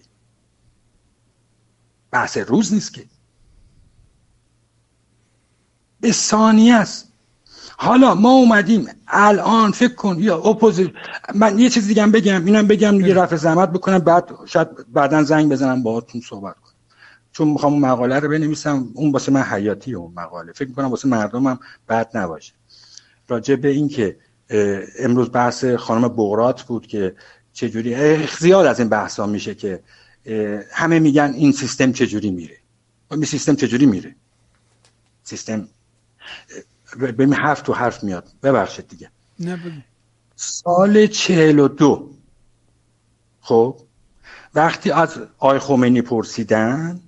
بحث 2.10 2.36
روز 2.36 2.74
نیست 2.74 2.94
که. 2.94 3.04
به 6.00 6.12
ثانیه 6.12 6.74
است. 6.74 7.12
حالا 7.78 8.14
ما 8.14 8.30
اومدیم 8.30 8.88
الان 9.08 9.70
فکر 9.70 9.94
کن 9.94 10.16
یا 10.18 10.36
اپوزیت 10.38 10.90
من 11.34 11.58
یه 11.58 11.70
چیز 11.70 11.88
دیگه 11.88 12.06
بگم 12.06 12.44
اینم 12.44 12.66
بگم 12.66 12.98
دیگه 12.98 13.14
رفع 13.14 13.36
زحمت 13.36 13.72
بکنم 13.72 13.98
بعد 13.98 14.30
شاید 14.46 14.92
بعدا 14.92 15.22
زنگ 15.22 15.52
بزنم 15.52 15.82
باهاتون 15.82 16.20
صحبت 16.20 16.54
کنم. 16.54 16.72
چون 17.32 17.48
می‌خوام 17.48 17.72
اون 17.72 17.82
مقاله 17.82 18.18
رو 18.18 18.28
بنویسم 18.28 18.88
اون 18.94 19.12
واسه 19.12 19.32
من 19.32 19.42
حیاتی 19.42 19.94
اون 19.94 20.12
مقاله. 20.16 20.52
فکر 20.52 20.68
می‌کنم 20.68 20.86
واسه 20.86 21.08
مردمم 21.08 21.58
بد 21.88 22.16
نباشه. 22.16 22.52
راجع 23.28 23.56
به 23.56 23.68
این 23.68 23.88
که 23.88 24.16
امروز 24.98 25.30
بحث 25.32 25.64
خانم 25.64 26.08
بغرات 26.08 26.62
بود 26.62 26.86
که 26.86 27.14
چجوری 27.52 28.26
زیاد 28.38 28.66
از 28.66 28.78
این 28.78 28.88
بحث 28.88 29.20
ها 29.20 29.26
میشه 29.26 29.54
که 29.54 29.82
همه 30.72 30.98
میگن 30.98 31.32
این 31.36 31.52
سیستم 31.52 31.92
چجوری 31.92 32.30
میره. 32.30 32.56
این 33.10 33.24
سیستم 33.24 33.54
چجوری 33.54 33.86
میره؟ 33.86 34.14
سیستم 35.22 35.68
ببین 36.98 37.32
حرف 37.32 37.62
تو 37.62 37.72
حرف 37.72 38.04
میاد. 38.04 38.28
ببخشید 38.42 38.88
دیگه. 38.88 39.10
نه 39.40 39.84
سال 40.36 41.06
چهل 41.06 41.58
و 41.58 41.68
دو. 41.68 42.10
خب 43.40 43.80
وقتی 44.54 44.90
از 44.90 45.18
آی 45.38 45.58
خمینی 45.58 46.02
پرسیدن 46.02 47.00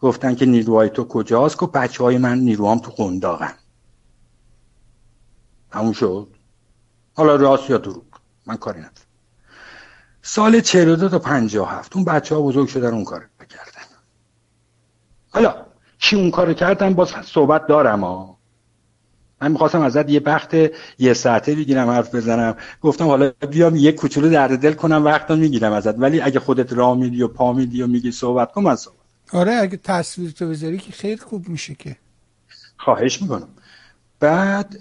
گفتن 0.00 0.34
که 0.34 0.46
نیروهای 0.46 0.90
تو 0.90 1.04
کجاست؟ 1.04 1.58
که 1.58 1.66
بچه 1.66 2.04
های 2.04 2.18
من 2.18 2.38
نیروهام 2.38 2.78
تو 2.78 2.90
قنداقن 2.90 3.54
همون 5.70 5.92
شد؟ 5.92 6.28
حالا 7.14 7.36
راست 7.36 7.70
یا 7.70 7.78
دروغ؟ 7.78 8.04
من 8.46 8.56
کاری 8.56 8.78
ندارم. 8.78 8.94
سال 10.22 10.60
42 10.60 11.08
تا 11.08 11.18
57 11.18 11.96
اون 11.96 12.04
بچه 12.04 12.34
ها 12.34 12.42
بزرگ 12.42 12.68
شدن 12.68 12.94
اون 12.94 13.04
کار 13.04 13.28
کردن. 13.48 13.86
حالا 15.30 15.66
چی 15.98 16.16
اون 16.16 16.30
کار 16.30 16.52
کردن؟ 16.54 16.94
باز 16.94 17.08
صحبت 17.24 17.66
دارم 17.66 18.04
ها 18.04 18.37
من 19.42 19.52
می‌خواستم 19.52 19.80
ازت 19.80 20.10
یه 20.10 20.20
بخت 20.20 20.54
یه 20.98 21.14
ساعته 21.14 21.54
بگیرم 21.54 21.88
حرف 21.88 22.14
بزنم. 22.14 22.56
گفتم 22.80 23.06
حالا 23.06 23.32
بیام 23.50 23.76
یه 23.76 23.92
کوچولو 23.92 24.30
درد 24.30 24.58
دل 24.58 24.72
کنم 24.72 25.04
وقتا 25.04 25.36
می‌گیرم 25.36 25.72
ازت. 25.72 25.94
ولی 25.98 26.20
اگه 26.20 26.40
خودت 26.40 26.72
راه 26.72 26.96
میدی 26.96 27.22
و 27.22 27.28
پا 27.28 27.52
میدی 27.52 27.82
و 27.82 27.86
میگی 27.86 28.12
صحبت 28.12 28.52
کن 28.52 28.62
من 28.62 28.76
صحبت 28.76 28.98
آره 29.32 29.52
اگه 29.52 29.76
تصویر 29.76 30.30
تو 30.30 30.48
بذاری 30.48 30.78
که 30.78 30.92
خیلی 30.92 31.16
خوب 31.16 31.48
میشه 31.48 31.74
که. 31.74 31.96
خواهش 32.76 33.22
می‌کنم. 33.22 33.48
بعد 34.20 34.78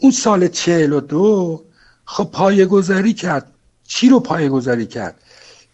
اون 0.00 0.12
سال 0.12 0.48
چهل 0.48 0.92
و 0.92 1.00
دو 1.00 1.62
خب 2.04 2.24
پایه 2.32 2.66
گذاری 2.66 3.14
کرد. 3.14 3.52
چی 3.84 4.08
رو 4.08 4.20
پایه 4.20 4.48
گذاری 4.48 4.86
کرد؟ 4.86 5.20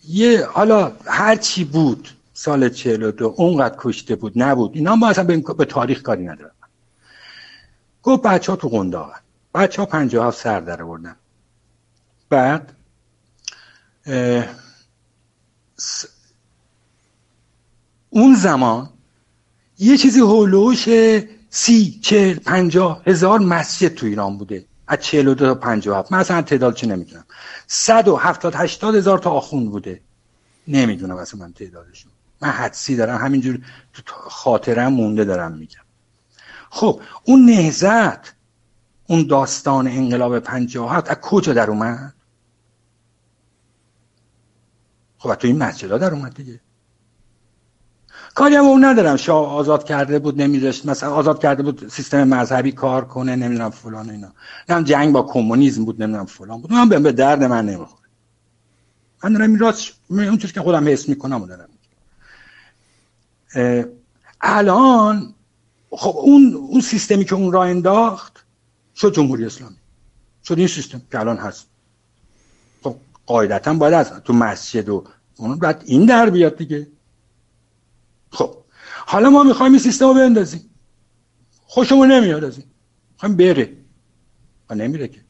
یه 0.09 0.47
حالا 0.47 0.93
هر 1.07 1.37
چی 1.37 1.65
بود 1.65 2.09
سال 2.35 2.69
چهل 2.69 3.03
و 3.03 3.11
دو 3.11 3.35
اونقدر 3.37 3.75
کشته 3.79 4.17
بود 4.17 4.33
نبود. 4.37 4.71
اینا 4.75 4.97
ما 4.97 5.09
اصلا 5.09 5.25
به 5.59 5.65
تاریخ 5.65 6.03
کاری 6.03 6.25
ندارم 6.25 6.51
گفت 8.03 8.23
بچه 8.23 8.53
ها 8.53 8.57
تو 8.57 8.69
قنداقن 8.69 9.21
بچه 9.55 9.83
ها 9.83 9.87
پنجاه 9.87 10.27
هفت 10.27 10.39
سر 10.39 10.61
در 10.61 10.85
بردن 10.85 11.17
بعد 12.31 12.73
اون 18.11 18.35
زمان 18.35 18.91
یه 19.79 19.97
چیزی 19.97 20.21
هولوش 20.21 20.89
سی 21.51 22.01
چهل 22.03 22.39
پنجاه 22.39 23.03
هزار 23.07 23.39
مسجد 23.39 23.95
تو 23.95 24.07
ایران 24.07 24.39
بوده. 24.39 24.65
از 24.87 24.99
چهل 25.01 25.29
و 25.29 25.35
دو 25.35 25.47
تا 25.47 25.55
پنجاه 25.55 25.99
هفت. 25.99 26.13
من 26.13 26.19
اصلا 26.19 26.43
تعداد 26.43 26.75
چه 26.75 26.87
نمی‌دونم. 26.87 27.25
صد 27.67 28.09
و 28.09 28.17
هفتاد 28.17 28.55
هشتاد 28.55 28.95
هزار 28.95 29.19
تا 29.19 29.31
آخوند 29.31 29.71
بوده. 29.71 30.01
نمی‌دونم 30.69 31.17
اصلا 31.17 31.41
من 31.41 31.53
تعدادشون. 31.53 32.13
من 32.41 32.49
حدسی 32.49 32.97
دارم 32.97 33.19
همینجور 33.19 33.59
تو 33.95 34.15
خاطرم 34.15 34.93
مونده 34.93 35.25
دارم 35.25 35.53
میگم. 35.53 35.81
خب 36.75 37.01
اون 37.25 37.45
نهزت 37.45 38.35
اون 39.07 39.27
داستان 39.27 39.87
انقلاب 39.87 40.39
پنجاهت 40.39 41.11
از 41.11 41.17
کجا 41.17 41.53
در 41.53 41.71
اومد؟ 41.71 42.15
خب 45.19 45.35
تو 45.35 45.47
این 45.47 45.59
مسجد 45.59 45.91
ها 45.91 45.99
در 45.99 46.15
اومد 46.15 46.35
دیگه. 46.35 46.61
کاری 48.35 48.55
هم 48.55 48.65
اون 48.65 48.85
ندارم. 48.85 49.17
شاه 49.17 49.55
آزاد 49.55 49.85
کرده 49.85 50.19
بود 50.19 50.43
نمیذاشت 50.43 50.87
مثلا 50.87 51.15
آزاد 51.15 51.43
کرده 51.43 51.63
بود 51.63 51.89
سیستم 51.89 52.25
مذهبی 52.25 52.73
کار 52.73 53.05
کنه 53.05 53.37
نمی‌دونم 53.37 53.71
فلان 53.71 54.11
اینا. 54.11 54.33
نمی‌دونم 54.69 54.85
جنگ 54.85 55.13
با 55.13 55.23
کمونیسم 55.23 55.85
بود 55.85 56.03
نمی‌دونم 56.03 56.27
فلان 56.27 56.61
بود. 56.61 56.73
من 56.73 56.89
به 56.89 57.13
درد 57.13 57.45
من 57.45 57.67
نمی‌خوره. 57.67 58.09
من 59.25 59.33
دارم 59.33 59.51
این 59.51 59.59
راست 59.59 59.93
اون 60.11 60.39
چیزی 60.39 60.53
که 60.53 60.61
خودم 60.61 60.89
حس 60.89 61.09
می‌کنم 61.09 61.47
دارم. 61.47 61.69
الان 64.41 65.35
خب 65.97 66.17
اون 66.17 66.55
اون 66.55 66.81
سیستمی 66.81 67.25
که 67.25 67.35
اون 67.35 67.53
را 67.53 67.65
انداخت 67.65 68.45
شد 68.97 69.15
جمهوری 69.15 69.45
اسلامی. 69.45 69.77
شد 70.45 70.59
این 70.59 70.67
سیستم 70.67 71.03
که 71.13 71.21
الان 71.21 71.37
هست. 71.37 71.67
خب 72.83 72.97
قاعدتا 73.27 73.75
باید 73.75 73.95
از 73.95 74.13
تو 74.25 74.33
مسجد 74.33 74.89
و 74.89 75.05
اون 75.37 75.59
بعد 75.59 75.83
این 75.87 76.07
در 76.07 76.31
بیاد 76.31 76.57
دیگه. 76.57 76.87
خب 78.31 78.57
حالا 79.07 79.31
ما 79.31 79.43
می‌خوایم 79.43 79.73
این 79.73 79.83
سیستم 79.83 80.07
رو 80.07 80.15
بندازیم. 80.15 80.71
خوشمون 81.67 82.13
نمیاد 82.13 82.45
از 82.45 82.59
این. 82.59 82.67
می‌خوایم 83.13 83.37
بره. 83.37 83.77
و 84.71 84.75
نمیره 84.75 85.09
که. 85.09 85.21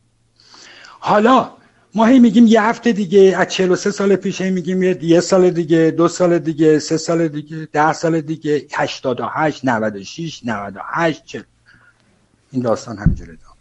حالا 1.01 1.51
ما 1.95 2.07
هی 2.07 2.19
میگیم 2.19 2.47
یه 2.47 2.63
هفته 2.63 2.93
دیگه 2.93 3.35
از 3.39 3.49
43 3.49 3.91
سال 3.91 4.17
پیش 4.17 4.41
هی 4.41 4.51
میگیم 4.51 4.83
یه 4.83 5.21
سال 5.21 5.51
دیگه 5.51 5.95
دو 5.97 6.09
سال 6.09 6.39
دیگه 6.39 6.79
سه 6.79 6.97
سال 6.97 7.29
دیگه 7.29 7.69
ده 7.73 7.93
سال 7.93 8.21
دیگه 8.21 8.67
88 8.73 9.65
96 9.65 10.41
98 10.45 11.25
چه 11.25 11.45
این 12.51 12.63
داستان 12.63 12.99
همینجوری 12.99 13.31
ادامه 13.31 13.57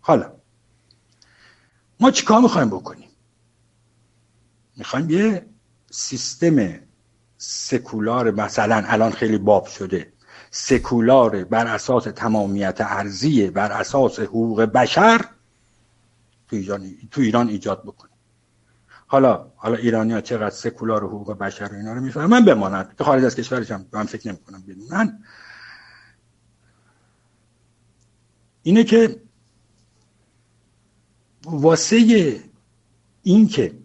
حالا 0.00 0.32
ما 2.00 2.10
چیکار 2.10 2.40
می‌خوایم 2.40 2.68
بکنیم؟ 2.68 3.08
می‌خوایم 4.76 5.10
یه 5.10 5.46
سیستم 5.90 6.80
سکولار 7.38 8.30
مثلا 8.30 8.84
الان 8.86 9.12
خیلی 9.12 9.38
باب 9.38 9.66
شده 9.66 10.12
سکولار 10.50 11.44
بر 11.44 11.66
اساس 11.66 12.04
تمامیت 12.04 12.76
ارزی 12.80 13.50
بر 13.50 13.72
اساس 13.72 14.18
حقوق 14.20 14.62
بشر 14.62 15.24
تو 16.52 16.56
ایران, 16.56 16.94
تو 17.10 17.20
ایران 17.20 17.48
ایجاد 17.48 17.82
بکنه. 17.82 18.10
حالا 19.06 19.52
حالا 19.56 19.76
ایرانی 19.76 20.12
ها 20.12 20.20
چقدر 20.20 20.50
سکولار 20.50 21.04
و 21.04 21.08
حقوق 21.08 21.38
بشر 21.38 21.68
و 21.72 21.74
اینا 21.74 21.92
رو 21.92 22.00
می‌فهمن؟ 22.00 22.44
بماند 22.44 22.96
که 22.98 23.04
خارج 23.04 23.24
از 23.24 23.36
کشورش 23.36 23.70
هم 23.70 23.86
من 23.92 24.04
فکر 24.04 24.28
نمی 24.28 24.38
کنم 24.38 24.64
من 24.90 25.18
اینه 28.62 28.84
که 28.84 29.22
واسه 31.44 31.96
این 33.22 33.48
که 33.48 33.78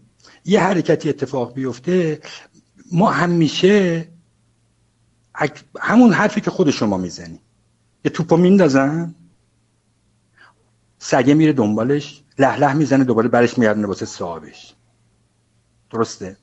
یه 0.45 0.61
حرکتی 0.61 1.09
اتفاق 1.09 1.53
بیفته 1.53 2.21
ما 2.91 3.11
همیشه 3.11 4.07
همون 5.79 6.13
حرفی 6.13 6.41
که 6.41 6.51
خود 6.51 6.71
شما 6.71 6.97
می‌زنی. 6.97 7.39
یه 8.05 8.11
توپو 8.11 8.37
میندازن 8.37 9.15
سگه 10.99 11.33
میره 11.33 11.53
دنبالش. 11.53 12.23
لح 12.39 12.55
لح 12.59 12.73
می‌زنه 12.73 13.03
دوباره 13.03 13.27
برش 13.27 13.57
میگردونه 13.57 13.87
واسه 13.87 14.05
صاحبش. 14.05 14.75
درسته؟ 15.91 16.37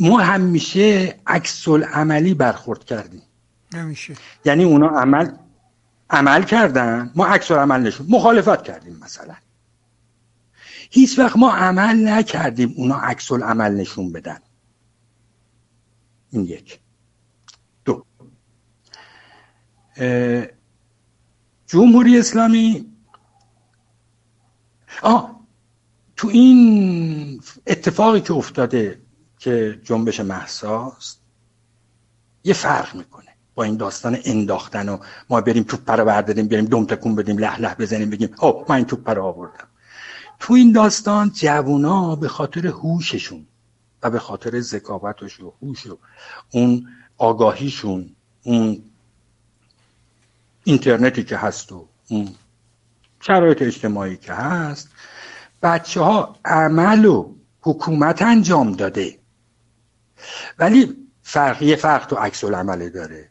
ما 0.00 0.18
همیشه 0.18 1.20
عکس 1.26 1.68
عملی 1.68 2.34
برخورد 2.34 2.84
کردیم. 2.84 3.22
همیشه. 3.74 4.14
یعنی 4.44 4.64
اونا 4.64 4.88
عمل 4.88 5.36
عمل 6.10 6.42
کردن 6.42 7.12
ما 7.14 7.26
عکس 7.26 7.50
عمل 7.50 7.80
نشون 7.80 8.06
مخالفت 8.10 8.62
کردیم 8.62 8.98
مثلا. 9.02 9.34
هیچ 10.90 11.18
وقت 11.18 11.36
ما 11.36 11.52
عمل 11.52 12.08
نکردیم 12.08 12.74
اونا 12.76 12.94
عکس 12.94 13.32
عمل 13.32 13.74
نشون 13.74 14.12
بدن. 14.12 14.38
این 16.30 16.44
یک. 16.44 16.80
دو. 17.84 18.04
جمهوری 21.66 22.18
اسلامی 22.18 22.97
آه 25.02 25.40
تو 26.16 26.28
این 26.28 27.40
اتفاقی 27.66 28.20
که 28.20 28.32
افتاده 28.32 29.00
که 29.38 29.80
جنبش 29.84 30.20
محساست 30.20 31.20
یه 32.44 32.54
فرق 32.54 32.94
می‌کنه 32.94 33.28
با 33.54 33.64
این 33.64 33.76
داستان 33.76 34.18
انداختن 34.24 34.88
و 34.88 34.98
ما 35.30 35.40
بریم 35.40 35.62
توپ 35.62 35.90
رو 35.90 36.04
برداریم 36.04 36.48
بریم 36.48 36.64
دم 36.64 36.84
تکون 36.84 37.14
بدیم 37.14 37.38
لح 37.38 37.60
لح 37.60 37.74
بزنیم 37.74 38.10
بگیم 38.10 38.34
او 38.40 38.64
من 38.68 38.76
این 38.76 38.84
توپ 38.84 39.10
رو 39.10 39.24
آوردم. 39.24 39.68
تو 40.40 40.54
این 40.54 40.72
داستان 40.72 41.30
جوونا 41.30 42.16
به 42.16 42.28
خاطر 42.28 42.66
هوششون 42.66 43.46
و 44.02 44.10
به 44.10 44.18
خاطر 44.18 44.60
ذکاوتش 44.60 45.40
و 45.40 45.52
هوش 45.62 45.86
و 45.86 45.98
اون 46.50 46.88
آگاهیشون 47.18 48.10
اون 48.42 48.82
اینترنتی 50.64 51.24
که 51.24 51.36
هست 51.36 51.72
و 51.72 51.88
اون 52.08 52.34
شرایط 53.20 53.62
اجتماعی 53.62 54.16
که 54.16 54.32
هست 54.32 54.88
بچه 55.62 56.00
ها 56.00 56.36
عمل 56.44 57.04
و 57.04 57.34
حکومت 57.60 58.22
انجام 58.22 58.72
داده. 58.72 59.18
ولی 60.58 60.96
فرق 61.22 61.62
یه 61.62 61.76
فرق 61.76 62.06
تو 62.06 62.16
عکس 62.16 62.44
عمله 62.44 62.88
داره. 62.90 63.28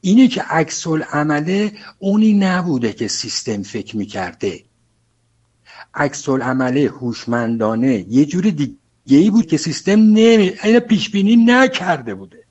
اینه 0.00 0.28
که 0.28 0.42
عکس 0.42 0.86
عمله 0.86 1.72
اونی 1.98 2.32
نبوده 2.32 2.92
که 2.92 3.08
سیستم 3.08 3.62
فکر 3.62 3.96
می‌کرده. 3.96 4.64
عکس 5.94 6.28
عمله 6.28 6.88
هوشمندانه 6.88 8.06
یه 8.08 8.24
جوری 8.24 8.50
دیگه 8.50 8.78
ای 9.18 9.30
بود 9.30 9.46
که 9.46 9.56
سیستم 9.56 10.00
نمی 10.00 10.50
پیش 10.88 11.10
بینی 11.10 11.36
نکرده 11.36 12.14
بوده. 12.14 12.44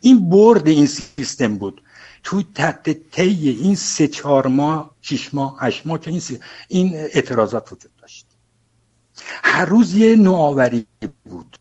این 0.00 0.30
برد 0.30 0.68
این 0.68 0.86
سیستم 0.86 1.58
بود. 1.58 1.82
تو 2.22 2.42
تحت 2.42 2.90
طی 3.10 3.48
این 3.48 3.74
سه 3.74 4.08
چهار 4.08 4.46
ماه 4.46 4.96
شش 5.00 5.34
ماه 5.34 5.56
هشت 5.60 5.86
ماه 5.86 6.00
که 6.00 6.10
این, 6.10 6.22
این 6.68 6.94
اعتراضات 6.94 7.72
وجود 7.72 7.96
داشت. 7.96 8.26
هر 9.44 9.64
روز 9.64 9.94
یه 9.94 10.16
نوآوری 10.16 10.86
بود. 11.24 11.56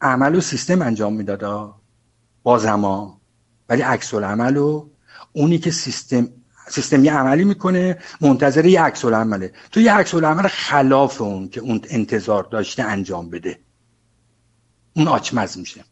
عمل 0.00 0.34
و 0.34 0.40
سیستم 0.40 0.82
انجام 0.82 1.12
می‌داد 1.12 1.74
با 2.42 2.58
زمان. 2.58 3.12
ولی 3.68 3.82
عکس 3.82 4.14
العمل 4.14 4.56
و 4.56 4.88
اونی 5.32 5.58
که 5.58 5.70
سیستم 5.70 6.28
سیستم 6.68 7.04
یه 7.04 7.12
عملی 7.12 7.44
می‌کنه 7.44 7.98
منتظر 8.20 8.66
یه 8.66 8.82
عکس 8.82 9.04
عمله 9.04 9.52
تو 9.72 9.80
یه 9.80 9.92
عکس 9.92 10.14
عمل 10.14 10.48
خلاف 10.48 11.20
اون 11.20 11.48
که 11.48 11.60
اون 11.60 11.80
انتظار 11.90 12.42
داشته 12.44 12.82
انجام 12.82 13.30
بده. 13.30 13.58
اون 14.96 15.08
آچمز 15.08 15.58
میشه. 15.58 15.84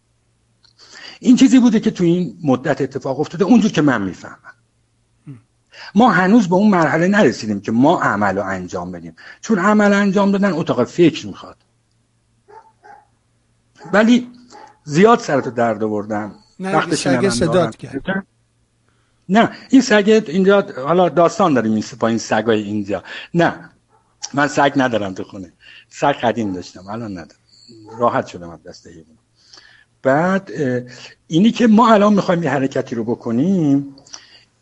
این 1.21 1.37
چیزی 1.37 1.59
بوده 1.59 1.81
که 1.81 1.91
تو 1.91 2.05
این 2.05 2.39
مدت 2.45 2.81
اتفاق 2.81 3.21
افتاده 3.21 3.45
اونجور 3.45 3.73
که 3.73 3.83
من 3.83 4.03
می‌فهمم. 4.03 4.55
ما 5.95 6.11
هنوز 6.11 6.49
به 6.49 6.55
اون 6.55 6.71
مرحله 6.71 7.09
نرسیدیم 7.09 7.61
که 7.61 7.73
ما 7.73 8.03
عمل 8.03 8.37
رو 8.37 8.45
انجام 8.45 8.93
بدیم. 8.93 9.17
چون 9.41 9.59
عمل 9.59 9.93
انجام 9.93 10.33
دادن 10.33 10.53
اتاق 10.53 10.85
فکر 10.85 11.27
می‌خواد. 11.27 11.57
ولی 13.93 14.29
زیاد 14.85 15.19
سرتو 15.19 15.51
درد 15.51 15.85
آوردم 15.85 16.35
نه 16.61 16.95
سگه 16.95 17.31
صدات 17.31 17.77
کرد. 17.77 18.27
نه 19.29 19.51
این 19.71 19.83
سگ 19.83 20.25
اینجا 20.29 20.67
حالا 20.87 21.09
داستان 21.09 21.55
داریم 21.55 21.73
این 21.73 21.85
با 22.01 22.09
این 22.09 22.19
سگای 22.19 22.63
اینجا. 22.63 23.03
نه 23.35 23.71
من 24.35 24.47
سگ 24.47 24.73
ندارم 24.77 25.15
تو 25.15 25.25
خونه. 25.25 25.53
سگ 25.89 26.13
قدیم 26.13 26.53
داشتم 26.53 26.87
الان 26.87 27.13
ندارم. 27.13 27.41
راحت 27.99 28.27
شدم 28.27 28.51
از 28.51 28.63
دست 28.63 28.87
بعد 30.03 30.51
اینی 31.27 31.51
که 31.51 31.67
ما 31.67 31.93
الان 31.93 32.15
می‌خوایم 32.15 32.43
یه 32.43 32.51
حرکتی 32.51 32.95
رو 32.95 33.05
بکنیم 33.05 33.97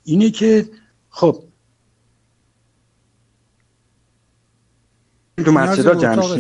اینه 0.05 0.31
که 0.31 0.69
خب 1.10 1.44
تو 5.44 5.52
مسجد 5.52 5.98
جمع 5.98 6.36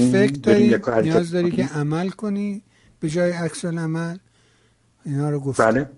نیاز 1.02 1.30
داری 1.30 1.50
که 1.50 1.66
عمل 1.66 2.08
کنی 2.08 2.62
به 3.00 3.10
جای 3.10 3.32
عکس 3.32 3.64
عمل 3.64 4.18
اینا 5.04 5.30
رو 5.30 5.40
گفت 5.40 5.60
بله. 5.60 5.90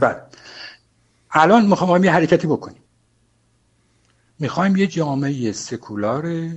بله. 0.00 0.22
الان 1.30 1.66
می‌خوایم 1.66 2.04
یه 2.04 2.12
حرکتی 2.12 2.46
بکنیم. 2.46 2.82
می‌خوایم 4.38 4.76
یه 4.76 4.86
جامعه 4.86 5.52
سکولار 5.52 6.48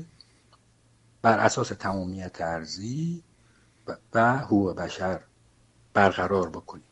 بر 1.21 1.39
اساس 1.39 1.67
تمامیت 1.67 2.41
ارضی 2.41 3.23
و 4.13 4.37
حقوق 4.37 4.75
بشر 4.75 5.19
برقرار 5.93 6.49
بکنیم. 6.49 6.83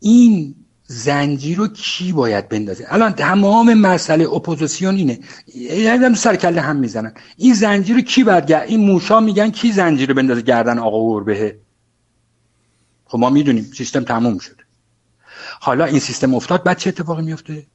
این 0.00 0.54
زنجیر 0.86 1.58
رو 1.58 1.68
کی 1.68 2.12
باید 2.12 2.48
بندازه؟ 2.48 2.86
الان 2.88 3.12
تمام 3.12 3.74
مسئله 3.74 4.32
اپوزیسیون 4.32 4.94
اینه. 4.94 5.18
یادم 5.54 6.14
سر 6.14 6.36
کله 6.36 6.60
هم 6.60 6.76
می‌زنن. 6.76 7.14
این 7.36 7.54
زنجیر 7.54 7.96
رو 7.96 8.02
کی 8.02 8.24
باید 8.24 8.52
این 8.52 8.80
موشا 8.80 9.20
میگن 9.20 9.50
کی 9.50 9.72
زنجیر 9.72 10.08
رو 10.08 10.14
بندازه 10.14 10.42
گردن 10.42 10.78
آقا 10.78 11.20
گربهه 11.20 11.60
خب 13.04 13.18
ما 13.18 13.30
می‌دونیم 13.30 13.70
سیستم 13.74 14.04
تموم 14.04 14.38
شده. 14.38 14.64
حالا 15.60 15.84
این 15.84 15.98
سیستم 15.98 16.34
افتاد 16.34 16.64
بعد 16.64 16.78
چه 16.78 16.88
اتفاقی 16.88 17.22
میفته 17.22 17.66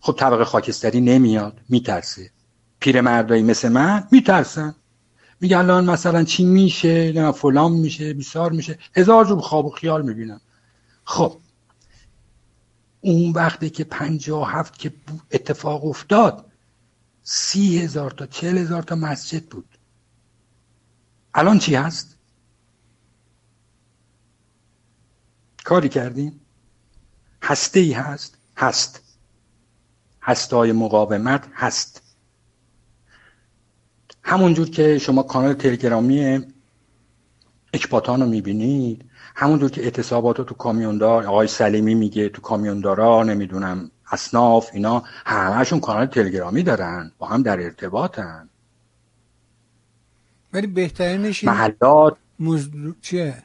خب 0.00 0.16
طبقه 0.18 0.44
خاکستری 0.44 1.00
نمیاد 1.00 1.60
میترسه. 1.68 2.30
پیرمردایی 2.80 3.42
مثل 3.42 3.68
من 3.68 4.08
میترسن. 4.12 4.74
میگه 5.40 5.58
الان 5.58 5.90
مثلا 5.90 6.24
چی 6.24 6.44
میشه؟ 6.44 7.12
نه 7.12 7.32
فلان 7.32 7.72
میشه 7.72 8.14
بیسار 8.14 8.52
میشه. 8.52 8.78
هزار 8.96 9.24
جو 9.24 9.40
خواب 9.40 9.66
و 9.66 9.70
خیال 9.70 10.02
می‌بینم. 10.02 10.40
خب. 11.04 11.36
اون 13.00 13.32
وقتی 13.32 13.70
که 13.70 13.84
پنجاه 13.84 14.52
هفت 14.52 14.78
که 14.78 14.92
اتفاق 15.30 15.84
افتاد 15.84 16.52
سی 17.22 17.78
هزار 17.78 18.10
تا 18.10 18.26
چل 18.26 18.58
هزار 18.58 18.82
تا 18.82 18.94
مسجد 18.94 19.44
بود. 19.44 19.78
الان 21.34 21.58
چی 21.58 21.74
هست؟ 21.74 22.16
کاری 25.64 25.88
کردیم؟ 25.88 26.40
هسته 27.42 27.80
ای 27.80 27.92
هست؟ 27.92 28.38
هست. 28.56 29.02
هستای 30.22 30.72
مقاومت 30.72 31.48
هست. 31.54 32.02
همونجور 34.22 34.70
که 34.70 34.98
شما 34.98 35.22
کانال 35.22 35.52
تلگرامی 35.52 36.40
اکباتان 37.74 38.20
رو 38.20 38.26
می‌بینید 38.26 39.04
همونجور 39.34 39.70
که 39.70 39.82
اعتصابات 39.82 40.38
رو 40.38 40.44
تو 40.44 40.54
کامیوندار 40.54 41.26
آقای 41.26 41.46
سلیمی 41.46 41.94
میگه 41.94 42.28
تو 42.28 42.42
کامیوندارا 42.42 43.22
نمی‌دونم 43.22 43.90
اصناف 44.12 44.70
اینا 44.74 45.02
همهشون 45.26 45.80
کانال 45.80 46.06
تلگرامی 46.06 46.62
دارن 46.62 47.12
با 47.18 47.26
هم 47.26 47.42
در 47.42 47.60
ارتباطن. 47.60 48.48
ولی 50.52 50.66
بهترینش 50.66 51.44
محلات. 51.44 52.16
مزدور... 52.40 52.94
چیه؟ 53.00 53.42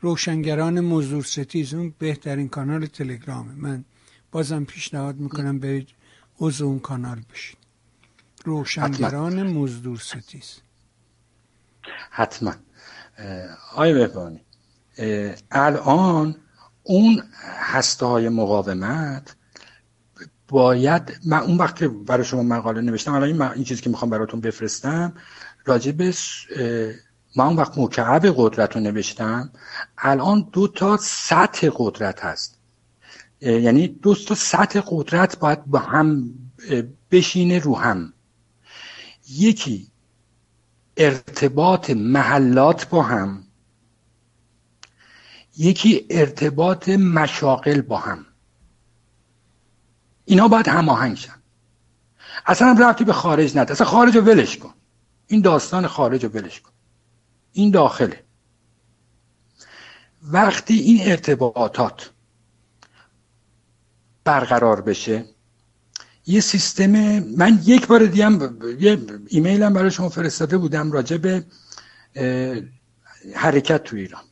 روشنگران 0.00 0.80
مزدور 0.80 1.22
ستیز 1.22 1.74
اون 1.74 1.94
بهترین 1.98 2.48
کانال 2.48 2.86
تلگرامه. 2.86 3.52
من 3.56 3.84
بازم 4.32 4.64
پیشنهاد 4.64 5.16
می‌کنم 5.16 5.58
برید 5.58 5.88
عضو 6.40 6.66
اون 6.66 6.78
کانال 6.78 7.20
بشید 7.32 7.59
روشنگران 8.44 9.42
مزدور 9.42 9.98
ستیز 9.98 10.60
حتما. 12.10 12.54
آقای 13.74 13.94
بهبهانی 13.94 14.40
الان 15.50 16.36
اون 16.82 17.22
هسته 17.60 18.06
های 18.06 18.28
مقاومت 18.28 19.36
باید 20.48 21.18
من 21.26 21.38
اون 21.38 21.56
وقت 21.56 21.76
که 21.76 21.88
برای 21.88 22.24
شما 22.24 22.42
مقاله 22.42 22.80
نوشتم 22.80 23.14
الان 23.14 23.28
این, 23.28 23.42
این 23.42 23.64
چیزی 23.64 23.82
که 23.82 23.90
می‌خوام 23.90 24.10
براتون 24.10 24.40
بفرستم 24.40 25.12
راجع 25.64 25.92
به 25.92 26.14
من 27.36 27.44
اون 27.44 27.56
وقت 27.56 27.78
مکعب 27.78 28.34
قدرت 28.36 28.74
رو 28.76 28.80
نوشتم 28.80 29.50
الان 29.98 30.48
دو 30.52 30.68
تا 30.68 30.96
سطح 30.96 31.70
قدرت 31.76 32.24
هست. 32.24 32.58
یعنی 33.40 33.88
دو 33.88 34.14
تا 34.14 34.34
سطح 34.34 34.82
قدرت 34.86 35.38
باید 35.38 35.64
با 35.64 35.78
هم 35.78 36.34
بشینه 37.10 37.58
رو 37.58 37.76
هم. 37.76 38.12
یکی 39.30 39.92
ارتباط 40.96 41.90
محلات 41.90 42.88
با 42.88 43.02
هم 43.02 43.44
یکی 45.56 46.06
ارتباط 46.10 46.88
مشاقل 46.88 47.80
با 47.80 47.98
هم. 47.98 48.26
اینا 50.24 50.48
باید 50.48 50.68
هماهنگ 50.68 51.16
شن. 51.16 51.42
اصلا 52.46 52.76
رفتی 52.80 53.04
به 53.04 53.12
خارج 53.12 53.58
ند 53.58 53.70
اصلا 53.70 53.86
خارج 53.86 54.16
رو 54.16 54.22
ولش 54.22 54.58
کن. 54.58 54.74
این 55.26 55.40
داستان 55.40 55.86
خارج 55.86 56.24
رو 56.24 56.30
ولش 56.30 56.60
کن. 56.60 56.70
این 57.52 57.70
داخله. 57.70 58.24
وقتی 60.22 60.74
این 60.74 61.10
ارتباطات 61.10 62.10
برقرار 64.24 64.80
بشه 64.80 65.24
یه 66.26 66.40
سیستم 66.40 66.90
من 67.18 67.60
یک 67.64 67.86
بار 67.86 68.06
دیگه 68.06 68.30
یه 68.78 68.98
ایمیل 69.28 69.62
هم 69.62 69.72
برای 69.72 69.90
شما 69.90 70.08
فرستاده 70.08 70.58
بودم 70.58 70.92
راجع 70.92 71.16
به 71.16 71.44
حرکت 73.34 73.84
تو 73.84 73.96
ایران. 73.96 74.22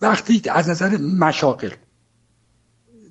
وقتی 0.00 0.42
از 0.50 0.68
نظر 0.68 0.96
مشاقل 0.96 1.70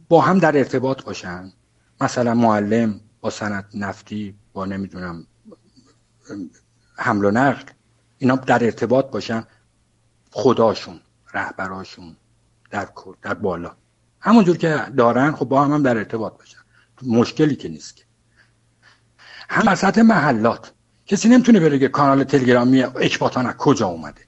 با 0.09 0.21
هم 0.21 0.39
در 0.39 0.57
ارتباط 0.57 1.03
باشن 1.03 1.53
مثلا 2.01 2.33
معلم 2.33 2.99
با 3.21 3.29
سند 3.29 3.65
نفتی 3.73 4.35
با 4.53 4.65
نمی‌دونم 4.65 5.27
حمل 6.95 7.25
و 7.25 7.31
نقل 7.31 7.63
اینا 8.17 8.35
در 8.35 8.63
ارتباط 8.63 9.11
باشن 9.11 9.43
خداشون 10.31 10.99
رهبراشون 11.33 12.15
در 12.71 12.89
در 13.21 13.33
بالا. 13.33 13.75
همونجور 14.19 14.57
که 14.57 14.85
دارن 14.97 15.31
خب 15.31 15.45
با 15.45 15.63
هم, 15.63 15.71
هم 15.71 15.83
در 15.83 15.97
ارتباط 15.97 16.37
باشن. 16.37 16.56
مشکلی 17.03 17.55
که 17.55 17.69
نیست 17.69 18.03
هم 19.49 19.75
سطح 19.75 20.01
محلات. 20.01 20.73
کسی 21.05 21.29
نمی‌تونه 21.29 21.59
بگه 21.59 21.87
کانال 21.87 22.23
تلگرامی 22.23 22.83
اکباتان 22.83 23.45
از 23.45 23.55
کجا 23.57 23.87
اومده؟ 23.87 24.21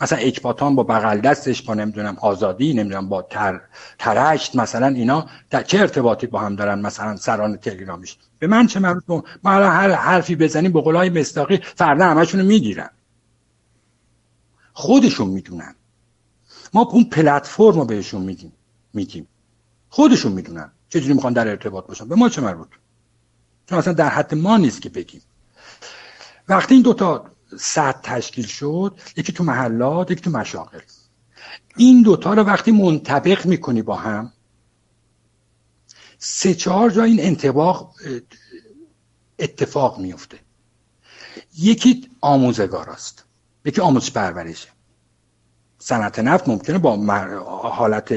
مثلا 0.00 0.18
اکباتان 0.18 0.74
با 0.74 0.82
بغل 0.82 1.20
دستش 1.20 1.62
با 1.62 1.74
نمی‌دونم 1.74 2.16
آزادی 2.20 2.74
نمی‌دونم 2.74 3.08
با 3.08 3.22
تر 3.22 3.60
ترشت 3.98 4.56
مثلا 4.56 4.86
اینا 4.86 5.26
در 5.50 5.62
چه 5.62 5.78
ارتباطی 5.78 6.26
با 6.26 6.40
هم 6.40 6.56
دارن 6.56 6.80
مثلا 6.80 7.16
سران 7.16 7.56
تلگرامیش؟ 7.56 8.16
به 8.38 8.46
من 8.46 8.66
چه 8.66 8.80
مربوط؟ 8.80 9.24
ما 9.44 9.50
هر 9.50 9.90
حرفی 9.92 10.36
بزنیم 10.36 10.72
به 10.72 10.80
قولای 10.80 11.10
مستاقی 11.10 11.56
فردا 11.56 12.04
همشونو 12.04 12.44
می‌گیرن. 12.44 12.90
خودشون 14.72 15.28
می‌دونن. 15.28 15.74
ما 16.74 16.82
اون 16.82 17.04
پلتفرم 17.04 17.80
رو 17.80 17.84
بهشون 17.84 18.22
میدیم 18.22 18.52
میگیم. 18.94 19.28
خودشون 19.88 20.32
می‌دونن. 20.32 20.72
چجوری 20.92 21.14
می‌خوان 21.14 21.32
در 21.32 21.48
ارتباط 21.48 21.86
باشن؟ 21.86 22.08
به 22.08 22.14
ما 22.14 22.28
چه 22.28 22.40
مربوط؟ 22.40 22.68
چون 23.66 23.78
اصلا 23.78 23.92
در 23.92 24.08
حد 24.08 24.34
ما 24.34 24.56
نیست 24.56 24.82
که 24.82 24.88
بگیم. 24.88 25.22
وقتی 26.48 26.74
این 26.74 26.82
دوتا 26.82 27.30
سطح 27.58 28.00
تشکیل 28.02 28.46
شد 28.46 29.00
یکی 29.16 29.32
تو 29.32 29.44
محلات 29.44 30.10
یکی 30.10 30.20
تو 30.20 30.30
مشاغل. 30.30 30.80
این 31.76 32.02
دوتا 32.02 32.34
رو 32.34 32.42
وقتی 32.42 32.72
منطبق 32.72 33.46
می‌کنی 33.46 33.82
با 33.82 33.96
هم 33.96 34.32
سه 36.18 36.54
چهار 36.54 36.90
جا 36.90 37.02
این 37.04 37.20
انتباق 37.20 37.94
اتفاق 39.38 39.98
میفته 39.98 40.38
یکی 41.58 42.10
آموزگار 42.20 42.90
است. 42.90 43.24
یکی 43.64 43.80
آموزش 43.80 44.10
پرورشه. 44.10 44.68
صنعت 45.78 46.18
نفت 46.18 46.48
ممکنه 46.48 46.78
با 46.78 46.96
حالت 47.70 48.12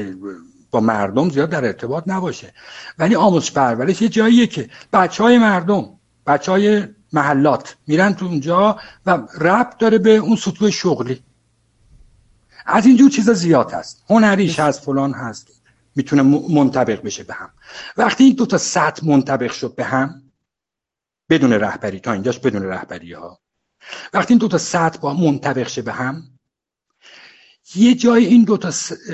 با 0.70 0.80
مردم 0.80 1.30
زیاد 1.30 1.50
در 1.50 1.64
ارتباط 1.64 2.04
نباشه. 2.06 2.52
ولی 2.98 3.14
آموزش 3.14 3.52
پرورش 3.52 4.02
یه 4.02 4.08
جاییه 4.08 4.46
که 4.46 4.70
بچه 4.92 5.22
های 5.22 5.38
مردم 5.38 5.88
بچه 6.26 6.52
های 6.52 6.84
محلات 7.12 7.76
میرن 7.86 8.14
تو 8.14 8.26
اونجا 8.26 8.78
و 9.06 9.10
ربط 9.40 9.78
داره 9.78 9.98
به 9.98 10.16
اون 10.16 10.36
سطوح 10.36 10.70
شغلی. 10.70 11.22
از 12.66 12.86
اینجور 12.86 13.10
چیزا 13.10 13.32
زیاد 13.32 13.72
هست. 13.72 14.04
هنریش 14.08 14.60
هست 14.60 14.82
فلان 14.82 15.12
هست. 15.12 15.62
می‌تونه 15.96 16.22
منطبق 16.54 17.02
بشه 17.02 17.24
به 17.24 17.34
هم. 17.34 17.50
وقتی 17.96 18.24
این 18.24 18.34
دو 18.34 18.46
تا 18.46 18.58
سطح 18.58 19.06
منطبق 19.06 19.52
شد 19.52 19.74
به 19.74 19.84
هم 19.84 20.22
بدون 21.30 21.52
رهبری 21.52 22.00
تا 22.00 22.12
اینجاش 22.12 22.38
بدون 22.38 22.62
رهبری 22.62 23.12
ها 23.12 23.40
وقتی 24.12 24.34
این 24.34 24.38
دو 24.38 24.48
تا 24.48 24.58
سطح 24.58 24.98
با 24.98 25.14
منطبق 25.14 25.68
شه 25.68 25.82
به 25.82 25.92
هم 25.92 26.22
یه 27.74 27.94
جای 27.94 28.26
این 28.26 28.44
دو 28.44 28.56
تا, 28.56 28.70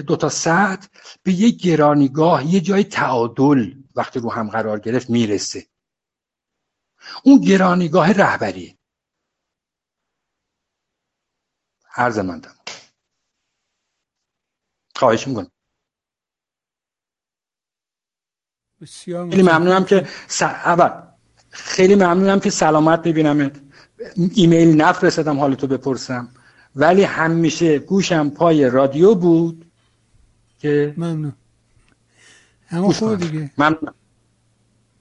دو 0.07 0.16
تا 0.16 0.29
سطح 0.29 0.89
به 1.23 1.33
یه 1.33 1.51
گرانیگاه 1.51 2.47
یه 2.47 2.61
جای 2.61 2.85
تعادل 2.85 3.74
وقتی 3.97 4.20
رو 4.20 4.33
هم 4.33 4.51
قرار 4.51 4.81
گرفت 4.81 5.11
می‌رسه. 5.11 5.66
اون 7.24 7.41
گرانیگاه 7.41 8.12
رهبری 8.12 8.79
عرض 11.97 12.19
من 12.19 12.43
خواهش 14.97 15.29
می‌کنم. 15.29 15.51
خیلی 18.87 19.43
ممنونم 19.43 19.85
که 19.85 20.09
س... 20.29 20.43
اول 20.43 21.03
خیلی 21.51 21.95
ممنونم 21.95 22.41
که 22.41 22.51
سلامت 22.51 23.03
ببینمت 23.03 23.61
ایمیل 24.35 24.77
نفرستم 24.81 25.39
حالتو 25.41 25.66
بپرسم. 25.66 26.41
ولی 26.77 27.03
همیشه 27.03 27.78
گوشم 27.78 28.31
پای 28.31 28.70
رادیو 28.70 29.15
بود 29.15 29.65
که 30.59 30.94
ممنون. 30.97 31.32
همه 32.66 32.93
خوب 32.93 33.16
دیگه؟ 33.16 33.51
ممنونم 33.59 33.94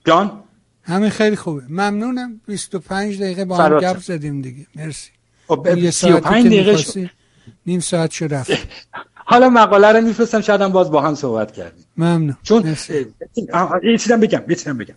جان؟ 0.06 0.44
همه 0.84 1.10
خیلی 1.10 1.36
خوبه. 1.36 1.64
ممنونم. 1.70 2.42
25 2.48 3.22
دقیقه 3.22 3.46
با 3.46 3.58
هم 3.58 3.80
گپ 3.80 4.00
زدیم 4.00 4.42
دیگه. 4.42 4.68
مرسی. 4.76 5.12
خب 5.48 5.90
35 5.90 6.46
دقیقه 6.46 7.12
نیم 7.66 7.80
ساعت 7.80 8.12
شو 8.12 8.28
رفت. 8.28 8.52
حالا 9.32 9.50
مقاله 9.50 9.92
رو 9.92 10.02
میفرستم 10.02 10.42
شاید 10.42 10.62
هم 10.62 10.72
باز 10.72 10.92
با 10.92 11.02
هم 11.02 11.16
صحبت 11.16 11.52
کردیم. 11.52 11.86
ممنون. 11.98 12.38
چون 12.44 12.76
یه 13.84 13.98
چیزم 13.98 14.20
بگم 14.20 14.44
یه 14.50 14.56
چیزم 14.56 14.78
بگم. 14.78 14.96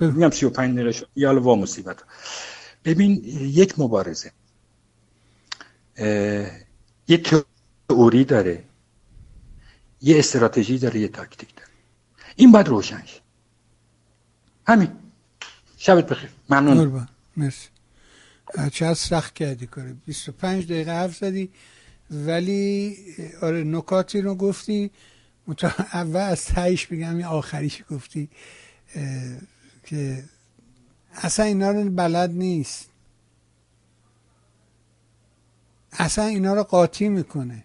میگم 0.00 0.30
35 0.30 0.74
دقیقه 0.74 0.92
شد. 0.92 1.08
یا 1.16 1.40
وا 1.40 1.54
مصیبت. 1.54 1.96
ببین 2.84 3.22
یک 3.40 3.78
مبارزه. 3.78 4.30
یه 7.08 7.22
تئوری 7.88 8.24
داره. 8.24 8.64
یه 10.02 10.18
استراتژی 10.18 10.78
داره 10.78 11.00
یه 11.00 11.08
تاکتیک 11.08 11.56
داره. 11.56 11.68
این 12.36 12.52
باید 12.52 12.68
روشن 12.68 13.02
همین. 14.66 14.88
شبت 15.76 16.06
بخیر. 16.06 16.30
ممنون 16.50 17.08
مرسی. 17.36 17.68
چه 18.72 18.94
سخت 18.94 19.34
کردی 19.34 19.66
کاره. 19.66 19.96
25 20.06 20.64
دقیقه 20.64 20.90
حرف 20.90 21.16
زدی. 21.16 21.50
ولی 22.10 22.96
آره 23.42 23.64
نکاتی 23.64 24.20
رو 24.20 24.34
گفتی. 24.34 24.90
اول 25.92 26.20
از 26.20 26.44
تایش 26.44 26.86
بگم 26.86 27.16
این 27.16 27.24
آخریش 27.24 27.82
گفتی. 27.90 28.28
که 29.84 30.24
اصلا 31.14 31.44
اینا 31.44 31.70
رو 31.70 31.90
بلد 31.90 32.30
نیست. 32.30 32.90
اصلا 35.98 36.24
اینا 36.24 36.54
رو 36.54 36.62
قاطی 36.62 37.08
می‌کنه. 37.08 37.64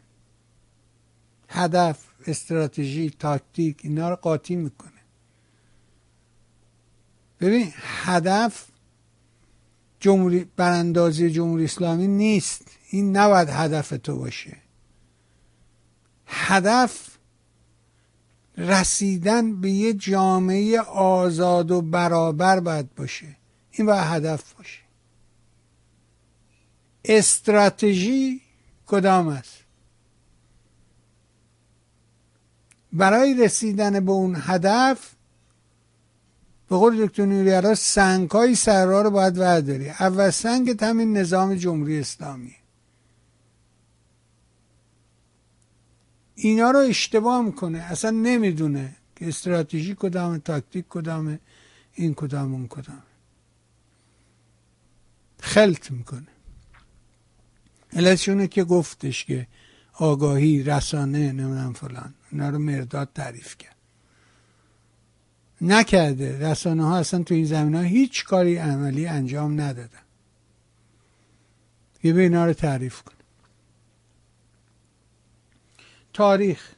هدف 1.49 2.05
استراتژی 2.27 3.09
تاکتیک 3.09 3.79
اینا 3.83 4.09
رو 4.09 4.15
قاطی 4.15 4.55
می‌کنه. 4.55 4.91
ببین 7.39 7.73
هدف 7.75 8.65
جمهوری 9.99 10.51
براندازی 10.55 11.31
جمهوری 11.31 11.63
اسلامی 11.63 12.07
نیست. 12.07 12.65
این 12.89 13.17
نباید 13.17 13.49
هدف 13.49 13.93
تو 14.03 14.17
باشه. 14.17 14.57
هدف 16.25 17.17
رسیدن 18.57 19.61
به 19.61 19.71
یه 19.71 19.93
جامعه 19.93 20.79
آزاد 20.81 21.71
و 21.71 21.81
برابر 21.81 22.59
باید 22.59 22.95
باشه. 22.95 23.35
این 23.71 23.87
باید 23.87 24.03
هدف 24.03 24.53
باشه. 24.53 24.78
استراتژی 27.09 28.41
کدام 28.87 29.27
است؟ 29.27 29.57
برای 32.93 33.33
رسیدن 33.33 34.05
به 34.05 34.11
اون 34.11 34.35
هدف 34.39 35.15
به 36.69 36.77
قول 36.77 37.07
دکتر 37.07 37.25
نوریالا 37.25 37.75
سنگ 37.75 38.31
های 38.31 38.55
سرا 38.55 39.01
رو 39.01 39.09
باید 39.09 39.37
ورداری. 39.37 39.89
اول 39.89 40.29
سنگ 40.29 40.77
همین 40.81 41.17
نظام 41.17 41.55
جمهوری 41.55 41.99
اسلامی. 41.99 42.55
اینا 46.35 46.71
رو 46.71 46.79
اشتباه 46.79 47.41
می‌کنه. 47.41 47.79
اصلا 47.79 48.11
نمی‌دونه 48.11 48.95
که 49.15 49.27
استراتژی 49.27 49.95
کدام 49.99 50.37
تاکتیک 50.37 50.85
کدامه 50.89 51.39
این 51.93 52.13
کدام 52.13 52.53
اون 52.53 52.67
کدام. 52.67 53.03
خلط 55.39 55.91
می‌کنه. 55.91 56.27
علتشونه 57.93 58.47
که 58.47 58.63
گفتش 58.63 59.25
که 59.25 59.47
آگاهی 59.93 60.63
رسانه 60.63 61.31
نمی‌دونم 61.31 61.73
فلان 61.73 62.13
اینا 62.31 62.49
رو 62.49 62.59
مرداد 62.59 63.09
تعریف 63.15 63.57
کرد. 63.57 63.75
نکرده. 65.61 66.51
رسانه 66.51 66.85
ها 66.85 66.97
اصلا 66.97 67.23
تو 67.23 67.33
این 67.33 67.45
زمین 67.45 67.75
ها 67.75 67.81
هیچ 67.81 68.23
کاری 68.23 68.55
عملی 68.55 69.07
انجام 69.07 69.61
ندادن. 69.61 69.99
یه 72.03 72.13
به 72.13 72.21
اینا 72.21 72.45
رو 72.45 72.53
تعریف 72.53 73.01
کن 73.01 73.13
تاریخ. 76.13 76.71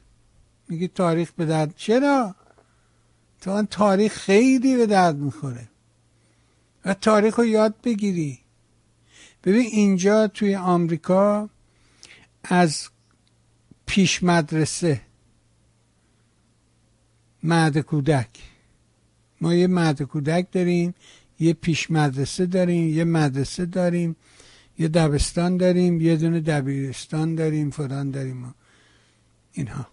میگی 0.68 0.88
تاریخ 0.88 1.32
به 1.32 1.46
درد 1.46 1.74
چرا؟ 1.76 2.34
تو 3.40 3.62
تاریخ 3.62 4.14
خیلی 4.14 4.76
به 4.76 4.86
درد 4.86 5.16
می‌خوره. 5.16 5.68
و 6.84 6.94
تاریخ 6.94 7.38
رو 7.38 7.44
یاد 7.44 7.74
بگیری. 7.84 8.41
ببین 9.44 9.66
اینجا 9.66 10.26
توی 10.26 10.54
آمریکا 10.54 11.50
از 12.44 12.88
پیش 13.86 14.22
مدرسه 14.22 15.00
مهد 17.42 17.78
کودک. 17.78 18.28
ما 19.40 19.54
یه 19.54 19.66
مهد 19.66 20.02
کودک 20.02 20.46
داریم 20.52 20.94
یه 21.40 21.52
پیش 21.52 21.90
مدرسه 21.90 22.46
داریم 22.46 22.88
یه 22.88 23.04
مدرسه 23.04 23.66
داریم 23.66 24.16
یه 24.78 24.88
دبستان 24.88 25.56
داریم 25.56 26.00
یه 26.00 26.16
دونه 26.16 26.40
دبیرستان 26.40 27.34
داریم 27.34 27.70
فلان 27.70 28.10
داریم 28.10 28.54
اینها. 29.52 29.86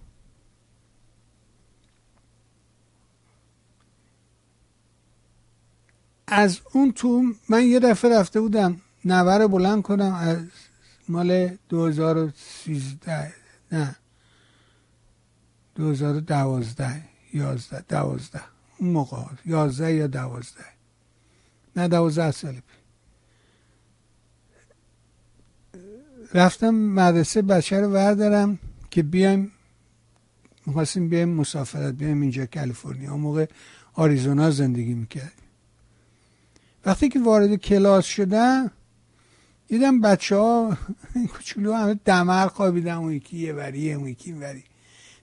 از 6.28 6.60
اون 6.74 6.92
تو 6.92 7.24
من 7.50 7.64
یه 7.66 7.80
دفعه 7.80 8.20
رفته 8.20 8.42
بودم 8.42 8.82
نوه 9.06 9.48
بلند 9.48 9.82
کنم 9.82 10.14
از 10.14 10.38
مال 11.10 11.58
2013 11.70 13.34
نه. 13.72 13.96
2012 15.76 17.02
11 17.34 17.82
12 17.90 18.42
اون 18.78 18.90
موقع 18.90 19.18
11 19.46 19.94
یا 19.94 20.08
12 20.08 20.60
نه 21.76 21.88
12 21.88 22.32
سال 22.32 22.54
پی 22.54 22.62
رفتم 26.34 26.70
مدرسه 26.70 27.42
بچه 27.42 27.82
رو 27.82 27.88
وردارم 27.88 28.60
که 28.92 29.04
بیایم 29.04 29.52
می‌خواستیم 30.66 31.10
بیایم 31.10 31.30
مسافرت 31.30 31.94
بیایم 31.94 32.22
اینجا 32.22 32.46
کالیفرنیا. 32.46 33.12
اون 33.12 33.22
موقع 33.22 33.46
آریزونا 33.94 34.52
زندگی 34.52 34.94
می‌کردیم 34.94 35.32
وقتی 36.86 37.10
که 37.10 37.20
وارد 37.20 37.56
کلاس 37.56 38.06
شدم 38.06 38.72
دیدم 39.70 40.02
بچه 40.02 40.36
ها 40.36 40.78
کوچولو 41.34 41.74
همه 41.74 42.00
دمر 42.06 42.48
خوابیدن 42.48 42.94
اون 42.94 43.14
یکی 43.14 43.38
یه 43.38 43.54
وریه 43.54 43.96
اون 43.96 44.08
یکی 44.08 44.32
وری. 44.34 44.64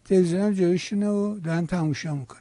تلویزیون 0.04 0.40
هم 0.40 0.52
جایشونه 0.52 1.08
و 1.08 1.38
دارن 1.38 1.66
تماشا 1.66 2.14
می‌کنن. 2.14 2.40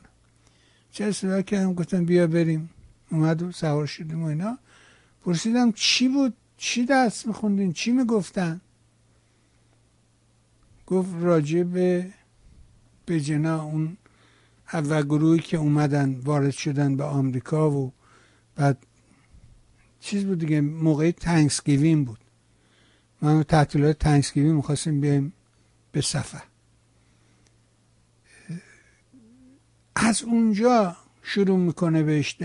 چه 0.91 1.11
صدا 1.11 1.41
کردم؟ 1.41 1.73
گفتم 1.73 2.05
بیا 2.05 2.27
بریم. 2.27 2.69
اومد 3.11 3.41
و 3.41 3.51
سوار 3.51 3.85
شدیم 3.85 4.23
و 4.23 4.25
اینا. 4.25 4.57
پرسیدم 5.25 5.71
چی 5.71 6.07
بود؟ 6.07 6.33
چی 6.57 6.85
درس 6.85 7.25
میخوندین؟ 7.25 7.73
چی 7.73 7.91
می‌گفتن؟ 7.91 8.61
گفت 10.87 11.09
راجع 11.19 11.63
به 11.63 12.13
به 13.05 13.19
جنا 13.19 13.63
اون 13.63 13.97
اول 14.73 15.03
گروهی 15.03 15.39
که 15.39 15.57
اومدن 15.57 16.19
وارد 16.23 16.51
شدن 16.51 16.97
به 16.97 17.03
آمریکا 17.03 17.71
و 17.71 17.91
بعد 18.55 18.77
چیز 20.05 20.25
بود 20.25 20.39
دیگه 20.39 20.61
موقع 20.61 21.11
تنکسگیوین 21.11 22.05
بود. 22.05 22.19
ما 23.21 23.43
تعطیلات 23.43 23.99
تنکسگیوین 23.99 24.53
می‌خواستیم 24.53 25.01
بیایم 25.01 25.33
به 25.91 26.01
سفر. 26.01 26.43
از 29.95 30.23
اونجا 30.23 30.97
شروع 31.23 31.57
می‌کنه 31.57 32.03
بهش 32.03 32.37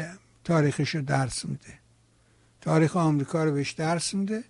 تاریخش 0.45 0.95
رو 0.95 1.03
درس 1.03 1.45
میده. 1.45 1.79
تاریخ 2.61 2.97
آمریکا 2.97 3.45
رو 3.45 3.53
بهش 3.53 3.71
درس 3.73 4.15
میده. 4.15 4.45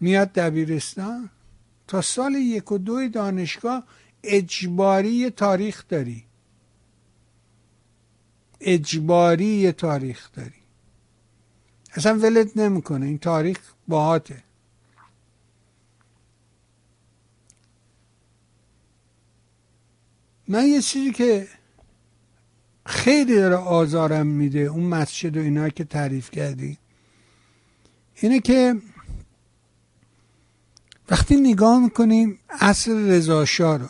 میاد 0.00 0.32
دبیرستان. 0.32 1.30
تا 1.86 2.00
سال 2.00 2.34
یک 2.34 2.72
و 2.72 2.78
دو 2.78 3.08
دانشگاه 3.08 3.84
اجباری 4.22 5.30
تاریخ 5.30 5.84
داری. 5.88 6.24
اجباری 8.60 9.72
تاریخ 9.72 10.32
داری. 10.32 10.61
اصلا 11.92 12.18
ولت 12.18 12.56
نمی‌کنه. 12.56 13.06
این 13.06 13.18
تاریخ 13.18 13.58
باهاته. 13.88 14.42
من 20.48 20.66
یه 20.66 20.82
چیزی 20.82 21.12
که 21.12 21.48
خیلی 22.86 23.34
داره 23.34 23.56
آزارم 23.56 24.26
میده 24.26 24.58
اون 24.58 24.84
مسجد 24.84 25.36
و 25.36 25.40
اینا 25.40 25.68
که 25.68 25.84
تعریف 25.84 26.30
کردی 26.30 26.78
اینه 28.14 28.40
که 28.40 28.76
وقتی 31.10 31.36
نگاه 31.36 31.78
می‌کنیم 31.78 32.38
اصر 32.48 32.92
رضاشاه 32.92 33.76
رو 33.78 33.88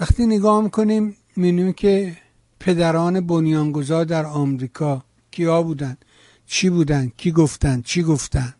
وقتی 0.00 0.26
نگاه 0.26 0.62
می‌کنیم 0.62 1.16
می‌بینیم 1.36 1.72
که 1.72 2.16
پدران 2.60 3.20
بنیانگذار 3.26 4.04
در 4.04 4.26
آمریکا 4.26 5.04
کیا 5.30 5.62
بودن؟ 5.62 5.96
چی 6.46 6.70
بودن؟ 6.70 7.08
کی 7.16 7.32
گفتن؟ 7.32 7.82
چی 7.82 8.02
گفتن؟ 8.02 8.54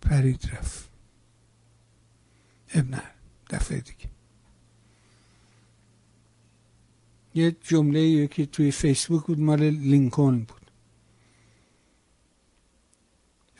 پرید 0.00 0.50
رفت. 0.52 0.90
ابن 2.74 3.02
دفعه 3.50 3.80
دیگه. 3.80 4.08
یه 7.34 7.56
جمله 7.60 8.00
یکی 8.00 8.46
توی 8.46 8.70
فیسبوک 8.70 9.26
بود 9.26 9.40
مال 9.40 9.62
لینکن 9.62 10.38
بود. 10.38 10.70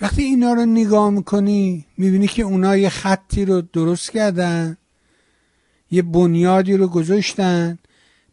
وقتی 0.01 0.23
اینا 0.23 0.53
رو 0.53 0.67
نگاه 0.67 1.11
می‌کنی 1.11 1.87
می‌بینی 1.97 2.27
که 2.27 2.43
اونا 2.43 2.77
یه 2.77 2.89
خطی 2.89 3.45
رو 3.45 3.61
درست 3.61 4.11
کردن 4.11 4.77
یه 5.91 6.03
بنیادی 6.03 6.77
رو 6.77 6.89
گذاشتن 6.89 7.79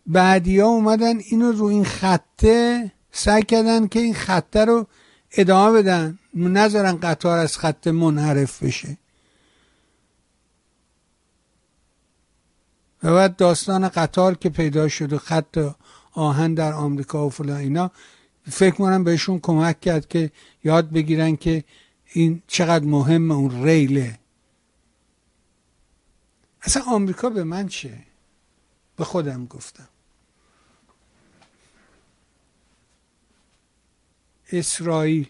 بعدیا 0.06 0.68
اومدن 0.68 1.20
اینو 1.20 1.52
رو 1.52 1.66
این 1.66 1.86
خطه 1.86 2.92
سعی 3.12 3.44
کردن 3.44 3.88
که 3.88 4.00
این 4.00 4.14
خطه 4.14 4.66
رو 4.66 4.88
ادامه 5.32 5.82
بدن. 5.82 6.20
نذارن 6.34 6.98
قطار 6.98 7.38
از 7.38 7.58
خط 7.58 7.88
منحرف 7.88 8.64
بشه. 8.64 8.98
و 13.04 13.14
بعد 13.14 13.36
داستان 13.36 13.90
قطار 13.90 14.36
که 14.36 14.50
پیدا 14.50 14.88
شد 14.88 15.14
و 15.14 15.18
خط 15.18 15.76
آهن 16.12 16.54
در 16.54 16.74
آمریکا 16.74 17.28
و 17.28 17.30
فلان 17.30 17.58
اینا 17.58 17.92
فکر 18.50 18.76
کنم 18.76 19.04
بهشون 19.04 19.40
کمک 19.40 19.82
کرد 19.82 20.08
که 20.08 20.32
یاد 20.64 20.90
بگیرن 20.90 21.36
که 21.36 21.64
این 22.14 22.42
چقدر 22.48 22.86
مهم 22.86 23.32
اون 23.32 23.64
ریله. 23.64 24.20
اصلا 26.62 26.84
آمریکا 26.84 27.30
به 27.30 27.44
من 27.44 27.68
چه؟ 27.68 28.00
به 28.96 29.04
خودم 29.04 29.46
گفتم. 29.46 29.88
اسرائیل. 34.60 35.28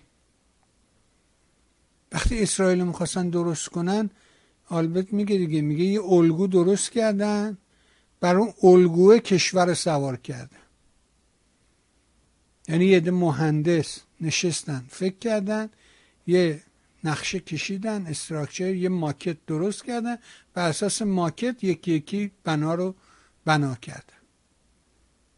وقتی 2.12 2.40
اسرائیل 2.40 2.84
می‌خواستن 2.84 3.30
درست 3.30 3.70
کنن 3.70 4.10
آلبرت 4.70 5.14
میگه 5.14 5.38
دیگه 5.38 5.62
میگه 5.62 5.84
یه 5.84 6.04
الگو 6.04 6.48
درست 6.48 6.92
کردن 6.92 7.58
بر 8.20 8.36
اون 8.36 8.54
الگوه 8.64 9.20
کشور 9.20 9.74
سوار 9.74 10.18
کردن. 10.18 10.58
یعنی 12.68 12.86
یه 12.86 13.12
مهندس 13.12 14.00
نشستن 14.22 14.86
فکر 14.90 15.18
کردن 15.18 15.70
یه 16.28 16.64
نقشه 17.04 17.40
کشیدن 17.40 18.08
استراکچر 18.08 18.76
یه 18.76 18.90
ماکت 18.90 19.38
درست 19.46 19.86
کردن 19.86 20.18
بر 20.54 20.70
اساس 20.70 21.02
ماکت 21.02 21.64
یکی 21.64 21.92
یکی 21.92 22.32
بنا 22.44 22.76
رو 22.76 22.96
بنا 23.46 23.76
کردن. 23.76 24.20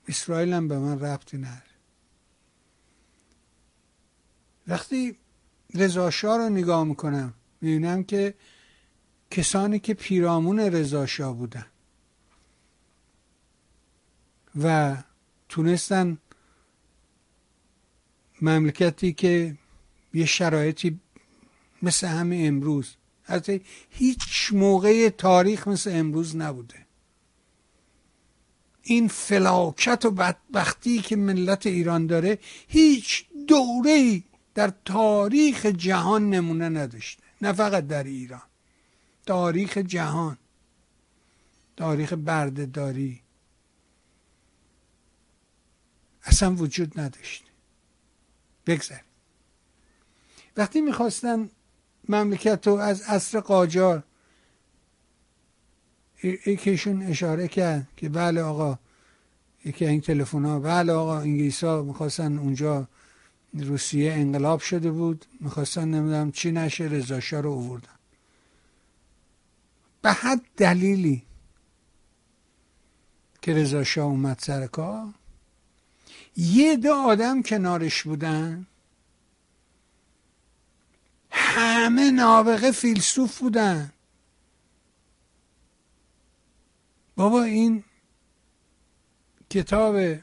اسرائیل 0.07 0.53
هم 0.53 0.67
به 0.67 0.79
من 0.79 0.99
ربطی 0.99 1.37
نداره. 1.37 1.64
وقتی 4.67 5.17
رضاشاه 5.73 6.37
رو 6.37 6.49
نگاه 6.49 6.83
می‌کنم 6.83 7.33
می‌بینم 7.61 8.03
که 8.03 8.33
کسانی 9.31 9.79
که 9.79 9.93
پیرامون 9.93 10.59
رضاشاه 10.59 11.35
بودن 11.35 11.65
و 14.61 14.97
تونستن 15.49 16.17
مملکتی 18.41 19.13
که 19.13 19.57
یه 20.13 20.25
شرایطی 20.25 20.99
مثل 21.81 22.07
همه 22.07 22.43
امروز 22.47 22.95
از 23.25 23.49
هیچ 23.89 24.53
موقع 24.53 25.09
تاریخ 25.09 25.67
مثل 25.67 25.91
امروز 25.93 26.35
نبوده. 26.35 26.85
این 28.83 29.07
فلاکت 29.07 30.05
و 30.05 30.11
بدبختی 30.11 30.99
که 30.99 31.15
ملت 31.15 31.67
ایران 31.67 32.07
داره 32.07 32.39
هیچ 32.67 33.25
دوره 33.47 34.23
در 34.55 34.73
تاریخ 34.85 35.65
جهان 35.65 36.29
نمونه 36.29 36.69
نداشته 36.69 37.23
نه 37.41 37.53
فقط 37.53 37.87
در 37.87 38.03
ایران. 38.03 38.41
تاریخ 39.25 39.77
جهان 39.77 40.37
تاریخ 41.77 42.13
بردهداری 42.13 43.21
اصلا 46.23 46.55
وجود 46.55 46.99
نداشته. 46.99 47.45
بگذار 48.67 49.01
وقتی 50.57 50.81
می‌خواستن 50.81 51.49
مملکت 52.09 52.67
رو 52.67 52.73
از 52.73 53.01
عصر 53.01 53.39
قاجار 53.39 54.03
یکیشون 56.23 57.01
اشاره 57.01 57.47
کرد 57.47 57.87
که 57.97 58.09
بله 58.09 58.41
آقا 58.41 58.79
یکی 59.65 59.85
این 59.85 60.01
تلفن 60.01 60.45
ها 60.45 60.59
بله 60.59 60.93
آقا 60.93 61.19
انگلیس 61.19 61.63
ها 61.63 61.83
می‌خواستن 61.83 62.37
اونجا 62.37 62.87
روسیه 63.55 64.13
انقلاب 64.13 64.59
شده 64.59 64.91
بود. 64.91 65.25
می‌خواستن 65.39 65.87
نمی‌دونم 65.87 66.31
چی 66.31 66.51
نشه 66.51 66.83
رضاشاه 66.83 67.41
رو 67.41 67.49
اووردن 67.49 67.89
به 70.01 70.11
حد 70.11 70.41
دلیلی 70.57 71.23
که 73.41 73.53
رضاشاه 73.53 74.05
اومد 74.05 74.39
سر 74.39 74.67
کار 74.67 75.13
یه 76.37 76.75
دو 76.75 76.93
آدم 76.93 77.41
کنارش 77.41 78.03
بودن. 78.03 78.67
همه 81.31 82.11
نابغه 82.11 82.71
فیلسوف 82.71 83.39
بودن. 83.39 83.93
بابا 87.15 87.43
این 87.43 87.83
کتاب 89.49 90.15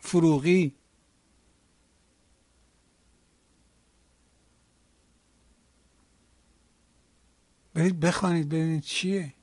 فروغی 0.00 0.77
برید 7.78 8.00
بخوانید 8.00 8.48
ببینید 8.48 8.82
چیه. 8.82 9.34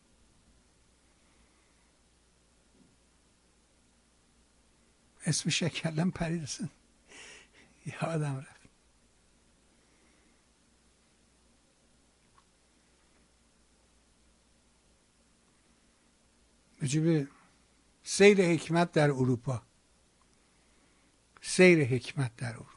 اسم 5.25 5.49
شکلم 5.49 6.11
پرید 6.11 6.49
یادم 7.85 8.37
رفت. 8.37 8.69
به 16.79 17.27
سیر 18.03 18.41
حکمت 18.41 18.91
در 18.91 19.11
اروپا. 19.11 19.63
سیر 21.41 21.83
حکمت 21.83 22.35
در 22.35 22.53
اروپا. 22.53 22.74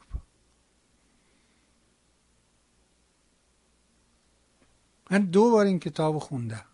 من 5.11 5.25
دو 5.25 5.51
بار 5.51 5.65
این 5.65 5.79
کتاب 5.79 6.19
خوندم. 6.19 6.65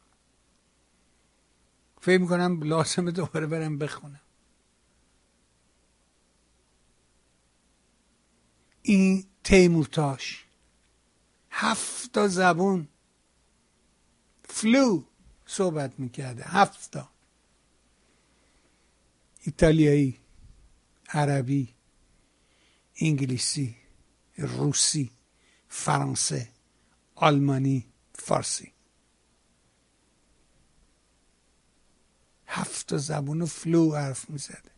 فکر 2.02 2.22
می‌کنم 2.22 2.64
لازمه 2.64 3.12
دوباره 3.12 3.48
برم 3.48 3.78
بخونم. 3.78 4.22
این 8.82 9.26
تیمورتاش. 9.44 10.46
هفت 11.50 12.28
زبون. 12.28 12.88
فلو 14.44 15.04
صحبت 15.46 16.00
می‌کرده. 16.00 16.44
هفتا 16.44 17.10
ایتالیایی 19.42 20.20
عربی 21.10 21.74
انگلیسی 23.02 23.76
روسی 24.38 25.12
فرانسه 25.70 26.50
آلمانی. 27.16 27.86
فارسی. 28.20 28.74
هفت 32.48 32.98
زبون 32.98 33.46
فلو 33.46 33.96
حرف 33.96 34.30
می‌زده. 34.30 34.72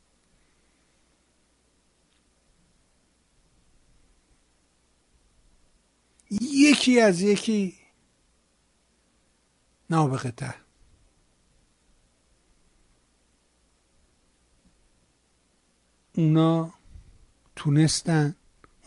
یکی 6.41 6.99
از 6.99 7.21
یکی 7.21 7.77
نابغه 9.89 10.31
تر. 10.31 10.55
اونا 16.15 16.73
تونستن 17.55 18.35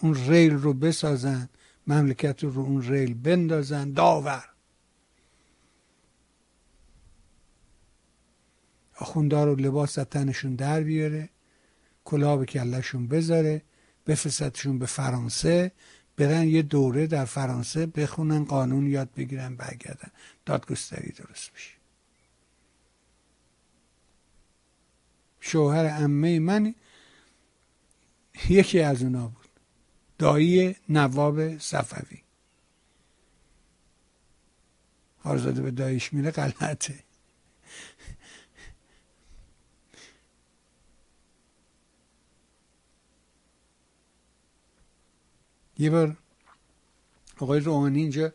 اون 0.01 0.15
ریل 0.15 0.53
رو 0.53 0.73
بسازن 0.75 1.49
مملکت 1.91 2.45
رو 2.45 2.61
اون 2.61 2.83
ریل 2.83 3.15
بندازن. 3.15 3.93
داور. 3.93 4.45
آخوندار 8.97 9.47
رو 9.47 9.55
لباس 9.55 9.95
تنشون 9.95 10.55
در 10.55 10.81
بیاره 10.81 11.29
کلاه 12.05 12.39
به 12.39 12.47
کلشون 12.47 13.09
بذاره 13.09 13.63
بفرستشون 14.07 14.79
به 14.79 14.87
فرانسه 14.87 15.73
برن 16.17 16.49
یه 16.49 16.63
دوره 16.63 17.07
در 17.07 17.25
فرانسه 17.25 17.87
بخونن 17.87 18.45
قانون 18.45 18.87
یاد 18.87 19.15
بگیرن 19.17 19.57
برگردن. 19.57 20.11
دادگستری 20.47 21.13
درست 21.13 21.53
بشه 21.53 21.71
شوهر 25.41 26.03
امه 26.03 26.39
من 26.39 26.75
یکی 28.49 28.81
از 28.81 29.03
اونا 29.03 29.29
بود. 29.29 29.40
دایی 30.21 30.77
نواب 30.89 31.59
صفوی. 31.59 32.19
آرزاده 35.25 35.63
به 35.63 35.71
دایش 35.71 36.13
میره 36.13 36.31
غلطه. 36.31 36.95
یه 45.79 45.91
بار 45.91 46.17
آقای 47.39 47.61
روحانی 47.61 48.01
اینجا 48.01 48.33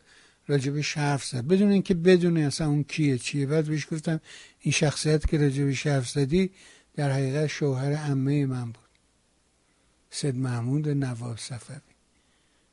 راجبش 0.48 0.98
حرف 0.98 1.26
زد. 1.26 1.48
بدون 1.48 1.72
اینکه 1.72 1.94
بدونه 1.94 2.42
اصلا 2.42 2.68
اون 2.68 2.84
کیه 2.84 3.18
چیه 3.18 3.46
بعد 3.46 3.66
بهش 3.66 3.88
گفتم 3.92 4.22
این 4.60 4.72
شخصیت 4.72 5.28
که 5.28 5.38
راجبش 5.38 5.88
حرف 5.88 6.10
زدی 6.10 6.52
در 6.96 7.12
حقیقت 7.12 7.48
شوهر 7.48 7.94
عمه 7.94 8.46
من 8.46 8.66
بود. 8.66 8.85
سید 10.16 10.36
محمود 10.36 10.90
نواب 10.90 11.38
صفوی. 11.38 11.94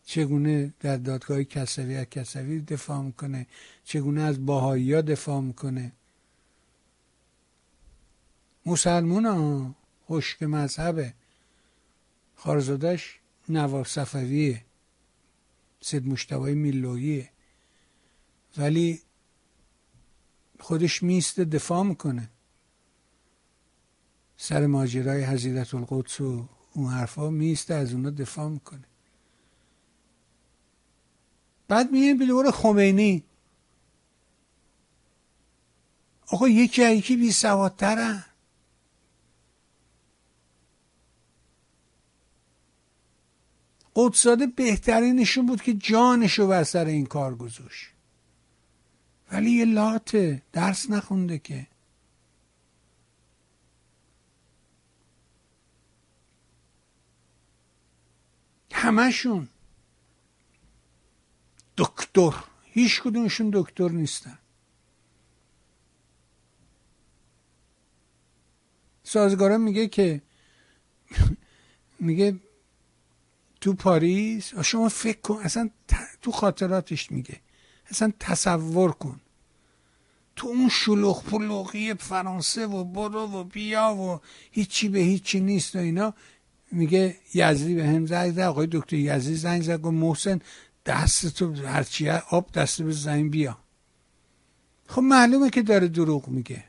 چگونه 0.05 0.75
در 0.81 0.97
دادگاه 0.97 1.45
کسوی 1.45 1.97
از 1.97 2.05
کسوی 2.05 2.61
دفاع 2.61 3.03
می‌کنه؟ 3.03 3.47
چگونه 3.85 4.21
از 4.21 4.47
باهایی 4.47 4.95
ها 4.95 5.01
دفاع 5.01 5.41
می‌کنه؟ 5.41 5.93
مسلمون 8.67 9.27
ها 9.27 9.75
خشک 10.09 10.43
مذهبه. 10.43 11.15
خارزادش 12.37 13.19
نواب 13.49 13.87
صفویه. 13.87 14.65
سید 15.81 16.07
مشتبای 16.07 16.55
میلویه 16.55 17.31
ولی 18.57 19.01
خودش 20.61 21.03
میسته 21.03 21.45
دفاع 21.45 21.83
می‌کنه. 21.83 22.29
سر 24.37 24.67
ماجرای 24.67 25.25
حضیرت 25.25 25.75
القدس 25.75 26.21
و 26.21 26.49
اون 26.75 26.93
حرفا 26.93 27.31
میسته 27.31 27.75
از 27.75 27.93
اونا 27.93 28.11
دفاع 28.11 28.49
می‌کنه. 28.49 28.85
بعد 31.69 31.93
میگیم 31.93 32.19
به 32.19 32.51
خمینی. 32.51 33.25
آقا 36.27 36.49
یکی 36.49 36.93
یکی 36.93 37.17
بی 37.17 37.33
سوادترن 37.33 38.25
قدساده 43.95 44.47
بهترینشون 44.47 45.47
بود 45.47 45.63
که 45.63 45.75
جانشو 45.75 46.47
بر 46.47 46.65
سر 46.65 46.85
این 46.85 47.07
کار 47.07 47.35
گذاشت. 47.35 47.89
ولی 49.33 49.51
یه 49.51 49.65
لاته 49.65 50.43
درس 50.53 50.91
نخونده 50.91 51.39
که. 51.39 51.72
همشون 58.83 59.49
دکتر. 61.77 62.35
هیچ 62.65 63.03
کدومشون 63.03 63.51
دکتر 63.53 63.89
نیستن. 63.89 64.39
سازگارا 69.05 69.59
میگه 69.59 69.89
که 69.89 70.23
میگه 72.07 72.41
تو 73.61 73.75
پاریس 73.75 74.55
شما 74.55 74.89
فکر 74.89 75.21
کن 75.21 75.41
اصلا 75.43 75.71
تو 76.23 76.33
خاطراتش 76.33 77.11
میگه. 77.11 77.41
اصلا 77.87 78.13
تصور 78.21 78.93
کن. 78.93 79.21
تو 80.37 80.47
اون 80.49 80.69
شلوغ 80.69 81.25
پلوغی 81.25 81.95
فرانسه 81.95 82.67
و 82.67 82.85
برو 82.85 83.21
و 83.21 83.45
بیا 83.45 83.95
و 83.95 84.21
هیچی 84.51 84.89
به 84.89 84.99
هیچی 84.99 85.41
نیست 85.41 85.77
و 85.77 85.79
اینا. 85.79 86.15
میگه 86.73 87.17
یزدی 87.35 87.75
به 87.75 87.87
هم 87.87 88.07
زنگ 88.07 88.33
زد 88.33 88.41
آقای 88.41 88.69
دکتر 88.73 88.97
یزدی 88.97 89.35
زنگ 89.35 89.63
زد 89.63 89.81
گفت 89.81 89.95
محسن 89.95 90.41
دست 90.87 91.27
تو 91.27 91.55
هرچی 91.55 92.09
آب 92.11 92.53
دست 92.53 92.83
به 92.83 92.93
زنگ 92.93 93.31
بیا. 93.31 93.59
خب 94.87 95.03
معلومه 95.03 95.51
که 95.51 95.63
داره 95.63 95.89
دروغ 95.89 96.29
میگه. 96.29 96.65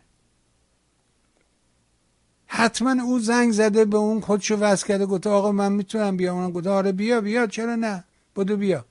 حتما 2.45 3.03
او 3.03 3.19
زنگ 3.19 3.51
زده 3.51 3.85
به 3.85 3.97
اون 3.97 4.21
خودشو 4.21 4.55
وز 4.55 4.83
کرده 4.83 5.05
گفته 5.05 5.29
آقا 5.29 5.51
من 5.51 5.71
می‌تونم 5.71 6.17
بیام. 6.17 6.37
اونم 6.37 6.51
گفته 6.51 6.69
آره 6.69 6.91
بیا 6.91 7.21
بیا 7.21 7.47
چرا 7.47 7.75
نه؟ 7.75 8.03
بدو 8.35 8.57
بیا. 8.57 8.85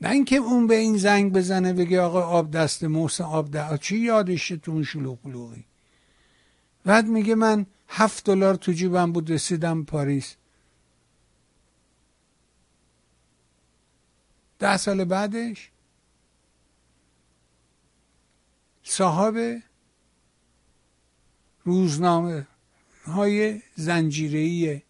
نه 0.00 0.10
اینکه 0.10 0.36
اون 0.36 0.66
به 0.66 0.76
این 0.76 0.96
زنگ 0.96 1.32
بزنه 1.32 1.72
بگه 1.72 2.00
آقا 2.00 2.22
آب 2.22 2.50
دست 2.50 2.84
محسن 2.84 3.24
آب 3.24 3.50
دست 3.50 3.82
چی 3.82 3.96
یادشه 3.96 4.56
تو 4.56 4.72
اون 4.72 4.84
شلوغ 4.84 5.18
بعد 6.84 7.06
میگه 7.06 7.34
من 7.34 7.66
هفت 7.94 8.24
دلار 8.24 8.54
تو 8.54 8.72
جیبم 8.72 9.12
بود 9.12 9.30
رسیدم 9.30 9.84
پاریس. 9.84 10.36
ده 14.58 14.76
سال 14.76 15.04
بعدش 15.04 15.70
صاحب 18.82 19.62
روزنامه 21.64 22.46
های 23.04 23.62
زنجیری 23.74 24.82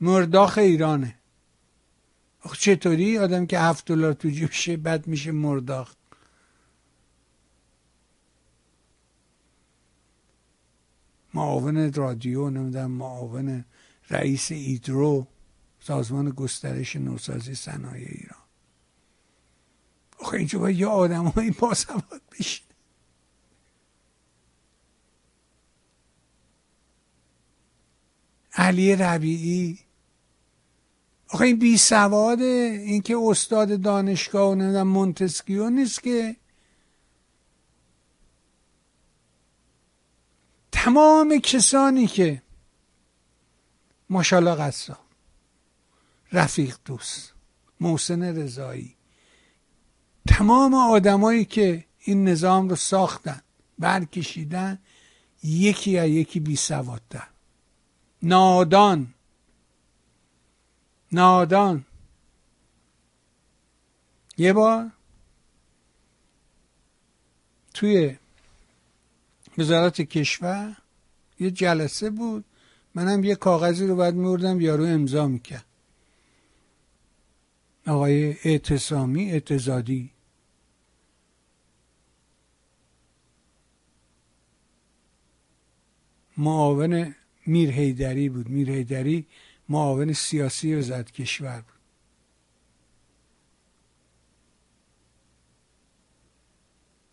مرداخ 0.00 0.58
ایرانه. 0.58 1.14
چطوری؟ 2.58 3.18
آدم 3.18 3.46
که 3.46 3.58
هفت 3.58 3.86
دلار 3.86 4.12
تو 4.12 4.28
جیبشه 4.28 4.76
بد 4.76 5.06
میشه 5.06 5.32
مرداخ 5.32 5.94
معاون 11.38 11.92
رادیو 11.92 12.50
نمی‌دونم 12.50 12.90
معاون 12.90 13.64
رئیس 14.10 14.52
ایدرو 14.52 15.26
سازمان 15.80 16.30
گسترش 16.30 16.96
نوسازی 16.96 17.54
صنایع 17.54 18.08
ایران. 18.10 18.42
آخه 20.18 20.36
اینجا 20.36 20.58
باید 20.58 20.78
یه 20.78 20.86
آدم 20.86 21.24
های 21.24 21.50
باسواد 21.50 22.22
بشین. 22.32 22.66
علی 28.54 28.96
ربیعی. 28.96 29.78
آخه 31.28 31.44
این 31.44 31.58
بی 31.58 31.78
سواده 31.78 32.82
این 32.86 33.02
که 33.02 33.16
استاد 33.22 33.80
دانشگاه 33.80 34.50
و 34.50 34.54
نمی‌دونم 34.54 34.88
مونتسکیو 34.88 35.70
نیست 35.70 36.02
که 36.02 36.36
تمام 40.84 41.38
کسانی 41.38 42.06
که 42.06 42.42
ماشالله 44.10 44.54
قصا 44.54 44.98
رفیق 46.32 46.76
دوست 46.84 47.34
محسن 47.80 48.22
رضایی. 48.22 48.96
تمام 50.28 50.74
آدمایی 50.74 51.44
که 51.44 51.84
این 51.98 52.28
نظام 52.28 52.68
رو 52.68 52.76
ساختن 52.76 53.42
برکشیدن 53.78 54.78
یکی 55.42 55.90
یا 55.90 56.06
یکی 56.06 56.40
بی 56.40 56.56
سوادتر 56.56 57.28
نادان. 58.22 59.14
نادان. 61.12 61.84
یه 64.36 64.52
بار 64.52 64.90
توی 67.74 68.16
وزارت 69.58 70.00
کشور 70.00 70.76
یه 71.40 71.50
جلسه 71.50 72.10
بود. 72.10 72.44
منم 72.94 73.24
یه 73.24 73.34
کاغذی 73.34 73.86
رو 73.86 73.96
باید 73.96 74.14
میوردم 74.14 74.60
یارو 74.60 74.84
امضا 74.84 75.26
می‌کرد. 75.26 75.64
آقای 77.86 78.36
اعتصامی 78.44 79.30
اعتزادی. 79.30 80.10
معاون 86.36 87.14
میر 87.46 87.70
هیدری 87.70 88.28
بود. 88.28 88.50
میر 88.50 88.70
هیدری 88.70 89.26
معاون 89.68 90.12
سیاسی 90.12 90.74
وزارت 90.74 91.12
کشور 91.12 91.60
بود 91.60 91.78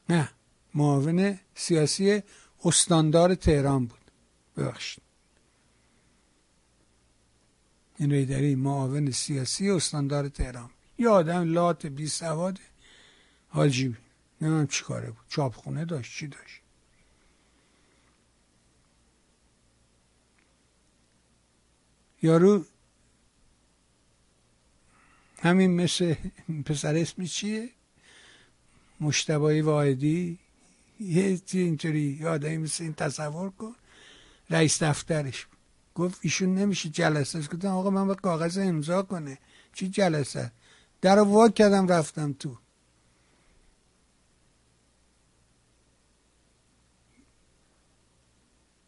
نه 0.10 0.30
معاون 0.76 1.40
سیاسی 1.56 2.24
استاندار 2.66 3.36
تهران 3.36 3.86
بود. 3.86 4.12
ببخشید. 4.58 5.04
این 7.98 8.12
ریدری 8.12 8.56
معاون 8.56 9.12
سیاسی 9.12 9.70
استاندار 9.70 10.30
تهران. 10.30 10.70
یه 10.98 11.10
آدم 11.10 11.54
لات 11.54 11.86
بی 11.86 12.08
سواده 12.08 12.62
حاجی. 13.50 13.96
نمیم 14.42 14.68
چی 14.68 14.84
کاره 14.84 15.08
بود. 15.08 15.26
چاپخونه 15.30 15.86
داشت. 15.86 16.18
چی 16.18 16.28
داشت؟ 16.28 16.62
یارو 22.22 22.66
همین 25.40 25.72
مثل 25.72 26.16
پسر 26.66 26.96
اسمی 26.96 27.28
چیه؟ 27.28 27.70
مشتبایی 29.00 29.62
واحدی؟ 29.62 30.40
یه 31.00 31.42
اینطوری 31.54 32.18
یادایی 32.22 32.58
مثل 32.58 32.84
این 32.84 32.94
تصور 32.94 33.50
کن. 33.50 33.76
رئیس 34.50 34.84
دفترش. 34.84 35.48
گفت 35.96 36.20
ایشون 36.22 36.56
نمیشه 36.56 36.90
جلسه. 36.90 37.40
گفتم 37.40 37.68
آقا 37.68 37.90
من 37.90 38.06
باید 38.06 38.22
کاغذ 38.22 38.58
امضا 38.58 39.02
کنه. 39.02 39.38
چی 39.74 39.90
جلسه؟ 39.90 40.52
در 41.02 41.20
وا 41.20 41.50
کردم 41.50 41.88
رفتم 41.88 42.34
تو. 42.34 42.58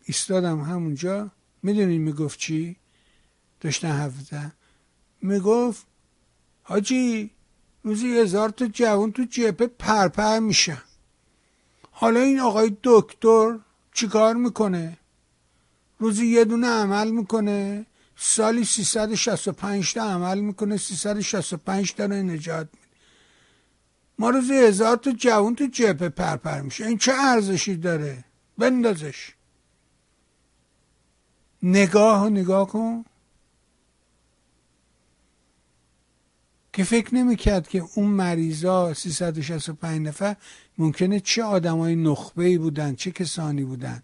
ایستادم 0.03 0.61
همونجا. 0.61 1.31
می‌دونین 1.63 2.01
می‌گفت 2.01 2.39
چی؟ 2.39 2.75
داشتن 3.61 3.91
حرف 3.91 4.13
می‌گفت 5.21 5.85
حاجی 6.63 7.31
روزی 7.83 8.17
هزار 8.17 8.49
تا 8.49 8.67
جوان 8.67 9.11
تو 9.11 9.23
جبه 9.23 9.67
پرپر 9.67 10.39
میشن. 10.39 10.81
حالا 11.99 12.19
این 12.19 12.39
آقای 12.39 12.77
دکتر 12.83 13.59
چیکار 13.93 14.35
می‌کنه؟ 14.35 14.97
روزی 15.99 16.27
یه 16.27 16.45
دونه 16.45 16.67
عمل 16.67 17.11
می‌کنه 17.11 17.85
سالی 18.15 18.65
365 18.65 19.93
تا 19.93 20.03
عمل 20.03 20.39
می‌کنه 20.39 20.77
365 20.77 21.93
تا 21.93 22.05
رو 22.05 22.13
نجات 22.13 22.67
میده. 22.73 22.87
ما 24.19 24.29
روزی 24.29 24.53
هزار 24.53 24.97
تا 24.97 25.11
جوان 25.11 25.55
تو 25.55 25.65
جبه 25.65 26.09
پرپر 26.09 26.61
میشه. 26.61 26.85
این 26.85 26.97
چه 26.97 27.13
ارزشی 27.19 27.75
داره؟ 27.75 28.25
بندازش. 28.57 29.33
نگاه 31.63 32.29
نگاه 32.29 32.67
کن. 32.67 33.05
که 36.77 36.83
فکر 36.83 37.15
نمی‌کرد 37.15 37.67
که 37.67 37.83
اون 37.95 38.07
مریضا 38.07 38.93
365 38.93 40.07
نفر 40.07 40.35
ممکنه 40.77 41.19
چه 41.19 41.43
آدمای 41.43 41.95
نخبه 41.95 42.45
ای 42.45 42.57
بودن 42.57 42.95
چه 42.95 43.11
کسانی 43.11 43.63
بودن. 43.63 44.03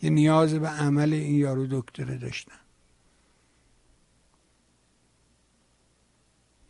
که 0.00 0.10
نیاز 0.10 0.54
به 0.54 0.68
عمل 0.68 1.12
این 1.12 1.34
یارو 1.34 1.66
دکتره 1.70 2.16
داشتن. 2.18 2.60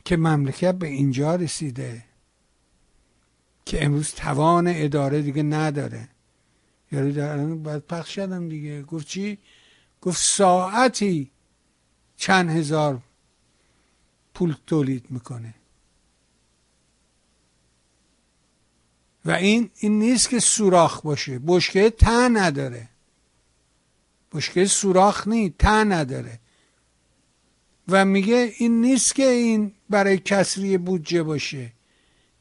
که 0.05 0.17
مملکت 0.17 0.75
به 0.75 0.86
اینجا 0.86 1.34
رسیده. 1.34 2.05
که 3.65 3.84
امروز 3.84 4.12
توان 4.12 4.67
اداره 4.68 5.23
دیگه 5.23 5.42
نداره. 5.42 6.08
یارو 6.92 7.12
در 7.12 7.47
باید 7.47 7.83
پخش 7.83 8.15
شدم 8.15 8.49
دیگه. 8.49 8.83
گفت 8.83 9.07
چی؟ 9.07 9.39
گفت 10.00 10.23
ساعتی 10.23 11.31
چند 12.17 12.50
هزار 12.50 13.02
پول 14.39 14.57
تولید 14.67 15.10
می‌کنه. 15.10 15.55
و 19.25 19.31
این 19.31 19.70
این 19.76 19.99
نیست 19.99 20.28
که 20.28 20.41
سوراخ 20.41 21.00
باشه. 21.00 21.39
بشکه 21.39 21.91
ته 21.91 22.28
نداره. 22.28 22.89
بشکه 24.33 24.65
سوراخ 24.65 25.28
نی 25.28 25.55
ته 25.58 25.84
نداره. 25.84 26.41
و 27.89 28.05
میگه 28.05 28.55
این 28.58 28.81
نیست 28.81 29.15
که 29.15 29.26
این 29.26 29.73
برای 29.91 30.18
کسری 30.18 30.78
بودجه 30.78 31.23
باشه. 31.23 31.73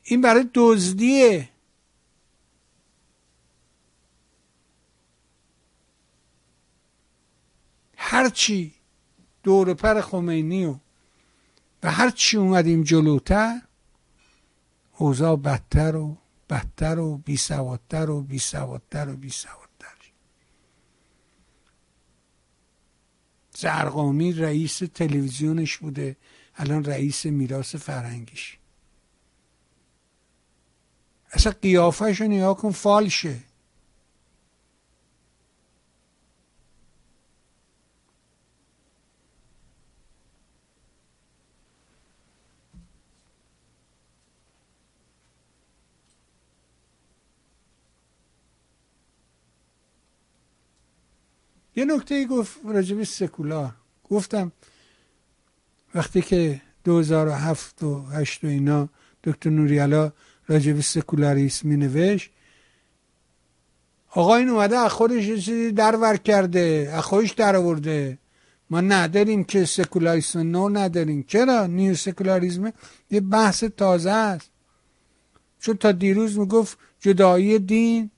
این 0.04 0.22
برای 0.22 0.50
دزدیه. 0.54 1.50
هرچی 7.98 8.74
دور 9.44 9.74
پر 9.74 10.02
خمینی 10.02 10.66
و 10.66 10.76
و 11.88 11.92
هرچی 11.92 12.38
اومدیم 12.38 12.84
جلوتر 12.84 13.62
اوضاع 14.98 15.36
بدتر 15.36 15.96
و 15.96 16.18
بدتر 16.50 17.00
و 17.00 17.18
بیسوادتر 17.18 18.10
و 18.10 18.22
بیسوادتر 18.22 19.10
و 19.10 19.16
بیسوادتر 19.16 19.68
زرقامی 23.56 24.34
رئیس 24.34 24.78
تلویزیونش 24.78 25.78
بوده 25.78 26.16
الان 26.56 26.86
رئیس 26.86 27.26
میراث 27.26 27.76
فرهنگیش. 27.76 28.58
اصلا 31.32 31.54
قیافهش 31.62 32.22
رو 32.22 32.54
کن 32.54 32.72
فالشه. 32.72 33.40
یه 51.78 51.86
نکته 51.86 52.26
گفت 52.26 52.60
راجب 52.66 53.04
سکولار. 53.04 53.72
گفتم 54.10 54.52
وقتی 55.96 56.22
که 56.22 56.62
2007 56.84 57.84
و 57.84 58.02
8 58.02 58.44
و 58.44 58.48
اینا 58.48 58.90
دکتر 59.24 59.50
نوریالا 59.50 60.12
راجب 60.48 60.82
سکولاریسم 60.82 61.68
می 61.68 61.78
نوشت 61.78 62.30
آقا 64.10 64.36
این 64.36 64.50
اومده 64.50 64.78
از 64.78 64.92
خودش 64.92 65.26
چیزی 65.26 65.72
درور 65.72 66.18
کرده 66.18 66.92
از 66.94 67.04
خودش 67.04 67.32
در 67.32 67.56
آورده. 67.56 68.18
ما 68.70 68.82
نداریم 68.82 69.44
که 69.44 69.66
سکولاریسم 69.66 70.40
نو 70.40 70.70
نداریم. 70.70 71.24
چرا؟ 71.24 71.66
نیو 71.66 71.96
سکولاریسم 71.96 72.74
یه 73.12 73.20
بحث 73.22 73.64
تازه 73.64 74.12
است. 74.12 74.50
چون 75.60 75.78
تا 75.78 75.92
دیروز 75.92 76.40
می‌گفت 76.40 76.78
جدایی 77.00 77.60
دین 77.60 78.12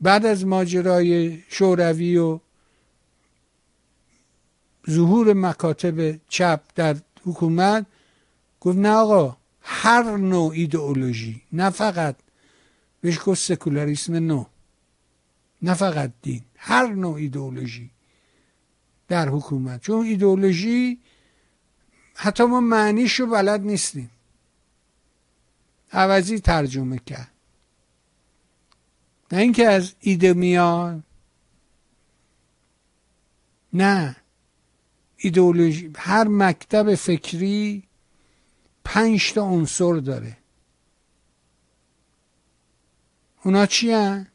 بعد 0.00 0.26
از 0.26 0.46
ماجرای 0.46 1.38
شوروی 1.48 2.16
و 2.16 2.40
ظهور 4.90 5.32
مکاتب 5.32 6.20
چپ 6.28 6.60
در 6.74 6.96
حکومت 7.24 7.86
گفت 8.60 8.78
نه 8.78 8.90
آقا 8.90 9.36
هر 9.60 10.16
نوع 10.16 10.52
ایدئولوژی 10.52 11.42
نه 11.52 11.70
فقط 11.70 12.16
بهش 13.00 13.18
گفت 13.26 13.40
سکولاریسم 13.42 14.14
نو 14.14 14.44
نه 15.62 15.74
فقط 15.74 16.12
دین 16.22 16.42
هر 16.56 16.86
نوع 16.86 17.14
ایدئولوژی 17.14 17.90
در 19.08 19.28
حکومت. 19.28 19.80
چون 19.80 20.06
ایدئولوژی 20.06 20.98
حتی 22.14 22.44
ما 22.44 22.60
معنیشو 22.60 23.26
بلد 23.26 23.60
نیستیم. 23.60 24.10
عوضی 25.92 26.40
ترجمه 26.40 26.98
کرد. 26.98 27.30
نه 29.32 29.38
اینکه 29.38 29.68
از 29.68 29.94
ایده 30.00 30.32
میاد 30.32 31.02
نه. 33.72 34.16
ایدئولوژی 35.26 35.92
هر 35.96 36.28
مکتب 36.28 36.94
فکری 36.94 37.82
پنج 38.84 39.32
تا 39.32 39.42
عنصر 39.42 39.94
داره. 39.94 40.38
اونا 43.44 43.66
چی 43.66 43.92
هن؟ 43.92 44.28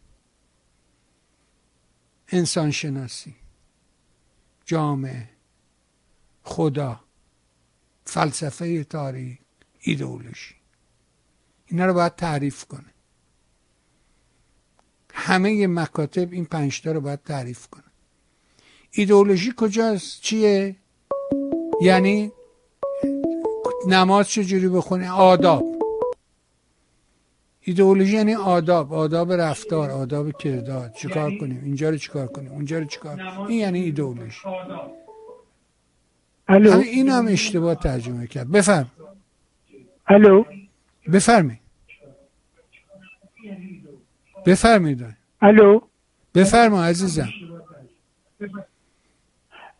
انسان 2.28 2.72
شناسی 2.72 3.36
جامعه 4.66 5.30
خدا 6.44 7.00
فلسفه 8.06 8.84
تاریخ 8.84 9.38
ایدئولوژی. 9.80 10.56
اینا 11.66 11.86
رو 11.86 11.94
باید 11.94 12.16
تعریف 12.16 12.66
کنه. 12.66 12.94
همه 15.14 15.68
مکاتب 15.68 16.32
این 16.32 16.46
پنجتا 16.46 16.92
رو 16.92 17.02
باید 17.02 17.24
تعریف 17.24 17.68
کنه. 17.68 17.92
ایدئولوژی 18.92 19.54
کجاست؟ 19.58 20.22
چیه؟ 20.22 20.81
یعنی 21.82 22.32
نماز 23.88 24.30
چجوری 24.30 24.70
بخونه؟ 24.70 25.12
آداب. 25.12 25.64
ایدئولوژی 27.62 28.16
یعنی 28.16 28.36
آداب 28.36 28.94
آداب 28.94 29.34
رفتار 29.34 29.90
آداب 29.90 30.32
کردار. 30.32 30.90
چیکار 30.90 31.30
یعنی 31.30 31.40
کنیم؟ 31.40 31.62
اینجا 31.64 31.90
رو 31.90 31.98
چیکار 31.98 32.28
کنیم؟ 32.28 32.52
اونجا 32.52 32.80
رو 32.80 32.86
چیکار 32.86 33.22
این 33.22 33.60
یعنی 33.60 33.80
ایدئولوژی. 33.80 34.42
الو. 36.48 36.80
این 36.80 37.10
هم 37.10 37.28
اشتباه 37.28 37.76
ترجمه 37.76 38.28
کرد. 38.28 38.52
بفرم. 38.52 38.92
الو. 40.08 40.44
بفرمی 41.14 41.60
بفرمید 44.46 45.06
الو. 45.42 45.80
بفرما 46.36 46.84
عزیزم. 46.84 47.30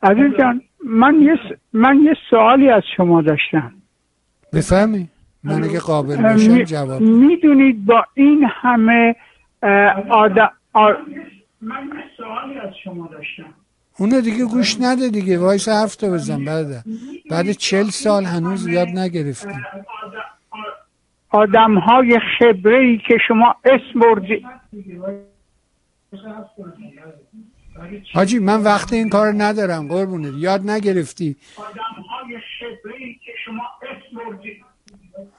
عزیز 0.04 0.38
جان 0.40 0.62
من 0.86 1.22
یه, 1.22 1.40
من 1.74 2.00
یه 2.04 2.14
سوالی 2.30 2.70
از 2.70 2.84
شما 2.98 3.22
داشتم. 3.22 3.74
بفهمی؟ 4.54 5.10
من 5.44 5.64
اگه 5.64 5.80
قابل 5.80 6.22
باشم 6.22 6.64
جواب 6.64 7.02
می‌دونید 7.02 7.86
با 7.86 8.06
این 8.14 8.48
همه 8.48 9.16
آدم 10.10 10.52
من 11.62 11.88
یه 11.88 12.04
سوالی 12.18 12.60
از 12.60 12.74
شما 12.84 13.08
داشتم. 13.08 13.54
اونو 14.00 14.22
دیگه 14.22 14.46
گوش 14.46 14.78
نده 14.82 15.10
دیگه. 15.10 15.40
وایس 15.40 15.70
حرف 15.70 15.96
تو 15.96 16.12
بزن 16.12 16.46
بعد. 16.46 16.86
بعد 17.32 17.52
چل 17.52 17.84
سال 17.84 18.24
هنوز 18.24 18.68
یاد 18.68 18.88
نگرفتیم. 18.88 19.66
آدم 21.30 21.78
های 21.78 22.20
خبره 22.40 22.78
ای 22.78 22.98
که 22.98 23.18
شما 23.28 23.56
اسم 23.66 24.00
بردی 24.00 24.46
حاجی 28.14 28.40
من 28.40 28.64
وقت 28.64 28.94
این 28.94 29.10
کار 29.10 29.34
ندارم 29.38 29.88
قربونه 29.88 30.40
یاد 30.40 30.70
نگرفتی. 30.70 31.36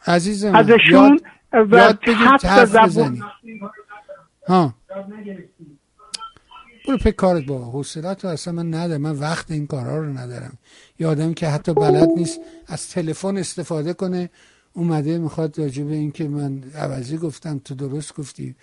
عزیزم 0.06 0.54
ازشون 0.54 1.20
یاد, 1.52 1.72
یاد 1.72 2.00
بگید 2.00 2.44
حرف 2.44 2.76
بزنی. 2.76 3.22
ها. 4.48 4.74
برو 6.88 6.98
پک 6.98 7.10
کارت 7.10 7.46
با 7.46 7.58
حوصلت 7.58 8.24
رو 8.24 8.30
اصلا 8.30 8.54
من 8.54 8.74
ندارم. 8.74 9.00
من 9.00 9.18
وقت 9.18 9.50
این 9.50 9.66
کارها 9.66 9.98
رو 9.98 10.18
ندارم. 10.18 10.58
یه 10.98 11.06
آدمی 11.06 11.34
که 11.34 11.48
حتی 11.48 11.74
بلد 11.74 12.08
نیست 12.16 12.40
از 12.66 12.90
تلفن 12.90 13.36
استفاده 13.36 13.92
کنه. 13.92 14.30
اومده 14.72 15.18
می‌خواد 15.18 15.58
راجع 15.58 15.84
به 15.84 15.94
این 15.94 16.12
که 16.12 16.28
من 16.28 16.62
عوضی 16.74 17.18
گفتم 17.18 17.58
تو 17.58 17.74
درست 17.74 18.14
گفتی. 18.14 18.54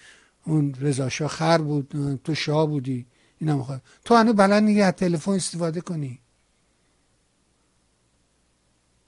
اون 0.46 0.76
رضا 0.82 1.10
خر 1.10 1.58
بود 1.58 2.20
تو 2.24 2.36
شاه 2.36 2.68
بودی. 2.68 3.06
اینا 3.40 3.58
می‌خواد. 3.58 3.82
تو 4.06 4.16
هنو 4.16 4.34
بلد 4.34 4.64
نیگه 4.64 4.86
از 4.86 4.94
تلفن 4.94 5.32
استفاده 5.32 5.82
کنی. 5.82 6.20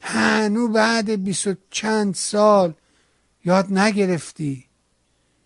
هنو 0.02 0.68
بعد 0.68 1.10
بیست 1.10 1.48
و 1.48 1.56
چند 1.70 2.16
سال 2.16 2.74
یاد 3.46 3.74
نگرفتی. 3.74 4.66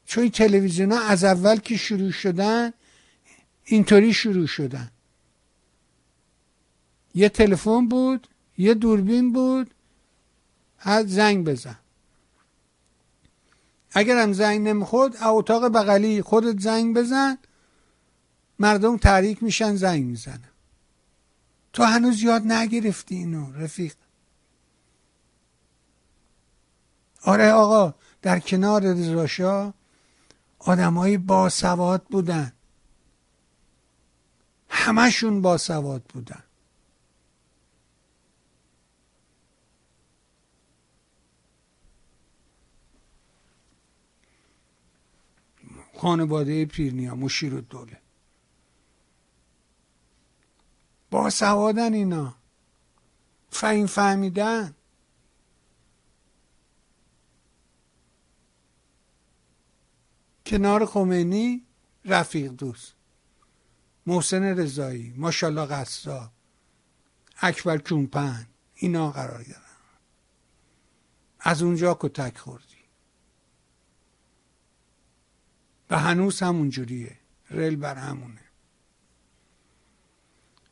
چون 0.05 0.21
این 0.21 0.31
تلویزیون 0.31 0.91
ها 0.91 0.99
از 0.99 1.23
اول 1.23 1.57
که 1.57 1.77
شروع 1.77 2.11
شدن 2.11 2.73
اینطوری 3.63 4.13
شروع 4.13 4.47
شدن. 4.47 4.91
یه 7.15 7.29
تلفن 7.29 7.87
بود 7.87 8.27
یه 8.57 8.73
دوربین 8.73 9.33
بود. 9.33 9.71
از 10.79 11.09
زنگ 11.09 11.45
بزن. 11.45 11.79
اگر 13.91 14.17
هم 14.17 14.33
زنگ 14.33 14.67
نمی‌خورد 14.67 15.23
اتاق 15.23 15.67
بغلی 15.67 16.21
خودت 16.21 16.59
زنگ 16.59 16.95
بزن. 16.95 17.37
مردم 18.59 18.97
تحریک 18.97 19.43
میشن 19.43 19.75
زنگ 19.75 20.05
می‌زنن. 20.05 20.49
تو 21.73 21.83
هنوز 21.83 22.23
یاد 22.23 22.41
نگرفتی 22.41 23.15
اینو 23.15 23.51
رفیق. 23.51 23.95
آره 27.23 27.51
آقا 27.51 27.93
در 28.21 28.39
کنار 28.39 28.81
رضاشاه 28.81 29.73
آدمایی 30.59 31.17
با 31.17 31.49
سواد 31.49 32.03
بودن. 32.03 32.53
همشون 34.69 35.41
با 35.41 35.57
سواد 35.57 36.03
بودن. 36.03 36.43
خانواده 45.97 46.65
پیرنیا 46.65 47.15
مشیر 47.15 47.53
دوله 47.59 48.04
با 51.11 51.29
سوادن 51.29 51.93
اینا. 51.93 52.35
فهم 53.49 53.85
فهمیدن. 53.85 54.75
کنار 60.45 60.85
خمینی 60.85 61.65
رفیق 62.05 62.51
دوست. 62.51 62.93
محسن 64.05 64.43
رضایی 64.43 65.13
ماشالله 65.17 65.65
قصا 65.65 66.31
اکبر 67.37 67.77
چونپن 67.77 68.47
اینا 68.75 69.11
قرار 69.11 69.43
گرفتن 69.43 69.61
از 71.39 71.61
اونجا 71.61 71.97
کتک 71.99 72.37
خوردی. 72.37 72.75
و 75.89 75.99
هنوز 75.99 76.39
همونجوریه. 76.39 77.19
رل 77.49 77.75
بر 77.75 77.95
همونه. 77.95 78.44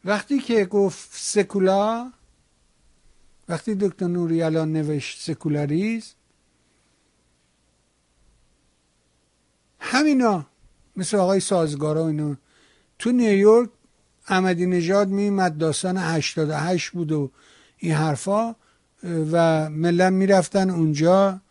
وقتی 0.05 0.39
که 0.39 0.65
گفت 0.65 1.09
سکولا 1.11 2.11
وقتی 3.49 3.75
دکتر 3.75 4.07
نوریالا 4.07 4.65
نوشت 4.65 5.21
سکولاریزم 5.21 6.13
همینا 9.79 10.45
مثل 10.95 11.17
آقای 11.17 11.39
سازگارا 11.39 12.07
اینا 12.07 12.37
تو 12.99 13.11
نیویورک 13.11 13.69
احمدی 14.27 14.65
نژاد 14.65 15.07
میمد 15.07 15.57
داستان 15.57 15.97
88 15.97 16.91
بود 16.91 17.11
و 17.11 17.31
این 17.77 17.93
حرفا 17.93 18.55
و 19.03 19.69
ملت 19.69 20.13
می‌رفتن 20.13 20.69
اونجا 20.69 21.41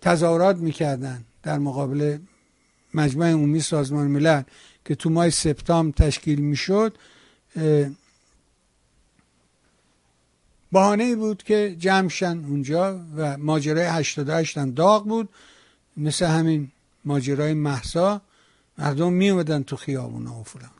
تظاهرات 0.00 0.56
می‌کردن 0.56 1.24
در 1.42 1.58
مقابل 1.58 2.18
مجمع 2.94 3.30
عمومی 3.30 3.60
سازمان 3.60 4.06
ملل 4.06 4.42
که 4.84 4.94
تو 4.94 5.10
ماه 5.10 5.30
سپتامبر 5.30 6.06
تشکیل 6.06 6.40
می‌شد 6.40 6.98
بهانه 10.72 11.16
بود 11.16 11.42
که 11.42 11.76
جمعشن 11.78 12.44
اونجا 12.44 13.00
و 13.16 13.36
ماجرای 13.36 13.86
88 13.86 14.58
هم 14.58 14.70
داغ 14.70 15.04
بود. 15.04 15.28
مثل 15.96 16.26
همین 16.26 16.72
ماجرای 17.04 17.54
محسا 17.54 18.22
مردم 18.78 19.12
می 19.12 19.30
اومدن 19.30 19.62
تو 19.62 19.76
خیابون 19.76 20.26
و 20.26 20.42
فلان. 20.42 20.70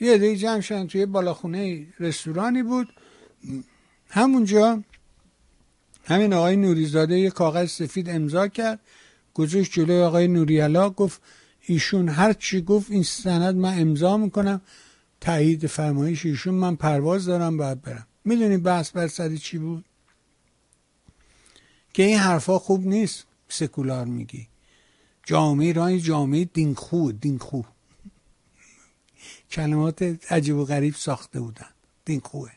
یه 0.00 0.18
دیگه 0.18 0.36
جمع 0.36 0.60
شدن 0.60 0.86
توی 0.86 1.06
بالاخونه 1.06 1.86
رستورانی 2.00 2.62
بود. 2.62 2.88
همونجا 4.08 4.82
همین 6.04 6.32
آقای 6.32 6.56
نوریزاده 6.56 7.18
یه 7.18 7.30
کاغذ 7.30 7.70
سفید 7.70 8.10
امضا 8.10 8.48
کرد. 8.48 8.80
گذاشت 9.34 9.72
جلوی 9.72 10.02
آقای 10.02 10.28
نوریالا 10.28 10.90
گفت 10.90 11.22
ایشون 11.66 12.08
هر 12.08 12.32
چی 12.32 12.62
گفت 12.62 12.90
این 12.90 13.02
سند 13.02 13.54
من 13.54 13.80
امضا 13.80 14.16
می‌کنم. 14.16 14.60
تایید 15.20 15.66
فرمایش 15.66 16.26
ایشون 16.26 16.54
من 16.54 16.76
پرواز 16.76 17.24
دارم 17.24 17.56
باید 17.56 17.82
برم. 17.82 18.06
می‌دونی 18.24 18.56
بحث 18.56 18.90
بر 18.90 19.08
سر 19.08 19.36
چی 19.36 19.58
بود؟ 19.58 19.84
که 21.94 22.02
این 22.02 22.18
حرفا 22.18 22.58
خوب 22.58 22.86
نیست 22.86 23.26
سکولار 23.48 24.04
میگی. 24.04 24.48
جامعه 25.26 25.66
ایران 25.66 25.98
جامعه 25.98 26.44
دینخو 26.44 27.12
دینخو. 27.12 27.62
کلمات 29.50 30.02
عجیب 30.30 30.56
و 30.56 30.64
غریب 30.64 30.94
ساخته 30.94 31.40
بودن. 31.40 31.68
دینخوه. 32.04 32.50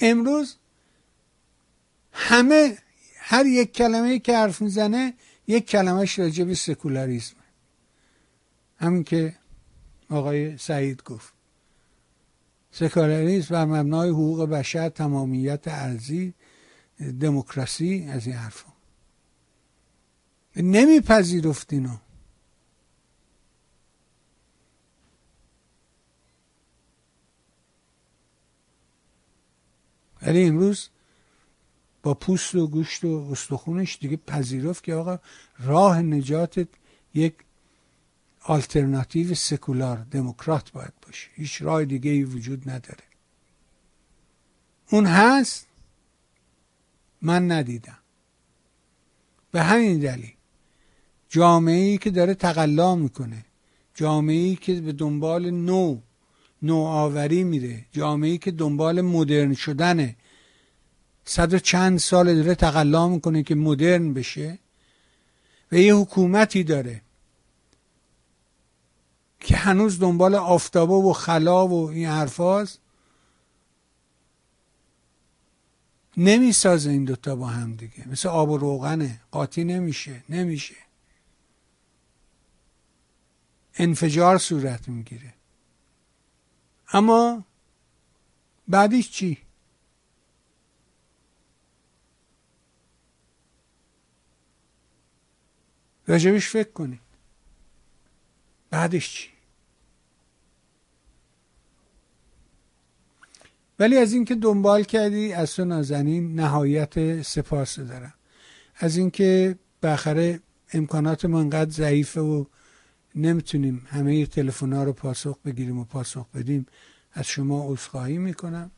امروز 0.00 0.56
همه 2.12 2.78
هر 3.16 3.46
یک 3.46 3.72
کلمه 3.72 4.18
که 4.18 4.36
حرف 4.36 4.62
می‌زنه 4.62 5.14
یک 5.46 5.66
کلمهش 5.66 6.18
راجع 6.18 6.44
به 6.44 6.54
سکولاریسم 6.54 7.36
همین 8.76 9.04
که 9.04 9.36
آقای 10.10 10.58
سعید 10.58 11.02
گفت. 11.02 11.32
سکولاریسم 12.70 13.54
بر 13.54 13.64
مبنای 13.64 14.10
حقوق 14.10 14.44
بشر 14.44 14.88
تمامیت 14.88 15.68
ارزی 15.68 16.34
دموکراسی 17.20 18.08
از 18.12 18.26
این 18.26 18.36
حرفا. 18.36 18.72
نمیپذیرفت 20.56 21.72
ولی 30.22 30.44
امروز 30.44 30.88
با 32.02 32.14
پوست 32.14 32.54
و 32.54 32.66
گوشت 32.66 33.04
و 33.04 33.28
استخونش 33.32 33.98
دیگه 34.00 34.16
پذیرفت 34.16 34.84
که 34.84 34.94
آقا 34.94 35.18
راه 35.58 36.02
نجات 36.02 36.68
یک 37.14 37.34
آلترناتیو 38.44 39.34
سکولار 39.34 40.06
دموکرات 40.10 40.72
باید 40.72 40.92
باشه. 41.06 41.28
هیچ 41.34 41.62
راه 41.62 41.84
دیگه 41.84 42.10
ای 42.10 42.24
وجود 42.24 42.70
نداره. 42.70 43.04
اون 44.90 45.06
هست؟ 45.06 45.66
من 47.22 47.52
ندیدم. 47.52 47.98
به 49.52 49.62
همین 49.62 49.98
دلیل 49.98 50.32
جامعه 51.28 51.74
ای 51.74 51.98
که 51.98 52.10
داره 52.10 52.34
تقلا 52.34 52.94
می‌کنه 52.94 53.44
جامعه 53.94 54.36
ای 54.36 54.56
که 54.56 54.80
به 54.80 54.92
دنبال 54.92 55.50
نو 55.50 56.00
نوآوری 56.62 57.44
میره. 57.44 57.84
جامعه 57.92 58.38
که 58.38 58.50
دنبال 58.50 59.00
مدرن 59.00 59.54
شدنه. 59.54 60.16
صد 61.24 61.54
و 61.54 61.58
چند 61.58 61.98
سال 61.98 62.34
داره 62.34 62.54
تقلا 62.54 63.08
می‌کنه 63.08 63.42
که 63.42 63.54
مدرن 63.54 64.14
بشه 64.14 64.58
و 65.72 65.76
یه 65.76 65.94
حکومتی 65.94 66.64
داره 66.64 67.02
که 69.40 69.56
هنوز 69.56 69.98
دنبال 69.98 70.34
آفتابه 70.34 70.94
و 70.94 71.12
خلا 71.12 71.68
و 71.68 71.90
این 71.90 72.06
حرفاست. 72.06 72.80
نمی‌سازه 76.16 76.90
این 76.90 77.04
دوتا 77.04 77.36
با 77.36 77.46
هم 77.46 77.74
دیگه. 77.74 78.08
مثل 78.08 78.28
آب 78.28 78.50
و 78.50 78.58
روغنه. 78.58 79.20
قاطی 79.30 79.64
نمیشه. 79.64 80.24
نمیشه. 80.28 80.74
انفجار 83.74 84.38
صورت 84.38 84.88
می‌گیره. 84.88 85.34
اما 86.92 87.44
بعدش 88.68 89.10
چی؟ 89.10 89.38
راجبش 96.06 96.48
فکر 96.48 96.70
کنید. 96.72 97.00
بعدش 98.70 99.12
چی؟ 99.12 99.30
ولی 103.78 103.96
از 103.96 104.12
اینکه 104.12 104.34
دنبال 104.34 104.82
کردی 104.84 105.32
از 105.32 105.54
تو 105.54 105.64
نازنین 105.64 106.34
نهایت 106.34 107.22
سپاس 107.22 107.78
دارم. 107.78 108.14
از 108.76 108.96
اینکه 108.96 109.58
بالاخره 109.82 110.40
امکانات 110.72 111.24
ما 111.24 111.40
انقدر 111.40 111.70
ضعیفه 111.70 112.20
و 112.20 112.44
نمی‌تونیم 113.14 113.86
همه 113.90 114.26
تلفن 114.26 114.72
ها 114.72 114.84
رو 114.84 114.92
پاسخ 114.92 115.38
بگیریم 115.44 115.78
و 115.78 115.84
پاسخ 115.84 116.26
بدیم 116.34 116.66
از 117.12 117.26
شما 117.26 117.72
عذرخواهی 117.72 118.18
می‌کنم. 118.18 118.70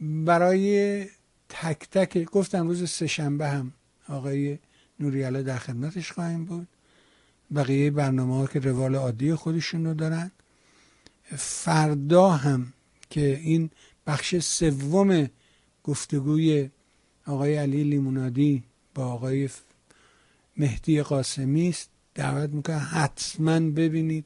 برای 0.00 1.04
تک 1.48 1.88
تک 1.90 2.24
گفتم 2.24 2.68
روز 2.68 2.90
سهشنبه 2.90 3.48
هم 3.48 3.72
آقای 4.08 4.58
نوریالا 5.00 5.42
در 5.42 5.58
خدمتش 5.58 6.12
خواهیم 6.12 6.44
بود. 6.44 6.68
بقیه 7.54 7.90
برنامه 7.90 8.34
ها 8.34 8.46
که 8.46 8.58
روال 8.58 8.94
عادی 8.94 9.34
خودشون 9.34 9.86
رو 9.86 9.94
دارن. 9.94 10.30
فردا 11.36 12.30
هم 12.30 12.72
که 13.10 13.40
این 13.42 13.70
بخش 14.06 14.38
سوم 14.38 15.28
گفتگوی 15.84 16.70
آقای 17.26 17.56
علی 17.56 17.84
لیمونادی 17.84 18.62
با 18.94 19.06
آقای 19.06 19.48
مهدی 20.56 21.02
قاسمی 21.02 21.68
است. 21.68 21.90
دعوت 22.18 22.50
می‌کنم 22.50 22.88
حتما 22.92 23.60
ببینید 23.60 24.24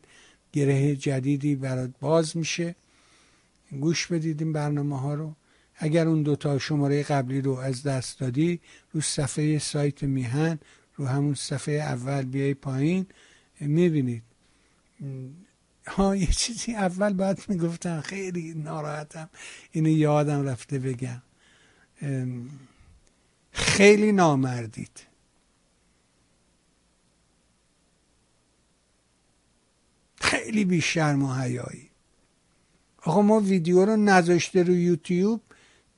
گره 0.53 0.97
جدیدی 0.97 1.57
برات 1.57 1.91
باز 2.01 2.37
میشه. 2.37 2.75
گوش 3.81 4.07
بدید 4.07 4.43
این 4.43 4.53
برنامه 4.53 5.01
ها 5.01 5.15
رو. 5.15 5.35
اگر 5.77 6.09
اون 6.09 6.23
دوتا 6.23 6.59
شماره 6.59 7.03
قبلی 7.03 7.41
رو 7.41 7.53
از 7.53 7.83
دست 7.83 8.21
دادی 8.21 8.61
رو 8.93 9.01
صفحه 9.01 9.59
سایت 9.59 10.03
میهن 10.03 10.59
رو 10.97 11.07
همون 11.07 11.35
صفحه 11.35 11.75
اول 11.75 12.23
بیای 12.23 12.55
پایین 12.55 13.07
می‌بینید. 13.61 14.23
ها 15.87 16.17
یه 16.17 16.27
چیزی 16.27 16.75
اول 16.75 17.13
باید 17.13 17.45
می‌گفتم. 17.49 18.01
خیلی 18.01 18.55
ناراحتم. 18.55 19.29
اینو 19.73 19.89
یادم 19.89 20.43
رفته 20.49 20.79
بگم. 20.79 21.23
خیلی 23.53 24.13
نامردید. 24.13 25.12
خیلی 30.23 30.65
بیشرم 30.65 31.23
و 31.23 31.35
حیایی. 31.35 31.91
آقا 33.03 33.23
ما 33.23 33.41
ویدیو 33.41 33.85
رو 33.85 33.97
نذاشته 33.97 34.63
رو 34.63 34.75
یوتیوب 34.75 35.41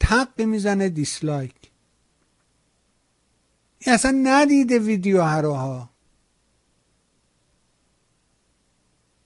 تق 0.01 0.41
می‌زنه 0.41 0.89
dislike. 0.89 1.55
این 3.79 3.95
اصلا 3.95 4.11
ندیده 4.11 4.79
ویدیو 4.79 5.23
رو 5.23 5.68
ها 5.68 5.91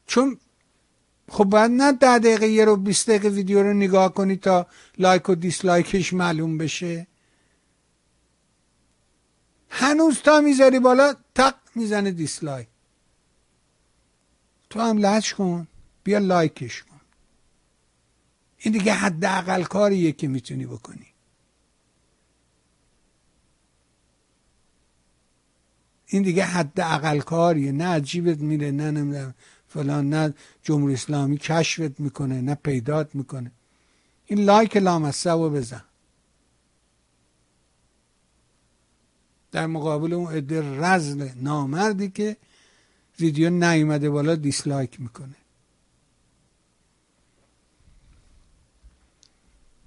چون 0.07 0.37
خب 1.29 1.45
باید 1.45 1.71
نه 1.71 1.93
ده 1.93 2.19
دقیقه 2.19 2.47
یه 2.47 2.65
رو 2.65 2.77
20 2.77 3.11
دقیقه 3.11 3.29
ویدیو 3.29 3.63
رو 3.63 3.73
نگاه 3.73 4.15
کنی 4.15 4.37
تا 4.37 4.67
like 4.99 5.29
و 5.29 5.35
dislike 5.35 5.95
ش 5.95 6.13
معلوم 6.13 6.59
بشه. 6.59 7.07
هنوز 9.71 10.21
تا 10.23 10.41
می‌ذاری 10.41 10.79
بالا 10.79 11.15
تق 11.35 11.55
می‌زنه 11.75 12.11
dislike. 12.11 12.69
تو 14.71 14.81
هم 14.81 15.21
کن. 15.21 15.69
بیا 16.05 16.19
لایکش 16.19 16.83
کن. 16.83 17.01
این 18.59 18.73
دیگه 18.73 18.93
حداقل 18.93 19.63
کاریه 19.65 20.13
که 20.13 20.29
می‌تونی 20.29 20.67
بکنی. 20.67 21.07
این 26.07 26.23
دیگه 26.23 26.45
حد 26.45 26.81
اقل 26.81 27.21
کاریه. 27.21 27.73
نه 27.73 27.85
عجیبت 27.85 28.39
میره 28.39 28.71
نه 28.71 28.91
نمی‌دونم 28.91 29.35
فلان 29.69 30.09
نه 30.09 30.35
جمهوری 30.63 30.95
اسلامی 30.95 31.39
کشفت 31.39 32.01
می‌کنه 32.01 32.41
نه 32.41 32.55
پیدات 32.55 33.15
می‌کنه. 33.15 33.53
این 34.27 34.45
لایک 34.45 34.77
لامصب 34.77 35.31
رو 35.31 35.51
بزن. 35.51 35.85
در 39.53 39.67
مقابل 39.67 40.13
اون 40.13 40.33
عده 40.33 40.81
رزل 40.81 41.29
نامردی 41.37 42.11
که 42.11 42.37
ویدیو 43.21 43.51
نیومده 43.51 44.11
بالا 44.11 44.35
دیسلایک 44.35 45.01
می‌کنه. 45.01 45.35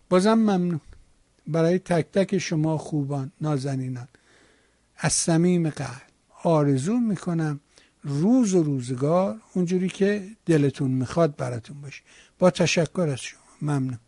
بازم 0.10 0.34
ممنون. 0.34 0.82
برای 1.48 1.80
تک 1.80 2.12
تک 2.12 2.38
شما 2.38 2.78
خوبان 2.78 3.32
نازنینان. 3.42 4.08
از 4.98 5.14
صمیم 5.14 5.70
قلب 5.70 6.02
آرزو 6.44 6.98
می‌کنم 6.98 7.60
روز 8.04 8.54
و 8.54 8.64
روزگار 8.64 9.42
اونجوری 9.54 9.90
که 9.90 10.28
دلتون 10.46 10.92
می‌خواد 10.92 11.36
براتون 11.36 11.82
باشه. 11.82 12.02
با 12.40 12.52
تشکر 12.52 13.08
از 13.12 13.20
شما. 13.20 13.42
ممنون. 13.62 14.00